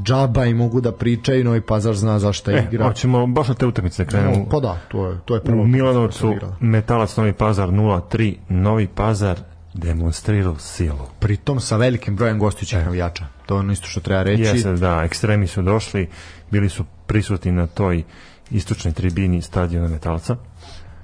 džaba 0.04 0.44
i 0.44 0.54
mogu 0.54 0.80
da 0.80 0.92
pričaju, 0.92 1.44
Novi 1.44 1.60
Pazar 1.60 1.94
zna 1.94 2.18
zašto 2.18 2.50
e, 2.50 2.64
igra. 2.68 2.84
Hoćemo 2.84 3.26
baš 3.26 3.48
na 3.48 3.54
te 3.54 3.66
utakmice 3.66 4.04
da 4.04 4.10
krenemo. 4.10 4.46
pa 4.50 4.60
da, 4.60 4.78
to 4.88 5.06
je, 5.06 5.18
to 5.24 5.34
je 5.34 5.40
prvo. 5.40 5.62
U 5.62 5.66
Milanovcu 5.66 6.34
Metalac 6.60 7.16
Novi 7.16 7.32
Pazar 7.32 7.68
0-3, 7.68 8.34
Novi 8.48 8.86
Pazar 8.86 9.38
demonstrirao 9.78 10.58
silu. 10.58 11.06
Pritom 11.18 11.60
sa 11.60 11.76
velikim 11.76 12.16
brojem 12.16 12.38
gostujućih 12.38 12.78
navijača. 12.78 13.26
To 13.46 13.54
je 13.54 13.60
ono 13.60 13.72
isto 13.72 13.86
što 13.86 14.00
treba 14.00 14.22
reći. 14.22 14.42
Jeste, 14.42 14.72
da, 14.72 15.02
ekstremi 15.04 15.46
su 15.46 15.62
došli, 15.62 16.08
bili 16.50 16.68
su 16.68 16.84
prisutni 17.06 17.52
na 17.52 17.66
toj 17.66 18.02
istočnoj 18.50 18.92
tribini 18.92 19.42
stadiona 19.42 19.88
Metalca. 19.88 20.36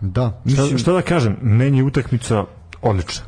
Da. 0.01 0.41
Mislim, 0.45 0.67
šta, 0.67 0.79
šta 0.79 0.93
da 0.93 1.03
kažem, 1.03 1.37
meni 1.43 1.79
je 1.79 1.85
utakmica 1.85 2.45
odlična. 2.83 3.25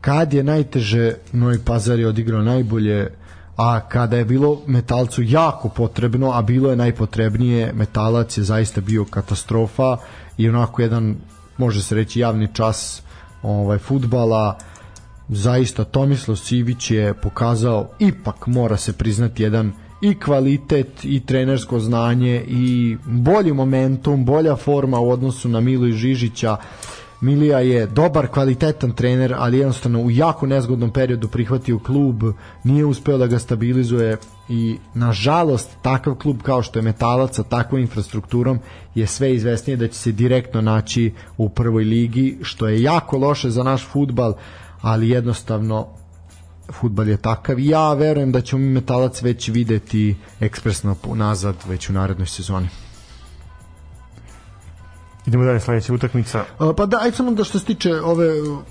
Kad 0.00 0.32
je 0.32 0.42
najteže, 0.42 1.14
Novi 1.32 1.58
Pazar 1.64 1.98
je 1.98 2.08
odigrao 2.08 2.42
najbolje, 2.42 3.08
a 3.56 3.80
kada 3.88 4.16
je 4.16 4.24
bilo 4.24 4.62
metalcu 4.66 5.22
jako 5.22 5.68
potrebno, 5.68 6.32
a 6.32 6.42
bilo 6.42 6.70
je 6.70 6.76
najpotrebnije, 6.76 7.72
metalac 7.72 8.38
je 8.38 8.44
zaista 8.44 8.80
bio 8.80 9.04
katastrofa 9.04 9.96
i 10.36 10.48
onako 10.48 10.82
jedan, 10.82 11.16
može 11.58 11.82
se 11.82 11.94
reći, 11.94 12.20
javni 12.20 12.48
čas 12.52 13.02
ovaj 13.42 13.78
futbala 13.78 14.58
zaista 15.30 15.84
Tomislav 15.84 16.36
Sivić 16.36 16.90
je 16.90 17.14
pokazao 17.14 17.88
ipak 17.98 18.46
mora 18.46 18.76
se 18.76 18.92
priznati 18.92 19.42
jedan 19.42 19.72
i 20.00 20.14
kvalitet 20.14 21.04
i 21.04 21.20
trenersko 21.20 21.78
znanje 21.80 22.44
i 22.48 22.96
bolji 23.06 23.52
momentum, 23.52 24.24
bolja 24.24 24.56
forma 24.56 24.98
u 24.98 25.10
odnosu 25.10 25.48
na 25.48 25.60
Milu 25.60 25.86
i 25.86 25.92
Žižića. 25.92 26.56
Milija 27.20 27.58
je 27.60 27.86
dobar, 27.86 28.26
kvalitetan 28.26 28.92
trener, 28.92 29.34
ali 29.38 29.58
jednostavno 29.58 30.00
u 30.00 30.10
jako 30.10 30.46
nezgodnom 30.46 30.90
periodu 30.90 31.28
prihvatio 31.28 31.78
klub, 31.78 32.22
nije 32.64 32.84
uspeo 32.84 33.18
da 33.18 33.26
ga 33.26 33.38
stabilizuje 33.38 34.16
i 34.48 34.76
nažalost 34.94 35.70
takav 35.82 36.14
klub 36.14 36.42
kao 36.42 36.62
što 36.62 36.78
je 36.78 36.82
Metalac 36.82 37.36
sa 37.36 37.42
takvom 37.42 37.80
infrastrukturom 37.80 38.58
je 38.94 39.06
sve 39.06 39.34
izvesnije 39.34 39.76
da 39.76 39.88
će 39.88 39.98
se 39.98 40.12
direktno 40.12 40.60
naći 40.60 41.12
u 41.36 41.48
prvoj 41.48 41.84
ligi, 41.84 42.38
što 42.42 42.68
je 42.68 42.82
jako 42.82 43.18
loše 43.18 43.50
za 43.50 43.62
naš 43.62 43.86
futbal, 43.86 44.34
ali 44.82 45.08
jednostavno 45.08 45.86
futbal 46.72 47.08
je 47.08 47.16
takav 47.16 47.58
i 47.58 47.68
ja 47.68 47.92
verujem 47.94 48.32
da 48.32 48.40
ćemo 48.40 48.62
mi 48.62 48.68
metalac 48.68 49.22
već 49.22 49.48
videti 49.48 50.16
ekspresno 50.40 50.96
nazad 51.14 51.54
već 51.68 51.90
u 51.90 51.92
narednoj 51.92 52.26
sezoni. 52.26 52.68
Idemo 55.26 55.44
dalje, 55.44 55.60
sledeća 55.60 55.94
utakmica. 55.94 56.44
Pa 56.76 56.86
da, 56.86 56.98
ajde 57.00 57.16
samo 57.16 57.30
da 57.30 57.44
što 57.44 57.58
se 57.58 57.64
tiče 57.64 58.00
ove 58.00 58.28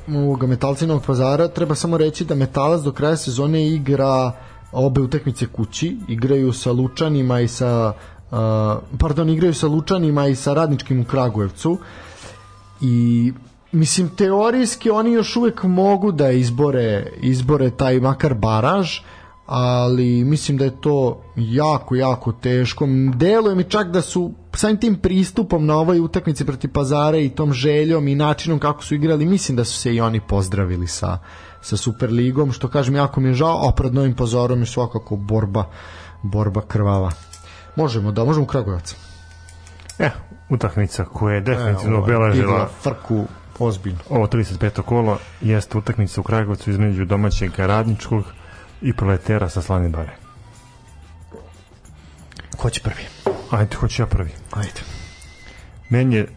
ovoga 0.08 0.48
metalca 0.48 0.86
i 0.86 0.88
novog 0.88 1.06
pazara, 1.06 1.48
treba 1.48 1.76
samo 1.76 1.98
reći 1.98 2.26
da 2.26 2.36
metalac 2.36 2.82
do 2.82 2.92
kraja 2.92 3.18
sezone 3.18 3.68
igra 3.68 4.32
obe 4.72 5.02
utakmice 5.02 5.48
kući, 5.48 5.98
igraju 6.08 6.54
sa 6.54 6.72
Lučanima 6.72 7.40
i 7.40 7.48
sa 7.48 7.94
uh, 8.32 8.38
pardon, 9.00 9.30
igraju 9.30 9.54
sa 9.54 9.68
Lučanima 9.68 10.28
i 10.28 10.36
sa 10.36 10.54
Radničkim 10.54 11.02
u 11.02 11.06
Kragujevcu 11.06 11.78
i 12.82 13.34
mislim 13.72 14.10
teorijski 14.10 14.90
oni 14.90 15.12
još 15.12 15.36
uvek 15.36 15.64
mogu 15.64 16.12
da 16.12 16.32
izbore 16.32 17.12
izbore 17.22 17.70
taj 17.70 18.00
makar 18.00 18.34
baraž 18.34 19.00
ali 19.52 20.24
mislim 20.24 20.58
da 20.58 20.66
je 20.66 20.82
to 20.82 21.22
jako, 21.36 21.96
jako 21.96 22.32
teško. 22.32 22.88
Deluje 23.16 23.56
mi 23.56 23.64
čak 23.64 23.88
da 23.92 24.02
su 24.02 24.34
samim 24.54 24.78
tim 24.78 24.96
pristupom 24.96 25.66
na 25.66 25.76
ovoj 25.76 26.00
utakmici 26.00 26.46
protiv 26.46 26.72
Pazara 26.72 27.18
i 27.18 27.30
tom 27.30 27.54
željom 27.54 28.08
i 28.08 28.16
načinom 28.16 28.60
kako 28.60 28.84
su 28.84 28.96
igrali, 28.96 29.26
mislim 29.26 29.56
da 29.56 29.66
su 29.66 29.80
se 29.80 29.96
i 29.96 30.02
oni 30.02 30.20
pozdravili 30.20 30.88
sa, 30.88 31.18
sa 31.62 31.78
Superligom, 31.78 32.52
što 32.52 32.68
kažem 32.68 32.96
jako 32.96 33.22
mi 33.22 33.30
je 33.30 33.34
žao, 33.34 33.68
a 33.70 33.72
pred 33.72 33.94
novim 33.94 34.16
pozorom 34.16 34.60
je 34.60 34.66
svakako 34.66 35.16
borba, 35.16 35.66
borba 36.22 36.62
krvava. 36.62 37.12
Možemo, 37.76 38.12
da, 38.12 38.26
možemo 38.26 38.46
Kragujevac. 38.46 38.96
E, 40.00 40.10
utakmica 40.50 41.06
koja 41.06 41.36
je 41.36 41.42
definitivno 41.42 42.00
obeležila 42.00 42.70
frku 42.82 43.26
ozbiljno. 43.60 44.00
ovo 44.10 44.28
35. 44.28 44.82
kolo 44.82 45.18
jeste 45.42 45.78
utakmica 45.78 46.22
u 46.22 46.24
Kragovcu 46.24 46.70
između 46.70 47.06
domaćeg 47.06 47.52
radničkog 47.58 48.24
i 48.82 48.94
proletera 48.94 49.50
sa 49.50 49.62
Slane 49.62 49.90
Bare. 49.90 50.16
Ko 52.58 52.70
će 52.70 52.82
prvi? 52.82 53.04
Ajde, 53.52 53.76
hoću 53.76 54.02
ja 54.02 54.06
prvi. 54.06 54.32
Ajde. 54.52 54.82
Meni 55.90 56.16
je, 56.16 56.28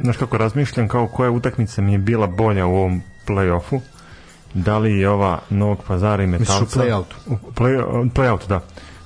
znaš 0.00 0.16
kako 0.16 0.38
razmišljam, 0.38 0.88
kao 0.88 1.06
koja 1.06 1.30
utakmica 1.30 1.82
mi 1.82 1.92
je 1.92 1.98
bila 1.98 2.26
bolja 2.26 2.66
u 2.66 2.76
ovom 2.76 3.02
play-offu, 3.26 3.80
da 4.54 4.78
li 4.78 4.98
je 4.98 5.08
ova 5.08 5.40
Novog 5.50 5.84
pazara 5.88 6.22
i 6.22 6.26
Metalca... 6.26 6.60
Misliš 6.60 6.76
u 6.76 6.78
play-outu? 6.78 7.14
U 7.26 7.52
play, 7.52 8.10
play-outu, 8.10 8.48
da. 8.48 8.60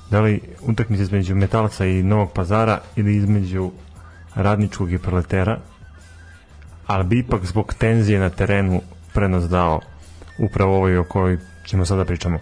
Da 0.09 0.21
li 0.21 0.41
utakmica 0.61 1.03
između 1.03 1.35
Metalca 1.35 1.85
i 1.85 2.03
Novog 2.03 2.31
pazara 2.31 2.81
ili 2.95 3.15
između 3.15 3.71
radničkog 4.35 4.91
i 4.91 4.97
proletera, 4.97 5.59
ali 6.87 7.03
bi 7.03 7.19
ipak 7.19 7.45
zbog 7.45 7.73
tenzije 7.73 8.19
na 8.19 8.29
terenu 8.29 8.81
prenos 9.13 9.43
dao 9.43 9.79
upravo 10.39 10.75
ovoj 10.75 10.97
o 10.97 11.03
kojoj 11.03 11.37
ćemo 11.65 11.85
sada 11.85 12.05
pričamo. 12.05 12.37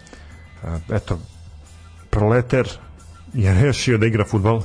E, 0.63 0.95
Eto, 0.95 1.19
proleter 2.09 2.69
je 3.33 3.53
rešio 3.61 3.97
da 3.97 4.05
igra 4.05 4.25
futbal, 4.25 4.61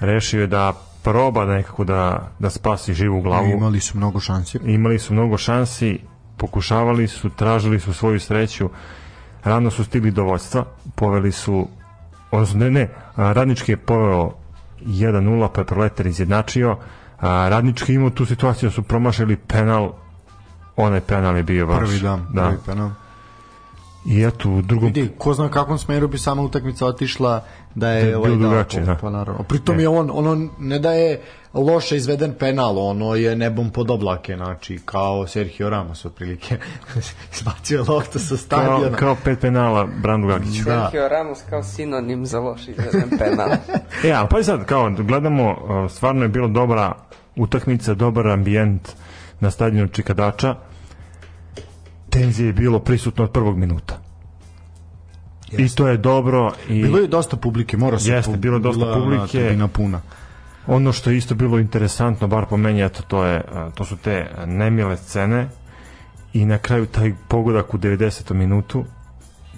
rešio 0.00 0.40
je 0.40 0.46
da 0.46 0.72
proba 1.02 1.44
nekako 1.44 1.84
da, 1.84 2.32
da 2.38 2.50
spasi 2.50 2.94
živu 2.94 3.20
glavu. 3.20 3.46
Imali 3.46 3.80
su 3.80 3.98
mnogo 3.98 4.20
šansi. 4.20 4.58
Imali 4.64 4.98
su 4.98 5.12
mnogo 5.12 5.38
šansi, 5.38 5.98
pokušavali 6.36 7.08
su, 7.08 7.30
tražili 7.30 7.80
su 7.80 7.94
svoju 7.94 8.20
sreću, 8.20 8.70
rano 9.44 9.70
su 9.70 9.84
stigli 9.84 10.10
do 10.10 10.24
vođstva, 10.24 10.64
poveli 10.94 11.32
su, 11.32 11.68
odnosno 12.30 12.60
ne, 12.60 12.70
ne, 12.70 12.88
radnički 13.16 13.72
je 13.72 13.76
poveo 13.76 14.32
1-0, 14.80 15.48
pa 15.54 15.60
je 15.60 15.66
proletar 15.66 16.06
izjednačio, 16.06 16.76
a, 17.24 17.48
radnički 17.48 17.94
imao 17.94 18.10
tu 18.10 18.26
situaciju 18.26 18.68
da 18.68 18.74
su 18.74 18.82
promašili 18.82 19.36
penal, 19.36 19.92
onaj 20.76 21.00
penal 21.00 21.36
je 21.36 21.42
bio 21.42 21.66
baš. 21.66 21.78
Prvi 21.78 22.00
dan, 22.00 22.26
da. 22.32 22.42
prvi 22.42 22.58
penal. 22.66 22.90
I 24.06 24.22
eto, 24.22 24.50
u 24.50 24.62
drugom 24.62 24.86
Vidi, 24.86 25.10
ko 25.18 25.34
zna 25.34 25.48
kakvom 25.48 25.78
smeru 25.78 26.08
bi 26.08 26.18
sama 26.18 26.42
utakmica 26.42 26.86
otišla 26.86 27.44
da 27.74 27.90
je 27.90 28.02
Da 28.02 28.08
je 28.08 28.16
ovaj 28.16 28.30
drugačije, 28.30 28.84
da. 28.84 28.94
Pa 28.94 29.10
naravno. 29.10 29.42
Pritom 29.42 29.80
je 29.80 29.88
on, 29.88 30.10
ono 30.12 30.48
ne 30.58 30.78
da 30.78 30.92
je 30.92 31.22
loše 31.54 31.96
izveden 31.96 32.34
penal, 32.38 32.78
ono 32.78 33.14
je 33.14 33.36
nebom 33.36 33.70
pod 33.70 33.90
oblake, 33.90 34.36
znači 34.36 34.78
kao 34.84 35.26
Sergio 35.26 35.70
Ramos 35.70 36.04
otprilike. 36.04 36.56
Izbacio 37.34 37.84
loptu 37.88 38.18
sa 38.18 38.28
kao, 38.28 38.36
stadiona. 38.36 38.96
kao 38.96 39.16
pet 39.24 39.40
penala 39.40 39.88
Brandu 40.02 40.28
Gagiću. 40.28 40.64
Da. 40.64 40.88
Sergio 40.90 41.08
Ramos 41.08 41.38
kao 41.50 41.62
sinonim 41.62 42.26
za 42.26 42.40
loš 42.40 42.68
izveden 42.68 43.18
penal. 43.18 43.48
E, 44.04 44.12
ali 44.12 44.28
pa 44.30 44.38
i 44.38 44.44
sad, 44.44 44.64
kao, 44.64 44.90
gledamo, 44.90 45.50
uh, 45.50 45.90
stvarno 45.90 46.22
je 46.22 46.28
bila 46.28 46.48
dobra 46.48 46.92
utakmica, 47.36 47.94
dobar 47.94 48.28
ambijent 48.28 48.88
na 49.40 49.50
stadionu 49.50 49.88
Čikadača. 49.88 50.56
Tenzije 52.10 52.46
je 52.46 52.52
bilo 52.52 52.78
prisutno 52.78 53.24
od 53.24 53.30
prvog 53.32 53.58
minuta. 53.58 54.00
I 55.58 55.68
to 55.68 55.88
je 55.88 55.96
dobro 55.96 56.52
i 56.68 56.82
Bilo 56.82 56.98
je 56.98 57.06
dosta 57.06 57.36
publike, 57.36 57.76
mora 57.76 57.98
se. 57.98 58.12
Jeste, 58.12 58.30
pu- 58.32 58.36
bilo 58.36 58.56
je 58.56 58.60
dosta 58.60 58.84
bila, 58.84 58.94
publike. 58.94 59.26
tribina 59.26 59.68
puna. 59.68 60.00
Ono 60.66 60.92
što 60.92 61.10
je 61.10 61.16
isto 61.16 61.34
bilo 61.34 61.58
interesantno, 61.58 62.26
bar 62.26 62.46
po 62.46 62.56
meni, 62.56 62.82
eto, 62.82 63.02
to, 63.02 63.24
je, 63.24 63.42
to 63.74 63.84
su 63.84 63.96
te 63.96 64.30
nemile 64.46 64.96
scene 64.96 65.48
i 66.32 66.44
na 66.44 66.58
kraju 66.58 66.86
taj 66.86 67.12
pogodak 67.28 67.74
u 67.74 67.78
90. 67.78 68.34
minutu 68.34 68.84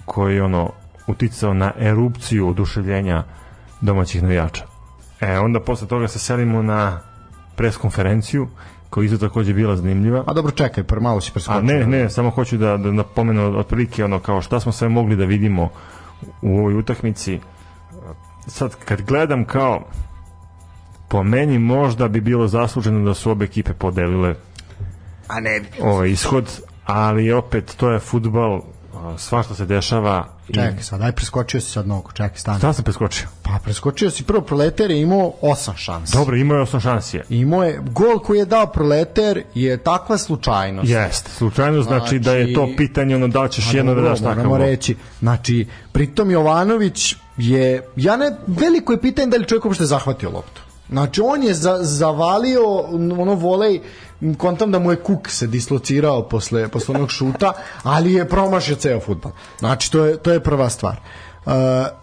koji 0.05 0.35
je 0.35 0.43
ono 0.43 0.71
uticao 1.07 1.53
na 1.53 1.71
erupciju 1.77 2.49
oduševljenja 2.49 3.23
domaćih 3.81 4.23
navijača. 4.23 4.65
E, 5.21 5.39
onda 5.39 5.59
posle 5.59 5.87
toga 5.87 6.07
se 6.07 6.19
selimo 6.19 6.61
na 6.61 6.99
pres 7.55 7.77
konferenciju 7.77 8.47
koja 8.89 9.03
je 9.03 9.05
isto 9.05 9.27
takođe 9.27 9.53
bila 9.53 9.75
zanimljiva. 9.75 10.23
A 10.27 10.33
dobro, 10.33 10.51
čekaj, 10.51 10.83
par 10.83 10.99
malo 10.99 11.21
si 11.21 11.29
A 11.29 11.33
preskočio. 11.33 11.61
ne, 11.61 11.87
ne, 11.87 12.09
samo 12.09 12.29
hoću 12.29 12.57
da, 12.57 12.77
da 12.77 12.91
napomenu 12.91 13.59
otprilike 13.59 14.05
ono 14.05 14.19
kao 14.19 14.41
šta 14.41 14.59
smo 14.59 14.71
sve 14.71 14.89
mogli 14.89 15.15
da 15.15 15.25
vidimo 15.25 15.69
u 16.41 16.57
ovoj 16.57 16.75
utakmici. 16.75 17.39
Sad 18.47 18.75
kad 18.85 19.01
gledam 19.01 19.45
kao 19.45 19.83
po 21.07 21.23
meni 21.23 21.59
možda 21.59 22.07
bi 22.07 22.21
bilo 22.21 22.47
zasluženo 22.47 23.05
da 23.05 23.13
su 23.13 23.31
obe 23.31 23.45
ekipe 23.45 23.73
podelile 23.73 24.35
A 25.27 25.39
ne 25.39 25.59
bi. 25.59 25.67
ovaj 25.81 26.09
ishod, 26.09 26.45
ali 26.85 27.31
opet 27.31 27.75
to 27.77 27.89
je 27.89 27.99
futbal, 27.99 28.61
svašta 29.17 29.55
se 29.55 29.65
dešava. 29.65 30.27
i- 30.49 30.53
Čekaj 30.53 30.81
sad, 30.81 31.01
aj 31.01 31.11
preskočio 31.11 31.61
si 31.61 31.71
sad 31.71 31.85
mnogo, 31.85 32.11
čekaj, 32.11 32.37
stani. 32.37 32.57
Šta 32.57 32.73
sam 32.73 32.83
preskočio? 32.83 33.27
Pa 33.43 33.59
preskočio 33.63 34.09
si 34.11 34.23
prvo 34.23 34.41
proleter 34.41 34.91
je 34.91 35.01
imao 35.01 35.33
osam 35.41 35.75
šansi. 35.75 36.13
Dobro, 36.13 36.35
imao 36.35 36.55
je 36.55 36.61
osam 36.61 36.79
šansije. 36.79 37.23
Imao 37.29 37.63
je, 37.63 37.79
gol 37.83 38.19
koji 38.19 38.37
je 38.37 38.45
dao 38.45 38.65
proleter 38.67 39.43
je 39.55 39.77
takva 39.77 40.17
slučajnost. 40.17 40.89
Jeste, 40.89 41.31
slučajno 41.31 41.81
znači, 41.81 42.19
da 42.19 42.33
je 42.33 42.53
to 42.53 42.61
Znači- 42.61 42.77
pitanje 42.77 43.15
ono 43.15 43.27
da 43.27 43.41
li 43.41 43.51
ćeš 43.51 43.73
jedno 43.73 43.95
da 43.95 44.01
daš 44.01 44.19
takav 44.21 44.45
gol. 44.45 44.57
reći. 44.57 44.95
Znači, 45.19 45.67
pritom 45.91 46.31
Jovanović 46.31 47.15
je, 47.37 47.87
ja 47.95 48.17
ne, 48.17 48.31
veliko 48.47 48.93
je 48.93 49.01
pitanje 49.01 49.27
da 49.27 49.37
li 49.37 49.45
čovjek 49.45 49.65
uopšte 49.65 49.85
zahvatio 49.85 50.29
loptu. 50.29 50.61
Znači, 50.89 51.21
on 51.21 51.43
je 51.43 51.53
za, 51.53 51.77
zavalio 51.81 52.63
ono 53.19 53.33
volej, 53.33 53.81
kontam 54.37 54.71
da 54.71 54.79
mu 54.79 54.91
je 54.91 55.03
kuk 55.03 55.29
se 55.29 55.47
dislocirao 55.47 56.23
posle, 56.23 56.67
posle 56.67 56.95
onog 56.95 57.11
šuta, 57.11 57.53
ali 57.83 58.13
je 58.13 58.29
promašio 58.29 58.75
ceo 58.75 58.99
futbol. 58.99 59.31
Znači, 59.59 59.91
to 59.91 60.05
je, 60.05 60.17
to 60.17 60.31
je 60.31 60.43
prva 60.43 60.69
stvar. 60.69 60.95
Uh, 61.45 61.53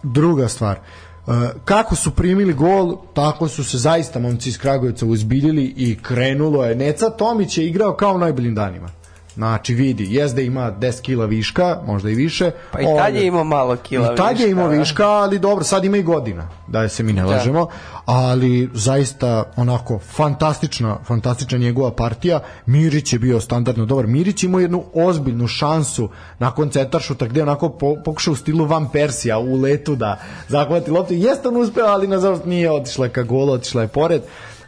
druga 0.03 0.47
stvar, 0.47 0.79
Uh, 1.27 1.33
kako 1.65 1.95
su 1.95 2.11
primili 2.11 2.53
gol, 2.53 2.97
tako 3.13 3.47
su 3.47 3.63
se 3.63 3.77
zaista 3.77 4.19
momci 4.19 4.49
iz 4.49 4.57
Kragujevca 4.57 5.05
uzbiljili 5.05 5.73
i 5.77 5.97
krenulo 6.01 6.65
je. 6.65 6.75
Neca 6.75 7.09
Tomić 7.09 7.57
je 7.57 7.67
igrao 7.67 7.95
kao 7.95 8.13
u 8.13 8.17
najboljim 8.17 8.55
danima. 8.55 8.89
Znači 9.35 9.73
vidi, 9.73 10.07
jezda 10.13 10.41
ima 10.41 10.71
10 10.71 11.01
kila 11.01 11.25
viška, 11.25 11.77
možda 11.85 12.09
i 12.09 12.15
više. 12.15 12.51
Pa 12.71 12.81
i 12.81 12.85
tad 12.97 13.15
je 13.15 13.27
imao 13.27 13.43
malo 13.43 13.75
kila 13.75 14.13
I 14.13 14.17
tad 14.17 14.39
je 14.39 14.45
viška, 14.45 14.51
imao 14.51 14.69
da. 14.69 14.75
viška, 14.75 15.07
ali 15.07 15.39
dobro, 15.39 15.63
sad 15.63 15.85
ima 15.85 15.97
i 15.97 16.03
godina, 16.03 16.49
da 16.67 16.89
se 16.89 17.03
mi 17.03 17.13
ne 17.13 17.25
lažemo, 17.25 17.67
ali 18.05 18.69
zaista 18.73 19.43
onako 19.55 19.99
fantastična, 19.99 20.97
fantastična 21.05 21.57
njegova 21.57 21.91
partija. 21.91 22.39
Mirić 22.65 23.13
je 23.13 23.19
bio 23.19 23.39
standardno 23.39 23.85
dobar. 23.85 24.07
Mirić 24.07 24.43
imao 24.43 24.59
jednu 24.61 24.83
ozbiljnu 24.93 25.47
šansu 25.47 26.09
nakon 26.39 26.69
cetaršuta 26.69 27.25
gde 27.25 27.41
onako 27.41 27.69
po, 27.69 27.95
pokušao 28.05 28.31
u 28.31 28.35
stilu 28.35 28.65
Van 28.65 28.89
Persija 28.89 29.39
u 29.39 29.55
letu 29.55 29.95
da 29.95 30.19
zahvati 30.47 30.91
loptu. 30.91 31.13
Jeste 31.13 31.47
on 31.47 31.57
uspeo, 31.57 31.85
ali 31.85 32.07
nažalost 32.07 32.45
nije 32.45 32.71
otišla 32.71 33.09
ka 33.09 33.23
golu, 33.23 33.51
otišla 33.51 33.81
je 33.81 33.87
pored. 33.87 34.21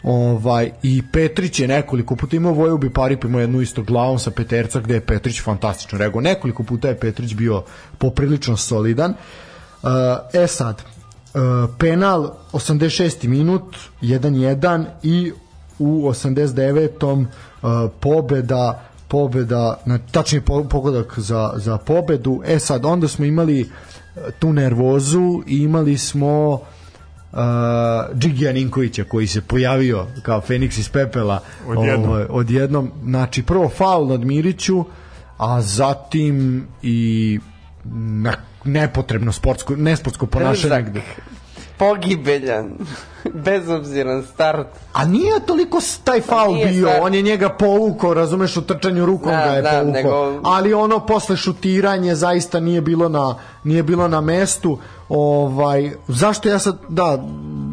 Ovaj, 0.03 0.71
I 0.83 1.03
Petrić 1.13 1.59
je 1.59 1.67
nekoliko 1.67 2.15
puta 2.15 2.35
imao 2.35 2.53
Voju 2.53 2.77
bi 2.77 2.93
Parip 2.93 3.23
imao 3.23 3.41
jednu 3.41 3.61
isto 3.61 3.83
glavom 3.83 4.19
sa 4.19 4.31
Peterca 4.31 4.79
gde 4.79 4.93
je 4.93 5.05
Petrić 5.05 5.41
fantastično 5.41 5.97
regao. 5.97 6.21
Nekoliko 6.21 6.63
puta 6.63 6.87
je 6.87 6.99
Petrić 6.99 7.33
bio 7.33 7.63
poprilično 7.97 8.57
solidan. 8.57 9.11
Uh, 9.11 9.89
e 10.33 10.47
sad, 10.47 10.81
uh, 10.81 11.41
penal 11.79 12.31
86. 12.51 13.27
minut 13.27 13.75
1-1 14.01 14.85
i 15.03 15.31
u 15.79 16.09
89. 16.09 17.25
Uh, 17.61 17.91
pobeda 17.99 18.87
pobeda, 19.07 19.79
na, 19.85 19.99
tačnije 20.11 20.41
po- 20.41 20.63
pogodak 20.63 21.19
za, 21.19 21.53
za 21.55 21.77
pobedu. 21.77 22.41
E 22.45 22.59
sad, 22.59 22.85
onda 22.85 23.07
smo 23.07 23.25
imali 23.25 23.61
uh, 23.61 24.21
tu 24.39 24.53
nervozu 24.53 25.43
i 25.47 25.57
imali 25.57 25.97
smo 25.97 26.61
uh, 27.31 27.39
Džigija 28.17 28.53
Ninkovića 28.53 29.03
koji 29.03 29.27
se 29.27 29.41
pojavio 29.41 30.05
kao 30.23 30.41
Feniks 30.41 30.77
iz 30.77 30.89
pepela 30.89 31.39
Odjednom. 31.67 32.09
ovaj, 32.09 32.25
odjednom 32.29 32.91
znači 33.03 33.43
prvo 33.43 33.69
faul 33.69 34.07
nad 34.07 34.21
Miriću 34.21 34.85
a 35.37 35.61
zatim 35.61 36.67
i 36.81 37.39
na, 37.93 38.33
nepotrebno 38.63 39.31
sportsko 39.31 39.75
nesportsko 39.75 40.25
ponašanje. 40.25 41.01
Pogibeljan. 41.77 42.69
Bezobziran 43.35 44.23
start. 44.23 44.67
a 44.93 45.05
nije 45.05 45.39
toliko 45.39 45.79
taj 46.03 46.21
faul 46.21 46.53
nije 46.53 46.67
bio 46.67 46.87
stvar- 46.87 47.01
on 47.01 47.13
je 47.13 47.21
njega 47.21 47.49
povukao 47.49 48.13
razumeš 48.13 48.57
u 48.57 48.61
trčanju 48.61 49.05
rukom 49.05 49.31
Da, 49.31 49.37
ga 49.39 49.51
je 49.51 49.61
da, 49.61 49.69
povukao 49.71 49.91
nego- 50.31 50.41
ali 50.43 50.73
ono 50.73 50.99
posle 50.99 51.37
šutiranje 51.37 52.15
zaista 52.15 52.59
nije 52.59 52.81
bilo 52.81 53.09
na 53.09 53.35
nije 53.63 53.83
bilo 53.83 54.07
na 54.07 54.21
mestu 54.21 54.77
ovaj 55.09 55.91
zašto 56.07 56.49
ja 56.49 56.59
sad 56.59 56.77
da 56.89 57.23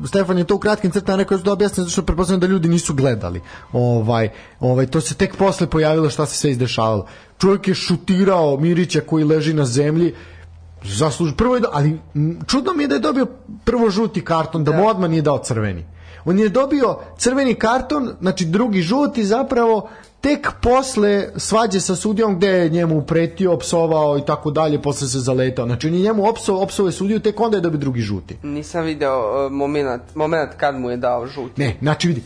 Stefan 0.07 0.39
je 0.39 0.45
to 0.45 0.55
u 0.55 0.59
kratkim 0.59 0.91
crtama 0.91 1.19
rekao 1.19 1.39
da 1.39 1.53
objasnim 1.53 1.85
zato 1.85 1.93
što 1.93 2.03
pretpostavljam 2.03 2.41
da 2.41 2.47
ljudi 2.47 2.69
nisu 2.69 2.95
gledali 2.95 3.41
ovaj 3.73 4.29
ovaj 4.61 4.87
to 4.87 5.01
se 5.01 5.15
tek 5.15 5.37
posle 5.37 5.67
pojavilo 5.67 6.11
šta 6.11 6.27
se 6.27 6.37
sve 6.37 6.51
izdešavalo 6.51 7.07
čovjek 7.39 7.69
je 7.69 7.75
šutirao 7.75 8.57
Mirića 8.57 9.01
koji 9.01 9.25
leži 9.25 9.55
na 9.55 9.65
zemlji 9.65 10.15
zasluž 10.85 11.33
prvo 11.37 11.55
je 11.55 11.61
do, 11.61 11.69
ali 11.73 12.01
m, 12.15 12.39
čudno 12.47 12.73
mi 12.73 12.83
je 12.83 12.89
da 12.89 12.95
je 12.95 13.01
dobio 13.01 13.27
prvo 13.65 13.91
žuti 13.91 14.25
karton 14.25 14.65
da, 14.65 14.73
mu 14.73 14.87
odmah 14.89 15.11
nije 15.11 15.23
dao 15.23 15.39
crveni 15.39 15.85
on 16.25 16.39
je 16.39 16.49
dobio 16.49 16.99
crveni 17.19 17.55
karton 17.55 18.11
znači 18.21 18.45
drugi 18.45 18.83
žuti 18.83 19.25
zapravo 19.25 19.89
tek 20.25 20.53
posle 20.61 21.29
svađe 21.37 21.81
sa 21.81 21.97
sudijom 21.97 22.37
gde 22.37 22.49
je 22.49 22.69
njemu 22.69 23.03
pretio, 23.03 23.53
opsovao 23.53 24.19
i 24.19 24.23
tako 24.27 24.51
dalje, 24.51 24.83
posle 24.83 25.09
se 25.09 25.19
zaletao. 25.19 25.67
Znači 25.67 25.87
on 25.87 25.95
je 25.95 26.01
njemu 26.01 26.29
opsovao, 26.29 26.63
opsovao 26.63 26.89
je 26.89 26.93
sudiju, 26.93 27.21
tek 27.21 27.41
onda 27.41 27.57
je 27.57 27.61
dobio 27.61 27.79
drugi 27.79 28.01
žuti. 28.01 28.37
Nisam 28.43 28.85
video 28.85 29.47
uh, 29.47 29.53
moment, 29.53 30.03
moment 30.15 30.51
kad 30.57 30.79
mu 30.81 30.91
je 30.91 30.97
dao 30.97 31.27
žuti. 31.27 31.61
Ne, 31.61 31.77
znači 31.83 32.09
vidi, 32.09 32.23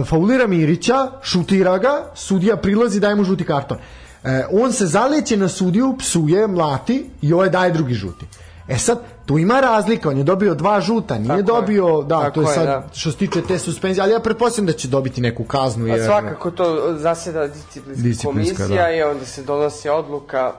e, 0.00 0.04
faulira 0.04 0.46
Mirića, 0.46 1.10
šutira 1.22 1.78
ga, 1.78 2.10
sudija 2.14 2.56
prilazi, 2.56 3.00
daje 3.00 3.14
mu 3.14 3.24
žuti 3.24 3.44
karton. 3.44 3.78
E, 4.24 4.44
on 4.52 4.72
se 4.72 4.86
zaleće 4.86 5.36
na 5.36 5.48
sudiju, 5.48 5.94
psuje, 5.98 6.46
mlati 6.46 7.10
i 7.22 7.32
ovaj 7.32 7.48
daje 7.50 7.70
drugi 7.70 7.94
žuti. 7.94 8.26
E 8.68 8.78
sad, 8.78 8.98
tu 9.26 9.38
ima 9.38 9.60
razlika, 9.60 10.08
on 10.08 10.18
je 10.18 10.24
dobio 10.24 10.54
dva 10.54 10.80
žuta, 10.80 11.18
nije 11.18 11.28
Tako 11.28 11.42
dobio, 11.42 11.86
je. 11.86 12.04
da, 12.04 12.20
Tako 12.20 12.34
to 12.34 12.40
je 12.40 12.46
je, 12.46 12.54
sad 12.54 12.66
da. 12.66 12.88
što 12.92 13.10
se 13.10 13.16
tiče 13.16 13.42
te 13.42 13.58
suspenzije, 13.58 14.02
ali 14.02 14.12
ja 14.12 14.20
pretpostavljam 14.20 14.66
da 14.66 14.72
će 14.72 14.88
dobiti 14.88 15.20
neku 15.20 15.44
kaznu. 15.44 15.86
Jer, 15.86 16.04
svakako 16.04 16.50
to 16.50 16.94
zaseda 16.98 17.46
disciplinska, 17.46 18.02
Disciplinska, 18.02 18.56
komisija 18.56 18.82
da. 18.82 18.90
i 18.90 19.02
onda 19.02 19.24
se 19.26 19.42
donosi 19.42 19.88
odluka, 19.88 20.52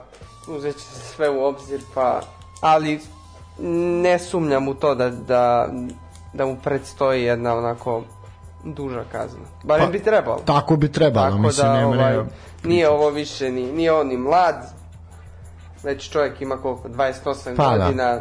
uzet 0.48 0.76
će 0.76 0.82
se 0.82 1.14
sve 1.16 1.30
u 1.30 1.44
obzir, 1.44 1.80
pa... 1.94 2.20
Ali 2.60 3.00
ne 4.02 4.18
sumnjam 4.18 4.68
u 4.68 4.74
to 4.74 4.94
da, 4.94 5.10
da, 5.10 5.68
da 6.32 6.46
mu 6.46 6.56
predstoji 6.64 7.22
jedna 7.22 7.54
onako 7.54 8.02
duža 8.64 9.04
kazna. 9.12 9.40
Barem 9.62 9.86
Pa, 9.86 9.92
bi 9.92 9.98
trebalo. 10.02 10.40
Tako 10.44 10.76
bi 10.76 10.92
trebalo, 10.92 11.26
Tako 11.26 11.38
mislim, 11.38 11.66
da 11.66 11.72
nema 11.74 11.86
ovaj, 11.88 12.12
nema- 12.12 12.26
nije 12.64 12.88
ovo 12.88 13.10
više 13.10 13.50
ni, 13.50 13.72
nije 13.72 13.92
on 13.92 14.08
ni 14.08 14.16
mlad, 14.16 14.72
već 15.82 16.10
čovjek 16.10 16.40
ima 16.40 16.56
koliko, 16.56 16.88
28 16.88 17.56
Pa, 17.56 17.76
da. 17.76 17.84
godina, 17.84 18.20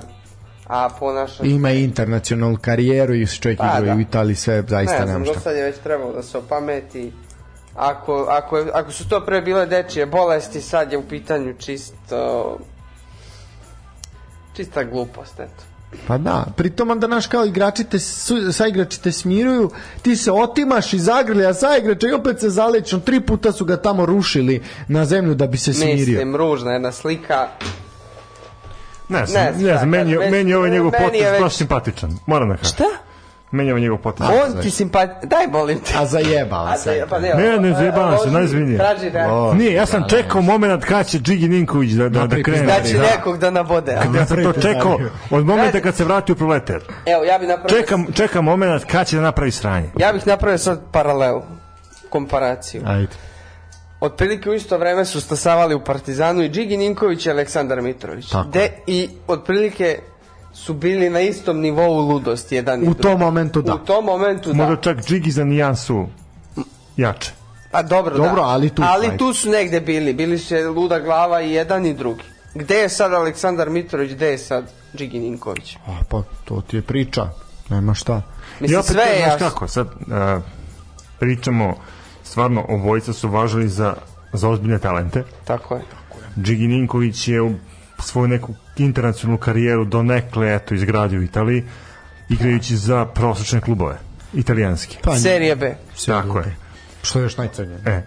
a 0.68 0.90
ponaša 1.00 1.44
Ima 1.44 1.72
i 1.72 1.84
internacionalnu 1.84 2.58
karijeru 2.62 3.14
i 3.14 3.28
čovjek 3.28 3.60
Pa, 3.60 3.78
igra 3.80 3.94
da. 3.94 3.98
u 3.98 4.00
Italiji, 4.00 4.36
sve 4.36 4.64
zaista 4.68 5.00
ne 5.00 5.06
nema 5.06 5.12
znam, 5.12 5.26
šta. 5.26 5.40
sad 5.40 5.56
je 5.56 5.64
već 5.64 5.78
trebalo 5.78 6.14
da 6.14 6.24
se 6.24 6.38
opameti. 6.38 7.14
Ako, 7.76 8.28
ako, 8.30 8.66
ako 8.74 8.92
su 8.92 9.10
to 9.10 9.26
pre 9.26 9.42
bile 9.42 9.66
dečije 9.66 10.06
bolesti, 10.06 10.62
sad 10.62 10.92
je 10.92 10.98
u 10.98 11.08
pitanju 11.08 11.54
čisto... 11.58 12.58
Čista 14.56 14.84
glupost, 14.84 15.40
eto. 15.40 15.64
Pa 16.08 16.18
da, 16.18 16.46
pritom 16.58 16.92
onda 16.92 17.08
naš 17.08 17.28
kao 17.28 17.46
igrači 17.46 17.84
te, 17.84 18.00
su, 18.00 18.54
sa 18.54 18.68
igrači 18.68 19.02
te 19.02 19.12
smiruju, 19.12 19.72
ti 20.02 20.16
se 20.16 20.32
otimaš 20.32 20.94
i 20.94 21.00
zagrli, 21.00 21.46
a 21.46 21.54
sa 21.54 21.78
igrača 21.78 22.08
i 22.08 22.12
opet 22.12 22.40
se 22.40 22.50
zalećno, 22.50 23.00
tri 23.00 23.20
puta 23.20 23.52
su 23.52 23.66
ga 23.66 23.78
tamo 23.78 24.06
rušili 24.06 24.64
na 24.88 25.06
zemlju 25.06 25.36
da 25.36 25.48
bi 25.48 25.58
se 25.58 25.74
smirio. 25.74 25.96
Mislim, 25.98 26.36
ružna 26.36 26.72
jedna 26.72 26.92
slika. 26.92 27.48
Ne 29.10 29.26
znam, 29.26 29.44
Ne 29.44 29.52
ne, 29.52 29.58
znam, 29.58 29.78
znam, 29.78 29.90
meni, 29.90 30.18
meni 30.32 30.50
je 30.50 30.58
ovaj 30.58 30.70
njegov 30.70 30.92
potez 30.92 31.22
već- 31.24 31.42
baš 31.42 31.56
simpatičan. 31.56 32.18
Moram 32.26 32.50
da 32.50 32.58
kažem. 32.58 32.74
Šta? 32.74 32.84
Meni 33.54 33.70
je 33.70 33.74
ovaj 33.74 33.82
njegov 33.82 33.98
potez. 33.98 34.28
On 34.46 34.62
ti 34.62 34.70
simpat... 34.70 35.10
Daj, 35.24 35.48
molim 35.48 35.80
te. 35.80 35.94
A 35.98 36.06
zajebao 36.06 36.66
A, 36.66 36.78
se. 36.78 37.00
da, 37.00 37.08
pa 37.08 37.20
ne, 37.20 37.34
Ne, 37.34 37.60
ne 37.60 37.74
zajebavam 37.74 38.18
se, 38.18 38.20
loži, 38.20 38.34
najozbiljnije. 38.34 38.78
Traži 38.78 39.10
reakciju. 39.10 39.36
O, 39.36 39.54
Nije, 39.54 39.74
ja 39.74 39.86
sam 39.86 40.02
da, 40.02 40.08
čekao 40.08 40.42
moment 40.42 40.86
kad 40.86 41.08
će 41.08 41.20
Džigi 41.20 41.48
Ninković 41.48 41.92
da, 41.92 42.10
da, 42.10 42.28
da 42.28 42.44
krene. 42.44 42.66
Da 42.66 42.84
će 42.84 42.98
Da. 42.98 43.04
nekog 43.04 43.38
da 43.38 43.50
nabode. 43.52 43.98
Ja 44.16 44.26
sam 44.26 44.44
to 44.44 44.54
čekao 44.54 45.00
od 45.32 45.46
momenta 45.46 45.80
kad 45.80 45.96
se 45.96 46.04
vrati 46.04 46.32
u 46.32 46.36
proletar. 46.36 46.80
Evo, 47.06 47.24
ja 47.24 47.40
bih 47.40 47.48
napravio... 47.48 47.82
Čekam, 47.82 48.06
čekam 48.14 48.46
moment 48.46 48.86
kad 48.86 49.08
će 49.08 49.16
da 49.16 49.22
napravi 49.22 49.52
sranje. 49.52 49.90
Ja 50.00 50.14
bih 50.14 50.28
napravio 50.28 50.58
sad 50.58 50.82
paralelu. 50.92 51.42
Komparaciju. 52.10 52.82
Ajde. 52.86 53.08
Otprilike 54.00 54.50
u 54.50 54.54
isto 54.54 54.78
vreme 54.78 55.06
su 55.06 55.22
stasavali 55.22 55.76
u 55.76 55.84
Partizanu 55.84 56.42
i 56.44 56.50
Džigi 56.50 56.78
Ninković 56.78 57.26
i 57.26 57.32
Aleksandar 57.32 57.82
Mitrović. 57.82 58.30
Tako. 58.30 58.50
De, 58.50 58.70
I 58.88 59.10
otprilike 59.28 60.00
su 60.54 60.74
bili 60.74 61.10
na 61.10 61.20
istom 61.22 61.60
nivou 61.60 62.00
ludosti 62.02 62.56
jedan 62.56 62.84
i 62.84 62.88
U 62.88 62.94
tom 62.94 63.20
momentu 63.20 63.62
da. 63.62 63.76
U 63.76 63.80
tom 63.80 64.06
momentu 64.06 64.50
da. 64.50 64.56
Možda 64.56 64.82
čak 64.84 64.98
Džigi 65.00 65.32
za 65.32 65.44
nijansu 65.44 66.08
jače. 66.98 67.32
A 67.72 67.84
dobro, 67.84 68.18
Dobro, 68.18 68.36
da. 68.36 68.42
ali 68.44 68.70
tu- 68.70 68.84
ali 68.86 69.06
ajde. 69.06 69.18
tu 69.18 69.34
su 69.34 69.50
negde 69.50 69.80
bili. 69.82 70.14
Bili 70.14 70.40
su 70.40 70.56
je 70.56 70.68
luda 70.68 71.00
glava 71.00 71.42
i 71.42 71.52
jedan 71.52 71.86
i 71.86 71.94
drugi. 71.94 72.24
Gde 72.56 72.76
je 72.76 72.90
sad 72.90 73.14
Aleksandar 73.14 73.70
Mitrović, 73.70 74.12
gde 74.12 74.28
je 74.28 74.38
sad 74.38 74.64
Džigi 74.96 75.20
Ninković? 75.20 75.76
A, 75.78 75.98
pa 76.10 76.22
to 76.46 76.62
ti 76.62 76.76
je 76.76 76.82
priča. 76.82 77.30
Nema 77.70 77.94
šta. 77.94 78.22
Mislim, 78.60 78.76
I 78.76 78.80
opet, 78.80 78.92
sve 78.92 79.04
je 79.04 79.18
znaš 79.18 79.32
jasno. 79.32 79.50
kako, 79.50 79.68
sad 79.68 79.88
uh, 79.88 80.44
pričamo, 81.20 81.76
stvarno, 82.24 82.66
obojica 82.70 83.14
su 83.14 83.30
važili 83.30 83.68
za, 83.70 83.94
za 84.34 84.50
ozbiljne 84.50 84.80
talente. 84.80 85.24
Tako 85.44 85.76
je. 85.76 85.82
Džigi 86.38 86.68
Ninković 86.68 87.28
je 87.28 87.42
u 87.42 87.52
svoju 88.00 88.28
neku 88.28 88.54
internacionalnu 88.78 89.38
karijeru 89.38 89.86
donekle 89.86 90.56
eto, 90.56 90.76
izgradio 90.76 91.20
u 91.20 91.24
Italiji, 91.24 91.64
igrajući 92.30 92.78
za 92.78 93.06
prosječne 93.06 93.62
klubove, 93.62 93.98
italijanske. 94.34 94.98
Pa, 95.04 95.16
Serije 95.16 95.56
B. 95.56 95.76
Tako 96.06 96.40
je. 96.40 96.56
Što 97.02 97.20
je 97.20 97.24
još 97.24 97.38
najcrnije? 97.38 97.80
E, 97.86 98.02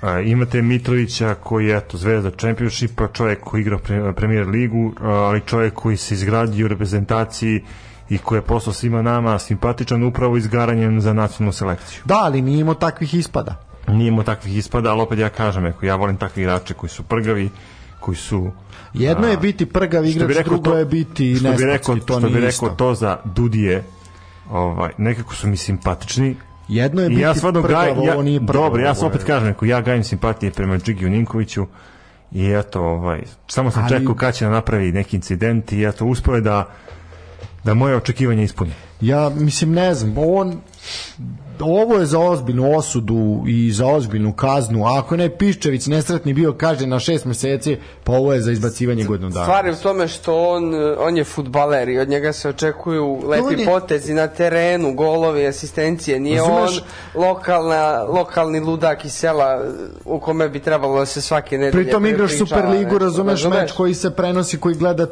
a, 0.00 0.20
imate 0.20 0.62
Mitrovića 0.62 1.34
koji 1.34 1.66
je 1.66 1.76
eto 1.76 1.96
zvezda 1.98 2.30
čempionšipa, 2.30 3.08
čovjek 3.12 3.40
koji 3.40 3.60
igra 3.60 3.78
pre, 3.78 4.12
premier 4.12 4.46
ligu, 4.46 4.92
a, 5.00 5.08
ali 5.08 5.40
čovjek 5.46 5.74
koji 5.74 5.96
se 5.96 6.14
izgradio 6.14 6.64
u 6.64 6.68
reprezentaciji 6.68 7.64
i 8.08 8.18
koji 8.18 8.38
je 8.38 8.42
postao 8.42 8.72
svima 8.72 9.02
nama 9.02 9.38
simpatičan 9.38 10.02
upravo 10.02 10.36
izgaranjem 10.36 11.00
za 11.00 11.12
nacionalnu 11.12 11.52
selekciju. 11.52 12.02
Da, 12.04 12.18
ali 12.22 12.42
nije 12.42 12.60
imao 12.60 12.74
takvih 12.74 13.14
ispada. 13.14 13.72
Nije 13.88 14.08
imao 14.08 14.24
takvih 14.24 14.56
ispada, 14.56 14.90
ali 14.90 15.00
opet 15.00 15.18
ja 15.18 15.28
kažem, 15.28 15.66
eko, 15.66 15.86
ja 15.86 15.96
volim 15.96 16.16
takve 16.16 16.42
igrače 16.42 16.74
koji 16.74 16.90
su 16.90 17.02
prgavi, 17.02 17.50
koji 18.02 18.16
su 18.16 18.50
Jedno 18.94 19.26
je 19.26 19.36
biti 19.36 19.66
prgav 19.66 20.02
bi 20.02 20.10
igrač, 20.10 20.28
rekao 20.28 20.44
drugo 20.46 20.70
to- 20.70 20.78
je 20.78 20.84
biti 20.84 21.36
što 21.36 21.52
bi 21.52 21.64
rekao, 21.64 21.96
to 21.96 22.18
što 22.18 22.28
bi 22.28 22.40
rekao 22.40 22.68
to 22.68 22.94
za 22.94 23.16
Dudije 23.26 23.84
ovaj, 24.50 24.90
nekako 24.98 25.34
su 25.34 25.48
mi 25.48 25.56
simpatični 25.58 26.36
Jedno 26.68 27.00
je 27.00 27.06
I 27.06 27.08
biti 27.08 27.20
ja 27.20 27.34
stvarno 27.34 27.62
prgav, 27.62 27.80
gaj, 27.84 28.04
ja, 28.04 28.12
ovo 28.12 28.22
nije 28.22 28.40
prgav. 28.40 28.54
dobro, 28.54 28.82
ja 28.82 28.94
se 28.94 29.04
je- 29.04 29.06
opet 29.06 29.24
kažem, 29.24 29.48
neko, 29.48 29.64
ja 29.64 29.80
gajim 29.80 30.04
simpatije 30.04 30.52
prema 30.52 30.78
Džigiju 30.78 31.10
Ninkoviću 31.10 31.66
i 32.32 32.46
eto, 32.48 32.80
ovaj, 32.82 33.22
samo 33.48 33.70
sam 33.70 33.82
Ali- 33.84 33.90
čekao 33.90 34.14
kad 34.14 34.34
će 34.34 34.44
da 34.44 34.50
napravi 34.50 34.92
neki 34.92 35.16
incident 35.16 35.72
i 35.72 35.84
eto, 35.84 36.04
uspio 36.06 36.34
je 36.34 36.40
da 36.40 36.68
da 37.64 37.74
moje 37.74 37.96
očekivanje 37.96 38.44
ispuni. 38.44 38.72
Ja 39.00 39.30
mislim 39.30 39.72
ne 39.72 39.94
znam, 39.94 40.14
on 40.18 40.60
ovo 41.62 41.98
je 41.98 42.06
za 42.06 42.18
ozbiljnu 42.18 42.76
osudu 42.76 43.44
i 43.46 43.72
za 43.72 43.86
ozbiljnu 43.86 44.32
kaznu. 44.32 44.86
Ako 44.86 45.16
ne 45.16 45.28
Piščević 45.28 45.86
nesretni 45.86 46.34
bio 46.34 46.52
kažnjen 46.52 46.90
na 46.90 46.98
šest 46.98 47.24
meseci, 47.24 47.76
pa 48.04 48.12
ovo 48.12 48.32
je 48.32 48.40
za 48.40 48.52
izbacivanje 48.52 49.04
godinu 49.04 49.30
dana. 49.30 49.44
Stvar 49.44 49.66
je 49.66 49.72
u 49.72 49.76
tome 49.76 50.08
što 50.08 50.48
on, 50.48 50.74
on 50.98 51.16
je 51.16 51.24
futbaler 51.24 51.88
i 51.88 51.98
od 51.98 52.08
njega 52.08 52.32
se 52.32 52.48
očekuju 52.48 53.20
lepi 53.26 53.60
je- 53.60 53.66
potezi 53.66 54.14
na 54.14 54.26
terenu, 54.26 54.94
golovi, 54.94 55.46
asistencije. 55.46 56.20
Nije 56.20 56.38
Razumeš? 56.38 56.82
on 57.14 57.22
lokalna, 57.22 58.02
lokalni 58.02 58.60
ludak 58.60 59.04
iz 59.04 59.12
sela 59.12 59.64
u 60.04 60.20
kome 60.20 60.48
bi 60.48 60.60
trebalo 60.60 60.98
da 60.98 61.06
se 61.06 61.20
svake 61.20 61.58
nedelje 61.58 61.84
Pritom 61.84 62.06
igraš 62.06 62.38
Superligu, 62.38 62.84
nešto, 62.84 62.98
razumeš, 62.98 63.44
meč 63.44 63.72
koji 63.72 63.94
se 63.94 64.10
prenosi, 64.10 64.58
koji 64.58 64.74
gleda 64.74 65.06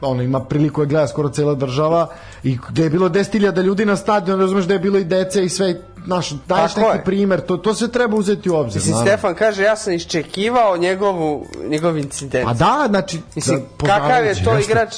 ono 0.00 0.22
ima 0.22 0.40
priliku 0.40 0.82
je 0.82 0.86
gleda 0.86 1.06
skoro 1.06 1.28
cela 1.28 1.54
država 1.54 2.08
i 2.42 2.58
gde 2.68 2.82
je 2.82 2.90
bilo 2.90 3.08
10.000 3.08 3.62
ljudi 3.62 3.84
na 3.84 3.96
stadionu, 3.96 4.40
razumeš 4.42 4.64
da 4.64 4.74
je 4.74 4.78
bilo 4.80 4.98
i 4.98 5.04
dece 5.04 5.44
i 5.44 5.48
sve, 5.48 5.80
znaš, 6.04 6.30
daješ 6.30 6.74
Tako 6.74 6.86
neki 6.86 6.98
je. 6.98 7.04
primer, 7.04 7.40
to, 7.40 7.56
to 7.56 7.74
se 7.74 7.90
treba 7.90 8.16
uzeti 8.16 8.50
u 8.50 8.56
obzir. 8.56 8.76
Mislim, 8.76 8.92
naravno. 8.92 9.10
Stefan 9.10 9.34
kaže, 9.34 9.62
ja 9.62 9.76
sam 9.76 9.92
iščekivao 9.92 10.76
njegovu, 10.76 11.46
njegov 11.64 11.98
incident. 11.98 12.48
A 12.48 12.54
da, 12.54 12.84
znači, 12.88 13.20
Mislim, 13.34 13.62
da, 13.78 13.86
kakav 13.88 14.24
je 14.26 14.34
to 14.34 14.54
nešto. 14.54 14.70
igrač? 14.70 14.94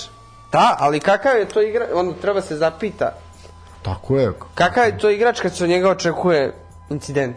Da, 0.52 0.76
ali 0.78 1.00
kakav 1.00 1.36
je 1.36 1.44
to 1.44 1.62
igrač? 1.62 1.88
On 1.94 2.14
treba 2.14 2.40
se 2.40 2.56
zapita. 2.56 3.12
Tako 3.82 4.16
je, 4.16 4.32
Kakav 4.54 4.84
je 4.86 4.98
to 4.98 5.10
igrač 5.10 5.40
kad 5.40 5.56
se 5.56 5.64
od 5.64 5.70
njega 5.70 5.90
očekuje 5.90 6.54
incident? 6.90 7.36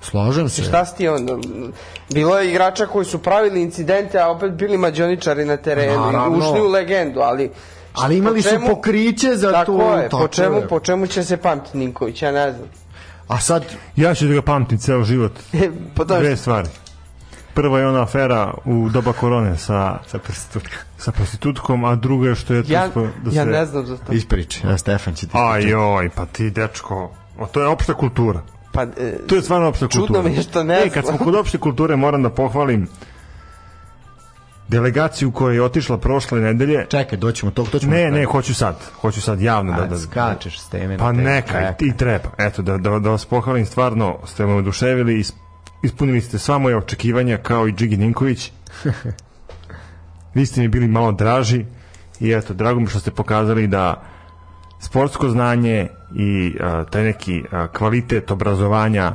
slažem 0.00 0.48
se. 0.48 0.62
Šta 0.62 0.84
si 0.84 0.96
ti 0.96 1.08
onda? 1.08 1.36
Bilo 2.10 2.38
je 2.38 2.50
igrača 2.50 2.86
koji 2.86 3.04
su 3.04 3.18
pravili 3.18 3.62
incidente, 3.62 4.18
a 4.18 4.30
opet 4.30 4.52
bili 4.52 4.78
mađoničari 4.78 5.44
na 5.44 5.56
terenu 5.56 5.92
i 5.94 6.12
Naravno. 6.12 6.38
ušli 6.38 6.60
u 6.60 6.68
legendu, 6.68 7.20
ali... 7.20 7.50
Ali 7.94 8.16
imali 8.16 8.36
po 8.36 8.42
su 8.42 8.48
čemu- 8.50 8.66
pokriće 8.68 9.36
za 9.36 9.52
tako 9.52 9.72
to. 9.72 9.96
Je, 9.96 10.02
po, 10.02 10.16
tako 10.16 10.28
čemu, 10.28 10.56
je. 10.56 10.68
po 10.68 10.80
čemu 10.80 11.06
će 11.06 11.24
se 11.24 11.36
pamti 11.36 11.78
Ninković, 11.78 12.22
ja 12.22 12.32
ne 12.32 12.52
znam. 12.52 12.68
A 13.28 13.38
sad, 13.38 13.64
Ja 13.96 14.14
ću 14.14 14.26
da 14.26 14.34
ga 14.34 14.42
pamtim 14.42 14.78
ceo 14.78 15.04
život. 15.04 15.32
po 15.94 16.04
tome 16.04 16.20
Dve 16.20 16.36
stvari. 16.36 16.68
Prva 17.54 17.78
je 17.78 17.86
ona 17.86 18.02
afera 18.02 18.54
u 18.64 18.88
doba 18.88 19.12
korone 19.12 19.56
sa, 19.56 19.98
sa, 20.06 20.18
prostitutkom. 20.18 20.78
sa 20.98 21.12
prostitutkom, 21.12 21.84
a 21.84 21.94
druga 21.94 22.28
je 22.28 22.34
što 22.34 22.54
je 22.54 22.62
to 22.62 22.72
ja, 22.72 22.88
spo- 22.88 23.08
da 23.24 23.30
se... 23.30 23.36
ja 23.36 23.44
ne 23.44 23.66
znam 23.66 23.86
za 23.86 23.96
to. 23.96 24.12
ispriči, 24.12 24.66
ja 24.66 24.78
Stefan 24.78 25.14
će 25.14 25.26
ti 25.26 25.32
Aj 25.34 25.62
joj, 25.62 26.08
pa 26.08 26.26
ti 26.26 26.50
dečko, 26.50 27.10
o, 27.38 27.46
to 27.46 27.60
je 27.60 27.66
opšta 27.66 27.94
kultura. 27.94 28.42
Pa, 28.72 28.82
e, 28.82 29.18
To 29.26 29.34
je 29.34 29.42
stvarno 29.42 29.68
opšta 29.68 29.88
Čudno 29.88 30.06
kultura. 30.06 30.22
mi 30.22 30.36
je 30.36 30.42
što 30.42 30.64
ne 30.64 30.74
E, 30.74 30.78
znam. 30.78 30.90
kad 30.90 31.06
smo 31.06 31.18
kod 31.18 31.34
opšte 31.34 31.58
kulture, 31.58 31.96
moram 31.96 32.22
da 32.22 32.30
pohvalim 32.30 32.88
delegaciju 34.72 35.30
koja 35.30 35.54
je 35.54 35.62
otišla 35.62 35.98
prošle 35.98 36.40
nedelje. 36.40 36.86
Čekaj, 36.88 37.18
doćemo 37.18 37.52
to, 37.52 37.64
to 37.64 37.78
ćemo 37.78 37.92
Ne, 37.92 38.10
ne, 38.10 38.24
hoću 38.24 38.54
sad. 38.54 38.76
Hoću 39.00 39.20
sad 39.20 39.40
javno 39.40 39.72
da... 39.72 39.82
A, 39.82 39.86
da 39.86 39.98
skačeš 39.98 40.60
s 40.60 40.68
teme 40.68 40.98
Pa 40.98 41.12
neka, 41.12 41.74
i, 41.80 41.96
treba. 41.96 42.28
Eto, 42.38 42.62
da, 42.62 42.78
da, 42.78 42.98
da 42.98 43.10
vas 43.10 43.26
pohvalim, 43.26 43.66
stvarno 43.66 44.18
ste 44.26 44.46
me 44.46 44.54
oduševili, 44.54 45.18
is, 45.18 45.32
ispunili 45.82 46.20
ste 46.20 46.38
sva 46.38 46.58
moje 46.58 46.76
očekivanja 46.76 47.36
kao 47.36 47.68
i 47.68 47.72
Džigi 47.72 47.96
Ninković. 47.96 48.52
Vi 50.34 50.46
ste 50.46 50.60
mi 50.60 50.68
bili 50.68 50.88
malo 50.88 51.12
draži 51.12 51.64
i 52.20 52.32
eto, 52.32 52.54
drago 52.54 52.80
mi 52.80 52.86
što 52.86 52.98
ste 52.98 53.10
pokazali 53.10 53.66
da 53.66 54.02
sportsko 54.80 55.28
znanje 55.28 55.88
i 56.14 56.56
a, 56.60 56.84
taj 56.84 57.02
neki 57.02 57.44
a, 57.50 57.66
kvalitet 57.68 58.30
obrazovanja 58.30 59.12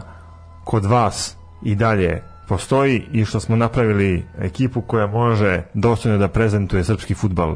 kod 0.64 0.86
vas 0.86 1.36
i 1.64 1.76
dalje 1.76 2.24
postoji 2.48 3.06
i 3.12 3.26
što 3.26 3.40
smo 3.40 3.56
napravili 3.56 4.26
ekipu 4.40 4.82
koja 4.82 5.08
može 5.08 5.62
dostojno 5.74 6.18
da 6.18 6.28
prezentuje 6.28 6.84
srpski 6.84 7.14
futbal 7.14 7.56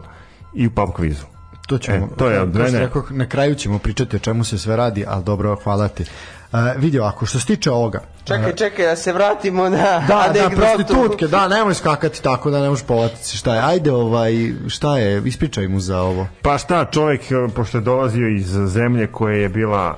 i 0.53 0.67
u 0.67 0.71
pub 0.71 0.89
kvizu. 0.91 1.25
To 1.67 1.77
ćemo, 1.77 2.05
E, 2.05 2.17
to 2.17 2.29
je 2.29 2.41
od 2.41 2.55
mene. 2.55 2.79
rekoh, 2.79 3.11
na 3.11 3.25
kraju 3.25 3.55
ćemo 3.55 3.79
pričati 3.79 4.15
o 4.15 4.19
čemu 4.19 4.43
se 4.43 4.57
sve 4.57 4.75
radi, 4.75 5.05
ali 5.07 5.23
dobro, 5.23 5.55
hvala 5.55 5.87
ti. 5.87 6.05
Uh, 6.53 6.59
vidi 6.77 6.99
ovako, 6.99 7.25
što 7.25 7.39
se 7.39 7.45
tiče 7.45 7.71
ovoga, 7.71 7.99
Čekaj, 8.23 8.53
čekaj, 8.53 8.85
da 8.85 8.95
se 8.95 9.13
vratimo 9.13 9.69
na 9.69 9.77
Da, 9.77 10.01
da, 10.07 10.25
anegdotu. 10.29 10.55
prostitutke, 10.55 11.27
da, 11.27 11.47
nemoj 11.47 11.73
skakati 11.73 12.23
tako 12.23 12.51
da 12.51 12.61
ne 12.61 12.69
možeš 12.69 12.85
povatiti. 12.85 13.37
Šta 13.37 13.55
je? 13.55 13.61
Ajde, 13.61 13.91
ovaj, 13.91 14.33
šta 14.67 14.97
je? 14.97 15.21
Ispričaj 15.25 15.67
mu 15.67 15.79
za 15.79 16.01
ovo. 16.01 16.27
Pa 16.41 16.57
šta, 16.57 16.85
čovjek, 16.85 17.21
e, 17.23 17.35
pošto 17.55 17.77
je 17.77 17.81
dolazio 17.81 18.27
iz 18.29 18.47
zemlje 18.65 19.07
koja 19.07 19.35
je 19.35 19.49
bila 19.49 19.97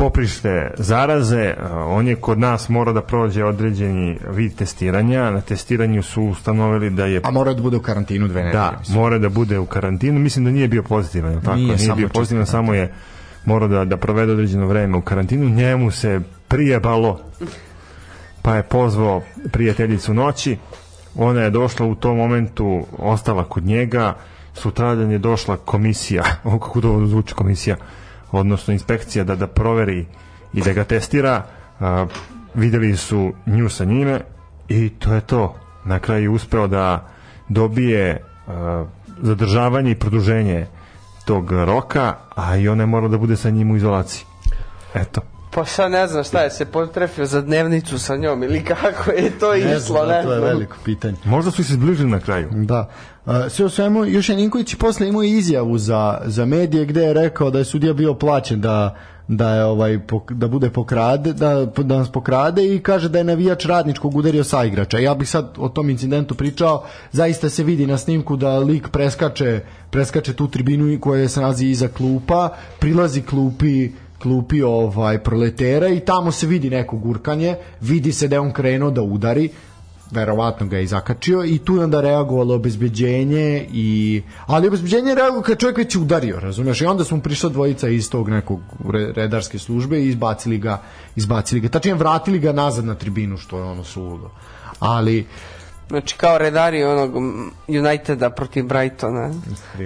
poprište 0.00 0.70
zaraze, 0.78 1.54
on 1.86 2.08
je 2.08 2.16
kod 2.16 2.38
nas 2.38 2.68
mora 2.68 2.92
da 2.92 3.02
prođe 3.02 3.44
određeni 3.44 4.18
vid 4.30 4.54
testiranja. 4.54 5.30
Na 5.30 5.40
testiranju 5.40 6.02
su 6.02 6.22
ustanovili 6.22 6.90
da 6.90 7.06
je 7.06 7.20
A 7.24 7.30
mora 7.30 7.54
da 7.54 7.62
bude 7.62 7.76
u 7.76 7.80
karantinu 7.80 8.28
dve 8.28 8.42
nedelje. 8.42 8.60
da, 8.60 8.76
mislim. 8.78 8.98
mora 8.98 9.18
da 9.18 9.28
bude 9.28 9.58
u 9.58 9.66
karantinu. 9.66 10.20
Mislim 10.20 10.44
da 10.44 10.50
nije 10.50 10.68
bio 10.68 10.82
pozitivan, 10.82 11.40
tako? 11.40 11.54
Nije, 11.54 11.66
Nije, 11.66 11.78
samo 11.78 11.96
bio 11.96 12.08
pozitivan, 12.08 12.46
samo 12.46 12.74
je 12.74 12.92
morao 13.44 13.68
da, 13.68 13.84
da 13.84 13.96
provede 13.96 14.32
određeno 14.32 14.66
vreme 14.66 14.96
u 14.98 15.02
karantinu. 15.02 15.48
Njemu 15.48 15.90
se 15.90 16.20
prijebalo, 16.48 17.20
pa 18.42 18.56
je 18.56 18.62
pozvao 18.62 19.22
prijateljicu 19.52 20.14
noći. 20.14 20.56
Ona 21.14 21.40
je 21.40 21.50
došla 21.50 21.86
u 21.86 21.94
tom 21.94 22.16
momentu, 22.16 22.86
ostala 22.98 23.44
kod 23.44 23.64
njega. 23.64 24.14
Sutradan 24.54 25.10
je 25.10 25.18
došla 25.18 25.56
komisija, 25.56 26.22
kako 26.42 26.80
to 26.80 27.06
zvuči 27.06 27.34
komisija, 27.34 27.76
odnosno 28.32 28.72
inspekcija 28.72 29.24
da 29.24 29.36
da 29.36 29.46
proveri 29.46 30.06
i 30.52 30.62
da 30.62 30.72
ga 30.72 30.84
testira. 30.84 31.42
A, 31.80 32.06
videli 32.54 32.96
su 32.96 33.32
nju 33.46 33.68
sa 33.68 33.84
njime 33.84 34.20
i 34.68 34.88
to 34.88 35.14
je 35.14 35.20
to. 35.20 35.56
Na 35.84 35.98
kraju 35.98 36.32
uspeo 36.32 36.66
da 36.66 37.08
dobije 37.48 38.24
a, 38.46 38.84
zadržavanje 39.22 39.90
i 39.90 39.98
produženje 39.98 40.66
tog 41.24 41.52
roka, 41.52 42.14
a 42.34 42.56
i 42.56 42.68
ona 42.68 42.82
je 42.82 42.86
morala 42.86 43.10
da 43.10 43.18
bude 43.18 43.36
sa 43.36 43.50
njim 43.50 43.70
u 43.70 43.76
izolaciji. 43.76 44.24
Eto. 44.94 45.20
Pa 45.50 45.64
sad 45.64 45.90
ne 45.92 46.06
znam 46.06 46.24
šta 46.24 46.40
je 46.40 46.50
se 46.50 46.64
potrefio 46.64 47.26
za 47.26 47.40
dnevnicu 47.40 47.98
sa 47.98 48.16
njom 48.16 48.42
ili 48.42 48.64
kako 48.64 49.10
je 49.10 49.38
to 49.38 49.52
Ne 49.52 49.58
išlo, 49.58 49.80
znam, 49.80 50.08
ne 50.08 50.22
to 50.22 50.32
je 50.32 50.40
veliko 50.40 50.76
pitanje. 50.84 51.16
Možda 51.24 51.50
su 51.50 51.64
se 51.64 51.72
zbližili 51.72 52.10
na 52.10 52.20
kraju. 52.20 52.48
Da. 52.52 52.88
Sve 53.48 53.64
u 53.64 53.68
svemu, 53.68 54.04
još 54.04 54.28
je 54.28 54.36
Ninković 54.36 54.74
posle 54.74 55.08
imao 55.08 55.22
izjavu 55.22 55.78
za, 55.78 56.20
za 56.24 56.46
medije 56.46 56.84
gde 56.84 57.02
je 57.02 57.14
rekao 57.14 57.50
da 57.50 57.58
je 57.58 57.64
sudija 57.64 57.92
bio 57.92 58.14
plaćen 58.14 58.60
da 58.60 58.96
da 59.32 59.54
je 59.54 59.64
ovaj 59.64 59.98
da 60.30 60.48
bude 60.48 60.70
pokrade 60.70 61.32
da 61.32 61.64
da 61.64 61.98
nas 61.98 62.12
pokrade 62.12 62.74
i 62.74 62.78
kaže 62.78 63.08
da 63.08 63.18
je 63.18 63.24
navijač 63.24 63.64
radničkog 63.64 64.16
udario 64.16 64.44
sa 64.44 64.64
igrača. 64.64 64.98
Ja 64.98 65.14
bih 65.14 65.28
sad 65.28 65.54
o 65.58 65.68
tom 65.68 65.90
incidentu 65.90 66.34
pričao, 66.34 66.84
zaista 67.12 67.48
se 67.48 67.64
vidi 67.64 67.86
na 67.86 67.98
snimku 67.98 68.36
da 68.36 68.58
lik 68.58 68.88
preskače 68.88 69.60
preskače 69.90 70.32
tu 70.32 70.48
tribinu 70.48 71.00
koja 71.00 71.28
se 71.28 71.40
nalazi 71.40 71.66
iza 71.66 71.88
klupa, 71.88 72.48
prilazi 72.78 73.22
klupi 73.22 73.90
klupi 74.22 74.62
ovaj 74.62 75.18
proletera 75.18 75.88
i 75.88 76.00
tamo 76.00 76.32
se 76.32 76.46
vidi 76.46 76.70
neko 76.70 76.96
gurkanje, 76.96 77.56
vidi 77.80 78.12
se 78.12 78.28
da 78.28 78.36
je 78.36 78.40
on 78.40 78.52
krenuo 78.52 78.90
da 78.90 79.02
udari, 79.02 79.48
verovatno 80.10 80.66
ga 80.66 80.78
je 80.78 80.86
zakačio 80.86 81.44
i 81.44 81.58
tu 81.58 81.80
onda 81.80 82.00
reagovalo 82.00 82.54
obezbeđenje 82.54 83.66
i 83.72 84.22
ali 84.46 84.68
obezbeđenje 84.68 85.08
je 85.08 85.14
reagovalo 85.14 85.42
kad 85.42 85.58
čovjek 85.58 85.78
već 85.78 85.96
udario, 85.96 86.40
razumeš? 86.40 86.80
I 86.80 86.86
onda 86.86 87.04
smo 87.04 87.20
prišla 87.20 87.50
dvojica 87.50 87.88
iz 87.88 88.10
tog 88.10 88.28
nekog 88.28 88.60
re- 88.92 89.12
redarske 89.12 89.58
službe 89.58 90.00
i 90.00 90.08
izbacili 90.08 90.58
ga, 90.58 90.82
izbacili 91.16 91.60
ga. 91.60 91.68
Tačnije 91.68 91.94
vratili 91.94 92.38
ga 92.38 92.52
nazad 92.52 92.84
na 92.84 92.94
tribinu 92.94 93.36
što 93.36 93.58
je 93.58 93.64
ono 93.64 93.84
suludo. 93.84 94.30
Ali 94.80 95.26
Znači 95.90 96.16
kao 96.16 96.38
redari 96.38 96.84
onog 96.84 97.12
Uniteda 97.68 98.30
protiv 98.30 98.64
Brightona. 98.64 99.30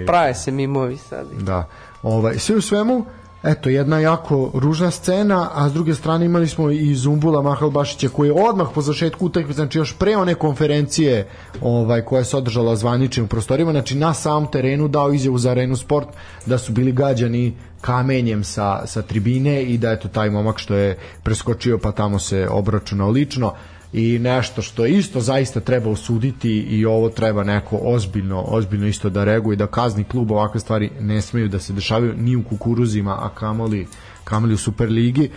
Prave 0.05 0.33
se 0.33 0.51
mimovi 0.51 0.97
sad. 0.97 1.27
Da. 1.39 1.67
Ovaj, 2.03 2.39
sve 2.39 2.55
u 2.55 2.61
svemu, 2.61 3.05
eto, 3.45 3.69
jedna 3.69 3.99
jako 3.99 4.51
ružna 4.53 4.91
scena, 4.91 5.49
a 5.53 5.69
s 5.69 5.73
druge 5.73 5.93
strane 5.93 6.25
imali 6.25 6.47
smo 6.47 6.69
i 6.69 6.95
Zumbula 6.95 7.41
Mahalbašića 7.41 8.09
koji 8.09 8.27
je 8.27 8.33
odmah 8.49 8.67
po 8.73 8.81
zašetku 8.81 9.25
utakmice, 9.25 9.55
znači 9.55 9.77
još 9.77 9.93
pre 9.97 10.17
one 10.17 10.35
konferencije 10.35 11.27
ovaj, 11.61 12.01
koja 12.01 12.23
se 12.23 12.37
održala 12.37 12.75
zvaničnim 12.75 13.27
prostorima, 13.27 13.71
znači 13.71 13.95
na 13.95 14.13
samom 14.13 14.47
terenu 14.51 14.87
dao 14.87 15.13
izjavu 15.13 15.37
za 15.37 15.51
Arenu 15.51 15.75
Sport 15.75 16.07
da 16.45 16.57
su 16.57 16.71
bili 16.71 16.91
gađani 16.91 17.53
kamenjem 17.81 18.43
sa, 18.43 18.87
sa 18.87 19.01
tribine 19.01 19.63
i 19.63 19.77
da 19.77 19.91
eto 19.91 20.07
taj 20.07 20.29
momak 20.29 20.59
što 20.59 20.75
je 20.75 20.97
preskočio 21.23 21.77
pa 21.77 21.91
tamo 21.91 22.19
se 22.19 22.47
obračunao 22.51 23.09
lično 23.09 23.53
i 23.97 24.19
nešto 24.19 24.61
što 24.61 24.85
isto 24.85 25.21
zaista 25.21 25.59
treba 25.59 25.89
osuditi 25.89 26.49
i 26.49 26.85
ovo 26.85 27.09
treba 27.09 27.43
neko 27.43 27.79
ozbiljno, 27.81 28.43
ozbiljno 28.47 28.87
isto 28.87 29.09
da 29.09 29.23
reaguje 29.23 29.55
da 29.55 29.67
kazni 29.67 30.03
klub 30.03 30.31
ovakve 30.31 30.59
stvari 30.59 30.89
ne 30.99 31.21
smeju 31.21 31.47
da 31.47 31.59
se 31.59 31.73
dešavaju 31.73 32.13
ni 32.17 32.35
u 32.35 32.43
kukuruzima, 32.43 33.11
a 33.11 33.29
kamoli, 33.29 33.87
kamoli 34.23 34.53
u 34.53 34.57
Superligi. 34.57 35.29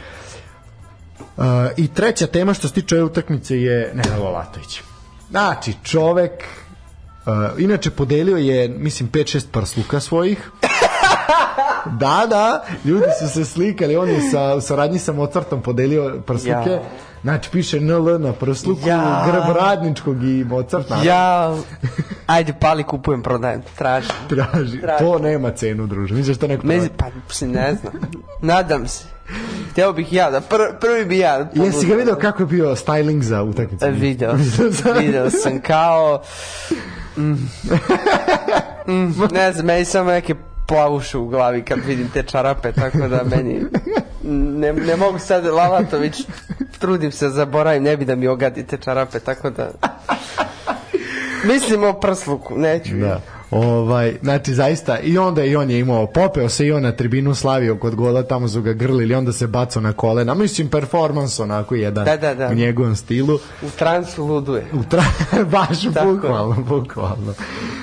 Uh, 1.36 1.44
I 1.76 1.88
treća 1.88 2.26
tema 2.26 2.54
što 2.54 2.68
se 2.68 2.74
tiče 2.74 2.94
ove 2.94 3.04
utakmice 3.04 3.62
je 3.62 3.92
Nenad 3.94 4.20
Lalatović. 4.20 4.80
Znači, 5.30 5.74
čovek 5.82 6.32
uh, 6.32 7.62
inače 7.62 7.90
podelio 7.90 8.36
je, 8.36 8.68
mislim, 8.68 9.10
5-6 9.10 9.44
prsluka 9.52 10.00
svojih. 10.00 10.50
da, 12.00 12.26
da, 12.30 12.64
ljudi 12.84 13.06
su 13.20 13.28
se 13.28 13.44
slikali, 13.44 13.96
on 13.96 14.08
je 14.08 14.30
sa, 14.30 14.54
u 14.54 14.60
saradnji 14.60 14.98
sa 14.98 15.12
Mozartom 15.12 15.62
podelio 15.62 16.22
prsluke. 16.26 16.70
Ja. 16.70 16.82
Znači, 17.22 17.50
piše 17.50 17.80
NL 17.80 18.18
na 18.18 18.32
prsluku, 18.32 18.88
Ja. 18.88 19.24
grb 19.26 19.56
radničkog 19.56 20.22
i 20.22 20.44
Mozart 20.44 20.90
naravno. 20.90 21.10
Ja, 21.10 21.54
ajde 22.26 22.54
pali 22.60 22.84
kupujem, 22.84 23.22
prodajem, 23.22 23.62
tražim. 23.78 24.10
Traži. 24.28 24.80
Traži. 24.80 25.04
To 25.04 25.18
nema 25.18 25.50
cenu, 25.50 25.86
druže. 25.86 26.14
Misliš 26.14 26.36
da 26.36 26.46
neko 26.46 26.66
Me, 26.66 26.74
prodaje? 26.74 26.90
pa, 26.96 27.46
ne 27.46 27.74
znam. 27.74 27.92
Nadam 28.42 28.88
se. 28.88 29.04
Hteo 29.70 29.92
bih 29.92 30.12
ja 30.12 30.30
da, 30.30 30.40
pr, 30.40 30.56
prvi 30.80 31.04
bi 31.04 31.18
ja. 31.18 31.38
da 31.44 31.64
Jesi 31.64 31.86
ga 31.86 31.94
video 31.94 32.16
kako 32.16 32.42
je 32.42 32.46
bio 32.46 32.76
styling 32.76 33.20
za 33.20 33.42
utakmicu? 33.42 33.84
E, 33.84 33.90
Video 33.90 34.32
video 35.00 35.30
sam 35.30 35.60
kao 35.60 36.22
mm, 37.16 37.32
mm, 38.86 39.14
ne 39.34 39.52
znam, 39.52 39.66
meni 39.66 39.84
samo 39.84 40.10
neke 40.10 40.34
plavuše 40.66 41.18
u 41.18 41.28
glavi 41.28 41.62
kad 41.62 41.78
vidim 41.86 42.08
te 42.14 42.22
čarape, 42.22 42.72
tako 42.72 42.98
da 42.98 43.20
meni 43.24 43.60
ne, 44.32 44.72
ne 44.72 44.96
mogu 44.96 45.18
sad 45.18 45.44
Lalatović 45.46 46.14
trudim 46.78 47.12
se 47.12 47.28
zaboravim, 47.28 47.82
ne 47.82 47.96
bi 47.96 48.04
da 48.04 48.14
mi 48.14 48.26
ogadi 48.26 48.66
te 48.66 48.76
čarape, 48.76 49.18
tako 49.18 49.50
da 49.50 49.70
mislim 51.44 51.84
o 51.84 51.92
prsluku, 51.92 52.58
neću 52.58 52.96
Da. 52.96 53.20
Ovaj, 53.50 54.16
znači 54.22 54.54
zaista 54.54 54.98
i 54.98 55.18
onda 55.18 55.44
i 55.44 55.56
on 55.56 55.70
je 55.70 55.78
imao 55.78 56.06
popeo 56.06 56.48
se 56.48 56.66
i 56.66 56.72
on 56.72 56.82
na 56.82 56.92
tribinu 56.92 57.34
slavio 57.34 57.76
kod 57.76 57.94
gola 57.94 58.22
tamo 58.22 58.48
su 58.48 58.62
ga 58.62 58.72
grlili 58.72 59.14
onda 59.14 59.32
se 59.32 59.46
bacao 59.46 59.82
na 59.82 59.92
kolena 59.92 60.34
mislim 60.34 60.68
performans 60.68 61.40
onako 61.40 61.74
jedan 61.74 62.04
Da, 62.04 62.16
da, 62.16 62.34
da. 62.34 62.48
u 62.48 62.54
njegovom 62.54 62.96
stilu 62.96 63.38
u 63.62 63.70
transu 63.78 64.26
luduje 64.26 64.66
u 64.72 64.82
tra... 64.82 65.02
baš 65.52 65.82
Tako. 65.94 66.12
bukvalno 66.12 66.56
bukvalno 66.68 67.34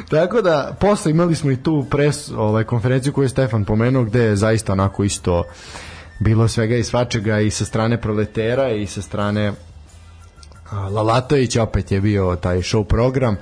tako 0.09 0.41
da 0.41 0.75
posle 0.79 1.11
imali 1.11 1.35
smo 1.35 1.51
i 1.51 1.63
tu 1.63 1.85
pres 1.89 2.31
ovaj 2.31 2.63
konferenciju 2.63 3.13
koju 3.13 3.25
je 3.25 3.29
Stefan 3.29 3.65
pomenuo 3.65 4.03
gde 4.03 4.23
je 4.23 4.35
zaista 4.35 4.73
onako 4.73 5.03
isto 5.03 5.43
bilo 6.19 6.47
svega 6.47 6.75
i 6.75 6.83
svačega 6.83 7.39
i 7.39 7.51
sa 7.51 7.65
strane 7.65 8.01
proletera 8.01 8.69
i 8.69 8.87
sa 8.87 9.01
strane 9.01 9.53
Lalatović 10.71 11.57
opet 11.57 11.91
je 11.91 12.01
bio 12.01 12.35
taj 12.35 12.57
show 12.57 12.83
program. 12.83 13.37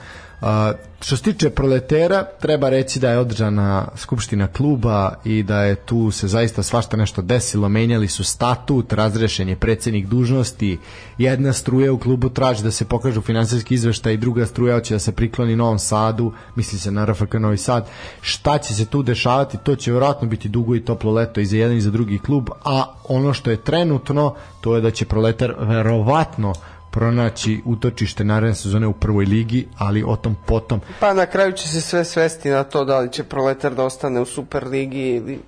Što 0.99 1.17
se 1.17 1.23
tiče 1.23 1.49
proletera, 1.49 2.25
treba 2.41 2.69
reći 2.69 2.99
da 2.99 3.11
je 3.11 3.19
održana 3.19 3.87
skupština 3.95 4.47
kluba 4.47 5.13
i 5.25 5.43
da 5.43 5.63
je 5.63 5.75
tu 5.75 6.11
se 6.11 6.27
zaista 6.27 6.63
svašta 6.63 6.97
nešto 6.97 7.21
desilo. 7.21 7.69
Menjali 7.69 8.07
su 8.07 8.23
statut, 8.23 8.93
razrešen 8.93 9.49
je 9.49 9.55
predsednik 9.55 10.07
dužnosti, 10.07 10.79
jedna 11.17 11.53
struja 11.53 11.93
u 11.93 11.97
klubu 11.97 12.29
traži 12.29 12.63
da 12.63 12.71
se 12.71 12.85
pokažu 12.85 13.21
finansijski 13.21 13.73
izveštaj, 13.73 14.17
druga 14.17 14.45
struja 14.45 14.75
hoće 14.75 14.93
da 14.93 14.99
se 14.99 15.11
prikloni 15.11 15.55
Novom 15.55 15.79
Sadu, 15.79 16.33
misli 16.55 16.79
se 16.79 16.91
na 16.91 17.05
RFK 17.05 17.33
Novi 17.33 17.57
Sad. 17.57 17.87
Šta 18.21 18.57
će 18.57 18.73
se 18.73 18.85
tu 18.85 19.03
dešavati, 19.03 19.57
to 19.57 19.75
će 19.75 19.91
vjerojatno 19.91 20.27
biti 20.27 20.49
dugo 20.49 20.75
i 20.75 20.85
toplo 20.85 21.11
leto 21.11 21.39
i 21.39 21.45
za 21.45 21.57
jedan 21.57 21.77
i 21.77 21.81
za 21.81 21.91
drugi 21.91 22.19
klub, 22.19 22.49
a 22.65 22.93
ono 23.09 23.33
što 23.33 23.51
je 23.51 23.57
trenutno, 23.57 24.35
to 24.61 24.75
je 24.75 24.81
da 24.81 24.91
će 24.91 25.05
proletar 25.05 25.55
verovatno 25.59 26.53
pronaći 26.93 27.61
utočište 27.65 28.23
naredne 28.23 28.55
sezone 28.55 28.87
u 28.87 28.93
prvoj 28.93 29.25
ligi, 29.25 29.67
ali 29.77 30.03
o 30.07 30.15
tom 30.15 30.35
potom. 30.45 30.81
pa 30.99 31.13
na 31.13 31.25
kraju 31.25 31.51
će 31.51 31.67
se 31.67 31.81
sve 31.81 32.05
svesti 32.05 32.49
na 32.49 32.63
to 32.63 32.85
da 32.85 32.99
li 32.99 33.11
će 33.11 33.23
proletar 33.23 33.75
da 33.75 33.83
ostane 33.83 34.21
u 34.21 34.25
Superligi 34.25 34.99
ili 34.99 35.39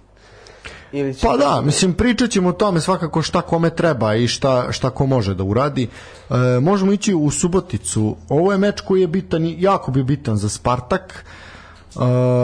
ili 0.92 1.14
će 1.14 1.28
Pa 1.28 1.38
da, 1.38 1.62
mislim, 1.62 1.94
pričat 1.94 2.30
ćemo 2.30 2.50
o 2.50 2.54
tome 2.54 2.82
svakako 2.82 3.22
šta 3.22 3.42
kome 3.42 3.70
treba 3.70 4.16
i 4.16 4.28
šta, 4.28 4.72
šta 4.72 4.90
ko 4.90 5.06
može 5.06 5.36
da 5.36 5.44
uradi. 5.44 5.88
E, 6.30 6.36
možemo 6.62 6.92
ići 6.92 7.14
u 7.14 7.32
Suboticu. 7.32 8.16
Ovo 8.30 8.52
je 8.52 8.58
meč 8.58 8.82
koji 8.82 9.02
je 9.02 9.08
bitan, 9.08 9.56
jako 9.58 9.92
bi 9.92 10.04
bitan 10.04 10.38
za 10.38 10.50
Spartak. 10.50 11.26
Uh, 11.96 12.02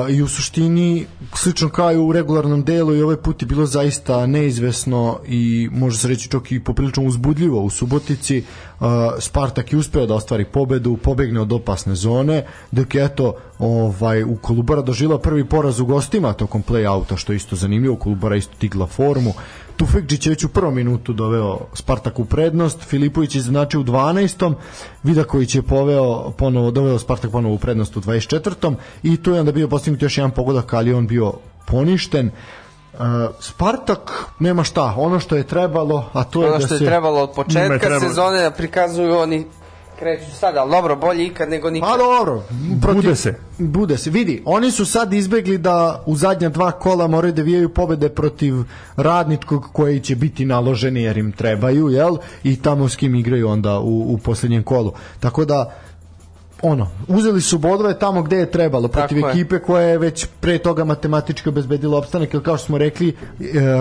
i 0.10 0.22
u 0.22 0.28
suštini 0.28 1.06
slično 1.36 1.70
kao 1.70 1.91
i 1.91 1.97
u 1.97 2.12
regularnom 2.12 2.64
delu 2.64 2.95
i 2.95 3.02
ovaj 3.02 3.18
put 3.18 3.41
je 3.41 3.45
bilo 3.45 3.66
zaista 3.66 4.26
neizvesno 4.26 5.20
i 5.28 5.70
može 5.72 5.97
se 5.97 6.08
reći 6.08 6.30
čak 6.30 6.52
i 6.52 6.60
poprilično 6.60 7.04
uzbudljivo 7.04 7.62
u 7.62 7.70
Subotici. 7.70 8.43
Uh, 8.80 8.88
Spartak 9.20 9.74
je 9.74 9.80
uspeo 9.80 10.06
da 10.06 10.16
ostvari 10.16 10.45
pobedu 10.45 10.97
pobegne 10.97 11.41
od 11.41 11.54
opasne 11.54 11.95
zone 11.95 12.45
dok 12.72 12.95
je 12.95 13.06
eto 13.06 13.34
ovaj, 13.60 14.24
u 14.24 14.36
Kolubara 14.41 14.82
dožila 14.82 15.20
prvi 15.20 15.45
poraz 15.45 15.80
u 15.80 15.86
gostima 15.86 16.34
tokom 16.34 16.64
play-outa 16.64 17.18
što 17.18 17.34
je 17.34 17.36
isto 17.36 17.56
zanimljivo. 17.56 17.95
Kolubara 17.95 18.36
isto 18.36 18.54
tigla 18.60 18.88
formu 18.88 19.34
Tufekđić 19.82 20.25
je 20.25 20.29
već 20.29 20.43
u 20.43 20.49
prvom 20.49 20.75
minutu 20.75 21.13
doveo 21.13 21.59
Spartak 21.73 22.19
u 22.19 22.25
prednost, 22.25 22.82
Filipović 22.82 23.36
je 23.36 23.41
znači 23.41 23.77
u 23.77 23.84
12. 23.84 24.53
Vidaković 25.03 25.55
je 25.55 25.61
poveo 25.61 26.32
ponovo, 26.32 26.71
doveo 26.71 26.99
Spartak 26.99 27.32
ponovo 27.32 27.55
u 27.55 27.57
prednost 27.57 27.97
u 27.97 28.01
24. 28.01 28.75
i 29.03 29.23
tu 29.23 29.32
je 29.32 29.39
onda 29.39 29.51
bio 29.51 29.67
postignut 29.67 30.01
još 30.01 30.17
jedan 30.17 30.32
pogodak, 30.32 30.73
ali 30.73 30.93
on 30.93 31.07
bio 31.07 31.34
poništen. 31.67 32.32
Uh, 32.93 32.99
Spartak 33.39 34.25
nema 34.39 34.63
šta, 34.63 34.93
ono 34.97 35.19
što 35.19 35.36
je 35.36 35.47
trebalo, 35.47 36.09
a 36.13 36.23
to 36.23 36.41
je 36.41 36.49
ono 36.49 36.57
da 36.57 36.65
što 36.65 36.75
je 36.75 36.79
se 36.79 36.86
trebalo 36.86 37.21
od 37.21 37.32
početka 37.36 37.99
sezone 37.99 38.41
da 38.41 38.51
prikazuju 38.51 39.17
oni 39.17 39.45
kreću 40.02 40.32
sad, 40.36 40.58
ali 40.58 40.72
dobro, 40.72 40.95
bolje 40.95 41.26
ikad 41.26 41.49
nego 41.49 41.70
nikad. 41.70 41.89
Pa 41.89 41.97
dobro, 41.97 42.43
Bude 42.93 43.16
se. 43.16 43.36
Bude 43.58 43.97
se. 43.97 44.10
Vidi, 44.10 44.41
oni 44.45 44.72
su 44.72 44.86
sad 44.86 45.14
izbegli 45.14 45.58
da 45.58 46.04
u 46.06 46.16
zadnja 46.16 46.49
dva 46.49 46.72
kola 46.72 47.08
moraju 47.08 47.34
da 47.34 47.41
vijaju 47.41 47.70
pobede 47.70 48.10
protiv 48.10 48.56
radničkog 48.95 49.70
koji 49.74 49.99
će 49.99 50.16
biti 50.16 50.45
naloženi 50.45 51.02
jer 51.02 51.18
im 51.18 51.32
trebaju, 51.32 51.89
jel? 51.89 52.18
I 52.43 52.62
tamo 52.62 52.89
s 52.89 52.95
kim 52.95 53.16
igraju 53.16 53.49
onda 53.49 53.80
u, 53.80 54.14
u 54.14 54.18
poslednjem 54.18 54.64
kolu. 54.64 54.93
Tako 55.20 55.45
da, 55.45 55.72
ono, 56.62 56.88
uzeli 57.08 57.41
su 57.41 57.58
bodove 57.58 57.99
tamo 57.99 58.24
gde 58.24 58.38
je 58.38 58.52
trebalo 58.52 58.88
protiv 58.88 59.16
Tako 59.16 59.28
je. 59.28 59.32
ekipe 59.32 59.60
koja 59.60 59.88
je 59.88 59.97
već 59.97 60.28
pre 60.39 60.58
toga 60.58 60.84
matematički 60.84 61.49
obezbedila 61.49 61.97
opstanak, 61.97 62.34
jer 62.34 62.43
kao 62.43 62.58
što 62.58 62.66
smo 62.66 62.78
rekli, 62.78 63.10
e, 63.10 63.14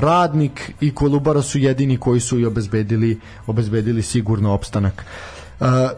Radnik 0.01 0.73
i 0.81 0.95
Kolubara 0.95 1.43
su 1.43 1.59
jedini 1.59 1.97
koji 1.97 2.21
su 2.21 2.39
i 2.39 2.47
obezbedili, 2.47 3.21
obezbedili 3.47 4.03
sigurno 4.03 4.53
opstanak. 4.53 5.05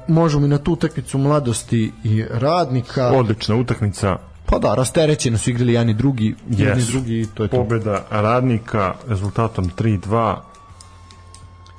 Možemo 0.08 0.46
i 0.46 0.48
na 0.48 0.58
tu 0.58 0.72
utakmicu 0.72 1.18
mladosti 1.18 1.92
i 2.04 2.24
radnika. 2.30 3.08
Odlična 3.08 3.56
utakmica, 3.56 4.16
Pa 4.46 4.58
da, 4.58 4.74
rasterećeno 4.74 5.38
su 5.38 5.50
igrali 5.50 5.72
jedan 5.72 5.90
i 5.90 5.94
drugi, 5.94 6.34
jedan 6.48 6.78
i 6.78 6.82
drugi 6.82 7.20
i 7.20 7.26
to 7.26 7.42
je 7.42 7.48
to. 7.48 7.56
pobeda 7.56 8.04
radnika 8.10 8.94
rezultatom 9.08 9.70
3-2 9.70 10.36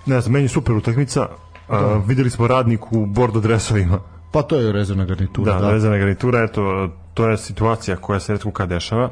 ne 0.06 0.22
znam, 0.22 0.34
meni 0.34 0.46
je 0.46 0.50
super 0.50 0.76
utakmica 0.76 1.28
da. 1.70 2.02
videli 2.08 2.30
smo 2.30 2.48
radnik 2.48 2.92
u 2.92 3.06
bordo 3.06 3.40
dresovima 3.40 4.00
Pa 4.32 4.42
to 4.42 4.56
je 4.56 4.72
rezervna 4.72 5.06
garnitura. 5.06 5.54
da, 5.54 5.60
Da, 5.60 5.66
da. 5.66 5.72
vezana 5.72 5.98
garnitura 5.98 6.44
eto, 6.44 6.90
to 7.14 7.28
je 7.28 7.38
situacija 7.38 7.96
koja 7.98 8.20
se 8.20 8.34
redko 8.34 8.52
kad 8.52 8.70
dešava 8.70 9.10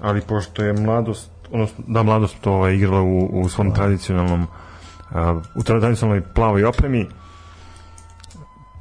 ali 0.00 0.20
pošto 0.20 0.62
je 0.62 0.72
mladost 0.72 1.30
odnosno, 1.50 1.84
da 1.86 2.02
mladost 2.02 2.36
to 2.40 2.52
ovaj, 2.52 2.74
igrala 2.74 3.02
u, 3.02 3.18
u 3.32 3.48
svom 3.48 3.74
tradicionalnom 3.74 4.46
a, 5.10 5.40
u 5.54 5.62
tradicionalnoj 5.62 6.22
plavoj 6.24 6.64
opremi 6.64 7.06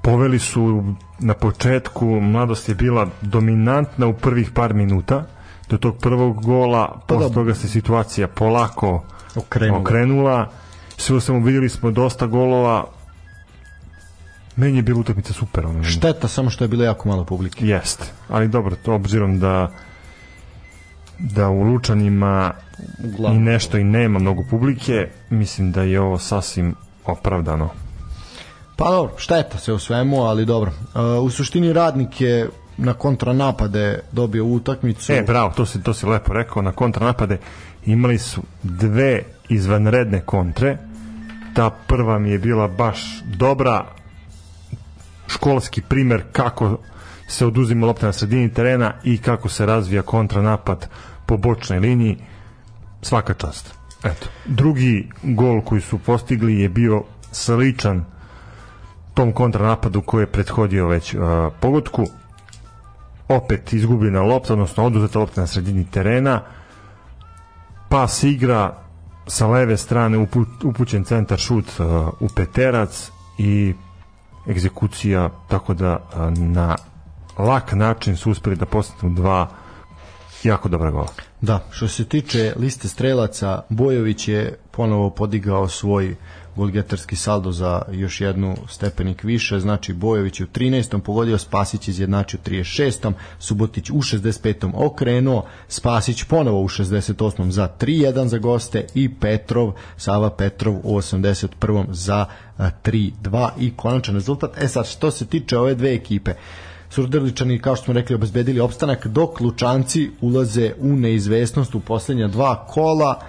poveli 0.04 0.40
su 0.40 0.94
na 1.20 1.34
početku 1.34 2.06
mladost 2.06 2.70
je 2.70 2.76
bila 2.76 3.08
dominantna 3.22 4.08
u 4.08 4.14
prvih 4.14 4.52
par 4.52 4.74
minuta 4.74 5.26
do 5.70 5.78
tog 5.78 5.98
prvog 5.98 6.44
gola 6.46 6.88
Pa 6.88 7.14
da. 7.16 7.20
posle 7.20 7.34
toga 7.34 7.54
se 7.56 7.68
situacija 7.68 8.28
polako 8.28 9.04
Okrenula. 9.36 9.80
okrenula 9.82 10.50
sve 10.98 11.16
u 11.16 11.20
svemu 11.20 11.46
vidjeli 11.46 11.70
smo 11.70 11.92
dosta 11.92 12.28
golova 12.28 12.86
meni 14.56 14.78
je 14.78 14.82
bila 14.82 15.00
utakmica 15.00 15.34
super 15.34 15.66
ono. 15.66 15.84
Šteta 15.84 16.28
samo 16.28 16.50
što 16.50 16.64
je 16.64 16.68
bilo 16.68 16.84
jako 16.84 17.10
malo 17.10 17.24
publike. 17.24 17.68
Jeste, 17.68 18.06
ali 18.30 18.48
dobro, 18.48 18.76
to 18.76 18.94
obzirom 18.94 19.40
da 19.40 19.72
da 21.20 21.50
u 21.50 21.62
Lučanima 21.64 22.52
Uglavnom. 23.04 23.42
i 23.42 23.46
nešto 23.46 23.78
i 23.78 23.84
nema 23.84 24.20
mnogo 24.20 24.44
publike, 24.50 25.08
mislim 25.30 25.72
da 25.72 25.82
je 25.82 26.02
ovo 26.02 26.18
sasvim 26.20 26.76
opravdano. 27.06 27.70
Pa 28.76 28.90
dobro, 28.90 29.14
šteta 29.18 29.58
se 29.58 29.74
u 29.74 29.80
svemu, 29.80 30.24
ali 30.24 30.46
dobro. 30.46 30.72
Uh, 30.72 31.26
u 31.26 31.30
suštini 31.30 31.74
radnik 31.74 32.22
je 32.22 32.50
na 32.78 32.94
kontranapade 32.94 34.00
dobio 34.12 34.46
utakmicu. 34.46 35.14
E, 35.14 35.24
bravo, 35.28 35.54
to 35.56 35.66
si, 35.66 35.84
to 35.84 35.94
si 35.94 36.06
lepo 36.06 36.34
rekao, 36.34 36.62
na 36.62 36.72
kontranapade 36.72 37.38
imali 37.86 38.18
su 38.18 38.42
dve 38.64 39.24
izvanredne 39.50 40.22
kontre, 40.22 40.78
ta 41.54 41.70
prva 41.70 42.20
mi 42.20 42.30
je 42.30 42.40
bila 42.40 42.68
baš 42.68 43.22
dobra, 43.24 43.86
školski 45.28 45.82
primer 45.82 46.24
kako 46.32 46.78
se 47.28 47.46
oduzima 47.46 47.88
lopta 47.88 48.06
na 48.06 48.14
sredini 48.14 48.54
terena 48.54 48.94
i 49.04 49.18
kako 49.18 49.50
se 49.50 49.66
razvija 49.66 50.02
kontranapad 50.02 50.90
po 51.26 51.38
bočnoj 51.38 51.80
liniji, 51.80 52.18
svaka 53.02 53.34
čast. 53.34 53.74
Eto. 54.04 54.28
Drugi 54.46 55.10
gol 55.24 55.62
koji 55.62 55.82
su 55.82 55.98
postigli 55.98 56.60
je 56.60 56.70
bio 56.70 57.04
sličan 57.32 58.06
tom 59.14 59.32
kontranapadu 59.32 60.02
koji 60.02 60.24
je 60.24 60.32
prethodio 60.32 60.88
već 60.88 61.14
uh, 61.14 61.22
pogodku 61.60 62.06
opet 63.28 63.74
izgubljena 63.74 64.22
lopta, 64.22 64.54
odnosno 64.54 64.86
oduzeta 64.86 65.20
lopta 65.20 65.42
na 65.42 65.48
sredini 65.48 65.86
terena, 65.92 66.42
pas 67.90 68.24
igra 68.24 68.78
sa 69.28 69.48
leve 69.48 69.78
strane 69.78 70.18
upu, 70.18 70.46
upućen 70.64 71.04
centar 71.04 71.38
šut 71.38 71.66
uh, 71.80 71.86
u 72.20 72.28
peterac 72.36 73.12
i 73.38 73.74
egzekucija, 74.50 75.30
tako 75.48 75.74
da 75.74 75.98
uh, 75.98 76.38
na 76.38 76.76
lak 77.38 77.74
način 77.74 78.18
su 78.18 78.32
uspeli 78.32 78.56
da 78.56 78.66
postignu 78.66 79.16
dva 79.16 79.50
jako 80.44 80.70
dobra 80.70 80.92
gola. 80.92 81.08
Da, 81.42 81.60
što 81.72 81.88
se 81.88 82.06
tiče 82.06 82.54
liste 82.58 82.88
strelaca, 82.88 83.62
Bojović 83.70 84.28
je 84.28 84.60
ponovo 84.72 85.10
podigao 85.10 85.68
svoj 85.68 86.16
golgetarski 86.56 87.16
saldo 87.16 87.52
za 87.52 87.82
još 87.92 88.22
jednu 88.22 88.56
stepenik 88.70 89.24
više, 89.24 89.60
znači 89.60 89.94
Bojović 89.94 90.40
u 90.40 90.46
13. 90.46 91.00
pogodio, 91.02 91.38
Spasić 91.38 91.88
izjednačio 91.88 92.40
u 92.46 92.50
36. 92.50 93.14
Subotić 93.40 93.90
u 93.90 93.94
65. 93.94 94.72
okrenuo, 94.74 95.46
Spasić 95.68 96.24
ponovo 96.24 96.62
u 96.62 96.68
68. 96.68 97.50
za 97.50 97.70
3-1 97.80 98.26
za 98.26 98.38
goste 98.38 98.86
i 98.96 99.16
Petrov, 99.16 99.74
Sava 99.98 100.30
Petrov 100.30 100.76
u 100.84 100.98
81. 100.98 101.86
za 101.90 102.26
a, 102.58 102.70
3-2 102.84 103.50
i 103.60 103.74
konačan 103.76 104.16
rezultat. 104.16 104.64
E 104.64 104.68
sad, 104.68 104.88
što 104.88 105.12
se 105.12 105.26
tiče 105.26 105.58
ove 105.58 105.76
dve 105.76 105.94
ekipe, 105.94 106.34
Surdrličani, 106.90 107.60
kao 107.60 107.76
što 107.76 107.86
smo 107.86 107.94
rekli, 107.94 108.16
obezbedili 108.16 108.60
opstanak, 108.60 109.08
dok 109.08 109.40
Lučanci 109.40 110.12
ulaze 110.22 110.74
u 110.80 110.88
neizvesnost 110.88 111.76
u 111.76 111.80
poslednja 111.80 112.28
dva 112.28 112.66
kola. 112.68 113.20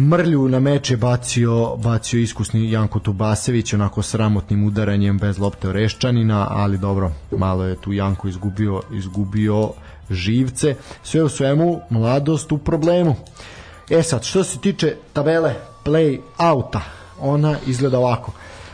Mrlju 0.00 0.48
na 0.48 0.60
meč 0.60 0.90
je 0.90 0.96
bacio, 0.96 1.76
bacio 1.76 2.20
iskusni 2.20 2.70
Janko 2.70 2.98
Tubasević 2.98 3.72
onako 3.74 4.02
sramotnim 4.02 4.64
udaranjem 4.64 5.18
bez 5.18 5.38
lopte 5.38 5.68
Oreščanina, 5.68 6.46
ali 6.50 6.78
dobro, 6.78 7.12
malo 7.30 7.64
je 7.64 7.76
tu 7.76 7.92
Janko 7.92 8.28
izgubio, 8.28 8.82
izgubio 8.92 9.70
živce. 10.10 10.74
Sve 11.02 11.22
u 11.22 11.28
svemu, 11.28 11.80
mladost 11.90 12.52
u 12.52 12.58
problemu. 12.58 13.16
E 13.90 14.02
sad, 14.02 14.24
što 14.24 14.44
se 14.44 14.58
tiče 14.58 14.96
tabele 15.12 15.54
play 15.84 16.18
outa, 16.38 16.80
ona 17.20 17.56
izgleda 17.66 17.98
ovako. 17.98 18.32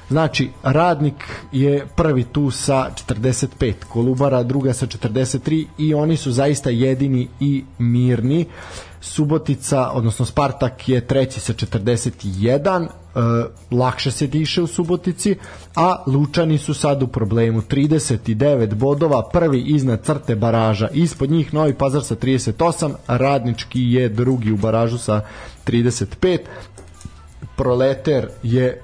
Znači, 0.08 0.50
Radnik 0.62 1.24
je 1.52 1.86
prvi 1.96 2.24
tu 2.24 2.50
sa 2.50 2.90
45, 3.08 3.72
Kolubara 3.88 4.42
druga 4.42 4.72
sa 4.72 4.86
43 4.86 5.66
i 5.78 5.94
oni 5.94 6.16
su 6.16 6.32
zaista 6.32 6.70
jedini 6.70 7.28
i 7.40 7.64
mirni. 7.78 8.46
Subotica, 9.00 9.90
odnosno 9.90 10.24
Spartak 10.24 10.88
je 10.88 11.06
treći 11.06 11.40
sa 11.40 11.52
41, 11.52 12.86
e, 12.86 12.88
lakše 13.70 14.10
se 14.10 14.26
diše 14.26 14.62
u 14.62 14.66
Subotici, 14.66 15.36
a 15.74 16.02
Lučani 16.06 16.58
su 16.58 16.74
sad 16.74 17.02
u 17.02 17.06
problemu. 17.06 17.62
39 17.62 18.74
bodova, 18.74 19.28
prvi 19.32 19.60
iznad 19.60 20.04
crte 20.04 20.36
baraža, 20.36 20.88
ispod 20.92 21.30
njih 21.30 21.54
Novi 21.54 21.74
Pazar 21.74 22.04
sa 22.04 22.16
38, 22.16 22.92
Radnički 23.06 23.92
je 23.92 24.08
drugi 24.08 24.52
u 24.52 24.56
baražu 24.56 24.98
sa 24.98 25.20
35, 25.66 26.38
Proleter 27.56 28.28
je 28.42 28.80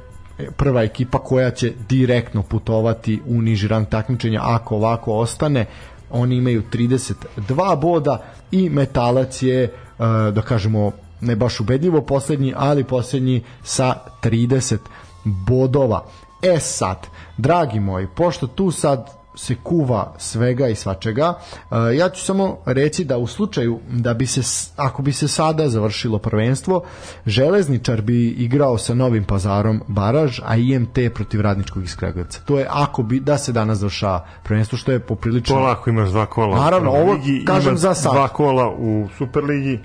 prva 0.57 0.83
ekipa 0.83 1.19
koja 1.19 1.51
će 1.51 1.73
direktno 1.89 2.43
putovati 2.43 3.21
u 3.27 3.43
niži 3.43 3.69
rang 3.69 3.89
takmičenja 3.89 4.41
ako 4.43 4.77
ovako 4.77 5.13
ostane. 5.13 5.67
Oni 6.11 6.37
imaju 6.37 6.63
32 6.73 7.81
boda 7.81 8.23
i 8.51 8.69
Metalac 8.69 9.43
je 9.43 9.75
da 10.32 10.42
kažemo 10.42 10.92
ne 11.20 11.36
baš 11.36 11.61
ubedljivo 11.61 12.03
poslednji 12.03 12.55
ali 12.57 12.84
poslednji 12.84 13.42
sa 13.62 13.94
30 14.22 14.78
bodova 15.24 16.05
e 16.42 16.59
sad 16.61 17.07
dragi 17.36 17.80
moji 17.80 18.07
pošto 18.16 18.46
tu 18.46 18.70
sad 18.70 19.22
se 19.34 19.55
kuva 19.62 20.14
svega 20.18 20.68
i 20.68 20.74
svačega. 20.74 21.34
Ja 21.98 22.09
ću 22.09 22.24
samo 22.24 22.59
reći 22.66 23.05
da 23.05 23.18
u 23.18 23.26
slučaju 23.26 23.80
da 23.90 24.14
bi 24.14 24.26
se, 24.26 24.70
ako 24.76 25.03
bi 25.03 25.12
se 25.12 25.28
sada 25.28 25.68
završilo 25.68 26.18
prvenstvo, 26.18 26.82
Železničar 27.26 28.03
bi 28.03 28.28
igrao 28.28 28.78
sa 28.78 28.94
Novim 28.94 29.24
pazarom 29.24 29.82
Baraž, 29.88 30.40
a 30.44 30.57
IMT 30.57 30.98
protiv 31.14 31.40
Radničkog 31.40 31.84
iz 31.84 31.96
Kragujevca. 31.96 32.40
To 32.44 32.59
je 32.59 32.66
ako 32.70 33.03
bi 33.03 33.20
da 33.20 33.38
se 33.38 33.53
danas 33.53 33.78
završa 33.78 34.20
prvenstvo, 34.42 34.78
što 34.78 34.92
je 34.92 35.00
poprilično... 35.00 35.57
Pola 35.57 35.70
ako 35.70 35.90
imaš 35.90 36.09
dva 36.09 36.26
kola 36.26 36.57
Naravno, 36.57 36.90
u 36.90 36.92
prvoj 36.92 37.11
ovo 37.11 37.12
ligi, 37.12 37.44
kažem 37.44 37.76
za 37.76 37.94
sad. 37.94 38.12
Dva 38.12 38.28
kola 38.28 38.68
u 38.78 39.09
Superligi, 39.18 39.80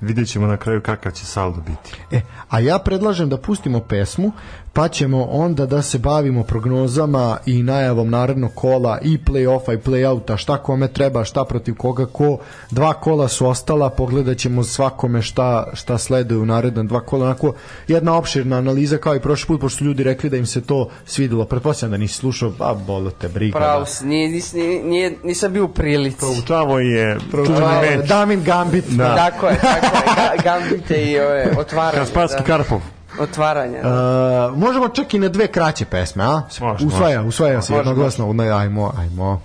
vidjet 0.00 0.28
ćemo 0.28 0.46
na 0.46 0.56
kraju 0.56 0.80
kakav 0.80 1.12
će 1.12 1.26
saldo 1.26 1.60
biti. 1.60 1.94
E, 2.10 2.20
a 2.48 2.60
ja 2.60 2.78
predlažem 2.78 3.28
da 3.28 3.36
pustimo 3.36 3.80
pesmu, 3.80 4.32
pa 4.78 4.88
ćemo 4.88 5.24
onda 5.30 5.66
da 5.66 5.82
se 5.82 5.98
bavimo 5.98 6.42
prognozama 6.42 7.38
i 7.46 7.62
najavom 7.62 8.10
narednog 8.10 8.50
kola 8.54 8.98
i 9.02 9.18
play-offa 9.26 9.74
i 9.74 9.78
play-outa, 9.78 10.36
šta 10.36 10.56
kome 10.56 10.88
treba, 10.88 11.24
šta 11.24 11.44
protiv 11.44 11.74
koga 11.74 12.06
ko. 12.06 12.38
Dva 12.70 12.92
kola 12.92 13.28
su 13.28 13.46
ostala, 13.46 13.90
pogledat 13.90 14.38
ćemo 14.38 14.64
svakome 14.64 15.22
šta, 15.22 15.66
šta 15.72 15.98
sleduje 15.98 16.38
u 16.38 16.46
naredna 16.46 16.82
dva 16.82 17.00
kola. 17.00 17.24
Onako, 17.24 17.54
jedna 17.88 18.16
opširna 18.16 18.56
analiza 18.56 18.96
kao 18.98 19.16
i 19.16 19.20
prošli 19.20 19.46
put, 19.46 19.60
pošto 19.60 19.78
su 19.78 19.84
ljudi 19.84 20.02
rekli 20.02 20.30
da 20.30 20.36
im 20.36 20.46
se 20.46 20.60
to 20.60 20.88
svidelo. 21.06 21.44
Pretpostavljam 21.44 21.90
da 21.90 21.96
nisi 21.96 22.14
slušao, 22.14 22.52
a 22.58 22.74
bolo 22.74 23.10
te 23.10 23.28
briga. 23.28 23.58
Pravo, 23.58 23.84
da. 24.00 24.06
nije, 24.06 24.28
nis, 24.28 24.52
nije, 24.52 24.82
nije, 24.84 25.18
nisam 25.24 25.52
bio 25.52 25.64
u 25.64 25.68
prilici. 25.68 26.18
Proučavo 26.18 26.78
je 26.78 27.18
čuveni 27.30 27.96
meč. 27.96 28.08
Damin 28.08 28.42
Gambit. 28.44 28.84
Da. 28.88 29.16
Tako 29.16 29.46
je, 29.46 29.58
tako 29.60 29.96
je. 29.96 30.14
Ga, 30.16 30.42
gambite 30.42 31.04
i 31.04 31.20
ove 31.20 31.54
otvaranje. 31.58 31.98
Kasparski 31.98 32.38
da. 32.38 32.44
Karpov. 32.44 32.97
Otvaranje. 33.20 33.82
Da. 33.82 34.50
Uh, 34.52 34.58
možemo 34.58 34.88
čak 34.88 35.14
i 35.14 35.18
na 35.18 35.28
dve 35.28 35.46
kraće 35.46 35.84
pesme, 35.84 36.24
a? 36.24 36.42
Može, 36.60 36.86
usvaja, 36.86 37.22
usvaja 37.22 37.62
se 37.62 37.74
jednoglasno. 37.74 38.34
Ajmo, 38.58 38.92
ajmo. 38.98 39.40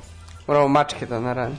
Moramo 0.47 0.67
mačke 0.67 1.05
da 1.05 1.19
narani. 1.19 1.55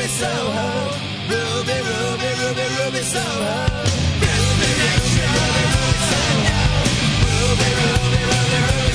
Ruby, 0.00 0.12
Soho. 0.12 0.64
Ruby, 1.28 1.76
Ruby, 1.88 2.28
Ruby, 2.40 2.64
Ruby, 2.76 3.02
Soho. 3.04 3.52
Ruby, 4.24 4.70
Ruby, 4.80 5.20
Ruby, 5.36 5.64
Ruby, 5.76 6.00
Soho. 6.08 6.56
Ruby, 7.28 7.68
Ruby, 7.80 8.20
Ruby, 8.30 8.58
Ruby, 8.64 8.89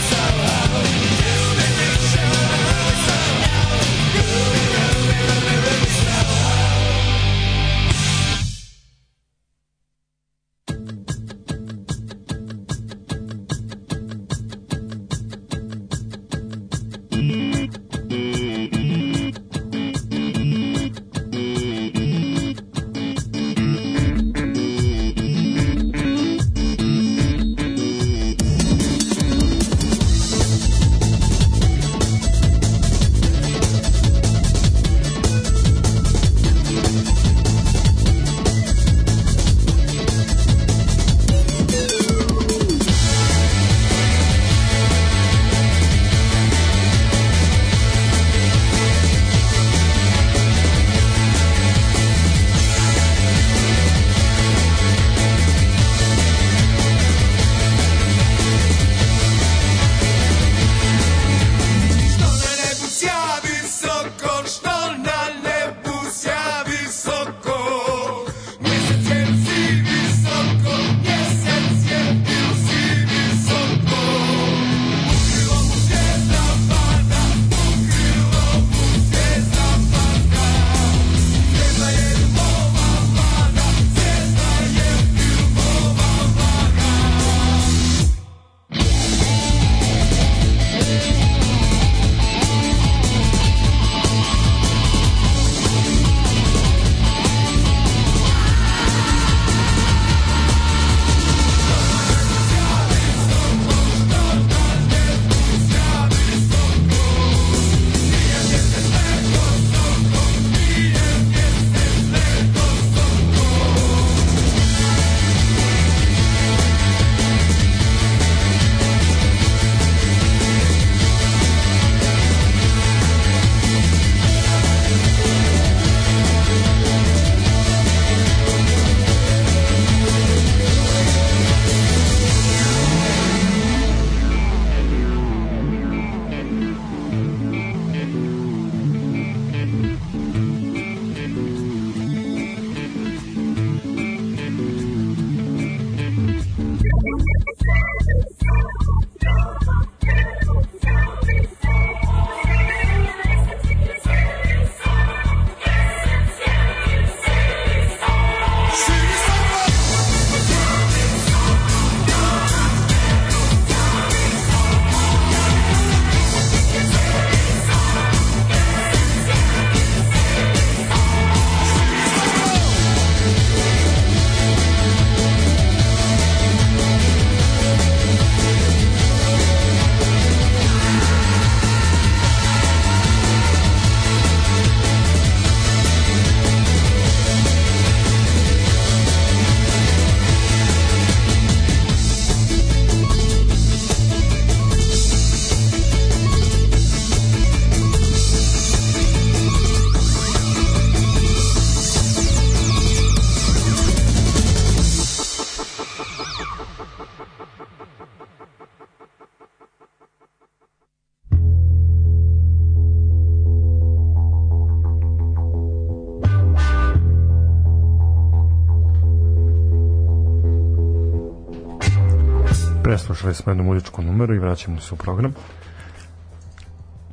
preslušali 222.95 223.34
smo 223.34 223.51
jednu 223.51 223.63
muzičku 223.63 224.01
numeru 224.01 224.35
i 224.35 224.39
vraćamo 224.39 224.81
se 224.81 224.93
u 224.93 224.97
program. 224.97 225.34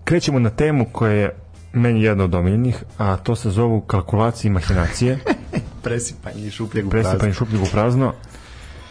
Krećemo 0.04 0.38
na 0.38 0.50
temu 0.50 0.86
koja 0.92 1.12
je 1.12 1.30
meni 1.72 2.02
jedna 2.02 2.24
od 2.24 2.34
omiljenih, 2.34 2.84
a 2.98 3.16
to 3.16 3.36
se 3.36 3.50
zovu 3.50 3.80
kalkulacije 3.80 4.48
i 4.48 4.52
mahinacije. 4.52 5.18
Presipanje 5.84 6.46
i 6.46 6.50
šupljeg 6.50 6.86
u 6.86 6.90
prazno. 6.90 7.10
Presipanje 7.10 7.34
šupljeg 7.34 7.62
u 7.62 7.66
prazno. 7.72 8.12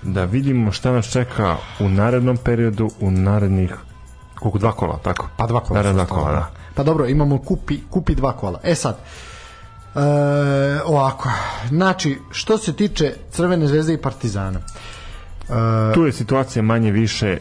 Da 0.02 0.26
vidimo 0.26 0.72
šta 0.72 0.92
nas 0.92 1.12
čeka 1.12 1.56
u 1.80 1.90
narednom 1.90 2.38
periodu, 2.38 2.90
u 3.00 3.12
narednih 3.12 3.74
koliko 4.40 4.58
dva 4.58 4.72
kola, 4.72 5.00
tako? 5.04 5.28
Pa 5.38 5.48
dva 5.48 5.60
kola. 5.60 5.94
Dva 5.94 6.06
kola, 6.06 6.22
ostala. 6.22 6.40
da. 6.40 6.52
Pa 6.76 6.84
dobro, 6.84 7.08
imamo 7.08 7.38
kupi, 7.38 7.80
kupi 7.90 8.16
dva 8.16 8.34
kola. 8.38 8.60
E 8.64 8.76
sad, 8.76 8.98
e, 9.96 10.00
ovako, 10.86 11.30
znači, 11.70 12.18
što 12.32 12.58
se 12.58 12.74
tiče 12.74 13.14
Crvene 13.32 13.68
zvezde 13.68 13.94
i 13.94 14.02
Partizana, 14.02 14.60
e, 14.60 15.01
Tu 15.94 16.06
je 16.06 16.12
situacija 16.12 16.64
manje 16.64 16.92
više 16.92 17.38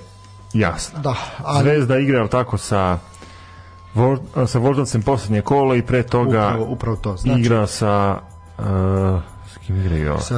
jasna. 0.53 0.99
da, 0.99 1.15
ali 1.45 1.63
Zvezda 1.63 1.99
igra 1.99 2.29
tako 2.29 2.59
sa 2.59 2.99
sa 4.47 4.59
Voždovcem 4.59 5.03
poslednje 5.03 5.41
kolo 5.41 5.75
i 5.75 5.83
pre 5.83 6.03
toga 6.03 6.49
upravo, 6.49 6.73
upravo 6.73 6.97
to. 6.97 7.17
Znači, 7.17 7.41
igra 7.41 7.67
sa 7.67 8.19
uh, 8.59 8.65
s 9.53 9.67
kim 9.67 9.81
igraju? 9.81 10.17
sa 10.21 10.37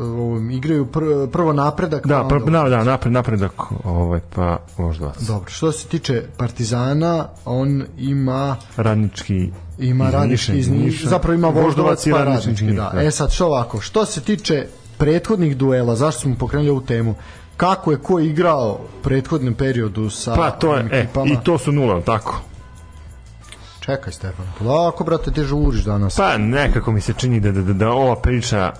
ovim, 0.00 0.50
igraju 0.50 0.86
pr, 0.86 1.00
prvo 1.32 1.52
napredak. 1.52 2.06
Da, 2.06 2.28
pr, 2.28 2.50
da, 2.50 2.68
da, 2.68 2.84
napred, 2.84 3.12
napredak, 3.12 3.52
ovaj, 3.84 4.20
pa 4.34 4.58
Voždovac. 4.76 5.20
Dobro, 5.20 5.50
što 5.50 5.72
se 5.72 5.88
tiče 5.88 6.22
Partizana, 6.36 7.26
on 7.44 7.84
ima 7.98 8.56
Radnički 8.76 9.50
ima 9.78 10.10
radnički 10.10 10.58
iz 10.58 10.68
Niša, 10.68 11.08
zapravo 11.08 11.34
ima 11.34 11.48
Voždovac 11.48 12.06
i 12.06 12.10
pa 12.10 12.18
radnički 12.18 12.46
radnički, 12.46 12.64
Niša, 12.64 12.90
da. 12.94 13.02
E 13.02 13.10
sad 13.10 13.32
što 13.32 13.46
ovako, 13.46 13.80
što 13.80 14.04
se 14.04 14.20
tiče 14.20 14.66
prethodnih 14.98 15.56
duela, 15.56 15.96
zašto 15.96 16.20
smo 16.20 16.34
pokrenuli 16.38 16.70
ovu 16.70 16.80
temu? 16.80 17.14
Kako 17.56 17.90
je 17.90 17.98
ko 17.98 18.18
igrao 18.20 18.80
u 18.82 19.02
prethodnom 19.02 19.54
periodu 19.54 20.10
sa 20.10 20.34
Pa 20.34 20.50
to 20.50 20.74
je, 20.74 20.88
e, 20.90 20.98
ekipama? 20.98 21.32
i 21.32 21.36
to 21.44 21.58
su 21.58 21.72
nula, 21.72 22.00
tako? 22.00 22.40
Čekaj 23.80 24.12
Stefan, 24.12 24.46
polako 24.58 25.04
brate, 25.04 25.30
ti 25.30 25.42
žuriš 25.42 25.84
danas. 25.84 26.16
Pa 26.16 26.38
nekako 26.38 26.92
mi 26.92 27.00
se 27.00 27.12
čini 27.16 27.40
da, 27.40 27.52
da, 27.52 27.62
da, 27.62 27.72
da 27.72 27.90
ova 27.90 28.16
priča 28.16 28.72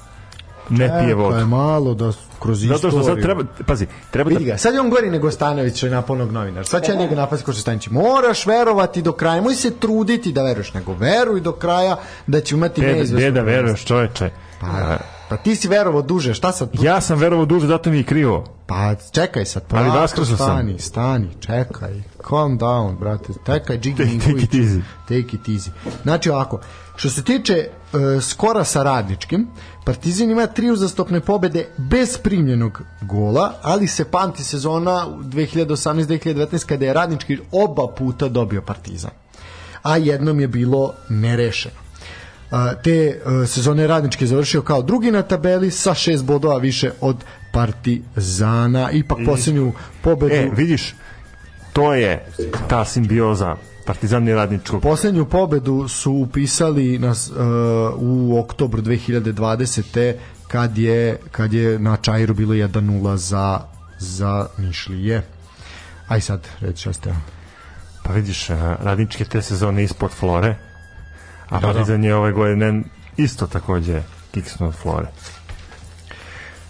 ne 0.68 0.88
pije 0.88 1.00
Čekaj 1.00 1.14
vodu. 1.14 1.46
malo 1.46 1.94
da 1.94 2.12
kroz 2.38 2.62
istoriju. 2.62 2.78
Zato 2.78 2.90
što 2.90 3.02
sad 3.02 3.22
treba, 3.22 3.44
pazi, 3.66 3.86
treba 4.10 4.28
Vidi 4.28 4.44
da... 4.44 4.50
ga, 4.50 4.58
sad 4.58 4.74
je 4.74 4.80
on 4.80 4.90
gori 4.90 5.10
nego 5.10 5.30
Stanović 5.30 5.76
što 5.76 5.86
je 5.86 5.92
naponog 5.92 6.32
novinar. 6.32 6.66
Sad 6.66 6.84
će 6.84 6.92
ja 6.92 6.98
njega 6.98 7.14
napasti 7.14 7.44
ko 7.44 7.52
što 7.52 7.60
Stanić. 7.60 7.88
Moraš 7.88 8.46
verovati 8.46 9.02
do 9.02 9.12
kraja, 9.12 9.42
moj 9.42 9.54
se 9.54 9.70
truditi 9.70 10.32
da 10.32 10.42
veruješ, 10.42 10.74
nego 10.74 10.94
veruj 10.94 11.40
do 11.40 11.52
kraja 11.52 11.96
da 12.26 12.40
će 12.40 12.54
imati 12.54 12.80
neizvesno. 12.80 13.16
gde 13.16 13.30
da 13.30 13.40
veruješ 13.42 13.84
čoveče? 13.84 14.30
Pa, 14.60 14.96
pa 15.28 15.36
ti 15.36 15.56
si 15.56 15.68
verovao 15.68 16.02
duže, 16.02 16.34
šta 16.34 16.52
sad? 16.52 16.68
Ja 16.74 17.00
sam 17.00 17.18
verovao 17.18 17.46
duže, 17.46 17.66
zato 17.66 17.90
mi 17.90 17.96
je 17.96 18.04
krivo. 18.04 18.44
Pa 18.66 18.94
čekaj 19.12 19.44
sad, 19.44 19.62
Ali 19.62 19.84
polako, 19.84 20.00
vaskrso 20.00 20.36
sam. 20.36 20.46
stani, 20.46 20.78
stani, 20.78 21.28
čekaj, 21.40 22.02
calm 22.28 22.58
down, 22.58 22.98
brate, 22.98 23.32
čekaj, 23.46 23.78
Džigi 23.78 24.02
Take- 24.02 24.20
take 24.20 24.42
it 24.42 24.52
easy. 24.52 24.80
Take 25.02 25.36
it 25.36 25.48
easy. 25.48 25.68
Znači 26.02 26.30
ovako, 26.30 26.60
što 26.96 27.10
se 27.10 27.24
tiče 27.24 27.68
uh, 27.92 28.22
skora 28.22 28.64
sa 28.64 28.82
radničkim, 28.82 29.48
Partizan 29.84 30.30
ima 30.30 30.46
tri 30.46 30.70
uzastopne 30.70 31.20
pobede 31.20 31.68
bez 31.76 32.18
primljenog 32.18 32.82
gola, 33.02 33.52
ali 33.62 33.86
se 33.86 34.04
pamti 34.04 34.44
sezona 34.44 35.06
2018-2019 35.20 36.66
kada 36.66 36.84
je 36.84 36.92
radnički 36.92 37.38
oba 37.52 37.86
puta 37.98 38.28
dobio 38.28 38.62
Partizan. 38.62 39.10
A 39.82 39.96
jednom 39.96 40.40
je 40.40 40.48
bilo 40.48 40.92
nerešeno. 41.08 41.85
Te 42.82 43.20
uh, 43.24 43.48
sezone 43.48 43.86
radnički 43.86 44.24
je 44.24 44.28
završio 44.28 44.62
kao 44.62 44.82
drugi 44.82 45.10
na 45.10 45.22
tabeli 45.22 45.70
sa 45.70 45.94
šest 45.94 46.24
bodova 46.24 46.58
više 46.58 46.90
od 47.00 47.16
Partizana 47.52 48.90
ipak 48.90 49.18
posljednju 49.26 49.72
pobedu 50.02 50.34
E, 50.34 50.50
vidiš, 50.56 50.94
to 51.72 51.94
je 51.94 52.26
ta 52.68 52.84
simbioza 52.84 53.56
Partizan 53.86 54.28
i 54.28 54.34
radničkog. 54.34 54.82
Poslednju 54.82 55.24
pobedu 55.24 55.88
su 55.88 56.12
upisali 56.12 56.98
nas, 56.98 57.30
uh, 57.30 57.36
u 57.96 58.38
oktobru 58.38 58.82
2020. 58.82 60.14
kad 60.48 60.78
je, 60.78 61.18
kad 61.30 61.52
je 61.52 61.78
na 61.78 61.96
Čairu 61.96 62.34
bilo 62.34 62.54
1-0 62.54 63.14
za, 63.14 63.60
za 63.98 64.46
Nišlije. 64.58 65.22
Aj 66.08 66.20
sad, 66.20 66.48
reći 66.60 66.80
šta 66.80 66.92
ste. 66.92 67.14
Pa 68.02 68.12
vidiš, 68.12 68.50
a, 68.50 68.76
radničke 68.82 69.24
te 69.24 69.42
sezone 69.42 69.84
ispod 69.84 70.10
Flore, 70.10 70.56
a 71.48 71.60
Partizan 71.60 72.04
je 72.04 72.14
ove 72.14 72.32
godine 72.32 72.82
isto 73.16 73.46
takođe 73.46 74.02
kiksno 74.30 74.66
od 74.66 74.74
Flore. 74.74 75.08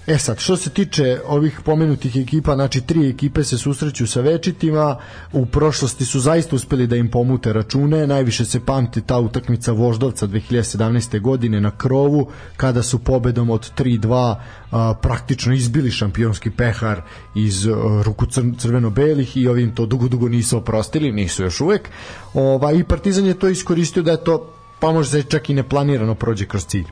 E 0.07 0.19
sad, 0.19 0.39
što 0.39 0.57
se 0.57 0.71
tiče 0.71 1.21
ovih 1.27 1.61
pomenutih 1.65 2.17
ekipa, 2.17 2.55
znači 2.55 2.81
tri 2.81 3.09
ekipe 3.09 3.45
se 3.45 3.59
susreću 3.59 4.07
sa 4.07 4.21
večitima, 4.21 4.97
u 5.33 5.47
prošlosti 5.47 6.05
su 6.05 6.21
zaista 6.21 6.57
uspeli 6.57 6.87
da 6.87 6.97
im 6.97 7.11
pomute 7.11 7.53
račune, 7.53 8.07
najviše 8.07 8.45
se 8.45 8.61
pamti 8.67 9.01
ta 9.01 9.19
utakmica 9.19 9.73
Voždovca 9.73 10.27
2017. 10.27 11.21
godine 11.21 11.61
na 11.61 11.71
krovu, 11.71 12.29
kada 12.57 12.83
su 12.83 12.99
pobedom 12.99 13.51
od 13.51 13.73
3-2 13.79 14.35
a, 14.71 14.95
praktično 15.03 15.55
izbili 15.55 15.91
šampionski 15.91 16.51
pehar 16.51 17.01
iz 17.35 17.67
a, 17.67 18.03
ruku 18.05 18.27
cr 18.27 18.43
crveno-belih 18.59 19.37
i 19.37 19.49
ovim 19.49 19.75
to 19.75 19.87
dugo, 19.87 20.09
dugo 20.09 20.29
nisu 20.29 20.57
oprostili, 20.57 21.13
nisu 21.13 21.43
još 21.43 21.61
uvek. 21.61 21.89
Ova, 22.35 22.73
I 22.73 22.85
Partizan 22.85 23.27
je 23.27 23.39
to 23.39 23.49
iskoristio 23.49 24.03
da 24.03 24.11
je 24.11 24.25
to, 24.25 24.56
pa 24.81 24.93
može 24.93 25.11
se 25.11 25.23
čak 25.23 25.51
i 25.51 25.55
neplanirano 25.55 26.15
prođe 26.15 26.47
kroz 26.47 26.67
cilj. 26.67 26.87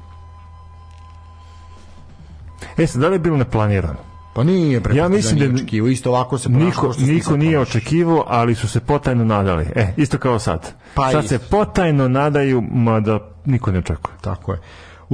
E 2.78 2.86
sad, 2.86 3.01
da 3.01 3.09
li 3.09 3.15
je 3.15 3.19
bilo 3.19 3.36
neplanirano? 3.36 3.98
Pa 4.35 4.44
nije 4.44 4.81
bre. 4.81 4.97
Ja 4.97 5.09
mislim 5.09 5.39
da- 5.39 5.62
nije 5.62 5.93
isto 5.93 6.11
ovako 6.11 6.39
se 6.39 6.48
ponašao 6.48 6.89
Niko, 6.89 7.01
niko 7.01 7.36
nije 7.36 7.61
očekivao, 7.61 8.24
ali 8.28 8.55
su 8.55 8.69
se 8.69 8.81
potajno 8.81 9.24
nadali. 9.24 9.66
E, 9.74 9.94
isto 9.97 10.19
kao 10.19 10.39
sad. 10.39 10.73
Pa 10.94 11.11
sad 11.11 11.24
isto. 11.24 11.39
se 11.39 11.48
potajno 11.51 12.09
nadaju, 12.09 12.62
mada 12.73 13.19
niko 13.44 13.73
ne 13.73 13.78
očekuje. 13.78 14.15
Tako 14.20 14.52
je. 14.52 14.59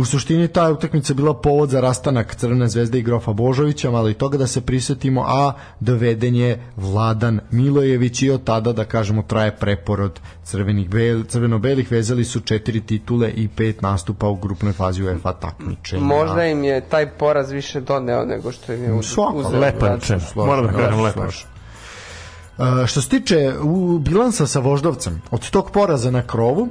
U 0.01 0.05
suštini 0.05 0.49
ta 0.49 0.71
utakmica 0.71 1.13
je 1.13 1.15
bila 1.15 1.35
povod 1.35 1.71
za 1.71 1.81
rastanak 1.81 2.35
Crvene 2.35 2.69
zvezde 2.69 2.99
i 2.99 3.03
Grofa 3.03 3.33
Božovića, 3.33 3.91
ali 3.91 4.11
i 4.11 4.15
toga 4.15 4.39
da 4.39 4.47
se 4.47 4.61
prisetimo, 4.61 5.25
a 5.27 5.53
doveden 5.81 6.35
je 6.35 6.63
Vladan 6.77 7.41
Milojević 7.51 8.23
i 8.23 8.31
od 8.31 8.45
tada, 8.45 8.73
da 8.73 8.85
kažemo, 8.85 9.23
traje 9.23 9.57
preporod 9.57 10.21
crvenih 10.45 10.89
bel, 10.89 11.25
crveno-belih, 11.25 11.93
vezali 11.93 12.25
su 12.25 12.41
četiri 12.41 12.81
titule 12.81 13.31
i 13.31 13.49
pet 13.49 13.83
nastupa 13.83 14.29
u 14.29 14.37
grupnoj 14.37 14.73
fazi 14.73 15.03
UEFA 15.03 15.33
takmičenja. 15.33 16.03
Možda 16.03 16.45
im 16.45 16.65
je 16.65 16.81
taj 16.81 17.11
poraz 17.11 17.51
više 17.51 17.81
doneo 17.81 18.25
nego 18.25 18.53
što 18.53 18.73
im 18.73 18.85
je 18.85 18.93
uzeo. 18.93 19.59
Lepa 19.61 19.89
rečeno. 19.89 20.21
Složno, 20.21 20.47
Moram 20.47 20.67
da 20.67 20.73
kažem 20.73 21.01
lepa. 21.01 21.27
Uh, 21.27 22.87
što 22.87 23.01
se 23.01 23.09
tiče 23.09 23.53
u 23.63 23.99
bilansa 23.99 24.47
sa 24.47 24.61
Voždovcem, 24.61 25.23
od 25.31 25.51
tog 25.51 25.71
poraza 25.71 26.11
na 26.11 26.23
krovu, 26.23 26.63
uh, 26.63 26.69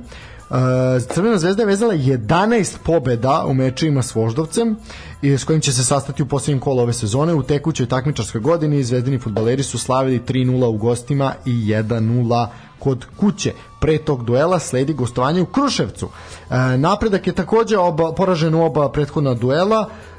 Crvena 1.09 1.37
zvezda 1.37 1.61
je 1.61 1.67
vezala 1.67 1.93
11 1.93 2.77
pobeda 2.83 3.45
u 3.47 3.53
mečevima 3.53 4.01
s 4.03 4.15
Voždovcem 4.15 4.75
i 5.21 5.31
s 5.31 5.43
kojim 5.43 5.61
će 5.61 5.73
se 5.73 5.83
sastati 5.83 6.23
u 6.23 6.25
posljednjem 6.25 6.59
kolu 6.59 6.81
ove 6.81 6.93
sezone. 6.93 7.33
U 7.33 7.43
tekućoj 7.43 7.85
takmičarskoj 7.85 8.41
godini 8.41 8.83
zvezdini 8.83 9.19
futbaleri 9.19 9.63
su 9.63 9.77
slavili 9.77 10.19
3-0 10.19 10.65
u 10.65 10.77
gostima 10.77 11.33
i 11.45 11.51
1-0 11.51 12.47
kod 12.79 13.05
kuće. 13.17 13.53
Pre 13.79 13.97
tog 13.97 14.25
duela 14.25 14.59
sledi 14.59 14.93
gostovanje 14.93 15.41
u 15.41 15.45
Kruševcu. 15.45 16.09
E, 16.49 16.77
napredak 16.77 17.27
je 17.27 17.33
takođe 17.33 17.77
oba, 17.77 18.11
poražen 18.11 18.55
u 18.55 18.65
oba 18.65 18.91
prethodna 18.91 19.33
duela, 19.33 19.89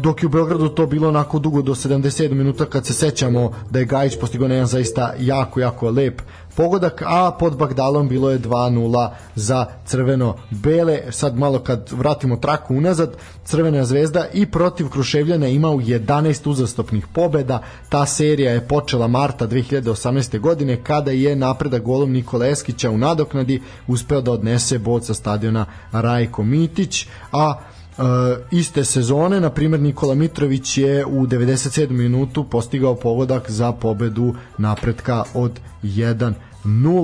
dok 0.00 0.22
je 0.22 0.26
u 0.26 0.30
Beogradu 0.30 0.68
to 0.68 0.86
bilo 0.86 1.08
onako 1.08 1.38
dugo 1.38 1.62
do 1.62 1.74
77 1.74 2.34
minuta 2.34 2.64
kad 2.64 2.86
se 2.86 2.92
sećamo 2.92 3.52
da 3.70 3.78
je 3.78 3.84
Gajić 3.84 4.18
postigao 4.20 4.48
na 4.48 4.54
jedan 4.54 4.66
zaista 4.66 5.14
jako, 5.18 5.60
jako 5.60 5.90
lep 5.90 6.22
pogodak, 6.56 7.02
a 7.06 7.30
pod 7.38 7.56
Bagdalom 7.56 8.08
bilo 8.08 8.30
je 8.30 8.38
2-0 8.38 9.10
za 9.34 9.66
crveno-bele. 9.86 11.00
Sad 11.10 11.38
malo 11.38 11.58
kad 11.58 11.90
vratimo 11.92 12.36
traku 12.36 12.74
unazad, 12.74 13.16
Crvena 13.44 13.84
zvezda 13.84 14.26
i 14.32 14.46
protiv 14.46 14.88
Kruševljana 14.88 15.46
ima 15.46 15.70
u 15.70 15.80
11 15.80 16.50
uzastopnih 16.50 17.06
pobeda. 17.06 17.62
Ta 17.88 18.06
serija 18.06 18.52
je 18.52 18.68
počela 18.68 19.06
marta 19.06 19.46
2018. 19.46 20.40
godine 20.40 20.84
kada 20.84 21.10
je 21.10 21.36
napredak 21.36 21.82
golom 21.82 22.12
Nikola 22.12 22.46
Eskića 22.46 22.90
u 22.90 22.98
nadoknadi 22.98 23.62
uspeo 23.86 24.20
da 24.20 24.32
odnese 24.32 24.78
bod 24.78 25.04
sa 25.04 25.14
stadiona 25.14 25.66
Rajko 25.92 26.42
Mitić, 26.42 27.06
a 27.32 27.54
Uh, 27.98 28.04
iste 28.50 28.84
sezone, 28.84 29.40
na 29.40 29.50
primjer 29.50 29.80
Nikola 29.80 30.14
Mitrović 30.14 30.78
je 30.78 31.06
u 31.06 31.26
97. 31.26 31.90
minutu 31.90 32.44
postigao 32.44 32.94
pogodak 32.94 33.50
za 33.50 33.72
pobedu 33.72 34.34
napretka 34.58 35.24
od 35.34 35.60
1-0. 35.82 36.34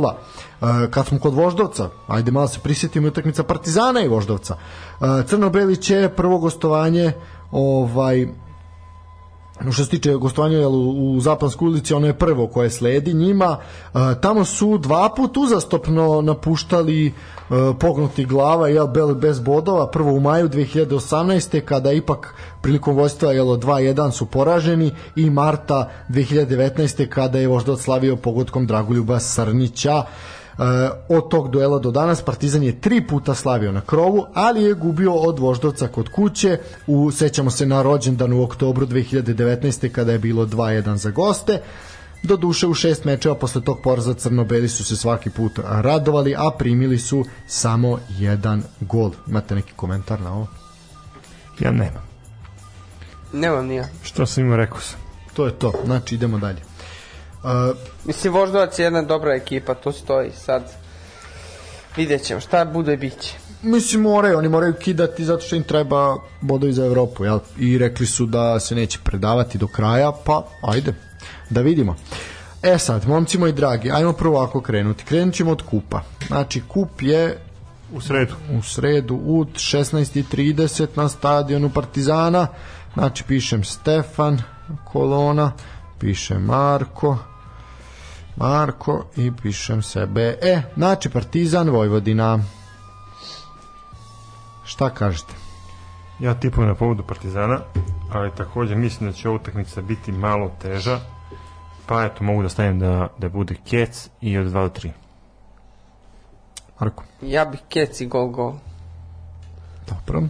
Uh, 0.00 0.68
kad 0.90 1.06
smo 1.06 1.18
kod 1.18 1.34
Voždovca, 1.34 1.88
ajde 2.06 2.30
malo 2.30 2.48
se 2.48 2.58
prisjetimo 2.62 3.08
utakmica 3.08 3.42
Partizana 3.42 4.00
i 4.00 4.08
Voždovca. 4.08 4.54
Uh, 4.54 5.06
Crno-Beli 5.26 5.76
će 5.76 6.10
prvo 6.16 6.38
gostovanje 6.38 7.12
ovaj 7.50 8.26
što 9.70 9.84
se 9.84 9.90
tiče 9.90 10.14
gostovanja 10.14 10.68
u, 10.68 11.14
u 11.14 11.20
Zapanskoj 11.20 11.68
ulici, 11.68 11.94
ono 11.94 12.06
je 12.06 12.18
prvo 12.18 12.46
koje 12.46 12.70
sledi 12.70 13.14
njima. 13.14 13.56
E, 13.94 13.98
tamo 14.20 14.44
su 14.44 14.78
dva 14.78 15.08
put 15.16 15.36
uzastopno 15.36 16.20
napuštali 16.22 17.06
e, 17.06 17.12
pognuti 17.80 18.24
glava 18.24 18.68
jel, 18.68 18.86
bez 19.14 19.40
bodova. 19.40 19.90
Prvo 19.90 20.12
u 20.12 20.20
maju 20.20 20.48
2018. 20.48 21.60
kada 21.60 21.92
ipak 21.92 22.34
prilikom 22.62 22.96
vojstva 22.96 23.32
jel, 23.32 23.46
2-1 23.46 24.10
su 24.10 24.26
poraženi 24.26 24.90
i 25.16 25.30
marta 25.30 25.90
2019. 26.08 27.08
kada 27.08 27.38
je 27.38 27.48
vožda 27.48 27.72
odslavio 27.72 28.16
pogodkom 28.16 28.66
Dragoljuba 28.66 29.20
Srnića. 29.20 30.02
E, 30.02 30.41
od 31.08 31.28
tog 31.30 31.50
duela 31.50 31.78
do 31.78 31.90
danas 31.90 32.22
Partizan 32.22 32.62
je 32.62 32.80
tri 32.80 33.06
puta 33.06 33.34
slavio 33.34 33.72
na 33.72 33.80
krovu, 33.80 34.26
ali 34.34 34.62
je 34.62 34.74
gubio 34.74 35.14
od 35.14 35.38
Voždovca 35.38 35.88
kod 35.88 36.08
kuće. 36.08 36.58
U, 36.86 37.10
sećamo 37.10 37.50
se 37.50 37.66
na 37.66 37.82
rođendan 37.82 38.32
u 38.32 38.42
oktobru 38.42 38.86
2019. 38.86 39.88
kada 39.88 40.12
je 40.12 40.18
bilo 40.18 40.46
2-1 40.46 40.94
za 40.94 41.10
goste. 41.10 41.62
Do 42.22 42.36
duše 42.36 42.66
u 42.66 42.74
šest 42.74 43.04
mečeva 43.04 43.34
posle 43.34 43.60
tog 43.64 43.78
poraza 43.82 44.14
Crnobeli 44.14 44.68
su 44.68 44.84
se 44.84 44.96
svaki 44.96 45.30
put 45.30 45.58
radovali, 45.64 46.34
a 46.38 46.50
primili 46.58 46.98
su 46.98 47.24
samo 47.46 47.98
jedan 48.08 48.62
gol. 48.80 49.10
Imate 49.28 49.54
neki 49.54 49.72
komentar 49.76 50.20
na 50.20 50.34
ovo? 50.34 50.46
Ja 51.60 51.70
nemam. 51.70 52.02
Nemam 53.32 53.66
nija. 53.66 53.88
Što 54.02 54.26
sam 54.26 54.44
imao 54.44 54.56
rekao 54.56 54.80
sam. 54.80 55.00
To 55.34 55.46
je 55.46 55.58
to, 55.58 55.72
znači 55.84 56.14
idemo 56.14 56.38
dalje. 56.38 56.71
Uh, 57.44 57.76
Mislim, 58.04 58.32
Voždovac 58.32 58.78
je 58.78 58.84
jedna 58.84 59.02
dobra 59.02 59.34
ekipa, 59.34 59.74
to 59.74 59.92
stoji 59.92 60.30
sad. 60.30 60.62
Vidjet 61.96 62.22
ćemo, 62.22 62.40
šta 62.40 62.64
bude 62.64 62.96
bit 62.96 63.20
će. 63.20 63.34
Mislim, 63.62 64.02
moraju, 64.02 64.38
oni 64.38 64.48
moraju 64.48 64.74
kidati 64.74 65.24
zato 65.24 65.42
što 65.42 65.56
im 65.56 65.62
treba 65.62 66.16
bodovi 66.40 66.72
za 66.72 66.84
Evropu, 66.84 67.24
jel? 67.24 67.38
I 67.58 67.78
rekli 67.78 68.06
su 68.06 68.26
da 68.26 68.60
se 68.60 68.74
neće 68.74 68.98
predavati 69.04 69.58
do 69.58 69.66
kraja, 69.66 70.12
pa 70.24 70.42
ajde, 70.62 70.94
da 71.50 71.60
vidimo. 71.60 71.96
E 72.62 72.78
sad, 72.78 73.08
momci 73.08 73.38
moji 73.38 73.52
dragi, 73.52 73.90
ajmo 73.90 74.12
prvo 74.12 74.40
ako 74.40 74.60
krenuti. 74.60 75.04
Krenut 75.04 75.34
ćemo 75.34 75.50
od 75.50 75.62
kupa. 75.62 76.02
Znači, 76.26 76.62
kup 76.68 77.02
je 77.02 77.38
u 77.92 78.00
sredu. 78.00 78.34
U 78.58 78.62
sredu 78.62 79.14
u 79.14 79.44
16.30 79.44 80.86
na 80.94 81.08
stadionu 81.08 81.70
Partizana. 81.70 82.46
Znači, 82.94 83.24
pišem 83.24 83.64
Stefan, 83.64 84.42
kolona, 84.92 85.52
piše 85.98 86.38
Marko, 86.38 87.18
Marko 88.36 89.04
i 89.16 89.32
pišem 89.42 89.82
sebe. 89.82 90.38
E, 90.42 90.62
znači 90.76 91.10
Partizan 91.10 91.70
Vojvodina. 91.70 92.38
Šta 94.64 94.90
kažete? 94.90 95.34
Ja 96.18 96.34
tipujem 96.34 96.68
na 96.68 96.74
povodu 96.74 97.02
Partizana, 97.02 97.60
ali 98.12 98.30
takođe 98.36 98.74
mislim 98.74 99.10
da 99.10 99.16
će 99.16 99.28
ova 99.28 99.36
utakmica 99.36 99.82
biti 99.82 100.12
malo 100.12 100.50
teža, 100.62 101.00
pa 101.86 102.04
eto 102.04 102.24
mogu 102.24 102.42
da 102.42 102.48
stavim 102.48 102.78
da, 102.78 103.08
da 103.18 103.28
bude 103.28 103.54
Kec 103.70 104.08
i 104.20 104.38
od 104.38 104.46
2 104.46 104.52
do 104.52 104.68
3. 104.68 104.90
Marko? 106.80 107.04
Ja 107.22 107.44
bih 107.44 107.60
Kec 107.68 108.00
i 108.00 108.06
gol 108.06 108.28
gol. 108.28 108.52
Dobro. 109.88 110.22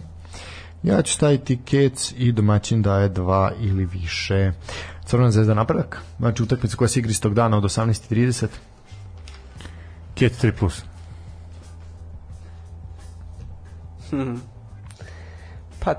Ja 0.83 1.01
ću 1.01 1.13
staviti 1.13 1.59
Kec 1.65 2.13
i 2.17 2.31
domaćin 2.31 2.81
daje 2.81 3.09
2 3.09 3.51
ili 3.59 3.85
više. 3.85 4.51
Crvena 5.13 5.31
zvezda 5.31 5.53
napredak. 5.53 6.01
Znači 6.19 6.43
utakmica 6.43 6.77
koja 6.77 6.87
se 6.87 6.99
igra 6.99 7.11
istog 7.11 7.33
dana 7.33 7.57
od 7.57 7.63
18:30. 7.63 8.47
Ket 10.15 10.43
3 10.43 10.51
plus. 10.59 10.81
Hmm. 14.09 14.41
Pa 15.79 15.93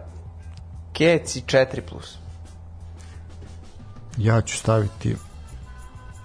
Keci 0.92 1.42
4 1.46 1.80
plus. 1.80 2.18
Ja 4.16 4.40
ću 4.40 4.56
staviti 4.56 5.16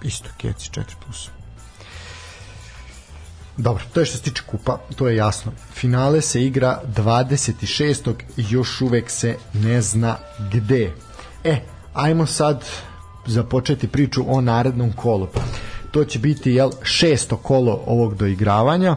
isto 0.02 0.28
Keci 0.38 0.70
4 0.70 0.84
plus. 1.04 1.28
Dobro, 3.56 3.84
to 3.92 4.00
je 4.00 4.06
što 4.06 4.16
se 4.16 4.22
tiče 4.22 4.42
kupa, 4.46 4.78
to 4.96 5.08
je 5.08 5.16
jasno. 5.16 5.52
Finale 5.72 6.20
se 6.20 6.44
igra 6.44 6.80
26. 6.96 8.14
i 8.36 8.44
još 8.48 8.80
uvek 8.80 9.10
se 9.10 9.36
ne 9.52 9.80
zna 9.80 10.16
gde. 10.52 10.92
E, 11.44 11.60
ajmo 11.94 12.26
sad 12.26 12.64
započeti 13.26 13.88
priču 13.88 14.24
o 14.28 14.40
narednom 14.40 14.92
kolu. 14.92 15.28
To 15.90 16.04
će 16.04 16.18
biti 16.18 16.52
jel, 16.52 16.70
šesto 16.82 17.36
kolo 17.36 17.82
ovog 17.86 18.14
doigravanja 18.14 18.96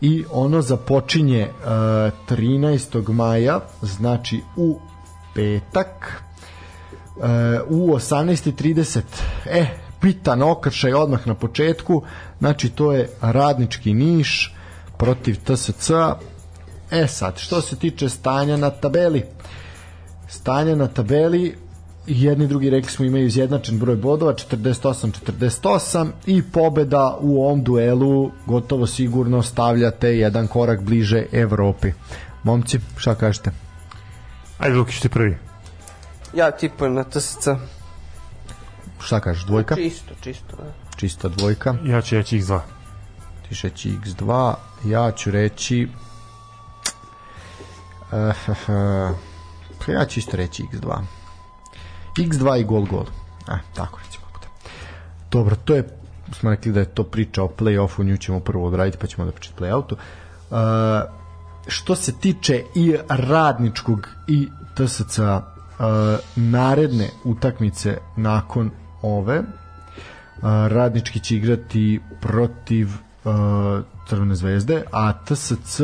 i 0.00 0.24
ono 0.30 0.62
započinje 0.62 1.42
uh, 1.42 1.66
e, 1.66 2.34
13. 2.34 3.12
maja, 3.12 3.60
znači 3.82 4.40
u 4.56 4.78
petak 5.34 6.22
uh, 7.16 7.24
u 7.68 7.94
18.30 7.94 9.00
e, 9.46 9.66
pitan 10.00 10.42
okršaj 10.42 10.94
odmah 10.94 11.26
na 11.26 11.34
početku 11.34 12.02
znači 12.38 12.68
to 12.68 12.92
je 12.92 13.08
radnički 13.20 13.94
niš 13.94 14.54
protiv 14.96 15.36
TSC 15.44 15.90
e 16.90 17.06
sad, 17.06 17.38
što 17.38 17.60
se 17.60 17.76
tiče 17.76 18.08
stanja 18.08 18.56
na 18.56 18.70
tabeli 18.70 19.24
stanje 20.28 20.76
na 20.76 20.88
tabeli 20.88 21.56
jedni 22.06 22.46
drugi 22.46 22.70
rekli 22.70 22.90
smo 22.90 23.04
imaju 23.04 23.26
izjednačen 23.26 23.78
broj 23.78 23.96
bodova 23.96 24.32
48-48 24.32 26.10
i 26.26 26.42
pobeda 26.42 27.16
u 27.20 27.44
ovom 27.44 27.64
duelu 27.64 28.30
gotovo 28.46 28.86
sigurno 28.86 29.42
stavljate 29.42 30.08
jedan 30.18 30.46
korak 30.46 30.80
bliže 30.80 31.26
Evropi 31.32 31.92
momci, 32.42 32.80
šta 32.96 33.14
kažete? 33.14 33.50
Ajde 34.58 34.76
Lukić 34.76 35.00
ti 35.00 35.08
prvi 35.08 35.36
ja 36.34 36.50
tipujem 36.50 36.94
na 36.94 37.04
TSC 37.04 37.48
šta 39.00 39.20
kažeš, 39.20 39.44
dvojka? 39.44 39.74
čisto, 39.74 40.14
čisto 40.20 40.56
da. 40.56 40.96
čista 40.96 41.28
dvojka 41.28 41.74
ja 41.84 42.02
ću 42.02 42.14
reći 42.14 42.38
x2 42.38 42.60
ti 43.48 43.54
šeći 43.54 43.90
x2 44.04 44.54
ja 44.84 45.12
ću 45.12 45.30
reći 45.30 45.88
uh, 48.12 48.48
uh, 48.48 49.16
ja 49.88 50.04
ću 50.04 50.20
isto 50.20 50.36
reći 50.36 50.64
x2 50.72 51.19
x2 52.20 52.60
i 52.60 52.64
gol 52.64 52.86
gol. 52.86 53.04
E, 53.48 53.58
tako 53.74 53.98
recimo. 54.04 54.20
Dobro, 55.30 55.56
to 55.56 55.74
je 55.74 56.00
smo 56.32 56.50
rekli 56.50 56.72
da 56.72 56.80
je 56.80 56.94
to 56.94 57.04
priča 57.04 57.42
o 57.42 57.48
play-offu, 57.58 58.04
nju 58.04 58.16
ćemo 58.16 58.40
prvo 58.40 58.66
odraditi 58.66 58.98
pa 58.98 59.06
ćemo 59.06 59.24
da 59.24 59.32
pričati 59.32 59.62
play-outu. 59.62 59.94
Uh, 59.94 60.56
što 61.66 61.94
se 61.94 62.12
tiče 62.18 62.64
i 62.74 62.96
radničkog 63.08 64.08
i 64.28 64.48
TSC 64.74 65.18
uh, 65.18 65.24
naredne 66.36 67.08
utakmice 67.24 67.98
nakon 68.16 68.70
ove 69.02 69.38
uh, 69.38 69.44
radnički 70.68 71.20
će 71.20 71.36
igrati 71.36 72.00
protiv 72.20 72.88
uh, 72.88 73.32
Crvene 74.08 74.34
zvezde, 74.34 74.82
a 74.92 75.12
TSC 75.12 75.80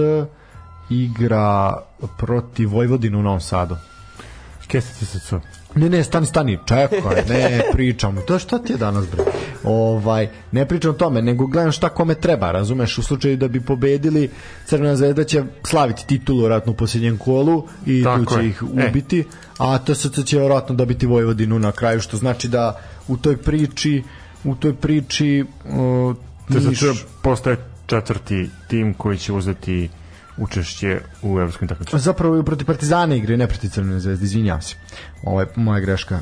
igra 0.90 1.76
protiv 2.18 2.70
Vojvodinu 2.70 3.18
u 3.18 3.22
Novom 3.22 3.40
Sadu. 3.40 3.76
Keste 4.68 5.04
TSC. 5.04 5.34
Ne, 5.76 5.90
ne, 5.90 6.04
stani, 6.04 6.26
stani, 6.26 6.58
čekaj, 6.66 7.24
ne 7.28 7.62
pričam. 7.72 8.16
To 8.26 8.38
šta 8.38 8.58
ti 8.58 8.72
je 8.72 8.76
danas, 8.76 9.04
bre? 9.10 9.24
Ovaj, 9.64 10.28
ne 10.52 10.66
pričam 10.66 10.90
o 10.90 10.94
tome, 10.94 11.22
nego 11.22 11.46
gledam 11.46 11.72
šta 11.72 11.88
kome 11.88 12.14
treba, 12.14 12.50
razumeš? 12.52 12.98
U 12.98 13.02
slučaju 13.02 13.36
da 13.36 13.48
bi 13.48 13.60
pobedili, 13.60 14.30
Crvena 14.66 14.96
zvezda 14.96 15.24
će 15.24 15.44
slaviti 15.64 16.06
titulu 16.06 16.40
vjerojatno 16.40 16.72
u 16.72 16.76
posljednjem 16.76 17.18
kolu 17.18 17.64
i 17.86 18.04
Tako 18.04 18.24
tu 18.24 18.34
će 18.34 18.40
je. 18.40 18.48
ih 18.48 18.62
e. 18.62 18.88
ubiti, 18.88 19.20
e. 19.20 19.24
a 19.58 19.78
TSC 19.78 20.24
će 20.24 20.38
vjerojatno 20.38 20.74
dobiti 20.74 21.06
Vojvodinu 21.06 21.58
na 21.58 21.72
kraju, 21.72 22.00
što 22.00 22.16
znači 22.16 22.48
da 22.48 22.80
u 23.08 23.16
toj 23.16 23.36
priči 23.36 24.02
u 24.44 24.54
toj 24.54 24.74
priči 24.74 25.44
uh, 25.64 26.16
TSC 26.48 26.84
postaje 27.22 27.56
četvrti 27.86 28.50
tim 28.68 28.94
koji 28.94 29.18
će 29.18 29.32
uzeti 29.32 29.88
učešće 30.38 31.00
u 31.22 31.38
evropskom 31.38 31.68
takmičenju. 31.68 32.00
Zapravo 32.00 32.38
i 32.38 32.44
protiv 32.44 32.66
Partizana 32.66 33.14
igre, 33.14 33.36
ne 33.36 33.46
protiv 33.46 33.68
Crvene 33.68 34.00
zvezde, 34.00 34.24
izvinjavam 34.24 34.62
se. 34.62 34.76
Ovo 35.22 35.40
je 35.40 35.46
moja 35.56 35.80
greška. 35.80 36.14
E, 36.14 36.20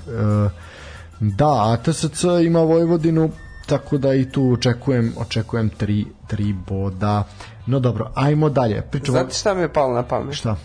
da, 1.21 1.73
a 1.73 1.77
TSC 1.83 2.25
ima 2.47 2.61
Vojvodinu, 2.61 3.31
tako 3.67 3.99
da 3.99 4.15
i 4.15 4.31
tu 4.31 4.53
očekujem 4.53 5.13
očekujem 5.17 5.69
tri, 5.69 6.07
tri 6.27 6.55
boda. 6.67 7.25
No 7.67 7.81
dobro, 7.81 8.11
ajmo 8.15 8.49
dalje. 8.49 8.83
Pričamo... 8.91 9.19
Znate 9.19 9.35
šta 9.35 9.55
mi 9.55 9.61
je 9.61 9.73
palo 9.73 9.95
na 9.95 10.03
pamet? 10.03 10.35
Šta? 10.35 10.57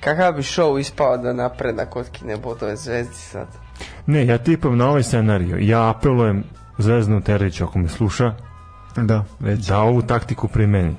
Kakav 0.00 0.32
bi 0.32 0.42
show 0.42 0.80
ispao 0.80 1.16
da 1.16 1.32
napredak 1.32 1.96
otkine 1.96 2.36
bodove 2.36 2.76
zvezdi 2.76 3.14
sad? 3.14 3.46
Ne, 4.06 4.26
ja 4.26 4.38
tipam 4.38 4.78
na 4.78 4.88
ovaj 4.88 5.02
scenariju. 5.02 5.58
Ja 5.60 5.90
apelujem 5.90 6.44
Zvezdanu 6.78 7.20
Teriću 7.20 7.64
ako 7.64 7.78
me 7.78 7.88
sluša 7.88 8.34
da, 8.96 9.24
reći. 9.40 9.68
da 9.68 9.78
ovu 9.78 10.02
taktiku 10.02 10.48
primeni 10.48 10.96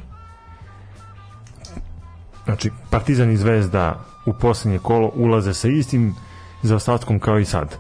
znači 2.46 2.72
Partizan 2.90 3.32
i 3.32 3.38
Zvezda 3.38 4.00
u 4.26 4.34
poslednje 4.34 4.80
kolo 4.80 5.12
ulaze 5.16 5.54
sa 5.54 5.68
istim 5.68 6.16
zaostatkom 6.64 7.20
kao 7.20 7.40
i 7.40 7.46
sad 7.46 7.78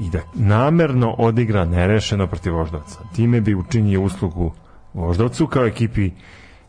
i 0.00 0.10
da 0.10 0.20
namerno 0.34 1.14
odigra 1.18 1.64
nerešeno 1.64 2.26
protiv 2.26 2.54
Voždovca. 2.54 2.98
Time 3.14 3.40
bi 3.40 3.54
učinio 3.54 4.02
uslugu 4.02 4.52
Voždovcu 4.94 5.46
kao 5.46 5.66
ekipi 5.66 6.10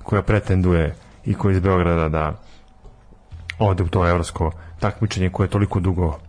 koja 0.03 0.21
pretenduje 0.21 0.95
i 1.25 1.33
koja 1.33 1.51
iz 1.53 1.59
Beograda 1.59 2.09
da 2.09 2.33
ode 3.59 3.83
u 3.83 3.87
to 3.87 4.07
evropsko 4.09 4.51
takmičenje 4.79 5.29
koje 5.29 5.45
je 5.45 5.49
toliko 5.51 5.79
dugo 5.79 6.19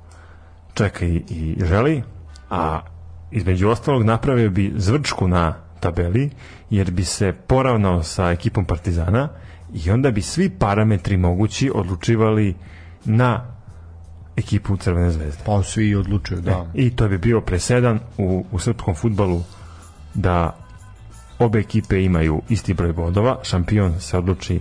čeka 0.74 1.04
i, 1.04 1.22
i 1.28 1.56
želi, 1.64 2.02
a 2.50 2.80
između 3.30 3.68
ostalog 3.68 4.02
napravio 4.04 4.50
bi 4.50 4.72
zvrčku 4.76 5.28
na 5.28 5.54
tabeli, 5.80 6.30
jer 6.70 6.90
bi 6.90 7.04
se 7.04 7.32
poravnao 7.46 8.02
sa 8.02 8.30
ekipom 8.30 8.64
Partizana 8.64 9.28
i 9.74 9.90
onda 9.90 10.10
bi 10.10 10.22
svi 10.22 10.50
parametri 10.50 11.16
mogući 11.16 11.70
odlučivali 11.74 12.54
na 13.04 13.56
ekipu 14.36 14.76
Crvene 14.76 15.10
zvezde. 15.10 15.42
Pa 15.46 15.62
svi 15.62 15.94
odlučuju, 15.94 16.40
da. 16.40 16.66
I 16.74 16.90
to 16.90 17.08
bi 17.08 17.18
bio 17.18 17.40
presedan 17.40 18.00
u, 18.18 18.44
u 18.52 18.58
srpskom 18.58 18.94
futbalu 18.94 19.42
da 20.14 20.56
obe 21.38 21.58
ekipe 21.58 22.04
imaju 22.04 22.42
isti 22.48 22.74
broj 22.74 22.92
bodova, 22.92 23.38
šampion 23.42 24.00
se 24.00 24.18
odluči 24.18 24.60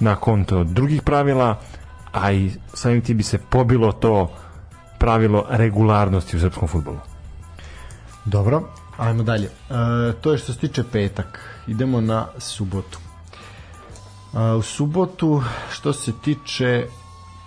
na 0.00 0.16
konto 0.16 0.64
drugih 0.64 1.02
pravila, 1.02 1.60
a 2.12 2.32
i 2.32 2.50
samim 2.74 3.00
ti 3.00 3.14
bi 3.14 3.22
se 3.22 3.38
pobilo 3.38 3.92
to 3.92 4.30
pravilo 4.98 5.46
regularnosti 5.50 6.36
u 6.36 6.40
srpskom 6.40 6.68
futbolu. 6.68 6.98
Dobro, 8.24 8.62
ajmo 8.98 9.22
dalje. 9.22 9.44
E, 9.46 10.12
to 10.20 10.32
je 10.32 10.38
što 10.38 10.52
se 10.52 10.58
tiče 10.58 10.84
petak. 10.92 11.40
Idemo 11.66 12.00
na 12.00 12.26
subotu. 12.38 13.01
U 14.58 14.62
subotu, 14.62 15.42
što 15.70 15.92
se 15.92 16.12
tiče 16.12 16.86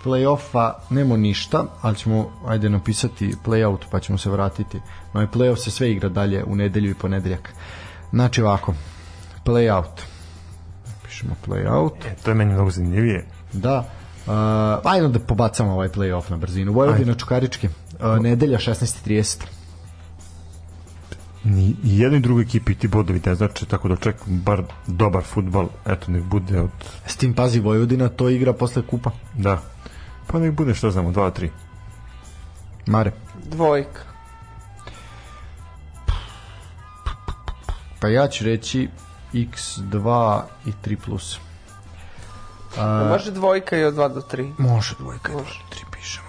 play-offa, 0.04 0.72
nemo 0.90 1.16
ništa, 1.16 1.64
ali 1.82 1.96
ćemo, 1.96 2.30
ajde, 2.46 2.68
napisati 2.68 3.34
play-out, 3.44 3.78
pa 3.90 4.00
ćemo 4.00 4.18
se 4.18 4.30
vratiti. 4.30 4.80
No 5.12 5.22
i 5.22 5.26
play-off 5.26 5.56
se 5.56 5.70
sve 5.70 5.90
igra 5.90 6.08
dalje 6.08 6.44
u 6.44 6.56
nedelju 6.56 6.90
i 6.90 6.94
ponedeljak. 6.94 7.52
Znači 8.10 8.42
ovako, 8.42 8.74
play-out. 9.44 10.02
Pišemo 11.04 11.34
play-out. 11.46 12.06
E, 12.06 12.14
to 12.24 12.30
je 12.30 12.34
meni 12.34 12.54
mnogo 12.54 12.70
zanimljivije. 12.70 13.26
Da. 13.52 13.78
Uh, 14.26 14.32
ajde 14.92 15.08
da 15.08 15.18
pobacamo 15.18 15.72
ovaj 15.72 15.88
play-off 15.88 16.30
na 16.30 16.36
brzinu. 16.36 16.72
Vojvodina 16.72 17.14
Čukarički. 17.14 17.66
Uh, 17.66 18.18
nedelja 18.20 18.58
16.30. 18.58 19.55
Ni 21.46 21.76
i 21.84 21.98
jednoj 21.98 22.20
drugoj 22.20 22.42
ekipi 22.42 22.74
ti 22.74 22.88
bodovi 22.88 23.20
ne 23.26 23.34
znači, 23.34 23.66
tako 23.66 23.88
da 23.88 23.96
čekam 23.96 24.40
bar 24.40 24.62
dobar 24.86 25.22
futbal, 25.22 25.68
eto 25.86 26.10
nek 26.10 26.22
bude 26.22 26.60
od... 26.60 26.70
S 27.06 27.16
tim 27.16 27.34
pazi 27.34 27.60
Vojvodina, 27.60 28.08
to 28.08 28.28
igra 28.28 28.52
posle 28.52 28.82
kupa. 28.82 29.10
Da. 29.34 29.62
Pa 30.26 30.38
nek 30.38 30.54
bude 30.54 30.74
što 30.74 30.90
znamo, 30.90 31.12
2-3. 31.12 31.48
Mare. 32.86 33.12
Dvojka. 33.44 34.00
Pa 38.00 38.08
ja 38.08 38.28
ću 38.28 38.44
reći 38.44 38.88
x2 39.32 40.40
i 40.66 40.72
3+. 40.84 40.96
Plus. 41.04 41.38
A, 42.78 43.08
može 43.08 43.30
dvojka 43.30 43.78
i 43.78 43.84
od 43.84 43.94
2 43.94 44.14
do 44.14 44.20
3. 44.20 44.52
Može 44.58 44.94
dvojka 44.98 45.32
i 45.32 45.34
2 45.34 45.38
do 45.38 45.44
3 45.44 45.84
pišemo. 45.92 46.25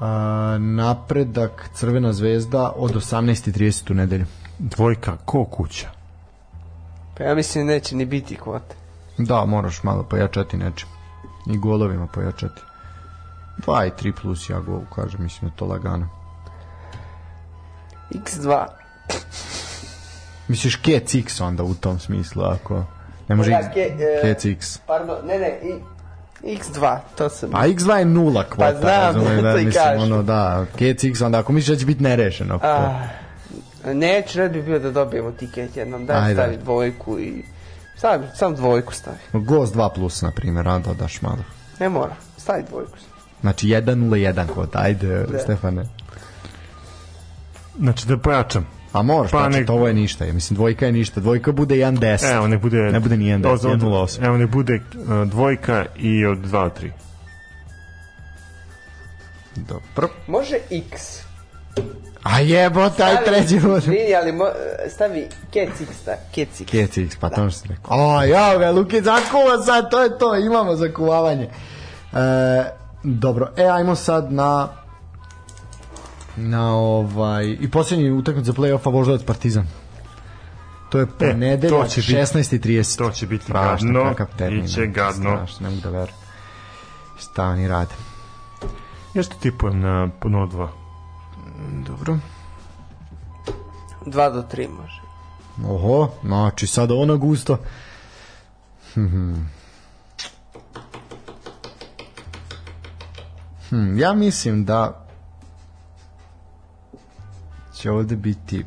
A, 0.00 0.56
napredak 0.60 1.70
Crvena 1.74 2.12
zvezda 2.12 2.72
od 2.76 2.94
18.30 2.94 3.90
u 3.90 3.94
nedelju. 3.94 4.26
Dvojka, 4.58 5.16
ko 5.24 5.44
kuća? 5.44 5.88
Pa 7.18 7.24
ja 7.24 7.34
mislim 7.34 7.66
neće 7.66 7.96
ni 7.96 8.04
biti 8.04 8.36
kvote. 8.36 8.74
Da, 9.18 9.44
moraš 9.44 9.82
malo 9.82 10.02
pojačati 10.02 10.56
nečim. 10.56 10.88
I 11.46 11.58
golovima 11.58 12.06
pojačati. 12.06 12.60
2 13.66 13.86
i 13.86 13.90
3 14.10 14.12
plus 14.22 14.50
ja 14.50 14.60
gol 14.60 14.80
kažem, 14.94 15.22
mislim 15.22 15.50
da 15.50 15.56
to 15.56 15.66
lagano. 15.66 16.08
X2. 18.10 18.66
Misliš 20.48 20.76
kec 20.76 21.14
X 21.14 21.40
onda 21.40 21.62
u 21.62 21.74
tom 21.74 21.98
smislu, 21.98 22.42
ako... 22.42 22.84
Ne 23.28 23.36
može 23.36 23.50
Ja, 23.50 23.58
X, 23.58 23.68
ke, 23.74 23.80
e, 23.80 24.20
kec 24.22 24.44
X. 24.44 24.78
Pardon, 24.86 25.16
ne, 25.26 25.38
ne, 25.38 25.60
i, 25.62 25.95
X2, 26.46 26.98
to 27.16 27.28
sam... 27.28 27.50
Pa 27.50 27.58
X2 27.58 27.96
je 27.96 28.04
nula 28.04 28.44
kvota. 28.44 28.72
Pa 28.72 28.80
znam, 28.80 28.90
razumeš, 29.14 29.42
da, 29.42 29.52
to 29.52 29.58
i 29.58 29.64
mislim, 29.64 29.84
kažem. 29.84 30.02
ono, 30.02 30.22
da, 30.22 30.66
kec 30.78 31.04
X, 31.04 31.20
onda 31.20 31.38
ako 31.38 31.52
misliš 31.52 31.76
da 31.76 31.80
će 31.80 31.86
biti 31.86 32.02
nerešeno. 32.02 32.60
Ah, 32.62 33.08
neću, 33.84 34.38
red 34.38 34.52
bi 34.52 34.62
bio 34.62 34.78
da 34.78 34.90
dobijemo 34.90 35.30
tiket 35.30 35.76
jednom, 35.76 36.06
Ajde. 36.10 36.34
stavi 36.34 36.56
dvojku 36.56 37.18
i... 37.18 37.44
Stavi, 37.96 38.26
sam 38.34 38.54
dvojku 38.54 38.94
stavi. 38.94 39.16
Gost 39.32 39.74
2 39.74 39.94
plus, 39.94 40.22
na 40.22 40.30
primjer, 40.30 40.68
a 40.68 40.78
dodaš 40.78 41.22
malo. 41.22 41.38
Ne 41.80 41.88
mora, 41.88 42.14
stavi 42.36 42.62
dvojku. 42.70 42.96
Znači 43.40 43.66
1-0-1 43.66 44.46
kvota, 44.52 44.78
ajde, 44.78 45.26
Da. 45.26 45.38
Stefane. 45.38 45.84
Znači 47.78 48.06
da 48.06 48.18
pojačam. 48.18 48.75
A 48.92 49.02
moraš, 49.02 49.30
Pa 49.30 49.48
nek- 49.48 49.70
ovo 49.70 49.88
je 49.88 49.94
ništa. 49.94 50.24
Ja 50.24 50.32
mislim, 50.32 50.54
dvojka 50.54 50.86
je 50.86 50.92
ništa. 50.92 51.20
Dvojka 51.20 51.52
bude 51.52 51.74
1-10. 51.76 52.34
Evo, 52.34 52.48
ne 52.48 52.58
bude... 52.58 52.76
Ne 52.78 53.00
bude 53.00 53.16
ni 53.16 53.24
1-10, 53.26 53.46
od- 53.46 53.64
od- 53.64 53.80
1-0-8. 53.80 54.26
Evo, 54.26 54.36
ne 54.36 54.46
bude 54.46 54.74
uh, 54.74 55.28
dvojka 55.28 55.84
i 55.96 56.26
od 56.26 56.38
2-3. 56.38 56.70
Dobro. 59.56 60.08
Može 60.26 60.56
X. 60.70 61.20
A 62.24 62.40
jebo, 62.40 62.88
taj 62.88 63.14
Stavi- 63.14 63.24
treći 63.24 63.60
bude. 63.60 63.78
Izvini, 63.78 64.14
ali 64.14 64.32
mo, 64.32 64.44
stavi 64.88 65.20
kec 65.50 65.80
X, 65.80 65.90
da, 66.06 66.16
kec 66.34 66.60
X. 66.60 66.70
Kec 66.70 66.98
X, 66.98 67.16
pa 67.16 67.28
to 67.30 67.50
što 67.50 67.68
rekao. 67.68 68.10
A, 68.10 68.24
ja 68.24 68.58
ga, 68.58 68.70
Luki, 68.70 68.96
zakuva 68.96 69.62
sad, 69.66 69.90
to 69.90 70.02
je 70.02 70.18
to, 70.18 70.36
imamo 70.36 70.76
zakuvavanje. 70.76 71.44
E, 71.44 71.48
dobro, 73.04 73.48
e, 73.56 73.64
ajmo 73.64 73.94
sad 73.94 74.32
na 74.32 74.68
na 76.36 76.74
ovaj 76.74 77.56
i 77.60 77.70
posljednji 77.70 78.10
utakmic 78.10 78.44
za 78.44 78.52
play-offa 78.52 78.92
Voždovac 78.92 79.22
Partizan. 79.22 79.66
To 80.90 80.98
je 80.98 81.06
ponedeljak 81.08 81.82
to 81.82 81.88
će 81.88 82.00
biti- 82.00 82.12
16:30. 82.12 82.98
to 82.98 83.10
će 83.10 83.26
biti 83.26 83.44
Strašno, 83.44 83.92
gadno, 83.92 84.04
kakav 84.04 84.36
termin, 84.38 84.62
biće 84.62 84.86
gadno. 84.86 85.30
Strašno, 85.30 85.64
ne 85.64 85.70
mogu 85.70 85.82
da 85.82 85.90
verujem. 85.90 86.16
Šta 87.18 87.44
oni 87.44 87.68
rade? 87.68 87.94
Ja 89.14 89.22
što 89.22 89.34
tipujem 89.36 89.80
na 89.80 90.08
po 90.20 90.28
0-2. 90.28 90.68
Dobro. 91.86 92.18
2 94.06 94.32
do 94.32 94.42
3 94.44 94.68
može. 94.70 95.00
Oho, 95.64 96.10
znači 96.22 96.66
sad 96.66 96.90
ono 96.92 97.16
gusto. 97.16 97.58
Hm, 103.70 103.98
ja 103.98 104.12
mislim 104.12 104.64
da 104.64 105.05
će 107.76 107.90
ovde 107.90 108.16
biti 108.16 108.64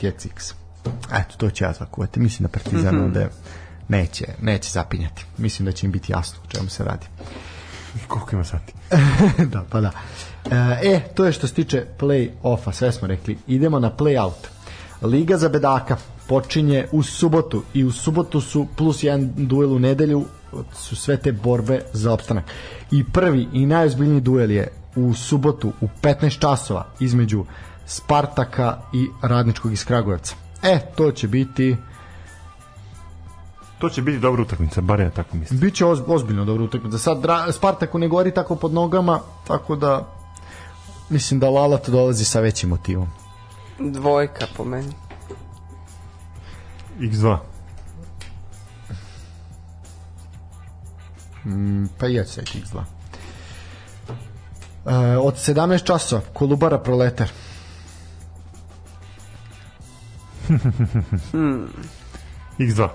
Kecix. 0.00 0.54
Eto, 1.12 1.36
to 1.36 1.50
ću 1.50 1.64
ja 1.64 1.72
zakuvati. 1.72 2.20
Mislim 2.20 2.46
da 2.46 2.52
Partizan 2.52 3.00
ovde 3.04 3.28
neće, 3.88 4.26
neće 4.42 4.70
zapinjati. 4.70 5.24
Mislim 5.38 5.66
da 5.66 5.72
će 5.72 5.86
im 5.86 5.92
biti 5.92 6.12
jasno 6.12 6.38
o 6.44 6.50
čemu 6.50 6.68
se 6.68 6.84
radi. 6.84 7.06
Koliko 8.08 8.36
ima 8.36 8.44
sati? 8.44 8.72
da, 9.52 9.64
pa 9.70 9.80
da. 9.80 9.90
E, 10.82 11.00
to 11.14 11.24
je 11.24 11.32
što 11.32 11.46
se 11.46 11.54
tiče 11.54 11.84
play-offa, 11.98 12.72
sve 12.72 12.92
smo 12.92 13.08
rekli. 13.08 13.38
Idemo 13.46 13.78
na 13.78 13.90
play-out. 13.96 14.46
Liga 15.02 15.36
za 15.36 15.48
bedaka 15.48 15.96
počinje 16.28 16.86
u 16.92 17.02
subotu 17.02 17.62
i 17.74 17.84
u 17.84 17.92
subotu 17.92 18.40
su 18.40 18.66
plus 18.76 19.02
jedan 19.02 19.32
duel 19.36 19.72
u 19.72 19.78
nedelju 19.78 20.24
su 20.74 20.96
sve 20.96 21.16
te 21.16 21.32
borbe 21.32 21.80
za 21.92 22.12
opstanak. 22.12 22.44
I 22.90 23.04
prvi 23.04 23.48
i 23.52 23.66
najozbiljniji 23.66 24.20
duel 24.20 24.50
je 24.50 24.68
u 24.96 25.14
subotu 25.14 25.72
u 25.80 25.88
15 26.02 26.38
časova 26.38 26.86
između 27.00 27.44
Spartaka 27.86 28.78
i 28.92 29.06
Radničkog 29.22 29.72
iz 29.72 29.84
Kragujevca. 29.84 30.34
E, 30.62 30.80
to 30.96 31.12
će 31.12 31.28
biti 31.28 31.76
To 33.80 33.88
će 33.88 34.02
biti 34.02 34.18
dobra 34.18 34.42
utakmica, 34.42 34.80
bar 34.80 35.00
ja 35.00 35.10
tako 35.10 35.36
mislim. 35.36 35.60
Biće 35.60 35.86
oz, 35.86 36.00
ozbiljno 36.06 36.44
dobro 36.44 36.64
utakmica. 36.64 36.98
Sad 36.98 37.24
Spartaku 37.52 37.98
ne 37.98 38.08
gori 38.08 38.34
tako 38.34 38.56
pod 38.56 38.72
nogama, 38.72 39.20
tako 39.46 39.76
da 39.76 40.08
mislim 41.08 41.40
da 41.40 41.50
Lalat 41.50 41.88
dolazi 41.88 42.24
sa 42.24 42.40
većim 42.40 42.68
motivom. 42.68 43.08
Dvojka 43.78 44.46
po 44.56 44.64
meni. 44.64 44.92
X2. 46.98 47.38
Mm, 51.44 51.86
pa 51.98 52.06
i 52.06 52.14
ja 52.14 52.24
ću 52.24 52.32
sajti 52.32 52.62
X2. 52.62 52.99
E, 54.86 55.16
od 55.16 55.34
17 55.34 55.84
časova 55.84 56.22
Kolubara 56.32 56.78
Proletar. 56.78 57.28
X2. 62.58 62.88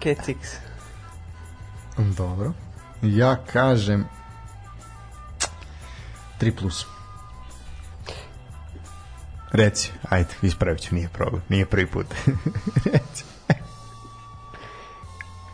Kec 0.00 0.28
X. 0.28 0.38
Dobro. 2.16 2.52
Ja 3.02 3.36
kažem 3.52 4.04
3 6.40 6.58
plus. 6.58 6.86
Reci, 9.52 9.92
ajde, 10.08 10.34
ispravit 10.42 10.80
ću, 10.80 10.94
nije 10.94 11.08
problem, 11.08 11.42
nije 11.48 11.66
prvi 11.66 11.86
put. 11.86 12.06
Reci. 12.92 13.29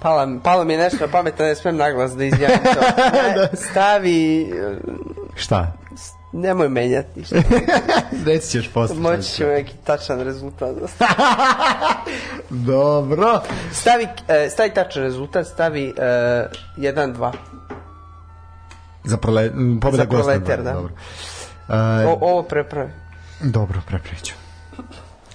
Pala, 0.06 0.38
palo 0.42 0.64
mi 0.64 0.72
je 0.72 0.78
nešto 0.78 1.06
na 1.06 1.12
pamet, 1.12 1.38
ne 1.38 1.54
smem 1.54 1.76
naglas 1.76 2.16
da 2.16 2.24
izjavim 2.24 2.58
to. 2.62 2.80
Stavi, 3.70 4.52
Šta? 5.34 5.72
Nemoj 6.32 6.68
menjati. 6.68 7.24
Reći 8.26 8.48
ćeš 8.48 8.70
posle. 8.74 8.96
Moći 8.96 9.34
ću 9.34 9.44
neki 9.44 9.72
tačan 9.84 10.20
rezultat. 10.20 10.76
Dobro. 12.50 13.42
stavi, 13.72 14.08
e, 14.28 14.48
stavi 14.50 14.70
tačan 14.70 15.02
rezultat, 15.02 15.46
stavi 15.46 15.94
e, 15.98 16.02
1-2. 16.76 17.32
Za 19.04 19.16
prole, 19.16 19.50
pobjeda 19.80 20.02
Za 20.02 20.08
proletar, 20.08 20.62
da. 20.62 20.72
Dobro. 20.72 20.92
E, 21.68 22.06
O, 22.06 22.18
ovo 22.20 22.42
prepravi. 22.42 22.90
Dobro, 23.40 23.80
prepriču. 23.86 24.34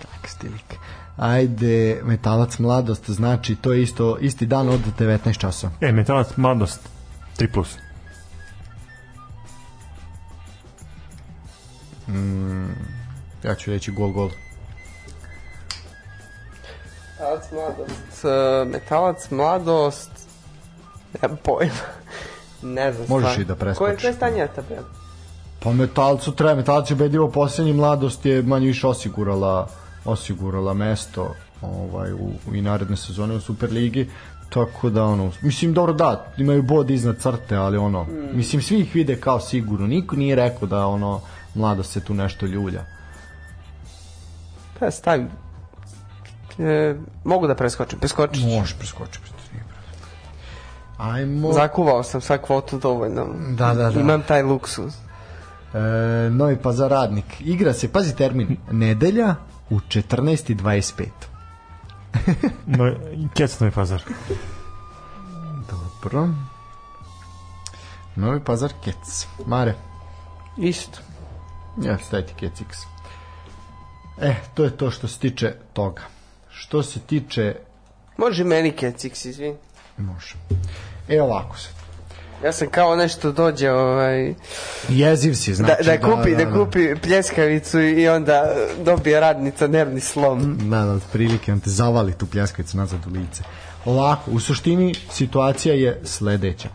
Kak 0.02 0.30
stilik. 0.30 0.76
Ajde, 1.22 2.02
metalac 2.04 2.60
mladost, 2.60 3.10
znači 3.10 3.56
to 3.56 3.74
je 3.74 3.82
isto 3.82 4.18
isti 4.18 4.46
dan 4.46 4.70
od 4.70 4.80
19 5.00 5.38
časova. 5.38 5.74
E, 5.82 5.92
metalac 5.92 6.28
mladost 6.38 6.80
3+. 7.38 7.52
Plus. 7.54 7.78
Ja 13.44 13.56
ću 13.56 13.72
reći 13.72 13.92
gol 13.92 14.12
gol. 14.12 14.30
Metalac 17.20 17.52
mladost. 17.52 18.26
E, 18.26 18.66
metalac 18.66 19.30
mladost. 19.32 20.12
Nemam 21.22 21.38
pojma. 21.44 21.74
Ne 22.64 22.94
znam. 22.94 23.06
Možeš 23.10 23.30
stvarno. 23.30 23.42
i 23.42 23.46
da 23.46 23.56
preskočiš. 23.56 23.78
Koje, 23.78 23.98
koje 23.98 24.14
stanje 24.14 24.42
je 24.42 24.48
tabela? 24.48 24.88
Pa 25.60 25.74
metalcu 25.74 26.32
treba, 26.32 26.56
metalac 26.56 26.90
je 26.90 26.94
ubedljivo 26.94 27.32
posljednji 27.32 27.74
mladost 27.74 28.26
je 28.26 28.42
manje 28.42 28.68
više 28.68 28.88
osigurala 28.88 29.68
osigurala 30.06 30.74
mesto 30.74 31.36
ovaj 31.62 32.14
u, 32.14 32.32
u 32.52 32.56
i 32.56 32.62
naredne 32.62 32.98
sezone 32.98 33.36
u 33.36 33.42
Superligi 33.42 34.10
tako 34.50 34.90
da 34.90 35.04
ono 35.04 35.32
mislim 35.42 35.74
dobro 35.74 35.94
da 35.94 36.26
imaju 36.38 36.64
bod 36.64 36.90
iznad 36.90 37.18
crte 37.18 37.56
ali 37.56 37.78
ono 37.78 38.04
mm. 38.04 38.38
mislim 38.38 38.62
svi 38.62 38.80
ih 38.80 38.96
vide 38.96 39.16
kao 39.16 39.40
sigurno 39.40 39.88
niko 39.88 40.16
nije 40.16 40.36
rekao 40.36 40.68
da 40.68 40.88
ono 40.88 41.22
mladost 41.56 41.92
se 41.92 42.04
tu 42.04 42.14
nešto 42.14 42.46
ljulja 42.46 42.86
Pa 44.80 44.92
stavi. 44.92 45.26
E, 46.60 46.96
mogu 47.24 47.48
da 47.48 47.56
preskočim. 47.56 48.00
Preskočit 48.00 48.44
ću. 48.44 48.50
možeš 48.50 48.78
preskočiti 48.78 49.32
ajmo 51.02 51.54
Zakuvao 51.54 52.04
sam 52.04 52.22
sad 52.22 52.42
kvotu 52.42 52.78
dovoljno. 52.78 53.28
Da, 53.58 53.74
da, 53.74 53.90
da. 53.90 54.00
Imam 54.00 54.22
taj 54.22 54.44
luksuz. 54.44 54.94
E, 55.74 56.30
Novi 56.30 56.58
Pazar 56.58 56.92
radnik. 56.92 57.26
Igra 57.40 57.74
se, 57.74 57.92
pazi 57.92 58.16
termin, 58.16 58.58
nedelja 58.72 59.36
u 59.72 59.80
14.25. 59.80 61.06
No, 62.66 62.96
Kec 63.34 63.60
Novi 63.60 63.72
Pazar. 63.72 64.04
Dobro. 65.70 66.28
Novi 68.16 68.44
Pazar 68.44 68.74
Kec. 68.84 69.28
Mare, 69.46 69.74
Isto. 70.58 71.00
ja 71.84 71.98
staj 71.98 72.26
ti 72.26 72.34
Kec 72.40 72.62
X. 72.62 72.78
E, 74.22 74.36
to 74.54 74.64
je 74.64 74.78
to 74.78 74.92
što 74.92 75.08
se 75.08 75.20
tiče 75.20 75.54
toga. 75.74 76.02
Što 76.52 76.84
se 76.84 77.00
tiče... 77.00 77.56
Može 78.18 78.44
meni 78.44 78.72
kecix, 78.72 79.28
izvin. 79.30 79.56
Može. 79.98 80.36
E, 81.08 81.22
ovako 81.22 81.58
se. 81.58 81.70
Ja 82.44 82.52
sam 82.52 82.68
kao 82.68 82.96
nešto 82.96 83.32
dođe 83.32 83.72
ovaj, 83.72 84.34
Jeziv 84.90 85.34
si, 85.34 85.52
da, 85.52 85.56
znači... 85.56 85.84
da, 85.86 86.00
kupi, 86.00 86.36
da, 86.36 86.54
kupi 86.54 86.96
pljeskavicu 86.96 87.80
i 87.80 88.08
onda 88.08 88.54
dobije 88.86 89.20
radnica 89.20 89.68
nervni 89.68 90.00
slom. 90.00 90.58
Da, 90.70 90.86
da, 90.86 90.92
otprilike 90.92 91.54
on 91.54 91.60
te 91.60 91.70
zavali 91.70 92.14
tu 92.14 92.26
pljeskavicu 92.26 92.78
nazad 92.78 93.00
u 93.08 93.10
lice. 93.10 93.44
Ovako, 93.86 94.32
u 94.32 94.40
suštini 94.40 94.96
situacija 95.12 95.76
je 95.76 96.02
sledeća. 96.04 96.70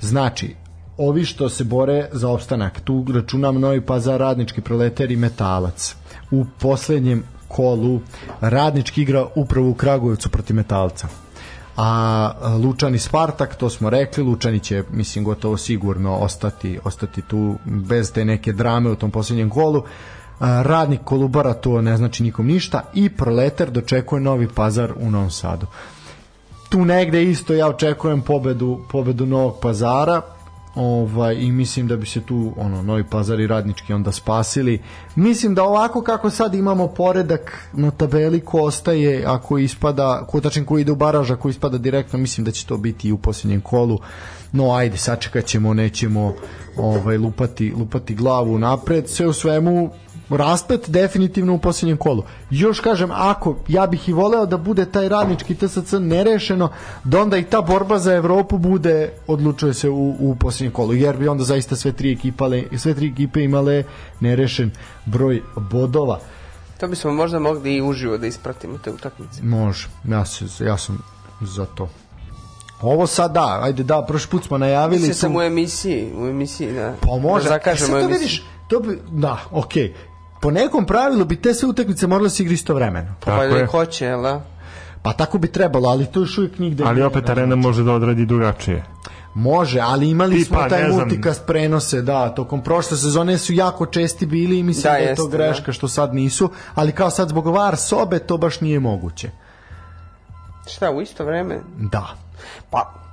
Znači, 0.00 0.54
ovi 0.98 1.24
što 1.24 1.48
se 1.48 1.64
bore 1.64 2.08
za 2.12 2.28
opstanak, 2.28 2.80
tu 2.80 3.06
računam 3.14 3.60
Novi 3.60 3.80
Pazar, 3.80 4.20
Radnički 4.20 4.60
proletar 4.60 5.10
i 5.10 5.16
Metalac. 5.16 5.94
U 6.30 6.44
poslednjem 6.58 7.24
kolu 7.48 8.00
Radnički 8.40 9.02
igra 9.02 9.26
upravo 9.34 9.70
u 9.70 9.74
Kragujevcu 9.74 10.28
protiv 10.28 10.56
Metalca 10.56 11.08
a 11.76 12.32
Lučan 12.62 12.94
i 12.94 12.98
Spartak, 12.98 13.56
to 13.56 13.70
smo 13.70 13.90
rekli, 13.90 14.24
Lučani 14.24 14.60
će, 14.60 14.84
mislim, 14.90 15.24
gotovo 15.24 15.56
sigurno 15.56 16.16
ostati, 16.16 16.78
ostati 16.84 17.22
tu 17.22 17.56
bez 17.64 18.12
te 18.12 18.24
neke 18.24 18.52
drame 18.52 18.90
u 18.90 18.96
tom 18.96 19.10
posljednjem 19.10 19.50
kolu. 19.50 19.82
A, 20.40 20.62
Radnik 20.62 21.00
Kolubara 21.04 21.54
to 21.54 21.80
ne 21.80 21.96
znači 21.96 22.22
nikom 22.22 22.46
ništa 22.46 22.82
i 22.94 23.08
Proletar 23.08 23.70
dočekuje 23.70 24.20
Novi 24.20 24.48
Pazar 24.48 24.92
u 24.96 25.10
Novom 25.10 25.30
Sadu. 25.30 25.66
Tu 26.68 26.84
negde 26.84 27.24
isto 27.24 27.54
ja 27.54 27.68
očekujem 27.68 28.20
pobedu, 28.20 28.80
pobedu 28.90 29.26
Novog 29.26 29.60
Pazara, 29.62 30.22
ovaj 30.76 31.34
i 31.34 31.52
mislim 31.52 31.88
da 31.88 31.96
bi 31.96 32.06
se 32.06 32.20
tu 32.20 32.52
ono 32.56 32.82
Novi 32.82 33.04
Pazar 33.04 33.40
i 33.40 33.46
Radnički 33.46 33.92
onda 33.92 34.12
spasili. 34.12 34.82
Mislim 35.14 35.54
da 35.54 35.64
ovako 35.64 36.02
kako 36.02 36.30
sad 36.30 36.54
imamo 36.54 36.86
poredak 36.86 37.68
na 37.72 37.90
tabeli 37.90 38.40
ko 38.40 38.60
ostaje 38.60 39.24
ako 39.26 39.58
ispada 39.58 40.26
ko 40.28 40.40
tačan 40.40 40.64
ko 40.64 40.78
ide 40.78 40.92
u 40.92 40.96
baraž 40.96 41.30
ako 41.30 41.48
ispada 41.48 41.78
direktno 41.78 42.18
mislim 42.18 42.44
da 42.44 42.50
će 42.50 42.66
to 42.66 42.76
biti 42.76 43.08
i 43.08 43.12
u 43.12 43.18
posljednjem 43.18 43.60
kolu. 43.60 43.98
No 44.52 44.72
ajde 44.72 44.96
sačekaćemo 44.96 45.74
nećemo 45.74 46.34
ovaj 46.76 47.18
lupati 47.18 47.72
lupati 47.78 48.14
glavu 48.14 48.58
napred 48.58 49.08
sve 49.08 49.26
u 49.26 49.32
svemu 49.32 49.90
rasplet 50.30 50.90
definitivno 50.90 51.54
u 51.54 51.58
posljednjem 51.58 51.96
kolu. 51.96 52.22
Još 52.50 52.80
kažem, 52.80 53.10
ako 53.10 53.56
ja 53.68 53.86
bih 53.86 54.08
i 54.08 54.12
voleo 54.12 54.46
da 54.46 54.56
bude 54.56 54.84
taj 54.86 55.08
radnički 55.08 55.54
TSC 55.54 55.92
nerešeno, 55.92 56.68
da 57.04 57.20
onda 57.20 57.36
i 57.36 57.44
ta 57.44 57.60
borba 57.62 57.98
za 57.98 58.14
Evropu 58.14 58.58
bude, 58.58 59.12
odlučuje 59.26 59.74
se 59.74 59.88
u, 59.88 60.16
u 60.20 60.36
posljednjem 60.36 60.72
kolu, 60.72 60.94
jer 60.94 61.16
bi 61.16 61.28
onda 61.28 61.44
zaista 61.44 61.76
sve 61.76 61.92
tri, 61.92 62.12
ekipale, 62.12 62.62
sve 62.76 62.94
tri 62.94 63.06
ekipe 63.08 63.42
imale 63.42 63.84
nerešen 64.20 64.70
broj 65.04 65.42
bodova. 65.56 66.20
To 66.80 66.88
bismo 66.88 67.12
možda 67.12 67.38
mogli 67.38 67.74
i 67.74 67.82
uživo 67.82 68.18
da 68.18 68.26
ispratimo 68.26 68.78
te 68.78 68.90
utakmice. 68.90 69.42
Može, 69.42 69.88
ja, 70.04 70.24
se, 70.24 70.64
ja 70.64 70.78
sam 70.78 71.02
za 71.40 71.66
to. 71.66 71.88
Ovo 72.80 73.06
sad 73.06 73.32
da, 73.32 73.60
ajde 73.62 73.82
da, 73.82 74.04
prošli 74.08 74.30
put 74.30 74.44
smo 74.44 74.58
najavili. 74.58 74.96
Mislim 74.96 75.14
sam 75.14 75.32
tu- 75.32 75.38
u 75.38 75.42
emisiji, 75.42 76.12
u 76.16 76.26
emisiji, 76.26 76.72
da. 76.72 76.94
Pa 77.00 77.16
može, 77.18 77.44
Da 77.44 77.48
zakažemo 77.48 77.98
e, 77.98 78.00
to 78.00 78.06
vidiš, 78.08 78.44
to 78.68 78.80
bi, 78.80 78.98
da, 79.10 79.38
okej. 79.50 79.94
Po 80.46 80.50
nekom 80.50 80.86
pravilu 80.86 81.24
bi 81.24 81.36
te 81.36 81.54
sve 81.54 81.68
utakmice 81.68 82.06
morale 82.06 82.30
se 82.30 82.42
igrati 82.42 82.54
istovremeno. 82.54 83.14
Pa 83.20 83.30
Tako 83.30 83.46
da 83.46 83.56
je. 83.56 83.66
hoće, 83.66 84.04
jel 84.04 84.22
da? 84.22 84.40
Pa 85.02 85.12
tako 85.12 85.38
bi 85.38 85.52
trebalo, 85.52 85.88
ali 85.88 86.06
to 86.06 86.20
još 86.20 86.38
uvijek 86.38 86.58
nigde 86.58 86.84
Ali 86.86 87.02
opet 87.02 87.28
arena 87.28 87.56
može 87.56 87.82
da 87.82 87.92
odradi 87.92 88.26
drugačije. 88.26 88.84
Može, 89.34 89.80
ali 89.80 90.10
imali 90.10 90.36
Tipa, 90.36 90.46
smo 90.46 90.68
taj 90.68 90.88
multikast 90.88 91.46
prenose, 91.46 92.02
da, 92.02 92.28
tokom 92.28 92.62
prošle 92.62 92.96
sezone 92.96 93.38
su 93.38 93.52
jako 93.52 93.86
česti 93.86 94.26
bili 94.26 94.58
i 94.58 94.62
mislim 94.62 94.82
da, 94.82 94.90
Da, 94.90 94.96
je 94.96 95.14
to 95.14 95.22
jeste, 95.22 95.36
greška 95.36 95.72
što 95.72 95.88
sad 95.88 96.14
nisu, 96.14 96.50
ali 96.74 96.92
kao 96.92 97.10
sad 97.10 97.28
zbog 97.28 97.46
VAR 97.46 97.76
sobe 97.76 98.18
to 98.18 98.36
baš 98.36 98.60
nije 98.60 98.80
moguće. 98.80 99.30
Šta, 100.66 100.90
u 100.90 101.02
isto 101.02 101.24
vreme? 101.24 101.60
Da. 101.76 102.06
Pa, 102.70 103.05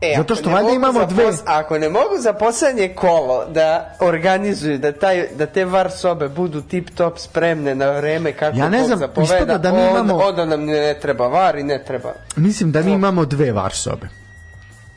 E, 0.00 0.14
Zato 0.16 0.34
što 0.34 0.50
valjda 0.50 0.70
imamo 0.70 1.06
dve- 1.06 1.32
Ako 1.46 1.78
ne 1.78 1.88
mogu 1.88 2.18
za 2.18 2.32
poslednje 2.32 2.88
kolo 2.88 3.46
da 3.46 3.96
organizuju, 4.00 4.78
da, 4.78 4.92
taj, 4.92 5.28
da 5.28 5.46
te 5.46 5.64
var 5.64 5.90
sobe 5.92 6.28
budu 6.28 6.62
tip 6.62 6.90
top 6.90 7.18
spremne 7.18 7.74
na 7.74 7.90
vreme 7.90 8.32
kako 8.32 8.56
Ja 8.56 8.68
ne 8.68 8.84
znam, 8.84 8.98
zapoveda, 8.98 9.58
da 9.58 9.72
mi 9.72 9.78
onda- 9.78 9.90
imamo- 9.90 10.16
onda 10.18 10.44
nam 10.44 10.64
ne 10.64 10.98
treba 11.02 11.26
var 11.26 11.56
i 11.56 11.62
ne 11.62 11.84
treba. 11.84 12.12
Mislim 12.36 12.72
da 12.72 12.82
mi 12.82 12.92
imamo 12.92 13.24
dve 13.24 13.52
VAR 13.52 13.72
sobe 13.72 14.08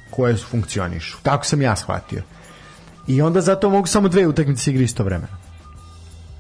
koje 0.10 0.38
funkcionišu. 0.38 1.18
Tako 1.24 1.46
sam 1.46 1.62
ja 1.62 1.76
shvatio. 1.76 2.22
I 3.08 3.22
onda 3.22 3.42
zato 3.42 3.70
mogu 3.70 3.88
samo 3.88 4.08
dve 4.08 4.28
utakmice 4.28 4.72
igri 4.72 4.84
istovremeno. 4.84 5.34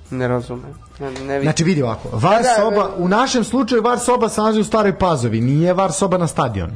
Ne 0.09 0.27
razumem. 0.27 0.73
Ne, 0.99 1.05
ne 1.07 1.19
vidim. 1.19 1.41
Znači 1.41 1.63
vidi 1.63 1.83
ovako, 1.83 2.09
VAR 2.11 2.35
Da, 2.35 2.49
da, 2.49 2.55
soba, 2.55 2.75
da. 2.77 2.95
u 2.97 3.07
našem 3.07 3.43
slučaju 3.43 3.81
VAR 3.81 3.99
soba 3.99 4.29
se 4.29 4.41
nalazi 4.41 4.59
u 4.59 4.63
Staroj 4.63 4.97
Pazovi, 4.97 5.41
nije 5.41 5.73
VAR 5.73 5.91
soba 5.91 6.17
na 6.17 6.27
stadionu. 6.27 6.73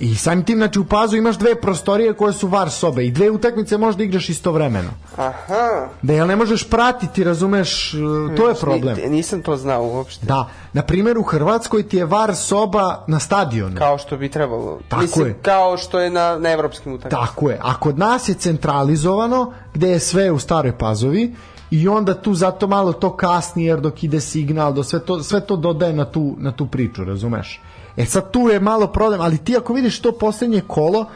I 0.00 0.14
samim 0.14 0.44
tim, 0.44 0.58
znači 0.58 0.78
u 0.78 0.84
Pazu 0.84 1.16
imaš 1.16 1.38
dve 1.38 1.60
prostorije 1.60 2.12
koje 2.12 2.32
su 2.32 2.48
VAR 2.48 2.70
sobe 2.70 3.06
i 3.06 3.10
dve 3.10 3.30
utakmice 3.30 3.78
možda 3.78 4.04
igraš 4.04 4.28
istovremeno. 4.28 4.90
Aha. 5.16 5.88
Da 6.02 6.12
jel 6.12 6.26
ne 6.26 6.36
možeš 6.36 6.70
pratiti, 6.70 7.24
razumeš, 7.24 7.94
e, 7.94 7.98
to 8.36 8.48
je 8.48 8.54
problem. 8.54 8.96
Ni- 8.96 9.10
nisam 9.10 9.42
to 9.42 9.56
znao 9.56 9.84
uopšte. 9.84 10.26
Da, 10.26 10.48
na 10.72 10.82
primjer 10.82 11.18
u 11.18 11.22
Hrvatskoj 11.22 11.82
ti 11.82 11.96
je 11.96 12.04
VAR 12.04 12.36
soba 12.36 13.04
na 13.06 13.20
stadionu. 13.20 13.76
Kao 13.78 13.98
što 13.98 14.16
bi 14.16 14.28
trebalo. 14.28 14.78
Tako 14.88 15.02
Mislim, 15.02 15.26
je. 15.26 15.38
kao 15.42 15.76
što 15.76 16.00
je 16.00 16.10
na, 16.10 16.38
na 16.38 16.50
evropskim 16.50 16.92
utakmicama. 16.92 17.26
Tako 17.26 17.50
je, 17.50 17.58
a 17.62 17.74
kod 17.78 17.98
nas 17.98 18.28
je 18.28 18.34
centralizovano 18.34 19.52
gde 19.74 19.88
je 19.88 19.98
sve 19.98 20.30
u 20.30 20.38
staroj 20.38 20.78
pazovi 20.78 21.34
i 21.70 21.88
onda 21.88 22.14
tu 22.14 22.34
zato 22.34 22.66
malo 22.66 22.92
to 22.92 23.16
kasni 23.16 23.64
jer 23.64 23.80
dok 23.80 24.04
ide 24.04 24.20
signal, 24.20 24.72
do 24.72 24.82
sve 24.82 25.00
to, 25.00 25.22
sve 25.22 25.40
to 25.40 25.56
dodaje 25.56 25.92
na 25.92 26.04
tu, 26.04 26.34
na 26.38 26.52
tu 26.52 26.66
priču, 26.66 27.04
razumeš? 27.04 27.60
E 27.96 28.04
sad 28.06 28.30
tu 28.30 28.48
je 28.48 28.60
malo 28.60 28.86
problem, 28.86 29.20
ali 29.20 29.38
ti 29.38 29.56
ako 29.56 29.72
vidiš 29.72 30.00
to 30.00 30.12
poslednje 30.12 30.62
kolo, 30.66 31.06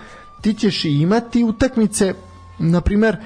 ti 0.40 0.54
ćeš 0.54 0.84
i 0.84 0.90
imati 0.90 1.44
utakmice, 1.44 2.14
na 2.58 2.80
primer, 2.80 3.16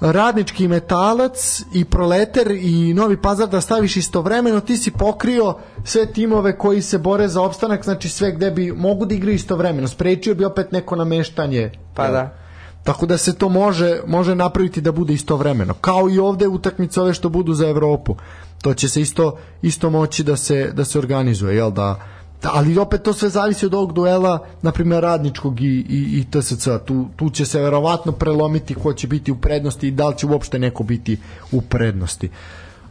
radnički 0.00 0.68
metalac 0.68 1.62
i 1.72 1.84
proleter 1.84 2.50
i 2.50 2.94
novi 2.94 3.16
pazar 3.16 3.48
da 3.48 3.60
staviš 3.60 3.96
istovremeno 3.96 4.60
ti 4.60 4.76
si 4.76 4.90
pokrio 4.90 5.54
sve 5.84 6.12
timove 6.12 6.58
koji 6.58 6.82
se 6.82 6.98
bore 6.98 7.28
za 7.28 7.42
opstanak 7.42 7.84
znači 7.84 8.08
sve 8.08 8.32
gde 8.32 8.50
bi 8.50 8.72
mogu 8.72 9.06
da 9.06 9.14
igraju 9.14 9.34
istovremeno 9.34 9.88
sprečio 9.88 10.34
bi 10.34 10.44
opet 10.44 10.72
neko 10.72 10.96
nameštanje 10.96 11.70
Pa 11.94 12.08
da. 12.08 12.38
Tako 12.84 13.06
da 13.06 13.18
se 13.18 13.34
to 13.34 13.48
može, 13.48 14.00
može 14.06 14.34
napraviti 14.34 14.80
da 14.80 14.92
bude 14.92 15.14
istovremeno. 15.14 15.74
Kao 15.74 16.10
i 16.10 16.18
ovde 16.18 16.48
utakmice 16.48 17.00
ove 17.00 17.14
što 17.14 17.28
budu 17.28 17.54
za 17.54 17.68
Evropu. 17.68 18.16
To 18.62 18.74
će 18.74 18.88
se 18.88 19.00
isto, 19.00 19.38
isto 19.62 19.90
moći 19.90 20.24
da 20.24 20.36
se, 20.36 20.70
da 20.72 20.84
se 20.84 20.98
organizuje, 20.98 21.56
jel 21.56 21.70
da, 21.70 22.00
da 22.42 22.50
ali 22.54 22.78
opet 22.78 23.02
to 23.02 23.12
sve 23.12 23.28
zavisi 23.28 23.66
od 23.66 23.74
ovog 23.74 23.92
duela, 23.92 24.46
na 24.62 24.72
primjer 24.72 25.02
radničkog 25.02 25.60
i, 25.60 25.64
i, 25.66 26.20
i 26.20 26.24
TSC. 26.30 26.68
Tu, 26.84 27.06
tu 27.16 27.30
će 27.30 27.46
se 27.46 27.60
verovatno 27.60 28.12
prelomiti 28.12 28.74
ko 28.74 28.92
će 28.92 29.06
biti 29.06 29.32
u 29.32 29.36
prednosti 29.36 29.88
i 29.88 29.90
da 29.90 30.08
li 30.08 30.16
će 30.16 30.26
uopšte 30.26 30.58
neko 30.58 30.82
biti 30.82 31.18
u 31.52 31.60
prednosti. 31.60 32.30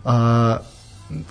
A, 0.05 0.57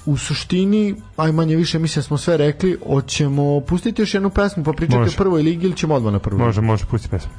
u 0.06 0.16
suštini, 0.16 0.94
aj 1.16 1.32
manje 1.32 1.56
više 1.56 1.78
mislim 1.78 2.02
smo 2.02 2.18
sve 2.18 2.36
rekli, 2.36 2.78
hoćemo 2.86 3.60
pustiti 3.60 4.02
još 4.02 4.14
jednu 4.14 4.30
pesmu 4.30 4.64
pa 4.64 4.72
pričati 4.72 4.98
Može. 4.98 5.16
o 5.16 5.18
prvoj 5.18 5.42
ligi 5.42 5.66
ili 5.66 5.76
ćemo 5.76 5.94
odmah 5.94 6.12
na 6.12 6.18
prvu? 6.18 6.38
Može, 6.38 6.60
može, 6.60 6.84
pusti 6.86 7.08
pesmu. 7.08 7.32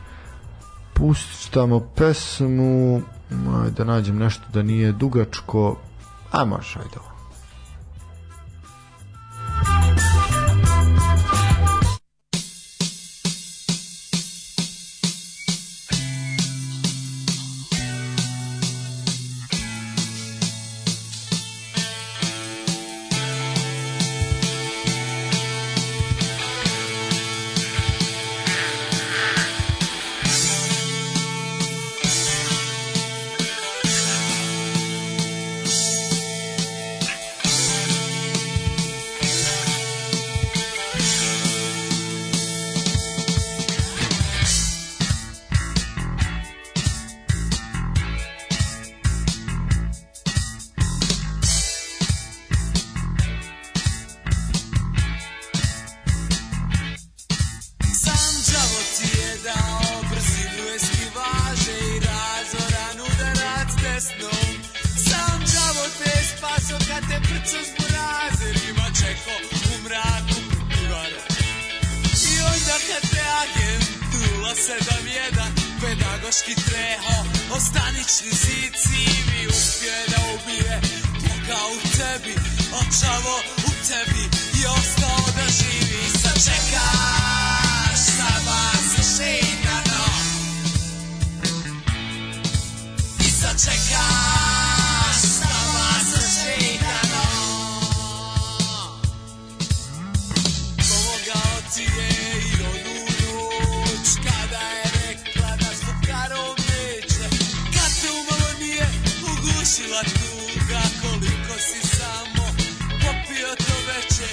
Puštamo 0.93 1.79
pesmu, 1.79 3.01
aj 3.63 3.71
da 3.77 3.83
nađem 3.83 4.17
nešto 4.17 4.43
da 4.53 4.63
nije 4.63 4.91
dugačko, 4.91 5.77
a 6.31 6.45
može, 6.45 6.79
ajde 6.79 6.99
ovo. 6.99 7.14
Ugušila 109.75 110.03
tuga 110.03 110.81
Koliko 111.01 111.59
si 111.59 111.87
samo 111.97 112.45
popio 113.01 113.55
to 113.57 113.75
veče. 113.87 114.29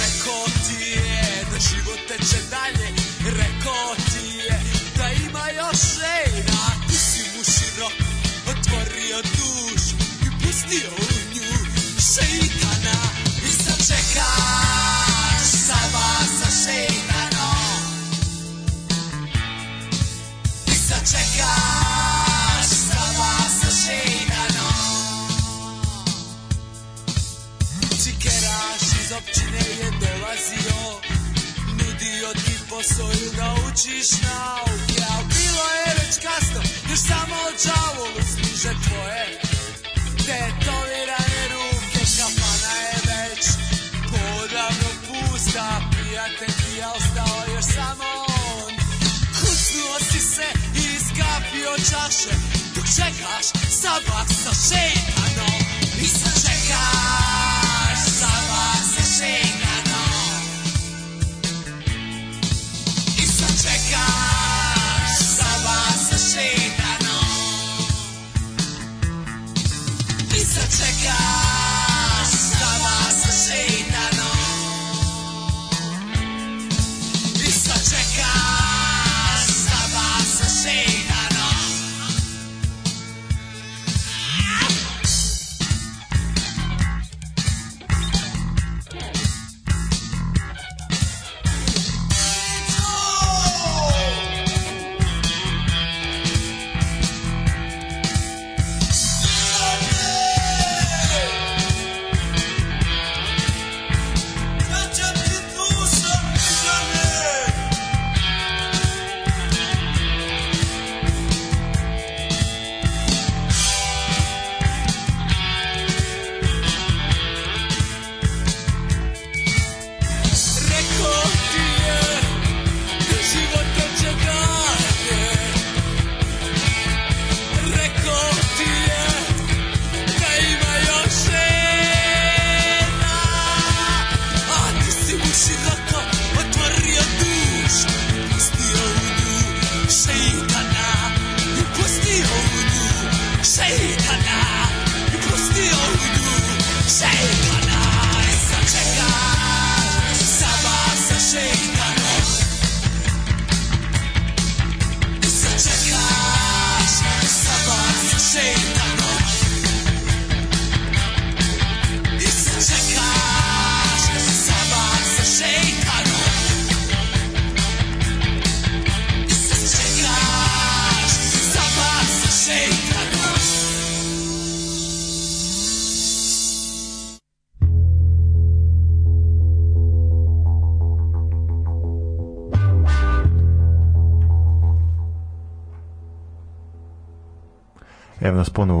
Rekao 0.00 0.44
ti 0.66 0.82
je 0.84 1.44
da 1.50 1.58
život 1.58 1.98
teče 2.08 2.40
dalje. 2.50 2.88
Rekao 3.24 3.94
ti 3.94 4.38
je 4.38 4.60
da 4.96 5.10
ima 5.10 5.44
još 5.56 5.78
žena. 5.98 6.60
Ti 6.88 6.96
si 6.96 7.20
mu 7.36 7.44
široko 7.44 8.04
otvorio 8.50 9.22
dušu 9.22 9.96
I 10.26 10.28
pustio 10.42 11.07
posao 32.78 33.10
naučiš 33.38 34.08
nauke 34.22 35.02
A 35.12 35.16
bilo 35.34 35.64
je 35.78 35.90
već 35.98 36.14
kasno 36.26 36.60
Još 36.90 37.00
samo 37.10 37.38
džavolu 37.62 38.20
služe 38.32 38.72
tvoje. 38.84 39.26
Tetovirane 40.26 41.42
ruke 41.52 42.02
Kafana 42.16 42.74
je 42.86 42.98
već 43.10 43.44
Podavno 44.12 44.90
pusta. 45.06 45.80
Prijatelj 45.90 46.54
ti 46.60 46.76
je 46.78 46.86
ostao 46.96 47.54
još 47.54 47.64
samo 47.76 48.08
on. 48.62 48.72
Kucnuo 49.38 49.98
si 50.10 50.20
se 50.20 50.48
i 50.74 50.84
iskapio 50.96 51.72
čaše. 51.90 52.34
Dok 52.74 52.84
čekaš 52.96 53.46
sabak 53.80 54.28
sa 54.42 54.52
šeitanom 54.66 54.97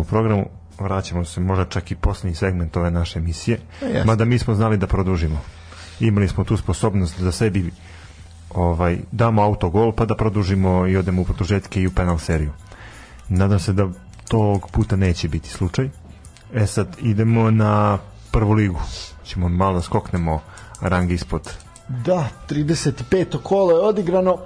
programu, 0.08 0.46
vraćamo 0.78 1.24
se 1.24 1.40
možda 1.40 1.64
čak 1.64 1.90
i 1.90 1.94
posljednji 1.94 2.34
segment 2.34 2.76
ove 2.76 2.90
naše 2.90 3.18
emisije, 3.18 3.58
jeste. 3.82 4.04
mada 4.04 4.24
mi 4.24 4.38
smo 4.38 4.54
znali 4.54 4.76
da 4.76 4.86
produžimo. 4.86 5.40
Imali 6.00 6.28
smo 6.28 6.44
tu 6.44 6.56
sposobnost 6.56 7.20
da 7.20 7.32
sebi 7.32 7.70
ovaj, 8.54 8.98
damo 9.12 9.42
autogol 9.42 9.92
pa 9.92 10.04
da 10.04 10.14
produžimo 10.14 10.86
i 10.86 10.96
odemo 10.96 11.22
u 11.22 11.24
produžetke 11.24 11.82
i 11.82 11.86
u 11.86 11.90
penal 11.90 12.18
seriju. 12.18 12.52
Nadam 13.28 13.58
se 13.58 13.72
da 13.72 13.88
tog 14.28 14.70
puta 14.70 14.96
neće 14.96 15.28
biti 15.28 15.48
slučaj. 15.48 15.90
E 16.54 16.66
sad 16.66 16.96
idemo 17.02 17.50
na 17.50 17.98
prvu 18.30 18.52
ligu. 18.52 18.80
Ćemo 19.24 19.48
malo 19.48 19.74
da 19.74 19.82
skoknemo 19.82 20.40
rang 20.80 21.12
ispod. 21.12 21.52
Da, 21.88 22.28
35. 22.48 23.42
kolo 23.42 23.70
je 23.70 23.88
odigrano. 23.88 24.38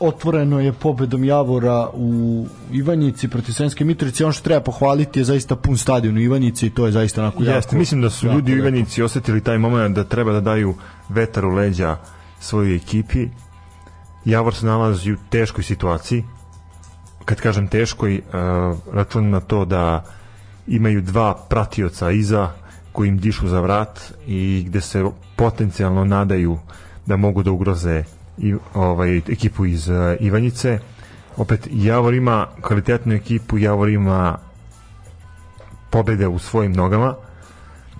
Otvoreno 0.00 0.60
je 0.60 0.72
pobedom 0.72 1.24
Javora 1.24 1.88
u 1.94 2.46
Ivanjici 2.72 3.28
protiv 3.28 3.52
Sremske 3.52 3.84
Mitrovice. 3.84 4.24
Ono 4.24 4.32
što 4.32 4.44
treba 4.44 4.60
pohvaliti 4.60 5.20
je 5.20 5.24
zaista 5.24 5.56
pun 5.56 5.76
stadion 5.76 6.16
u 6.16 6.20
Ivanjici 6.20 6.66
i 6.66 6.70
to 6.70 6.86
je 6.86 6.92
zaista 6.92 7.22
onako 7.22 7.42
jako... 7.42 7.56
Jeste, 7.56 7.76
mislim 7.76 8.00
da 8.02 8.10
su 8.10 8.26
ljudi 8.26 8.54
u. 8.54 8.58
Ivanjici 8.58 9.02
osetili 9.02 9.40
taj 9.40 9.58
moment 9.58 9.96
da 9.96 10.04
treba 10.04 10.32
da 10.32 10.40
daju 10.40 10.74
vetar 11.08 11.44
u 11.44 11.50
leđa 11.50 11.96
svojoj 12.40 12.76
ekipi. 12.76 13.28
Javor 14.24 14.54
se 14.54 14.66
nalazi 14.66 15.12
u 15.12 15.16
teškoj 15.30 15.64
situaciji. 15.64 16.24
Kad 17.24 17.40
kažem 17.40 17.68
teškoj, 17.68 18.18
uh, 18.18 18.78
računam 18.92 19.30
na 19.30 19.40
to 19.40 19.64
da 19.64 20.04
imaju 20.66 21.02
dva 21.02 21.34
pratioca 21.48 22.10
iza 22.10 22.50
koji 22.92 23.08
im 23.08 23.18
dišu 23.18 23.48
za 23.48 23.60
vrat 23.60 24.00
i 24.26 24.64
gde 24.66 24.80
se 24.80 25.04
potencijalno 25.36 26.04
nadaju 26.04 26.58
da 27.06 27.16
mogu 27.16 27.42
da 27.42 27.50
ugroze 27.50 28.04
i 28.38 28.54
ovaj 28.74 29.16
ekipu 29.16 29.66
iz 29.66 29.88
uh, 29.88 29.96
Ivanjice. 30.20 30.78
Opet 31.36 31.68
Javor 31.70 32.14
ima 32.14 32.46
kvalitetnu 32.60 33.14
ekipu, 33.14 33.58
Javor 33.58 33.88
ima 33.88 34.38
pobede 35.90 36.26
u 36.26 36.38
svojim 36.38 36.72
nogama 36.72 37.14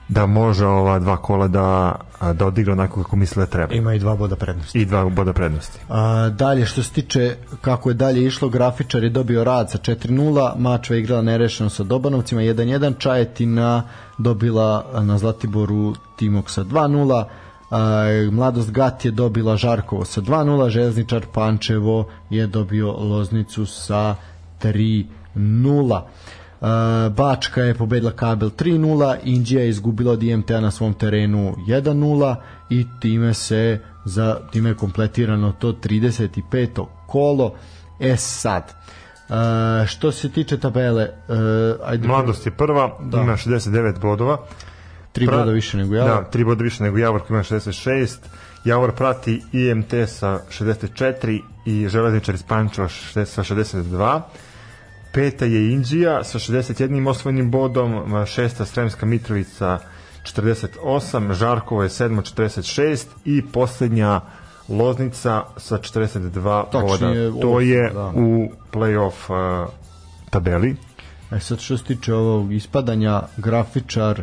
da 0.08 0.26
može 0.26 0.66
ova 0.66 0.98
dva 0.98 1.16
kola 1.16 1.48
da, 1.48 1.94
da 2.32 2.46
odigra 2.46 2.72
onako 2.72 3.02
kako 3.02 3.16
misle 3.16 3.46
da 3.46 3.50
treba. 3.50 3.74
Ima 3.74 3.94
i 3.94 3.98
dva 3.98 4.16
boda 4.16 4.36
prednosti. 4.36 4.78
I 4.78 4.84
dva 4.84 5.08
boda 5.08 5.32
prednosti. 5.32 5.78
A, 5.88 6.28
dalje 6.28 6.66
što 6.66 6.82
se 6.82 6.92
tiče 6.92 7.36
kako 7.60 7.90
je 7.90 7.94
dalje 7.94 8.26
išlo, 8.26 8.48
grafičar 8.48 9.04
je 9.04 9.10
dobio 9.10 9.44
rad 9.44 9.70
sa 9.70 9.78
4-0, 9.78 10.56
Mačva 10.58 10.96
je 10.96 11.02
igrala 11.02 11.22
nerešeno 11.22 11.70
sa 11.70 11.84
Dobanovcima 11.84 12.40
1-1, 12.40 12.98
Čajetina 12.98 13.82
dobila 14.18 14.86
na 15.02 15.18
Zlatiboru 15.18 15.94
Timok 16.16 16.50
sa 16.50 16.64
2-0, 16.64 17.24
a, 17.24 17.24
Mladost 18.30 18.70
Gat 18.70 19.04
je 19.04 19.10
dobila 19.10 19.56
Žarkovo 19.56 20.04
sa 20.04 20.20
2-0, 20.20 20.68
Železničar 20.68 21.26
Pančevo 21.32 22.08
je 22.30 22.46
dobio 22.46 22.92
Loznicu 22.92 23.66
sa 23.66 24.14
3-0. 24.62 26.02
Uh, 26.60 26.68
Bačka 27.14 27.62
je 27.62 27.74
pobedila 27.74 28.12
Kabel 28.12 28.50
3-0, 28.50 29.16
Indija 29.24 29.62
je 29.62 29.68
izgubila 29.68 30.12
od 30.12 30.22
IMT-a 30.22 30.60
na 30.60 30.70
svom 30.70 30.94
terenu 30.94 31.54
1-0 31.68 32.34
i 32.70 32.86
time 33.00 33.34
se 33.34 33.80
za 34.04 34.36
time 34.52 34.70
je 34.70 34.74
kompletirano 34.74 35.52
to 35.52 35.72
35. 35.72 36.86
kolo. 37.06 37.54
E 38.00 38.16
sad, 38.16 38.74
uh, 39.28 39.34
što 39.86 40.12
se 40.12 40.28
tiče 40.32 40.58
tabele, 40.58 41.08
uh, 41.28 41.88
ajde 41.88 42.08
Mladost 42.08 42.46
je 42.46 42.52
prva, 42.52 42.98
Da. 43.00 43.20
ima 43.20 43.36
69 43.36 44.00
bodova. 44.00 44.38
Tri 45.18 45.26
Pra- 45.26 45.38
boda 45.38 45.52
više 45.52 45.76
nego 45.76 45.94
ja. 45.94 46.04
Da, 46.04 46.24
tri 46.30 46.44
boda 46.44 46.64
više 46.64 46.82
nego 46.82 46.98
Javor 46.98 47.20
koji 47.20 47.34
ima 47.34 47.42
66. 47.42 48.16
Javor 48.64 48.92
prati 48.92 49.42
IMT 49.52 49.92
sa 50.06 50.40
64 50.50 51.40
i 51.66 51.88
Železničar 51.88 52.34
iz 52.34 52.42
Pančeva 52.42 52.88
sa 52.88 53.42
62. 53.42 54.20
Peta 55.12 55.44
je 55.44 55.72
Indija 55.72 56.24
sa 56.24 56.38
61 56.38 57.08
osvojenim 57.08 57.50
bodom, 57.50 58.26
šesta 58.26 58.64
Sremska 58.64 59.06
Mitrovica 59.06 59.78
48, 60.24 61.32
Žarkovo 61.32 61.82
je 61.82 61.88
sedmo 61.88 62.22
46 62.22 63.06
i 63.24 63.42
poslednja 63.52 64.20
Loznica 64.68 65.42
sa 65.56 65.78
42 65.78 66.64
Tačnije, 66.72 67.30
boda. 67.30 67.40
To 67.42 67.60
je 67.60 67.90
da. 67.90 68.12
u 68.14 68.48
play-off 68.72 69.62
uh, 69.62 69.68
tabeli. 70.30 70.76
E 71.30 71.40
sad 71.40 71.60
što 71.60 71.78
se 71.78 71.84
tiče 71.84 72.14
ovog 72.14 72.52
ispadanja, 72.52 73.22
grafičar 73.36 74.22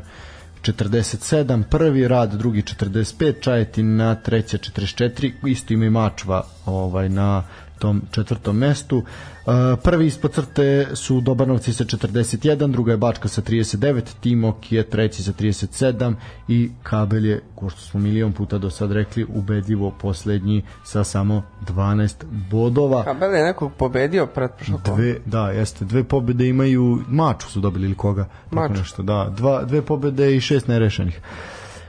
47, 0.71 1.63
prvi 1.63 2.07
rad, 2.07 2.33
drugi 2.33 2.61
45, 2.61 3.33
Čajetina 3.39 4.15
treća 4.15 4.57
44, 4.57 5.31
isto 5.45 5.73
ima 5.73 5.85
i 5.85 5.89
Mačva 5.89 6.45
ovaj, 6.65 7.09
na 7.09 7.43
tom 7.85 8.01
četvrtom 8.11 8.57
mestu. 8.57 8.97
Uh, 8.97 9.53
prvi 9.83 10.05
ispod 10.05 10.33
crte 10.33 10.87
su 10.95 11.21
Dobanovci 11.21 11.73
sa 11.73 11.83
41, 11.83 12.71
druga 12.71 12.91
je 12.91 12.97
Bačka 12.97 13.27
sa 13.27 13.41
39, 13.41 14.01
Timok 14.19 14.71
je 14.71 14.83
treći 14.89 15.23
sa 15.23 15.31
37 15.31 16.15
i 16.47 16.71
Kabel 16.83 17.25
je, 17.25 17.41
ko 17.55 17.69
što 17.69 17.81
smo 17.81 17.99
milion 17.99 18.33
puta 18.33 18.57
do 18.57 18.69
sad 18.69 18.91
rekli, 18.91 19.25
ubedljivo 19.35 19.91
poslednji 20.01 20.63
sa 20.83 21.03
samo 21.03 21.43
12 21.67 22.13
bodova. 22.51 23.03
Kabel 23.03 23.35
je 23.35 23.43
nekog 23.43 23.71
pobedio 23.77 24.25
pretprošlo. 24.25 24.81
Dve, 24.85 25.15
da, 25.25 25.49
jeste. 25.51 25.85
Dve 25.85 26.03
pobede 26.03 26.47
imaju, 26.47 27.01
Maču 27.07 27.49
su 27.49 27.59
dobili 27.59 27.85
ili 27.85 27.95
koga? 27.95 28.27
Maču. 28.51 28.73
nešto, 28.73 29.03
da. 29.03 29.29
Dva, 29.37 29.63
dve 29.63 29.81
pobede 29.81 30.35
i 30.35 30.41
šest 30.41 30.67
nerešenih. 30.67 31.21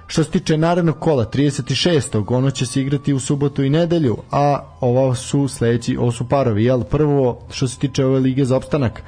Što 0.07 0.25
se 0.25 0.31
tiče 0.31 0.57
narednog 0.57 0.99
kola, 0.99 1.25
36. 1.25 2.35
ono 2.35 2.51
će 2.51 2.67
se 2.67 2.81
igrati 2.81 3.13
u 3.13 3.21
subotu 3.21 3.63
i 3.63 3.71
nedelju, 3.71 4.17
a 4.31 4.61
ovo 4.81 5.15
su 5.15 5.49
sledeći, 5.49 5.97
ovo 5.97 6.13
su 6.13 6.29
parovi, 6.29 6.65
jel? 6.65 6.85
Prvo, 6.85 7.41
što 7.51 7.69
se 7.69 7.79
tiče 7.79 8.05
ove 8.05 8.21
lige 8.21 8.45
za 8.45 8.57
opstanak, 8.57 9.03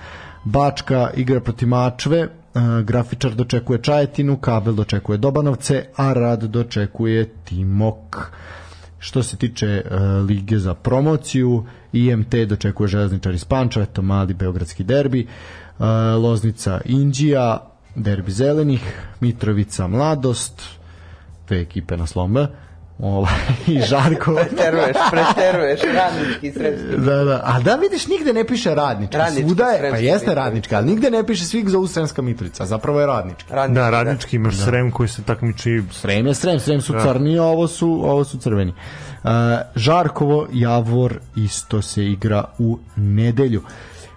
Bačka 0.44 1.10
igra 1.16 1.40
protiv 1.40 1.68
Mačve, 1.68 2.18
e, 2.18 2.28
grafičar 2.84 3.34
dočekuje 3.34 3.82
Čajetinu, 3.82 4.36
Kabel 4.36 4.74
dočekuje 4.74 5.18
Dobanovce, 5.18 5.84
a 5.96 6.12
Rad 6.12 6.42
dočekuje 6.42 7.28
Timok. 7.44 8.30
Što 8.98 9.22
se 9.22 9.36
tiče 9.36 9.82
uh, 9.84 10.26
lige 10.26 10.58
za 10.58 10.74
promociju, 10.74 11.64
IMT 11.92 12.34
dočekuje 12.34 12.88
železničar 12.88 13.34
iz 13.34 13.44
Pančeva, 13.44 13.84
eto 13.84 14.02
mali 14.02 14.34
beogradski 14.34 14.84
derbi, 14.84 15.26
uh, 15.78 15.86
Loznica 16.22 16.80
Indija, 16.84 17.70
derbi 17.94 18.32
zelenih, 18.32 19.08
Mitrovica 19.20 19.86
Mladost, 19.86 20.77
dve 21.48 21.60
ekipe 21.60 21.96
na 21.96 22.06
slombe, 22.06 22.46
ovaj, 22.98 23.32
i 23.66 23.80
Žarko. 23.80 24.34
Preteruješ, 24.34 24.96
preteruješ, 25.10 25.80
radnički 25.94 26.52
sredski. 26.52 26.96
da, 26.96 27.24
da. 27.24 27.42
A 27.44 27.60
da 27.60 27.74
vidiš, 27.74 28.06
nigde 28.06 28.32
ne 28.32 28.44
piše 28.44 28.74
radnički. 28.74 29.16
Radnički, 29.16 29.48
Svuda 29.48 29.64
je, 29.64 29.90
pa 29.90 29.96
jeste 29.96 30.34
radnički, 30.34 30.74
ali 30.74 30.86
nigde 30.86 31.10
ne 31.10 31.26
piše 31.26 31.44
svih 31.44 31.68
za 31.68 31.86
Sremska 31.86 32.22
Mitrovica, 32.22 32.66
zapravo 32.66 33.00
je 33.00 33.06
radnički. 33.06 33.52
Radnički, 33.52 33.80
Da, 33.80 33.90
radnički 33.90 34.36
imaš 34.36 34.56
Srem 34.56 34.90
koji 34.90 35.08
se 35.08 35.22
takmiči 35.22 35.82
Srem 35.92 36.26
je 36.26 36.34
Srem, 36.34 36.60
Srem 36.60 36.80
su 36.80 36.94
crni, 37.02 37.38
a 37.38 37.42
ovo 37.42 37.68
su, 37.68 38.00
ovo 38.04 38.24
su 38.24 38.38
crveni. 38.38 38.70
Uh, 39.24 39.30
Žarkovo, 39.74 40.46
Javor 40.52 41.18
isto 41.36 41.82
se 41.82 42.04
igra 42.04 42.44
u 42.58 42.78
nedelju. 42.96 43.62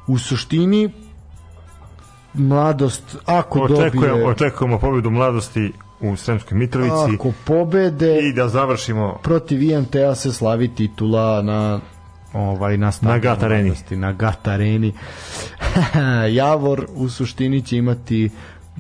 U 0.08 0.18
suštini 0.18 0.92
mladost 2.34 3.16
ako 3.26 3.60
očekujemo, 3.60 4.08
dobije 4.08 4.26
očekujemo 4.26 4.80
pobedu 4.80 5.10
mladosti 5.10 5.72
u 6.02 6.16
Sremskoj 6.16 6.58
Mitrovici 6.58 7.16
ako 7.16 7.32
pobede 7.46 8.20
i 8.20 8.34
da 8.34 8.48
završimo 8.48 9.20
protiv 9.24 9.62
IMT-a 9.62 10.16
se 10.16 10.34
slavi 10.34 10.76
titula 10.76 11.42
na 11.42 11.80
ovaj 12.34 12.78
na 12.78 12.92
stadionu 12.92 13.22
Gat 13.22 13.44
Areni. 13.44 13.64
mladosti, 13.64 13.96
na 13.96 14.14
Gat 14.14 14.48
Areni. 14.48 14.94
Javor 16.42 16.88
u 16.96 17.10
suštini 17.10 17.62
će 17.62 17.78
imati 17.78 18.30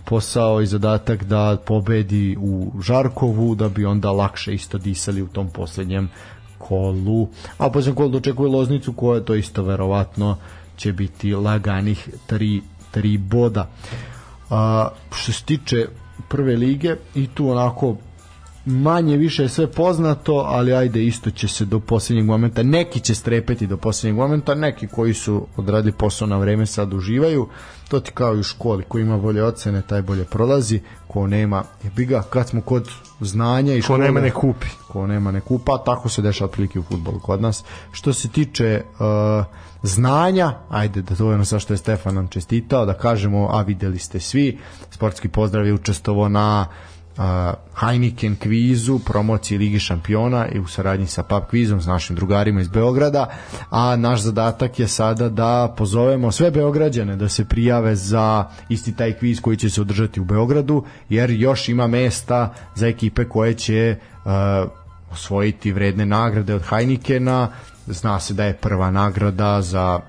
posao 0.05 0.61
i 0.61 0.65
zadatak 0.65 1.23
da 1.23 1.57
pobedi 1.65 2.37
u 2.39 2.71
Žarkovu 2.81 3.55
da 3.55 3.69
bi 3.69 3.85
onda 3.85 4.11
lakše 4.11 4.53
isto 4.53 4.77
disali 4.77 5.21
u 5.21 5.27
tom 5.27 5.49
poslednjem 5.49 6.09
kolu. 6.57 7.27
A 7.57 7.69
poslednjem 7.69 7.95
kolu 7.95 8.09
dočekuje 8.09 8.49
Loznicu 8.49 8.93
koja 8.93 9.21
to 9.21 9.35
isto 9.35 9.63
verovatno 9.63 10.37
će 10.77 10.93
biti 10.93 11.33
laganih 11.33 12.09
tri, 12.27 12.61
tri 12.91 13.17
boda. 13.17 13.69
A, 14.49 14.89
što 15.15 15.31
se 15.31 15.43
tiče 15.43 15.87
prve 16.31 16.55
lige 16.55 16.95
i 17.15 17.27
tu 17.35 17.49
onako 17.49 17.95
manje 18.65 19.17
više 19.17 19.43
je 19.43 19.49
sve 19.49 19.67
poznato, 19.67 20.33
ali 20.33 20.73
ajde 20.73 21.03
isto 21.03 21.31
će 21.31 21.47
se 21.47 21.65
do 21.65 21.79
posljednjeg 21.79 22.25
momenta, 22.25 22.63
neki 22.63 22.99
će 22.99 23.15
strepeti 23.15 23.67
do 23.67 23.77
posljednjeg 23.77 24.15
momenta, 24.15 24.55
neki 24.55 24.87
koji 24.87 25.13
su 25.13 25.47
odradili 25.57 25.91
posao 25.91 26.27
na 26.27 26.37
vreme 26.37 26.65
sad 26.65 26.93
uživaju, 26.93 27.47
to 27.89 27.99
ti 27.99 28.11
kao 28.11 28.35
i 28.35 28.39
u 28.39 28.43
školi, 28.43 28.83
ko 28.87 28.99
ima 28.99 29.17
bolje 29.17 29.43
ocene, 29.43 29.81
taj 29.81 30.01
bolje 30.01 30.23
prolazi, 30.23 30.81
ko 31.07 31.27
nema, 31.27 31.63
jebi 31.83 32.05
ga, 32.05 32.21
kad 32.21 32.49
smo 32.49 32.61
kod 32.61 32.89
znanja 33.19 33.73
i 33.73 33.81
ko 33.81 33.83
škole, 33.83 34.05
nema 34.05 34.21
ne 34.21 34.31
kupi 34.31 34.67
ko 34.87 35.07
nema 35.07 35.31
ne 35.31 35.41
kupa, 35.41 35.77
tako 35.77 36.09
se 36.09 36.21
dešava 36.21 36.45
otprilike 36.45 36.79
u 36.79 36.83
futbolu 36.83 37.19
kod 37.19 37.41
nas. 37.41 37.63
Što 37.91 38.13
se 38.13 38.29
tiče 38.29 38.83
uh, 38.83 39.45
znanja, 39.83 40.53
ajde 40.69 41.01
da 41.01 41.15
to 41.15 41.29
je 41.29 41.35
ono 41.35 41.45
sa 41.45 41.59
što 41.59 41.73
je 41.73 41.77
Stefan 41.77 42.15
nam 42.15 42.27
čestitao, 42.27 42.85
da 42.85 42.93
kažemo, 42.93 43.49
a 43.51 43.61
videli 43.61 43.99
ste 43.99 44.19
svi, 44.19 44.59
sportski 44.89 45.27
pozdrav 45.27 45.65
je 45.65 45.73
učestvovao 45.73 46.29
na 46.29 46.67
uh, 46.69 46.90
Heineken 47.79 48.35
kvizu, 48.35 48.99
promociji 48.99 49.57
Ligi 49.57 49.79
šampiona 49.79 50.47
i 50.47 50.59
u 50.59 50.67
saradnji 50.67 51.07
sa 51.07 51.23
pub 51.23 51.43
kvizom 51.49 51.81
s 51.81 51.85
našim 51.85 52.15
drugarima 52.15 52.61
iz 52.61 52.67
Beograda, 52.67 53.29
a 53.69 53.95
naš 53.95 54.21
zadatak 54.21 54.79
je 54.79 54.87
sada 54.87 55.29
da 55.29 55.73
pozovemo 55.77 56.31
sve 56.31 56.51
Beograđane 56.51 57.15
da 57.15 57.29
se 57.29 57.45
prijave 57.45 57.95
za 57.95 58.45
isti 58.69 58.95
taj 58.95 59.13
kviz 59.13 59.41
koji 59.41 59.57
će 59.57 59.69
se 59.69 59.81
održati 59.81 60.21
u 60.21 60.25
Beogradu, 60.25 60.83
jer 61.09 61.29
još 61.31 61.69
ima 61.69 61.87
mesta 61.87 62.53
za 62.75 62.87
ekipe 62.87 63.25
koje 63.25 63.53
će 63.53 63.95
uh, 64.25 64.31
osvojiti 65.11 65.71
vredne 65.71 66.05
nagrade 66.05 66.55
od 66.55 66.63
Heinekena, 66.69 67.47
zna 67.87 68.19
se 68.19 68.33
da 68.33 68.45
je 68.45 68.53
prva 68.53 68.91
nagrada 68.91 69.61
za 69.61 69.99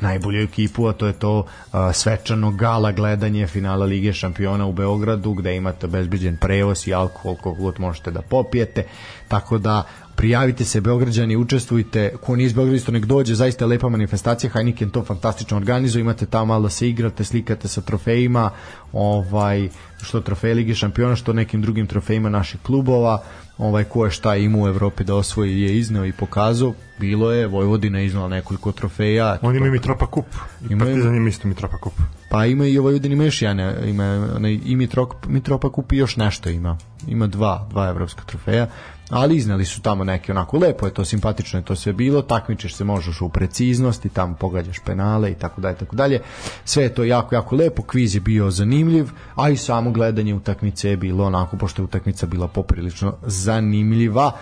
najbolju 0.00 0.42
ekipu, 0.42 0.86
a 0.86 0.92
to 0.92 1.06
je 1.06 1.12
to 1.12 1.38
uh, 1.38 1.78
svečano 1.92 2.50
gala 2.50 2.92
gledanje 2.92 3.46
finala 3.46 3.86
Lige 3.86 4.12
šampiona 4.12 4.66
u 4.66 4.72
Beogradu, 4.72 5.32
gde 5.34 5.56
imate 5.56 5.86
obezbeđen 5.86 6.36
prevoz 6.40 6.88
i 6.88 6.94
alkohol 6.94 7.36
koliko 7.36 7.62
god 7.62 7.80
možete 7.80 8.10
da 8.10 8.22
popijete, 8.22 8.86
tako 9.28 9.58
da 9.58 9.82
prijavite 10.16 10.64
se 10.64 10.80
Beograđani, 10.80 11.36
učestvujte, 11.36 12.12
ko 12.20 12.36
nije 12.36 12.46
iz 12.46 12.52
Beograda 12.52 12.76
isto 12.76 12.92
nek 12.92 13.04
dođe, 13.04 13.34
zaista 13.34 13.64
je 13.64 13.68
lepa 13.68 13.88
manifestacija, 13.88 14.50
Heineken 14.50 14.90
to 14.90 15.04
fantastično 15.04 15.56
organizuje, 15.56 16.00
imate 16.00 16.26
tamo 16.26 16.44
malo 16.44 16.62
da 16.62 16.68
se 16.68 16.88
igrate, 16.88 17.24
slikate 17.24 17.68
sa 17.68 17.80
trofejima, 17.80 18.50
ovaj, 18.92 19.68
što 20.02 20.20
trofej 20.20 20.54
Lige 20.54 20.74
šampiona, 20.74 21.16
što 21.16 21.32
nekim 21.32 21.62
drugim 21.62 21.86
trofejima 21.86 22.28
naših 22.28 22.60
klubova, 22.62 23.22
ovaj 23.58 23.84
ko 23.84 24.04
je 24.04 24.10
šta 24.10 24.36
ima 24.36 24.58
u 24.58 24.68
Evropi 24.68 25.04
da 25.04 25.14
osvoji 25.14 25.60
je 25.60 25.78
izneo 25.78 26.04
i 26.04 26.12
pokazao 26.12 26.74
bilo 26.98 27.32
je 27.32 27.46
Vojvodina 27.46 28.00
iznala 28.00 28.28
nekoliko 28.28 28.72
trofeja 28.72 29.38
On 29.42 29.56
ima 29.56 29.66
i 29.66 29.70
Mitropa 29.70 30.06
kup. 30.06 30.26
I 30.62 30.72
Imaju- 30.72 30.90
Partizan 30.90 31.16
ima 31.16 31.28
isto 31.28 31.48
Mitropa 31.48 31.78
kup. 31.78 31.92
pa 32.30 32.46
ima 32.46 32.66
i 32.66 32.78
Vojvodina 32.78 33.12
ima 33.12 33.24
još 33.24 33.42
jedan 33.42 33.88
ima 33.88 34.04
onaj 34.36 34.58
i 34.64 34.76
Mitrok, 34.76 35.26
Mitropa 35.26 35.70
kup 35.70 35.92
i 35.92 35.96
još 35.96 36.16
nešto 36.16 36.48
ima 36.50 36.78
ima 37.08 37.26
dva 37.26 37.66
dva 37.70 37.88
evropska 37.88 38.22
trofeja 38.26 38.66
ali 39.10 39.36
izneli 39.36 39.64
su 39.64 39.82
tamo 39.82 40.04
neke 40.04 40.32
onako 40.32 40.58
lepo 40.58 40.86
je 40.86 40.94
to 40.94 41.04
simpatično 41.04 41.58
je 41.58 41.64
to 41.64 41.76
sve 41.76 41.92
bilo 41.92 42.22
takmičiš 42.22 42.74
se 42.74 42.84
možeš 42.84 43.20
u 43.20 43.28
preciznosti 43.28 44.08
tamo 44.08 44.34
pogađaš 44.34 44.78
penale 44.78 45.30
i 45.30 45.34
tako 45.34 45.60
dalje 45.60 45.76
tako 45.76 45.96
dalje. 45.96 46.20
Sve 46.64 46.82
je 46.82 46.94
to 46.94 47.04
jako 47.04 47.34
jako 47.34 47.56
lepo 47.56 47.82
kviz 47.82 48.14
je 48.14 48.20
bio 48.20 48.50
zanimljiv 48.50 49.10
a 49.34 49.48
i 49.50 49.56
samo 49.56 49.90
gledanje 49.90 50.34
utakmice 50.34 50.90
je 50.90 50.96
bilo 50.96 51.24
onako 51.24 51.56
pošto 51.56 51.82
je 51.82 51.84
utakmica 51.84 52.26
bila 52.26 52.48
poprilično 52.48 53.14
zanimljiva. 53.22 54.32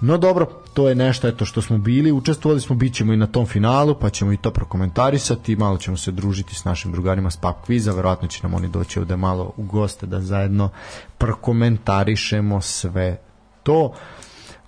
No 0.00 0.18
dobro, 0.18 0.46
to 0.74 0.88
je 0.88 0.94
nešto 0.94 1.28
eto 1.28 1.44
što 1.44 1.62
smo 1.62 1.78
bili, 1.78 2.12
učestvovali 2.12 2.60
smo, 2.60 2.76
bit 2.76 2.94
ćemo 2.94 3.12
i 3.12 3.16
na 3.16 3.26
tom 3.26 3.46
finalu, 3.46 3.94
pa 4.00 4.10
ćemo 4.10 4.32
i 4.32 4.36
to 4.36 4.50
prokomentarisati, 4.50 5.56
malo 5.56 5.78
ćemo 5.78 5.96
se 5.96 6.10
družiti 6.10 6.54
s 6.54 6.64
našim 6.64 6.92
drugarima 6.92 7.30
s 7.30 7.36
Pub 7.36 7.54
Quiza, 7.66 7.96
verovatno 7.96 8.28
će 8.28 8.42
nam 8.42 8.54
oni 8.54 8.68
doći 8.68 8.98
ovde 8.98 9.16
malo 9.16 9.52
u 9.56 9.62
goste 9.62 10.06
da 10.06 10.20
zajedno 10.20 10.70
prokomentarišemo 11.18 12.60
sve 12.60 13.27
to. 13.68 13.92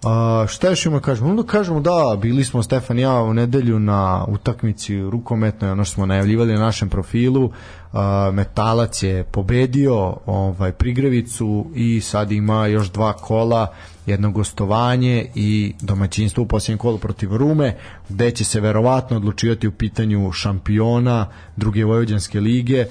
A, 0.04 0.46
šta 0.48 0.68
još 0.68 0.86
ima 0.86 1.00
kažemo? 1.00 1.30
Onda 1.30 1.42
kažemo 1.42 1.80
da, 1.80 2.18
bili 2.22 2.44
smo 2.44 2.62
Stefan 2.62 2.98
i 2.98 3.02
ja 3.02 3.14
u 3.14 3.34
nedelju 3.34 3.78
na 3.78 4.24
utakmici 4.28 5.00
rukometnoj, 5.00 5.70
ono 5.70 5.84
što 5.84 5.94
smo 5.94 6.06
najavljivali 6.06 6.52
na 6.52 6.60
našem 6.60 6.88
profilu. 6.88 7.50
A, 7.92 8.30
Metalac 8.32 9.02
je 9.02 9.24
pobedio 9.24 10.16
ovaj 10.26 10.72
Prigrevicu 10.72 11.66
i 11.74 12.00
sad 12.00 12.32
ima 12.32 12.66
još 12.66 12.92
dva 12.92 13.12
kola, 13.12 13.66
jedno 14.06 14.30
gostovanje 14.30 15.26
i 15.34 15.74
domaćinstvo 15.80 16.42
u 16.42 16.46
posljednjem 16.46 16.78
kolu 16.78 16.98
protiv 16.98 17.36
Rume, 17.36 17.76
gde 18.08 18.30
će 18.30 18.44
se 18.44 18.60
verovatno 18.60 19.16
odlučivati 19.16 19.68
u 19.68 19.72
pitanju 19.72 20.32
šampiona 20.32 21.26
druge 21.56 21.84
Vojvođanske 21.84 22.40
lige 22.40 22.86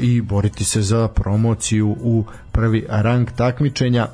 i 0.00 0.20
boriti 0.20 0.64
se 0.64 0.82
za 0.82 1.08
promociju 1.08 1.96
u 2.00 2.24
prvi 2.52 2.86
rang 2.88 3.30
takmičenja 3.30 4.08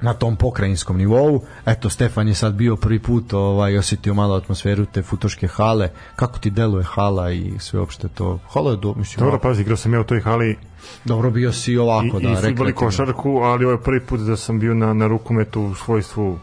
na 0.00 0.14
tom 0.14 0.36
pokrajinskom 0.36 0.96
nivou. 0.98 1.44
Eto, 1.66 1.90
Stefan 1.90 2.28
je 2.28 2.34
sad 2.34 2.54
bio 2.54 2.76
prvi 2.76 2.98
put 2.98 3.32
ovaj, 3.32 3.78
osetio 3.78 4.14
malo 4.14 4.34
atmosferu 4.34 4.84
te 4.84 5.02
futoške 5.02 5.48
hale. 5.48 5.90
Kako 6.16 6.38
ti 6.38 6.50
deluje 6.50 6.84
hala 6.84 7.30
i 7.32 7.52
sve 7.58 7.80
opšte 7.80 8.08
to? 8.08 8.38
Hala 8.52 8.70
je, 8.70 8.76
do, 8.76 8.94
mislim, 8.94 9.24
Dobro, 9.24 9.38
pazi, 9.38 9.62
igrao 9.62 9.76
sam 9.76 9.94
ja 9.94 10.00
u 10.00 10.04
toj 10.04 10.20
hali 10.20 10.58
dobro 11.04 11.30
bio 11.30 11.52
si 11.52 11.72
i, 11.72 11.78
ovako, 11.78 12.06
i 12.06 12.10
da, 12.10 12.16
futbol 12.16 12.28
i 12.28 12.34
rekreativno. 12.48 12.74
košarku, 12.74 13.30
ali 13.30 13.64
ovo 13.64 13.72
je 13.72 13.80
prvi 13.82 14.00
put 14.00 14.20
da 14.20 14.36
sam 14.36 14.58
bio 14.58 14.74
na, 14.74 14.92
na 14.94 15.06
rukometu 15.06 15.62
u 15.62 15.74
svojstvu 15.74 16.30
uh, 16.30 16.38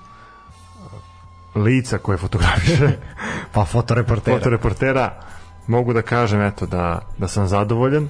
lica 1.55 1.97
koje 1.97 2.17
fotografiše, 2.17 2.89
Pa 3.53 3.65
fotoreportera. 3.65 4.38
fotoreportera. 4.38 5.19
Mogu 5.67 5.93
da 5.93 6.01
kažem, 6.01 6.41
eto, 6.41 6.65
da, 6.65 6.99
da 7.17 7.27
sam 7.27 7.47
zadovoljan 7.47 8.07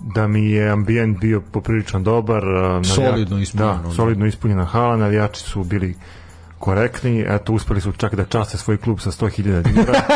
da 0.00 0.26
mi 0.26 0.50
je 0.50 0.68
ambijent 0.70 1.20
bio 1.20 1.40
poprilično 1.40 2.00
dobar. 2.00 2.44
uh, 2.44 2.86
Solidno 2.86 3.38
ispunjeno, 3.38 3.82
Da, 3.82 3.92
solidno 3.92 4.26
ispunjena 4.26 4.64
hala, 4.64 4.96
navijači 4.96 5.40
su 5.40 5.64
bili 5.64 5.94
korektni, 6.64 7.24
eto 7.28 7.52
uspeli 7.52 7.80
su 7.80 7.92
čak 7.92 8.14
da 8.14 8.24
časte 8.24 8.58
svoj 8.58 8.76
klub 8.76 9.00
sa 9.00 9.10
100.000 9.10 9.42
dinara 9.62 10.00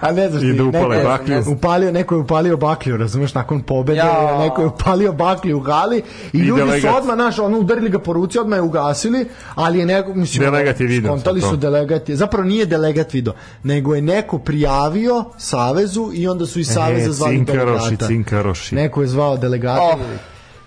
A 0.00 0.12
ne 0.12 0.28
znaš 0.30 0.42
i 0.42 0.46
ti, 0.46 0.52
da 0.52 0.64
upale 0.64 0.82
neko 0.88 1.00
je 1.00 1.04
baklju. 1.04 1.42
Upalio, 1.48 1.92
neko 1.92 2.14
je 2.14 2.20
upalio 2.20 2.56
baklju, 2.56 2.96
razumeš, 2.96 3.34
nakon 3.34 3.62
pobede, 3.62 3.98
Jao. 3.98 4.38
neko 4.38 4.62
je 4.62 4.66
upalio 4.66 5.12
baklju 5.12 5.58
u 5.58 5.60
hali 5.60 6.02
i, 6.32 6.38
I 6.38 6.40
ljudi 6.40 6.60
delegat. 6.60 6.80
su 6.82 6.96
odmah, 6.96 7.16
naš, 7.16 7.38
ono, 7.38 7.58
udarili 7.58 7.90
ga 7.90 7.98
po 7.98 8.12
ruci, 8.12 8.38
odmah 8.38 8.56
je 8.56 8.62
ugasili, 8.62 9.26
ali 9.54 9.78
je 9.78 9.86
neko, 9.86 10.14
mislim, 10.14 10.40
Delegat 10.42 10.80
je 10.80 10.86
video 10.86 11.10
skontali 11.10 11.40
su 11.40 11.56
delegat, 11.56 12.08
je- 12.08 12.16
zapravo 12.16 12.44
nije 12.44 12.66
delegat 12.66 13.12
video, 13.12 13.34
nego 13.62 13.94
je 13.94 14.02
neko 14.02 14.38
prijavio 14.38 15.24
Savezu 15.38 16.10
i 16.12 16.28
onda 16.28 16.46
su 16.46 16.60
iz 16.60 16.68
Saveza 16.68 17.12
zvali 17.12 17.36
cinkaroši, 17.36 17.78
delegata. 17.78 18.06
cinkaroši. 18.06 18.74
Neko 18.74 19.02
je 19.02 19.08
zvao 19.08 19.36
delegata. 19.36 19.82
Oh. 19.84 20.00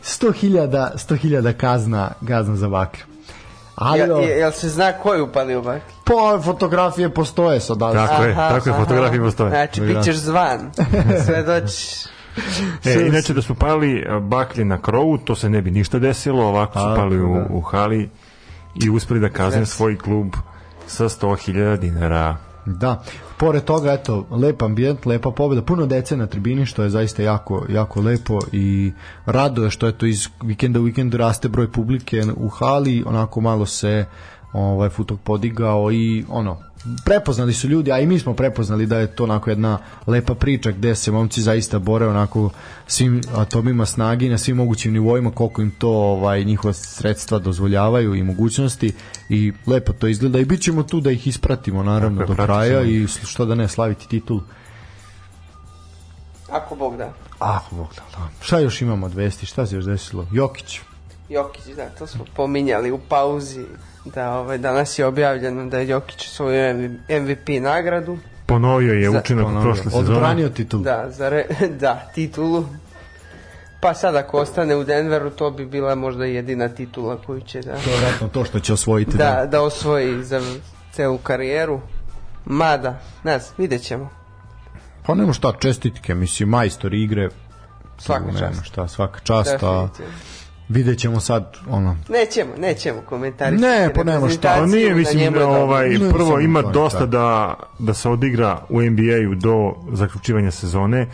100.000 0.04 0.90
100.000 1.00 1.54
kazna, 1.54 2.12
kazna 2.28 2.56
za 2.56 2.70
baklju. 2.70 3.13
Ali, 3.76 4.00
Ja, 4.00 4.16
o, 4.16 4.20
je, 4.20 4.30
jel 4.30 4.52
se 4.52 4.70
zna 4.70 4.92
ko 4.94 5.14
je 5.14 5.22
upalio 5.22 5.62
baklju? 5.62 5.94
po 6.04 6.42
fotografije 6.42 7.10
postoje 7.10 7.60
sad. 7.60 7.82
ali- 7.82 7.96
Tako 7.98 8.24
je, 8.24 8.36
tako 8.36 8.70
je, 8.70 8.76
fotografije 8.76 9.22
postoje. 9.22 9.50
Znači, 9.50 9.82
Da. 9.82 9.86
bit 9.88 10.04
ćeš 10.04 10.16
zvan. 10.16 10.72
Sve 11.26 11.44
doći. 11.44 12.08
E, 12.86 13.08
inače 13.08 13.34
da 13.34 13.42
smo 13.42 13.56
pali 13.56 13.92
e, 13.98 14.20
baklje 14.22 14.66
na 14.66 14.82
krovu, 14.82 15.18
to 15.18 15.36
se 15.36 15.50
ne 15.50 15.62
bi 15.62 15.72
ništa 15.72 16.00
desilo, 16.00 16.46
ovako 16.46 16.74
su 16.74 16.86
pali 16.96 17.22
u, 17.22 17.34
da. 17.36 17.46
u 17.50 17.62
hali 17.62 18.10
i 18.76 18.90
uspeli 18.90 19.20
da 19.20 19.30
kazne 19.30 19.66
svoj 19.66 19.98
klub 19.98 20.34
sa 20.88 21.04
100.000 21.06 21.78
dinara. 21.78 22.38
Da, 22.66 23.04
pored 23.38 23.64
toga, 23.64 23.94
eto, 23.94 24.26
lep 24.32 24.62
ambijent, 24.62 25.06
lepa 25.06 25.32
pobjeda, 25.32 25.62
puno 25.62 25.86
dece 25.86 26.18
na 26.18 26.28
tribini, 26.28 26.66
što 26.66 26.84
je 26.84 26.90
zaista 26.90 27.24
jako, 27.24 27.66
jako 27.70 28.02
lepo 28.02 28.40
i 28.52 28.92
raduje 29.26 29.70
što 29.70 29.86
je 29.86 29.98
to 29.98 30.06
iz 30.06 30.28
vikenda 30.44 30.80
u 30.80 30.84
vikend 30.84 31.14
raste 31.14 31.50
broj 31.50 31.72
publike 31.72 32.24
u 32.36 32.50
hali, 32.50 33.04
onako 33.08 33.42
malo 33.42 33.66
se 33.66 34.06
ovaj 34.54 34.90
futok 34.90 35.20
podigao 35.20 35.92
i 35.92 36.26
ono, 36.30 36.58
prepoznali 37.06 37.54
su 37.54 37.68
ljudi, 37.68 37.92
a 37.92 38.00
i 38.00 38.06
mi 38.06 38.20
smo 38.20 38.34
prepoznali 38.34 38.86
da 38.86 38.98
je 38.98 39.16
to 39.16 39.24
onako 39.24 39.50
jedna 39.50 39.78
lepa 40.08 40.36
priča 40.36 40.72
gde 40.72 40.96
se 40.96 41.12
momci 41.12 41.42
zaista 41.42 41.80
bore 41.80 42.08
onako 42.08 42.50
svim 42.88 43.22
atomima 43.36 43.86
snagi 43.86 44.30
na 44.30 44.38
svim 44.38 44.58
mogućim 44.58 44.94
nivoima 44.94 45.32
koliko 45.32 45.62
im 45.62 45.72
to 45.72 45.90
ovaj 45.90 46.44
njihova 46.44 46.74
sredstva 46.74 47.40
dozvoljavaju 47.40 48.16
i 48.16 48.24
mogućnosti 48.24 48.94
i 49.30 49.54
lepo 49.68 49.94
to 49.94 50.08
izgleda 50.08 50.40
i 50.40 50.46
bit 50.46 50.62
ćemo 50.62 50.84
tu 50.84 51.02
da 51.02 51.12
ih 51.12 51.28
ispratimo 51.28 51.84
naravno 51.84 52.22
Tako 52.22 52.34
do 52.34 52.44
kraja 52.44 52.82
i 52.82 53.08
što 53.08 53.46
da 53.46 53.56
ne 53.56 53.68
slaviti 53.68 54.08
titul 54.08 54.40
Ako 56.50 56.76
Bog 56.76 56.98
da. 56.98 57.14
Ah, 57.40 57.60
Bog 57.72 57.88
da, 57.96 58.02
da. 58.18 58.30
Šta 58.42 58.60
još 58.60 58.82
imamo 58.82 59.06
od 59.06 59.14
vesti? 59.14 59.46
Šta 59.46 59.66
se 59.66 59.76
još 59.76 59.86
desilo? 59.86 60.28
Jokić. 60.32 60.80
Jokić, 61.30 61.66
da, 61.76 61.90
to 61.90 62.08
smo 62.08 62.26
pominjali 62.36 62.92
u 62.92 63.00
pauzi. 63.10 63.66
Da, 64.06 64.32
ovaj, 64.32 64.58
danas 64.58 65.00
je 65.00 65.06
objavljeno 65.06 65.66
da 65.66 65.78
je 65.80 65.88
Jokić 65.88 66.28
svoju 66.28 66.90
MVP 67.12 67.62
nagradu. 67.62 68.18
Ponovio 68.46 68.94
je 68.94 69.12
Za- 69.12 69.20
učinak 69.20 69.44
u 69.44 69.48
Ponovio. 69.48 69.64
prošle 69.64 69.84
sezone. 69.84 70.10
Odbranio 70.10 70.50
titul. 70.50 70.82
Da, 70.82 71.06
za 71.10 71.30
re, 71.30 71.46
da, 71.80 72.10
titulu. 72.16 72.66
Pa 73.80 73.94
sad 73.94 74.16
ako 74.16 74.38
ostane 74.40 74.76
u 74.76 74.84
Denveru, 74.84 75.30
to 75.30 75.52
bi 75.52 75.66
bila 75.66 75.96
možda 75.96 76.26
jedina 76.26 76.70
titula 76.70 77.18
koju 77.18 77.42
će 77.42 77.62
da, 77.62 77.72
To 77.74 77.90
je 77.90 77.98
vjerojatno 77.98 78.28
to 78.28 78.46
što 78.46 78.60
će 78.60 78.74
osvojiti. 78.74 79.18
da, 79.18 79.46
da 79.46 79.62
osvoji 79.62 80.24
za 80.24 80.42
celu 80.92 81.18
karijeru. 81.18 81.80
Mada, 82.46 83.00
nas, 83.24 83.52
vidjet 83.58 83.82
ćemo. 83.82 84.10
Pa 85.06 85.16
nema 85.16 85.34
šta, 85.34 85.54
čestitke, 85.60 86.16
mislim, 86.16 86.50
majstor 86.50 86.94
igre. 86.94 87.30
Svaka 87.98 88.26
nema 88.26 88.40
čast. 88.40 88.64
Šta, 88.64 88.88
svaka 88.88 89.20
čast, 89.20 89.64
a. 89.64 89.88
vidjet 90.70 91.00
ćemo 91.00 91.20
sad, 91.20 91.58
ono, 91.70 91.98
Nećemo, 92.10 92.52
nećemo 92.58 93.02
komentarisati. 93.02 93.62
Ne, 93.62 93.90
pa 93.96 94.04
nema 94.04 94.30
šta. 94.30 94.56
Reprezentaciju, 94.56 94.76
nije, 94.76 94.90
na 94.90 94.96
mislim, 94.96 95.34
dobro. 95.34 95.48
ovaj, 95.48 95.90
Ne, 95.90 96.12
prvo 96.12 96.40
ima 96.40 96.62
dosta 96.62 97.00
tako. 97.00 97.12
da, 97.12 97.56
da 97.80 97.94
se 97.94 98.10
odigra 98.10 98.60
u 98.70 98.82
NBA-u 98.82 99.36
do 99.36 99.74
zaključivanja 99.92 100.52
sezone. 100.52 101.08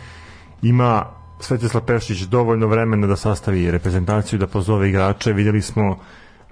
Ima 0.62 1.04
Svetislav 1.40 1.84
Pešić 1.84 2.20
dovoljno 2.20 2.66
vremena 2.66 3.06
da 3.06 3.16
sastavi 3.16 3.70
reprezentaciju, 3.70 4.38
da 4.38 4.46
pozove 4.46 4.88
igrače. 4.88 5.32
Vidjeli 5.32 5.62
smo 5.62 5.98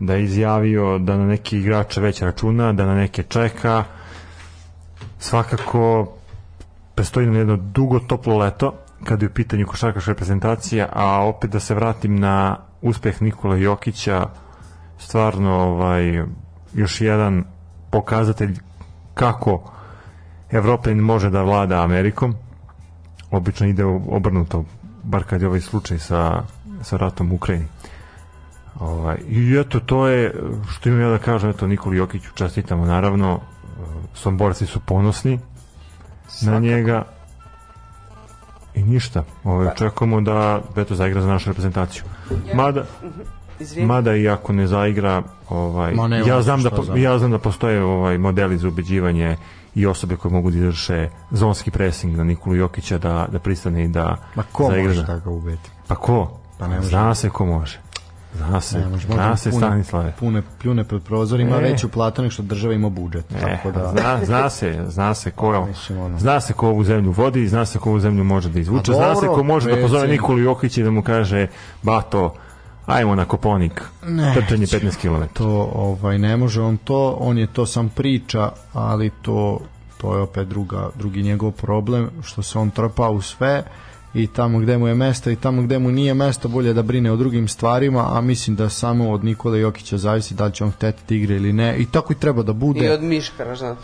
da 0.01 0.15
je 0.15 0.25
izjavio 0.25 0.99
da 0.99 1.17
na 1.17 1.27
neki 1.27 1.59
igrače 1.59 2.01
već 2.01 2.23
računa, 2.23 2.73
da 2.73 2.87
na 2.87 2.95
neke 2.95 3.23
čeka. 3.23 3.85
Svakako 5.19 6.13
prestoji 6.95 7.27
nam 7.27 7.37
jedno 7.37 7.57
dugo 7.57 7.99
toplo 7.99 8.39
leto 8.39 8.75
kad 9.05 9.23
je 9.23 9.29
u 9.29 9.33
pitanju 9.33 9.67
košarkaška 9.67 10.11
reprezentacija, 10.11 10.89
a 10.93 11.25
opet 11.25 11.51
da 11.51 11.61
se 11.61 11.75
vratim 11.75 12.21
na 12.21 12.57
uspeh 12.83 13.23
Nikola 13.23 13.57
Jokića, 13.57 14.27
stvarno 14.99 15.51
ovaj, 15.51 16.25
još 16.75 17.01
jedan 17.01 17.45
pokazatelj 17.91 18.59
kako 19.15 19.73
Evropa 20.51 20.95
može 20.95 21.31
da 21.31 21.43
vlada 21.43 21.83
Amerikom. 21.83 22.35
Obično 23.31 23.67
ide 23.67 23.85
obrnuto, 23.85 24.65
bar 25.03 25.25
kad 25.25 25.43
je 25.43 25.49
ovaj 25.49 25.61
slučaj 25.61 25.99
sa, 25.99 26.43
sa 26.83 26.97
ratom 26.97 27.33
u 27.33 27.35
Ukrajini. 27.35 27.67
Ovaj, 28.81 29.17
I 29.29 29.57
eto, 29.61 29.81
to 29.81 30.07
je, 30.07 30.35
što 30.71 30.89
imam 30.89 31.01
ja 31.01 31.09
da 31.09 31.19
kažem, 31.19 31.51
eto, 31.51 31.67
Nikoli 31.67 31.97
Jokiću 31.97 32.31
čestitamo, 32.35 32.85
naravno, 32.85 33.41
Somborci 34.15 34.67
su 34.67 34.81
ponosni 34.81 35.39
na 36.43 36.59
njega 36.59 37.05
i 38.75 38.83
ništa, 38.83 39.25
ovaj, 39.45 39.67
očekujemo 39.67 40.21
da 40.21 40.61
eto, 40.77 40.95
zaigra 40.95 41.21
za 41.21 41.29
našu 41.29 41.51
reprezentaciju. 41.51 42.03
Mada, 42.55 42.85
Izvini. 43.61 43.87
Mada 43.87 44.15
i 44.15 44.29
ako 44.29 44.53
ne 44.53 44.67
zaigra, 44.67 45.23
ovaj, 45.49 45.95
Ma 45.95 46.09
ne, 46.09 46.23
ja 46.27 46.43
znam 46.43 46.63
da 46.63 46.71
po- 46.71 46.83
znam. 46.83 46.99
ja 46.99 47.19
znam 47.19 47.31
da 47.31 47.39
postoje 47.39 47.83
ovaj 47.83 48.19
modeli 48.19 48.59
za 48.59 48.69
ubeđivanje 48.69 49.37
i 49.75 49.87
osobe 49.87 50.17
koje 50.17 50.33
mogu 50.33 50.51
da 50.51 50.59
izvrše 50.59 51.09
zonski 51.31 51.71
pressing 51.71 52.17
na 52.17 52.25
Nikolu 52.25 52.57
Jokića 52.57 52.99
da 52.99 53.27
da 53.33 53.39
pristane 53.39 53.85
i 53.85 53.89
da 53.89 54.17
Ma 54.35 54.43
ko 54.53 54.65
zaigra. 54.65 54.89
može 54.89 55.03
da 55.03 55.19
ga 55.19 55.31
ubedi? 55.31 55.59
Pa 55.89 55.95
ko? 55.95 56.39
Pa 56.59 56.69
ne 56.69 56.77
može. 56.77 56.89
Zna 56.89 57.15
se 57.15 57.31
ko 57.31 57.47
može. 57.47 57.79
Zna 58.35 58.61
se. 58.61 58.79
Ne 58.79 58.87
može, 58.89 59.07
Zna 59.07 59.37
se 59.37 59.51
pune- 59.51 59.59
Stanislave. 59.59 60.13
Pune 60.19 60.43
pljune 60.59 60.85
pred 60.85 61.03
prozorima, 61.03 61.57
E. 61.57 61.61
veću 61.61 61.89
platu 61.89 62.23
nego 62.23 62.33
što 62.33 62.43
država 62.43 62.75
ima 62.75 62.89
budžet. 62.89 63.33
E, 63.33 63.41
tako 63.41 63.71
da, 63.71 63.89
zna, 63.89 64.25
zna 64.25 64.51
se, 64.51 64.85
zna 64.87 65.15
se 65.15 65.31
ko, 65.31 65.69
zna 66.19 66.41
se 66.41 66.53
ko 66.53 66.69
ovu 66.69 66.85
zemlju 66.85 67.11
vodi, 67.11 67.49
zna 67.49 67.67
se 67.67 67.79
ko 67.79 67.91
ovu 67.91 68.01
zemlju 68.01 68.25
može 68.25 68.49
da 68.49 68.61
izvuče, 68.61 68.93
A 68.93 68.95
zna 68.95 69.15
se 69.15 69.21
dobro, 69.21 69.35
ko 69.35 69.43
može 69.43 69.71
da 69.71 69.83
pozove. 69.83 70.09
Nikolu 70.09 70.39
Jokića 70.39 70.81
i 70.81 70.85
da 70.85 70.91
mu 70.91 71.03
kaže, 71.03 71.47
bato, 71.83 72.35
ajmo 72.87 73.15
na 73.15 73.25
Koponik, 73.25 73.83
Ne, 74.03 74.35
trčanje 74.35 74.67
15 74.67 74.97
km. 74.97 75.23
to 75.35 75.49
ovaj 75.75 76.19
ne 76.19 76.37
može 76.37 76.63
on 76.63 76.77
to, 76.77 77.17
on 77.21 77.39
je 77.39 77.47
to 77.47 77.67
sam 77.67 77.89
priča, 77.89 78.51
ali 78.73 79.11
to 79.23 79.59
to 79.99 80.17
je 80.17 80.23
opet 80.23 80.49
druga, 80.49 80.91
drugi 80.95 81.23
njegov 81.23 81.51
problem 81.51 82.11
što 82.23 82.43
se 82.43 82.59
on 82.59 82.71
trpa 82.71 83.09
u 83.09 83.21
sve 83.23 83.63
i 84.15 84.27
tamo 84.27 84.59
gde 84.59 84.79
mu 84.79 84.89
je 84.89 84.95
mesto 84.95 85.31
i 85.31 85.37
tamo 85.37 85.63
gde 85.63 85.79
mu 85.79 85.91
nije 85.91 86.15
mesto 86.15 86.49
bolje 86.49 86.73
da 86.75 86.83
brine 86.83 87.13
o 87.13 87.17
drugim 87.17 87.49
stvarima, 87.49 88.19
a 88.19 88.21
mislim 88.21 88.57
da 88.57 88.69
samo 88.69 89.11
od 89.11 89.25
Nikole 89.25 89.61
Jokića 89.61 89.99
zavisi 89.99 90.35
da 90.35 90.45
li 90.45 90.53
će 90.53 90.65
on 90.65 90.71
hteti 90.71 91.03
da 91.09 91.15
igra 91.15 91.37
ili 91.37 91.53
ne 91.53 91.77
i 91.79 91.87
tako 91.87 92.13
i 92.13 92.17
treba 92.17 92.43
da 92.43 92.53
bude. 92.53 92.87
I 92.87 92.89
od 92.89 93.03
Miškara, 93.03 93.55
znate. 93.55 93.81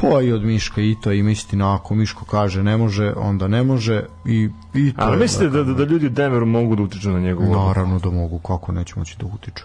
Pa 0.00 0.20
i 0.22 0.32
od 0.32 0.44
Miška 0.44 0.80
i 0.80 0.96
to 1.02 1.12
im 1.12 1.28
istina, 1.28 1.74
ako 1.74 1.94
Miško 1.94 2.24
kaže 2.24 2.62
ne 2.62 2.76
može, 2.76 3.12
onda 3.16 3.48
ne 3.48 3.62
može 3.62 4.04
i, 4.24 4.48
i 4.74 4.92
to 4.92 5.02
Ali 5.02 5.12
je 5.12 5.18
mislite 5.18 5.48
da, 5.48 5.64
da, 5.64 5.74
da 5.74 5.84
ljudi 5.84 6.06
u 6.06 6.10
Denveru 6.10 6.46
mogu 6.46 6.76
da 6.76 6.82
utiču 6.82 7.10
na 7.10 7.20
njegovu? 7.20 7.66
Naravno 7.66 7.98
da 7.98 8.10
mogu, 8.10 8.38
kako 8.38 8.72
neće 8.72 8.94
moći 8.96 9.16
da 9.18 9.26
utiču. 9.26 9.64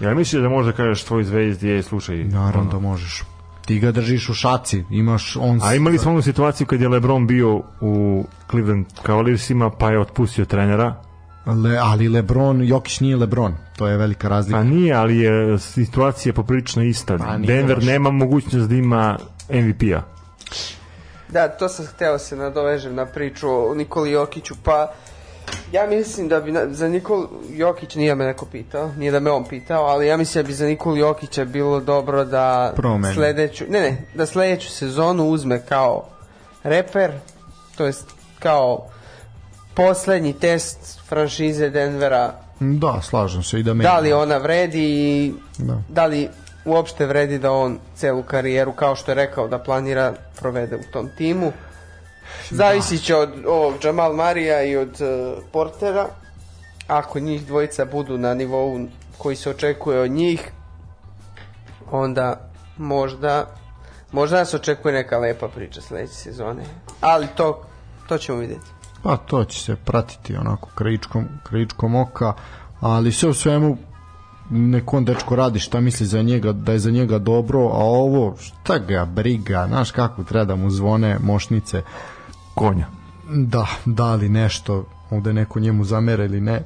Ja 0.00 0.14
mislim 0.14 0.42
da 0.42 0.48
možda 0.48 0.72
kažeš 0.72 1.04
tvoj 1.04 1.24
zvezdi, 1.24 1.68
je, 1.68 1.82
slušaj. 1.82 2.24
Naravno 2.24 2.60
ono. 2.60 2.70
da 2.70 2.78
možeš. 2.78 3.22
Ti 3.66 3.78
ga 3.78 3.90
držiš 3.90 4.28
u 4.28 4.34
šaci, 4.34 4.84
imaš 4.90 5.36
on... 5.36 5.60
A 5.62 5.74
imali 5.74 5.98
smo 5.98 6.10
onu 6.10 6.22
situaciju 6.22 6.66
kad 6.66 6.80
je 6.80 6.88
LeBron 6.88 7.26
bio 7.26 7.62
u 7.80 8.24
Cleveland 8.50 8.86
Cavaliersima, 9.06 9.70
pa 9.70 9.90
je 9.90 10.00
otpustio 10.00 10.44
trenera. 10.44 11.02
Le, 11.46 11.78
ali 11.78 12.08
Lebron, 12.08 12.62
Jokić 12.62 13.00
nije 13.00 13.16
Lebron, 13.16 13.54
to 13.76 13.86
je 13.86 13.96
velika 13.96 14.28
razlika. 14.28 14.58
Pa 14.58 14.64
nije, 14.64 14.94
ali 14.94 15.18
je 15.18 15.58
situacija 15.58 16.32
poprilično 16.32 16.82
ista. 16.82 17.18
Pa 17.18 17.36
Denver 17.36 17.76
baš. 17.76 17.84
nema 17.84 18.10
mogućnost 18.10 18.68
da 18.68 18.74
ima 18.74 19.18
MVP-a. 19.50 20.02
Da, 21.28 21.48
to 21.48 21.68
sam 21.68 21.86
hteo 21.86 22.18
se 22.18 22.36
nadovežem 22.36 22.94
na 22.94 23.06
priču 23.06 23.48
o 23.48 23.74
Nikoli 23.74 24.10
Jokiću, 24.10 24.54
pa 24.62 24.92
ja 25.72 25.86
mislim 25.86 26.28
da 26.28 26.40
bi 26.40 26.52
na, 26.52 26.60
za 26.68 26.88
Nikol 26.88 27.26
Jokić 27.50 27.94
nije 27.94 28.14
me 28.14 28.24
neko 28.24 28.46
pitao, 28.46 28.90
nije 28.96 29.12
da 29.12 29.20
me 29.20 29.30
on 29.30 29.44
pitao, 29.44 29.84
ali 29.84 30.06
ja 30.06 30.16
mislim 30.16 30.44
da 30.44 30.48
bi 30.48 30.54
za 30.54 30.66
Nikolu 30.66 30.96
Jokića 30.96 31.44
bilo 31.44 31.80
dobro 31.80 32.24
da 32.24 32.72
Promeni. 32.76 33.14
sledeću, 33.14 33.64
ne 33.68 33.80
ne, 33.80 34.02
da 34.14 34.26
sledeću 34.26 34.70
sezonu 34.70 35.24
uzme 35.24 35.60
kao 35.60 36.04
reper, 36.62 37.12
to 37.76 37.84
jest 37.86 38.06
kao 38.38 38.86
poslednji 39.74 40.32
test 40.32 41.00
franšize 41.08 41.70
Denvera 41.70 42.34
Da, 42.60 43.00
slažem 43.02 43.42
se 43.42 43.60
i 43.60 43.62
da 43.62 43.74
me... 43.74 43.84
da 43.84 43.98
li 43.98 44.12
ona 44.12 44.36
vredi 44.36 44.82
i 44.84 45.32
Da. 45.58 45.82
da 45.88 46.06
li 46.06 46.28
uopšte 46.64 47.06
vredi 47.06 47.38
da 47.38 47.52
on 47.52 47.78
celu 47.94 48.22
karijeru, 48.22 48.72
kao 48.72 48.96
što 48.96 49.10
je 49.10 49.14
rekao, 49.14 49.48
da 49.48 49.58
planira 49.58 50.12
provede 50.40 50.76
u 50.76 50.92
tom 50.92 51.08
timu. 51.18 51.52
Zavisi 52.50 52.98
će 52.98 53.16
od 53.16 53.30
ovog 53.46 53.74
Jamal 53.84 54.12
Marija 54.12 54.62
i 54.62 54.76
od 54.76 55.00
uh, 55.00 55.44
Portera. 55.52 56.06
Ako 56.86 57.20
njih 57.20 57.46
dvojica 57.46 57.84
budu 57.84 58.18
na 58.18 58.34
nivou 58.34 58.86
koji 59.18 59.36
se 59.36 59.50
očekuje 59.50 60.00
od 60.00 60.10
njih, 60.10 60.50
onda 61.90 62.50
možda 62.76 63.46
možda 64.12 64.36
nas 64.38 64.54
očekuje 64.54 64.94
neka 64.94 65.18
lepa 65.18 65.48
priča 65.48 65.80
sledeće 65.80 66.14
sezone. 66.14 66.62
Ali 67.00 67.26
to, 67.36 67.62
to 68.08 68.18
ćemo 68.18 68.38
vidjeti. 68.38 68.66
Pa 69.02 69.16
to 69.16 69.44
će 69.44 69.60
se 69.60 69.76
pratiti 69.76 70.36
onako 70.36 70.68
krajičkom, 70.74 71.28
krajičkom 71.42 71.94
oka, 71.94 72.32
ali 72.80 73.12
sve 73.12 73.28
u 73.28 73.34
svemu 73.34 73.76
nek 74.50 74.92
on 74.92 75.04
dečko 75.04 75.36
radi 75.36 75.58
šta 75.58 75.80
misli 75.80 76.06
za 76.06 76.22
njega, 76.22 76.52
da 76.52 76.72
je 76.72 76.78
za 76.78 76.90
njega 76.90 77.18
dobro, 77.18 77.60
a 77.60 77.84
ovo 77.84 78.36
šta 78.40 78.78
ga 78.78 79.04
briga, 79.04 79.64
znaš 79.68 79.90
kako 79.90 80.24
treba 80.24 80.44
da 80.44 80.56
mu 80.56 80.70
zvone 80.70 81.18
mošnice, 81.22 81.82
Konja. 82.54 82.86
da, 83.28 83.66
da 83.84 84.14
li 84.14 84.28
nešto 84.28 84.84
ovde 85.10 85.32
neko 85.32 85.60
njemu 85.60 85.84
zamera 85.84 86.24
ili 86.24 86.40
ne 86.40 86.62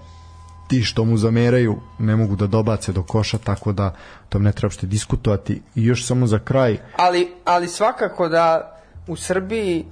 ti 0.68 0.82
što 0.82 1.04
mu 1.04 1.16
zameraju 1.16 1.76
ne 1.98 2.16
mogu 2.16 2.36
da 2.36 2.46
dobace 2.46 2.92
do 2.92 3.02
koša 3.02 3.38
tako 3.38 3.72
da 3.72 3.94
tom 4.28 4.42
ne 4.42 4.52
treba 4.52 4.66
uopšte 4.66 4.86
diskutovati 4.86 5.62
i 5.74 5.84
još 5.84 6.06
samo 6.06 6.26
za 6.26 6.38
kraj 6.38 6.78
Ali, 6.96 7.32
ali 7.44 7.68
svakako 7.68 8.28
da 8.28 8.76
u 9.06 9.16
Srbiji 9.16 9.84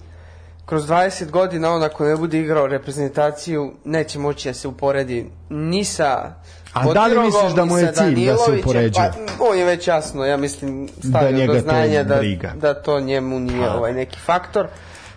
kroz 0.67 0.89
20 0.89 1.31
godina 1.31 1.73
on 1.73 1.83
ako 1.83 2.05
ne 2.05 2.17
bude 2.17 2.41
igrao 2.41 2.67
reprezentaciju 2.67 3.73
neće 3.85 4.19
moći 4.19 4.49
da 4.49 4.55
se 4.55 4.69
uporedi 4.69 5.27
ni 5.51 5.85
sa 5.85 6.35
A 6.73 6.93
da 6.93 7.07
li 7.07 7.19
misliš 7.19 7.53
da 7.53 7.65
mu 7.65 7.79
je 7.79 7.93
cilj 7.93 8.27
da 8.27 8.37
se 8.37 8.53
upoređuje? 8.61 9.13
Pa, 9.39 9.45
on 9.45 9.59
je 9.59 9.65
već 9.65 9.89
jasno, 9.89 10.25
ja 10.25 10.37
mislim, 10.37 10.89
stavio 11.09 11.39
njega 11.39 11.53
do 11.53 11.61
znanja 11.61 12.03
da, 12.03 12.17
briga. 12.17 12.53
da 12.61 12.83
to 12.83 13.01
njemu 13.01 13.41
nije 13.41 13.71
ovaj 13.71 13.93
neki 13.93 14.19
faktor. 14.19 14.67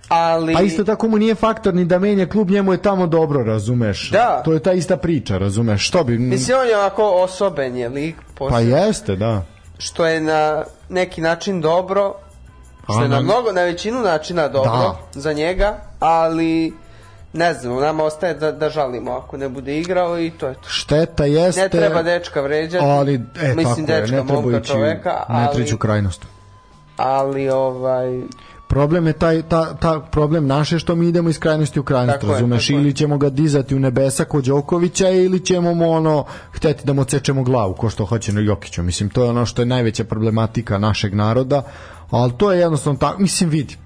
Ali, 0.09 0.53
Pa 0.53 0.61
isto 0.61 0.83
tako 0.83 1.07
mu 1.07 1.17
nije 1.17 1.35
faktor 1.35 1.73
ni 1.73 1.85
da 1.85 1.99
menja 1.99 2.25
klub, 2.25 2.49
njemu 2.49 2.71
je 2.71 2.81
tamo 2.81 3.07
dobro, 3.07 3.43
razumeš? 3.43 4.09
Da. 4.11 4.41
To 4.45 4.53
je 4.53 4.59
ta 4.59 4.73
ista 4.73 4.97
priča, 4.97 5.37
razumeš? 5.37 5.87
Što 5.87 6.03
bi... 6.03 6.17
mislim, 6.17 6.57
on 6.61 6.67
je 6.67 6.77
onako 6.77 7.03
osoben 7.03 7.77
je 7.77 7.89
lik, 7.89 8.15
Pa 8.15 8.45
posebno, 8.45 8.77
jeste, 8.77 9.15
da. 9.15 9.45
što 9.77 10.05
je 10.05 10.21
na 10.21 10.63
neki 10.89 11.21
način 11.21 11.61
dobro, 11.61 12.13
što 12.83 13.01
je 13.01 13.09
na 13.09 13.21
mnogo, 13.21 13.51
na 13.51 13.61
većinu 13.61 14.01
načina 14.01 14.47
dobro 14.47 14.71
Da. 14.71 15.21
za 15.21 15.33
njega, 15.33 15.77
ali 15.99 16.73
ne 17.33 17.53
znam, 17.53 17.79
nama 17.79 18.03
ostaje 18.03 18.33
da, 18.33 18.51
da 18.51 18.69
žalimo 18.69 19.11
ako 19.11 19.37
ne 19.37 19.49
bude 19.49 19.77
igrao 19.77 20.19
i 20.19 20.31
to 20.31 20.47
je 20.47 20.53
to. 20.53 20.69
Šteta 20.69 21.25
jeste... 21.25 21.61
Ne 21.61 21.69
treba 21.69 22.03
dečka 22.03 22.41
vređati, 22.41 22.85
Ali, 22.85 23.13
e, 23.41 23.53
mislim 23.55 23.87
tako 23.87 23.97
je, 23.97 24.01
dečka, 24.01 24.15
ne 24.15 24.27
treba 24.27 24.57
ići 24.57 24.67
čoveka, 24.67 25.23
ali, 25.27 25.45
netreću 25.45 25.77
krajnost. 25.77 26.25
ali 26.97 27.49
ovaj, 27.49 28.21
Problem 28.69 29.07
je 29.07 29.13
taj, 29.13 29.41
ta, 29.41 29.73
ta 29.73 29.99
problem 30.11 30.47
naše 30.47 30.79
što 30.79 30.95
mi 30.95 31.07
idemo 31.07 31.29
iz 31.29 31.39
krajnosti 31.39 31.79
u 31.79 31.83
krajnost, 31.83 32.19
Tako 32.19 32.33
razumeš? 32.33 32.69
je. 32.69 32.75
ili 32.75 32.93
ćemo 32.93 33.17
ga 33.17 33.29
dizati 33.29 33.75
u 33.75 33.79
nebesa 33.79 34.25
kod 34.25 34.45
Đokovića 34.45 35.09
ili 35.09 35.39
ćemo 35.45 35.73
mu 35.73 35.91
ono 35.91 36.25
hteti 36.51 36.85
da 36.85 36.93
mu 36.93 37.01
odsečemo 37.01 37.43
glavu 37.43 37.73
ko 37.73 37.89
što 37.89 38.05
hoće 38.05 38.33
na 38.33 38.41
Jokiću. 38.41 38.83
Mislim, 38.83 39.09
to 39.09 39.23
je 39.23 39.29
ono 39.29 39.45
što 39.45 39.61
je 39.61 39.65
najveća 39.65 40.03
problematika 40.03 40.77
našeg 40.77 41.13
naroda, 41.15 41.63
ali 42.09 42.33
to 42.37 42.51
je 42.51 42.59
jednostavno 42.59 42.99
tako, 42.99 43.21
mislim, 43.21 43.49
vidi. 43.49 43.77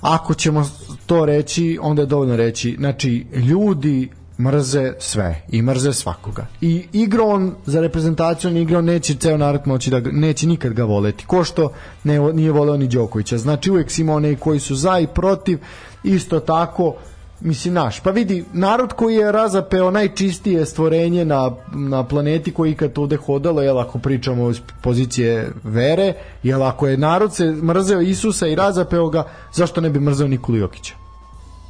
Ako 0.00 0.34
ćemo 0.34 0.68
to 1.06 1.24
reći, 1.24 1.78
onda 1.82 2.02
je 2.02 2.06
dovoljno 2.06 2.36
reći, 2.36 2.76
znači, 2.78 3.26
ljudi 3.34 4.08
mrze 4.38 4.92
sve 4.98 5.42
i 5.48 5.62
mrze 5.62 5.92
svakoga. 5.92 6.46
I 6.60 6.86
igra 6.92 7.24
on 7.24 7.54
za 7.66 7.80
reprezentaciju, 7.80 8.50
on 8.50 8.56
igra, 8.56 8.78
on 8.78 8.84
neće 8.84 9.14
ceo 9.14 9.36
narod 9.36 9.60
moći 9.64 9.90
da 9.90 10.00
neće 10.00 10.46
nikad 10.46 10.72
ga 10.72 10.84
voleti. 10.84 11.26
Ko 11.26 11.44
što 11.44 11.72
ne, 12.04 12.32
nije 12.32 12.52
voleo 12.52 12.76
ni 12.76 12.88
Đokovića. 12.88 13.38
Znači 13.38 13.70
uvek 13.70 13.90
si 13.90 14.02
ima 14.02 14.14
one 14.14 14.36
koji 14.36 14.60
su 14.60 14.74
za 14.74 14.98
i 14.98 15.06
protiv, 15.06 15.58
isto 16.04 16.40
tako 16.40 16.94
Mislim, 17.40 17.74
naš, 17.74 18.00
pa 18.00 18.10
vidi, 18.10 18.44
narod 18.52 18.92
koji 18.92 19.14
je 19.14 19.32
razapeo 19.32 19.90
najčistije 19.90 20.66
stvorenje 20.66 21.24
na, 21.24 21.50
na 21.74 22.04
planeti 22.04 22.52
koji 22.52 22.72
ikad 22.72 22.98
ovde 22.98 23.16
hodalo, 23.16 23.62
jel 23.62 23.78
ako 23.78 23.98
pričamo 23.98 24.50
iz 24.50 24.60
pozicije 24.82 25.52
vere, 25.64 26.12
jel 26.42 26.62
ako 26.62 26.88
je 26.88 26.96
narod 26.96 27.34
se 27.34 27.44
mrzeo 27.44 28.00
Isusa 28.00 28.46
i 28.46 28.54
razapeo 28.54 29.08
ga, 29.08 29.24
zašto 29.52 29.80
ne 29.80 29.90
bi 29.90 30.00
mrzeo 30.00 30.28
Nikolu 30.28 30.58
Jokića? 30.58 31.05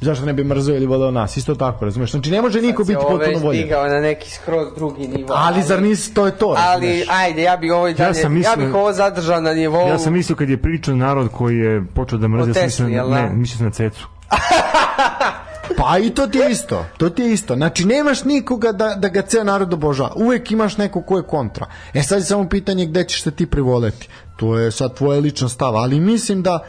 Zašto 0.01 0.25
ne 0.25 0.33
bi 0.33 0.43
mrzeo 0.43 0.75
ili 0.75 0.85
voleo 0.85 1.11
nas? 1.11 1.37
Isto 1.37 1.55
tako, 1.55 1.85
razumeš? 1.85 2.11
Znači, 2.11 2.31
ne 2.31 2.41
može 2.41 2.61
niko 2.61 2.83
biti 2.83 2.99
potpuno 3.09 3.39
voljen. 3.39 3.63
digao 3.63 3.87
na 3.87 3.99
neki 3.99 4.31
skroz 4.31 4.67
drugi 4.75 5.07
nivo. 5.07 5.33
Ali 5.35 5.63
zar 5.63 5.81
nisi, 5.81 6.13
to 6.13 6.25
je 6.25 6.31
to, 6.37 6.55
Ali, 6.57 6.87
razumeš? 6.87 7.07
ajde, 7.11 7.41
ja 7.41 7.57
bih 7.57 7.73
ovo 7.73 7.91
dalje, 7.91 8.07
ja, 8.09 8.13
sam 8.13 8.33
mislio- 8.33 8.65
bih 8.65 8.75
ovo 8.75 8.93
zadržao 8.93 9.41
na 9.41 9.53
nivou... 9.53 9.87
Ja 9.87 9.99
sam 9.99 10.13
mislio 10.13 10.35
kad 10.35 10.49
je 10.49 10.61
pričao 10.61 10.95
narod 10.95 11.29
koji 11.31 11.57
je 11.57 11.85
počeo 11.95 12.19
da 12.19 12.27
mrzi, 12.27 12.49
ja 12.49 12.53
sam 12.53 12.63
mislio, 12.63 12.87
jel 12.87 13.09
ne, 13.09 13.21
da? 13.21 13.29
mislio 13.29 13.57
sam 13.57 13.65
na 13.65 13.71
cecu. 13.71 14.07
Pa 15.77 15.97
i 15.97 16.09
to 16.09 16.27
ti 16.27 16.37
je 16.37 16.51
isto, 16.51 16.85
to 16.97 17.09
ti 17.09 17.21
je 17.21 17.33
isto. 17.33 17.55
Znači, 17.55 17.85
nemaš 17.85 18.23
nikoga 18.23 18.71
da, 18.71 18.95
da 18.95 19.07
ga 19.07 19.21
ceo 19.21 19.43
narod 19.43 19.73
obožava. 19.73 20.11
Uvek 20.15 20.51
imaš 20.51 20.77
neko 20.77 21.01
ko 21.01 21.17
je 21.17 21.23
kontra. 21.23 21.65
E 21.93 22.03
sad 22.03 22.17
je 22.19 22.25
samo 22.25 22.49
pitanje 22.49 22.85
gde 22.85 23.03
ćeš 23.03 23.23
se 23.23 23.31
ti 23.31 23.45
privoleti. 23.45 24.09
To 24.35 24.57
je 24.57 24.71
sad 24.71 24.93
tvoje 24.97 25.21
lično 25.21 25.49
stav, 25.49 25.75
ali 25.75 25.99
mislim 25.99 26.41
da 26.43 26.59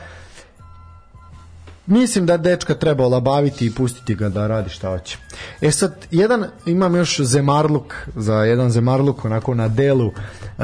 mislim 1.89 2.27
da 2.27 2.37
dečka 2.37 2.75
treba 2.75 3.05
olabaviti 3.05 3.67
i 3.67 3.71
pustiti 3.71 4.15
ga 4.15 4.29
da 4.29 4.47
radi 4.47 4.71
šta 4.71 4.89
hoće. 4.89 5.19
E 5.61 5.71
sad, 5.71 6.07
jedan, 6.11 6.45
imam 6.67 6.97
još 6.97 7.21
zemarluk, 7.21 7.95
za 8.17 8.35
jedan 8.35 8.71
zemarluk 8.71 9.25
onako 9.25 9.55
na 9.55 9.69
delu, 9.69 10.13
e, 10.59 10.63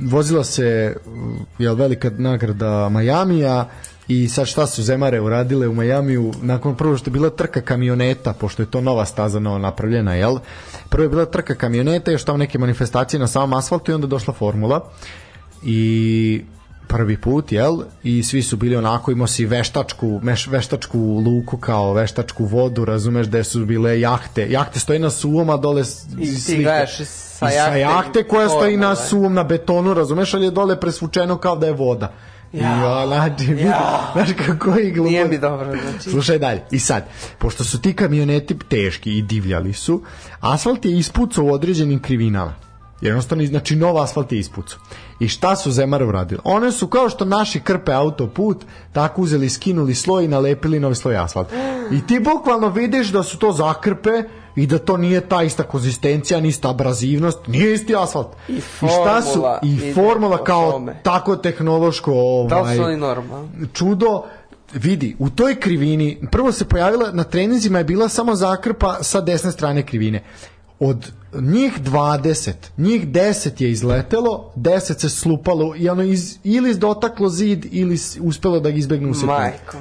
vozila 0.00 0.44
se 0.44 0.96
jel, 1.58 1.74
velika 1.74 2.10
nagrada 2.18 2.88
Majamija 2.88 3.68
i 4.08 4.28
sad 4.28 4.46
šta 4.46 4.66
su 4.66 4.82
Zemare 4.82 5.20
uradile 5.20 5.68
u 5.68 5.74
Majamiju? 5.74 6.32
Nakon 6.42 6.76
prvo 6.76 6.96
što 6.96 7.10
je 7.10 7.12
bila 7.12 7.30
trka 7.30 7.60
kamioneta 7.60 8.32
pošto 8.32 8.62
je 8.62 8.70
to 8.70 8.80
nova 8.80 9.04
staza 9.04 9.38
novo 9.38 9.58
napravljena 9.58 10.14
jel? 10.14 10.38
Prvo 10.88 11.02
je 11.02 11.08
bila 11.08 11.24
trka 11.24 11.54
kamioneta 11.54 12.10
još 12.10 12.24
tamo 12.24 12.38
neke 12.38 12.58
manifestacije 12.58 13.20
na 13.20 13.26
samom 13.26 13.52
asfaltu 13.52 13.90
i 13.90 13.94
onda 13.94 14.06
došla 14.06 14.34
formula. 14.34 14.90
I 15.62 16.42
prvi 16.88 17.16
put, 17.16 17.52
jel? 17.52 17.72
I 18.02 18.22
svi 18.22 18.42
su 18.42 18.56
bili 18.56 18.76
onako, 18.76 19.10
imao 19.10 19.26
si 19.26 19.46
veštačku, 19.46 20.20
meš, 20.22 20.46
veštačku 20.46 20.98
luku 20.98 21.56
kao 21.56 21.92
veštačku 21.92 22.44
vodu, 22.44 22.84
razumeš, 22.84 23.26
gde 23.26 23.44
su 23.44 23.66
bile 23.66 24.00
jahte. 24.00 24.46
Jahte 24.50 24.80
stoji 24.80 24.98
na 24.98 25.10
suvom, 25.10 25.50
a 25.50 25.56
dole 25.56 25.82
I 26.18 26.24
ti 26.24 26.40
slika. 26.40 26.62
gledaš 26.62 26.96
sa 26.96 27.02
I 27.46 27.50
sa 27.50 27.50
jahte 27.50 27.80
jahte 27.80 28.24
koja 28.24 28.48
stoji 28.48 28.76
na 28.76 28.86
formule. 28.86 29.08
suvom, 29.08 29.34
na 29.34 29.44
betonu, 29.44 29.94
razumeš, 29.94 30.34
ali 30.34 30.44
je 30.44 30.50
dole 30.50 30.80
presvučeno 30.80 31.36
kao 31.36 31.56
da 31.56 31.66
je 31.66 31.72
voda. 31.72 32.12
Ja, 32.52 32.60
ja 32.62 33.06
znači, 33.06 33.44
Ja. 33.60 34.10
znaš 34.12 34.28
kako 34.46 34.70
je 34.70 34.90
glupo. 34.90 35.10
Nije 35.10 35.28
mi 35.28 35.38
dobro, 35.38 35.72
znači. 35.82 36.10
Slušaj 36.10 36.38
dalje. 36.38 36.62
I 36.70 36.78
sad, 36.78 37.04
pošto 37.38 37.64
su 37.64 37.80
ti 37.80 37.92
kamioneti 37.92 38.56
teški 38.68 39.18
i 39.18 39.22
divljali 39.22 39.72
su, 39.72 40.02
asfalt 40.40 40.84
je 40.84 40.98
ispucao 40.98 41.44
u 41.44 41.52
određenim 41.52 42.02
krivinama. 42.02 42.54
Jednostavno, 43.00 43.46
znači, 43.46 43.76
nov 43.76 43.98
asfalt 44.02 44.32
je 44.32 44.38
ispucao. 44.38 44.78
I 45.20 45.28
šta 45.28 45.56
su 45.56 45.70
Zemare 45.70 46.04
uradili? 46.04 46.40
One 46.44 46.72
su 46.72 46.86
kao 46.86 47.08
što 47.08 47.24
naši 47.24 47.60
krpe 47.60 47.92
autoput, 47.92 48.64
tako 48.92 49.22
uzeli, 49.22 49.48
skinuli 49.48 49.94
sloj 49.94 50.24
i 50.24 50.28
nalepili 50.28 50.80
novi 50.80 50.94
sloj 50.94 51.16
asfalt. 51.16 51.48
I 51.92 52.06
ti 52.06 52.20
bukvalno 52.20 52.68
vidiš 52.68 53.08
da 53.08 53.22
su 53.22 53.38
to 53.38 53.52
zakrpe 53.52 54.22
i 54.56 54.66
da 54.66 54.78
to 54.78 54.96
nije 54.96 55.20
ta 55.20 55.42
ista 55.42 55.62
konzistencija, 55.62 56.40
ni 56.40 56.48
ista 56.48 56.70
abrazivnost, 56.70 57.38
nije 57.46 57.74
isti 57.74 57.96
asfalt. 57.96 58.28
I 58.48 58.60
šta 58.60 59.22
su? 59.22 59.32
formula 59.32 59.58
I 59.62 59.92
formula 59.94 60.44
kao 60.44 60.72
tome. 60.72 61.00
tako 61.02 61.36
tehnološko 61.36 62.12
Da 62.48 62.58
ovaj, 62.58 62.76
su 62.76 62.82
oni 62.82 62.96
normalni? 62.96 63.48
čudo 63.72 64.22
vidi, 64.72 65.16
u 65.18 65.30
toj 65.30 65.60
krivini 65.60 66.20
prvo 66.32 66.52
se 66.52 66.64
pojavila, 66.64 67.10
na 67.12 67.24
treninzima 67.24 67.78
je 67.78 67.84
bila 67.84 68.08
samo 68.08 68.34
zakrpa 68.34 68.98
sa 69.02 69.20
desne 69.20 69.52
strane 69.52 69.86
krivine 69.86 70.24
od 70.80 71.12
njih 71.34 71.80
20 71.82 72.52
njih 72.76 73.08
10 73.08 73.62
je 73.62 73.70
izletelo 73.70 74.52
10 74.56 75.00
se 75.00 75.08
slupalo 75.08 75.74
i 75.76 75.88
ono 75.88 76.02
iz, 76.02 76.38
ili 76.44 76.74
dotaklo 76.74 77.28
zid 77.28 77.66
ili 77.70 77.98
uspelo 78.20 78.60
da 78.60 78.70
ga 78.70 78.76
izbegne 78.76 79.10
u 79.10 79.14
sekundu 79.14 79.34
Majko. 79.34 79.76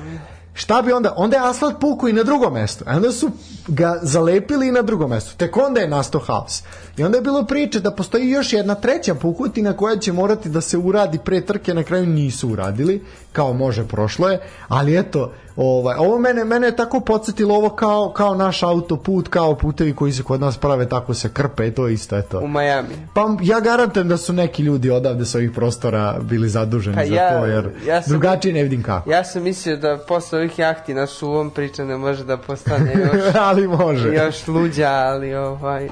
Šta 0.57 0.81
bi 0.81 0.91
onda? 0.91 1.13
Onda 1.17 1.37
je 1.37 1.49
asfalt 1.49 1.79
pukao 1.79 2.09
i 2.09 2.13
na 2.13 2.23
drugom 2.23 2.53
mestu. 2.53 2.83
A 2.87 2.95
onda 2.95 3.11
su 3.11 3.31
ga 3.67 3.99
zalepili 4.01 4.67
i 4.67 4.71
na 4.71 4.81
drugom 4.81 5.09
mestu. 5.09 5.37
Tek 5.37 5.57
onda 5.57 5.81
je 5.81 5.87
nastao 5.87 6.21
haos. 6.21 6.63
I 6.97 7.03
onda 7.03 7.17
je 7.17 7.21
bilo 7.21 7.45
priče 7.45 7.79
da 7.79 7.91
postoji 7.91 8.29
još 8.29 8.53
jedna 8.53 8.75
treća 8.75 9.15
pukutina 9.15 9.73
koja 9.73 9.97
će 9.97 10.13
morati 10.13 10.49
da 10.49 10.61
se 10.61 10.77
uradi 10.77 11.19
pre 11.25 11.41
trke, 11.45 11.73
na 11.73 11.83
kraju 11.83 12.05
nisu 12.05 12.49
uradili, 12.49 13.05
kao 13.31 13.53
može 13.53 13.87
prošlo 13.87 14.29
je, 14.29 14.41
ali 14.67 14.99
eto, 14.99 15.33
ovaj, 15.57 15.95
ovo 15.97 16.19
mene, 16.19 16.43
mene 16.45 16.67
je 16.67 16.75
tako 16.75 16.99
podsjetilo 16.99 17.55
ovo 17.55 17.69
kao, 17.69 18.09
kao 18.09 18.35
naš 18.35 18.63
autoput, 18.63 19.27
kao 19.27 19.55
putevi 19.55 19.93
koji 19.93 20.11
se 20.11 20.23
kod 20.23 20.41
nas 20.41 20.57
prave, 20.57 20.89
tako 20.89 21.13
se 21.13 21.29
krpe, 21.29 21.71
to 21.71 21.87
je 21.87 21.93
isto, 21.93 22.17
eto. 22.17 22.39
U 22.39 22.47
Miami. 22.47 23.07
Pa 23.13 23.21
ja 23.41 23.59
garantujem 23.59 24.07
da 24.07 24.17
su 24.17 24.33
neki 24.33 24.63
ljudi 24.63 24.89
odavde 24.89 25.25
sa 25.25 25.37
ovih 25.37 25.51
prostora 25.51 25.87
bili 26.21 26.49
zaduženi 26.49 26.97
Pa 26.97 27.05
za 27.05 27.15
ja- 27.15 27.29
to, 27.31 27.45
jer 27.45 27.69
ja 27.85 28.01
sam- 28.01 28.09
drugačije 28.09 28.53
ne 28.53 28.63
vidim 28.63 28.83
kako. 28.83 29.11
Ja 29.11 29.23
sam 29.23 29.43
mislio 29.43 29.77
da 29.77 29.97
posle 29.99 30.39
ovih 30.39 30.59
jahti 30.59 30.93
na 30.93 31.07
suvom 31.07 31.49
priča 31.49 31.83
ne 31.83 31.97
može 31.97 32.23
da 32.23 32.37
postane 32.37 32.93
još, 32.93 33.35
ali 33.39 33.67
može. 33.67 34.13
još 34.15 34.47
luđa, 34.47 34.89
ali 34.89 35.35
ovaj 35.35 35.89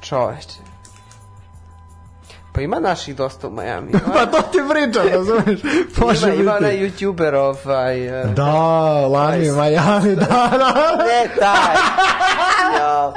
čoveče. 0.00 0.69
Pa 2.52 2.60
ima 2.60 2.80
naših 2.80 3.16
dosta 3.16 3.48
u 3.48 3.50
Miami. 3.50 3.92
Pa 4.14 4.26
to 4.26 4.42
ti 4.42 4.58
pričam, 4.70 5.08
razumeš? 5.08 5.60
Može 6.02 6.26
ima, 6.26 6.34
ima 6.34 6.54
onaj 6.54 6.76
youtuber 6.76 7.34
ovaj... 7.34 8.22
uh, 8.24 8.30
Da, 8.34 8.52
Lani. 9.06 9.50
Miami, 9.50 10.16
da, 10.16 10.26
da. 10.58 10.96
Ne, 10.98 11.30
taj. 11.38 11.74
Ja, 12.78 13.12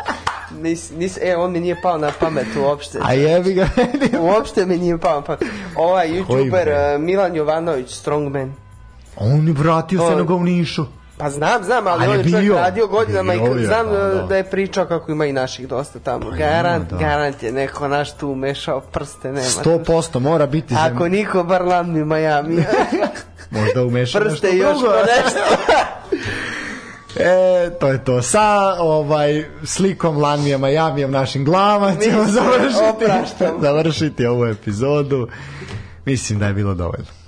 nis, 0.51 0.91
nis, 0.91 1.17
e, 1.21 1.35
on 1.37 1.51
mi 1.51 1.59
nije 1.59 1.81
pao 1.81 1.97
na 1.97 2.11
pamet 2.19 2.47
uopšte. 2.59 2.99
A 3.01 3.13
jebi 3.13 3.53
ga. 3.53 3.67
Uopšte 4.19 4.65
mi 4.65 4.77
nije 4.77 4.97
pao 4.97 5.15
na 5.15 5.21
pamet. 5.21 5.43
Ovaj 5.75 6.07
youtuber 6.09 6.95
uh, 6.95 7.01
Milan 7.01 7.35
Jovanović, 7.35 7.91
Strongman. 7.91 8.53
On 9.17 9.47
je 9.47 9.53
vratio 9.53 9.99
se 9.99 10.05
To- 10.05 10.15
na 10.15 10.23
Govnišu. 10.23 10.85
Pa 11.17 11.29
znam, 11.29 11.63
znam, 11.63 11.87
ali 11.87 12.03
Ali 12.03 12.11
on 12.11 12.19
je 12.19 12.19
je 12.19 12.31
čovjek 12.31 12.45
bio. 12.45 12.55
radio 12.55 12.87
godinama 12.87 13.33
i 13.33 13.39
Bio 13.39 13.53
je, 13.53 13.65
znam 13.65 13.85
pa 13.85 13.91
da. 13.91 14.07
da. 14.07 14.23
da 14.23 14.37
je 14.37 14.43
pričao 14.43 14.85
kako 14.85 15.11
ima 15.11 15.25
i 15.25 15.33
naših 15.33 15.67
dosta 15.67 15.99
tamo. 15.99 16.29
Pa 16.29 16.35
garant, 16.35 16.91
ima, 16.91 16.99
da. 16.99 17.07
garant 17.07 17.43
je 17.43 17.51
neko 17.51 17.87
naš 17.87 18.11
tu 18.11 18.29
umešao 18.29 18.81
prste, 18.81 19.27
nema. 19.27 19.47
100% 19.63 20.19
mora 20.19 20.45
biti 20.45 20.75
Ako 20.77 21.03
zem... 21.03 21.11
niko, 21.11 21.43
bar 21.43 21.65
Lamni 21.65 22.05
Miami. 22.05 22.55
Možda 23.51 23.83
umeša 23.83 24.19
prste 24.19 24.47
nešto 24.47 24.67
još 24.67 24.79
drugo. 24.79 24.93
nešto. 24.95 25.39
E, 27.15 27.69
to 27.79 27.87
je 27.87 28.03
to. 28.03 28.21
Sa 28.21 28.75
ovaj, 28.79 29.45
slikom 29.63 30.17
Lanmija 30.17 30.57
Majamijem 30.57 31.11
našim 31.11 31.45
glavama 31.45 31.95
ćemo 32.01 32.23
Mi 32.23 32.27
se 32.27 32.31
završiti, 32.31 33.45
završiti 33.65 34.25
ovu 34.25 34.45
epizodu. 34.45 35.27
Mislim 36.05 36.39
da 36.39 36.47
je 36.47 36.53
bilo 36.53 36.73
dovoljno. 36.73 37.22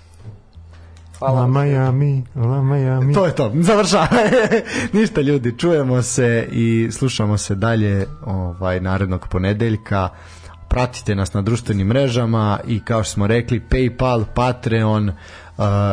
Hvala. 1.19 1.41
La 1.41 1.47
Miami, 1.47 2.23
La 2.35 2.61
Miami. 2.61 3.13
To 3.13 3.25
je 3.25 3.35
to, 3.35 3.51
završava. 3.55 4.07
Ništa 4.93 5.21
ljudi, 5.21 5.57
čujemo 5.57 6.01
se 6.01 6.47
i 6.51 6.89
slušamo 6.91 7.37
se 7.37 7.55
dalje 7.55 8.07
ovaj 8.25 8.79
narednog 8.79 9.27
ponedeljka. 9.27 10.09
Pratite 10.69 11.15
nas 11.15 11.33
na 11.33 11.41
društvenim 11.41 11.87
mrežama 11.87 12.59
i 12.67 12.79
kao 12.79 13.03
što 13.03 13.13
smo 13.13 13.27
rekli 13.27 13.61
PayPal, 13.69 14.23
Patreon, 14.33 15.09
uh, 15.09 15.15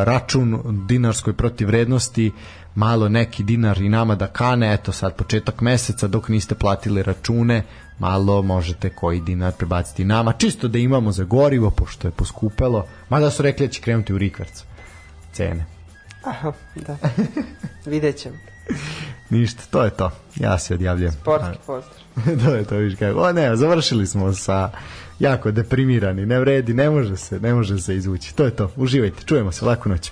račun 0.03 0.61
dinarskoj 0.87 1.33
protivrednosti, 1.33 2.31
malo 2.75 3.09
neki 3.09 3.43
dinar 3.43 3.81
i 3.81 3.89
nama 3.89 4.15
da 4.15 4.27
kane, 4.27 4.73
eto 4.73 4.91
sad 4.91 5.15
početak 5.15 5.61
meseca 5.61 6.07
dok 6.07 6.29
niste 6.29 6.55
platili 6.55 7.03
račune, 7.03 7.63
malo 7.99 8.41
možete 8.41 8.89
koji 8.89 9.21
dinar 9.21 9.51
prebaciti 9.51 10.05
nama, 10.05 10.33
čisto 10.33 10.67
da 10.67 10.77
imamo 10.77 11.11
za 11.11 11.23
gorivo, 11.23 11.69
pošto 11.69 12.07
je 12.07 12.11
poskupelo, 12.11 12.85
mada 13.09 13.29
su 13.29 13.43
rekli 13.43 13.67
da 13.67 13.73
će 13.73 13.81
krenuti 13.81 14.13
u 14.13 14.17
rikverc 14.17 14.63
cene. 15.33 15.65
Aha, 16.23 16.51
da. 16.75 16.97
Vidjet 17.85 18.17
ćemo. 18.17 18.35
Ništa, 19.29 19.63
to 19.71 19.83
je 19.83 19.89
to. 19.89 20.11
Ja 20.35 20.57
se 20.59 20.73
odjavljujem. 20.73 21.11
Sportski 21.11 21.57
pozdrav. 21.65 21.97
to 22.45 22.55
je 22.55 22.63
to, 22.63 22.75
viš 22.75 22.95
kako. 22.99 23.19
O 23.19 23.33
ne, 23.33 23.55
završili 23.55 24.07
smo 24.07 24.33
sa 24.33 24.69
jako 25.19 25.51
deprimirani, 25.51 26.25
ne 26.25 26.39
vredi, 26.39 26.73
ne 26.73 26.89
može 26.89 27.17
se, 27.17 27.39
ne 27.39 27.53
može 27.53 27.79
se 27.79 27.95
izvući. 27.95 28.35
To 28.35 28.45
je 28.45 28.51
to. 28.51 28.71
Uživajte, 28.75 29.23
čujemo 29.25 29.51
se, 29.51 29.65
laku 29.65 29.89
noć. 29.89 30.11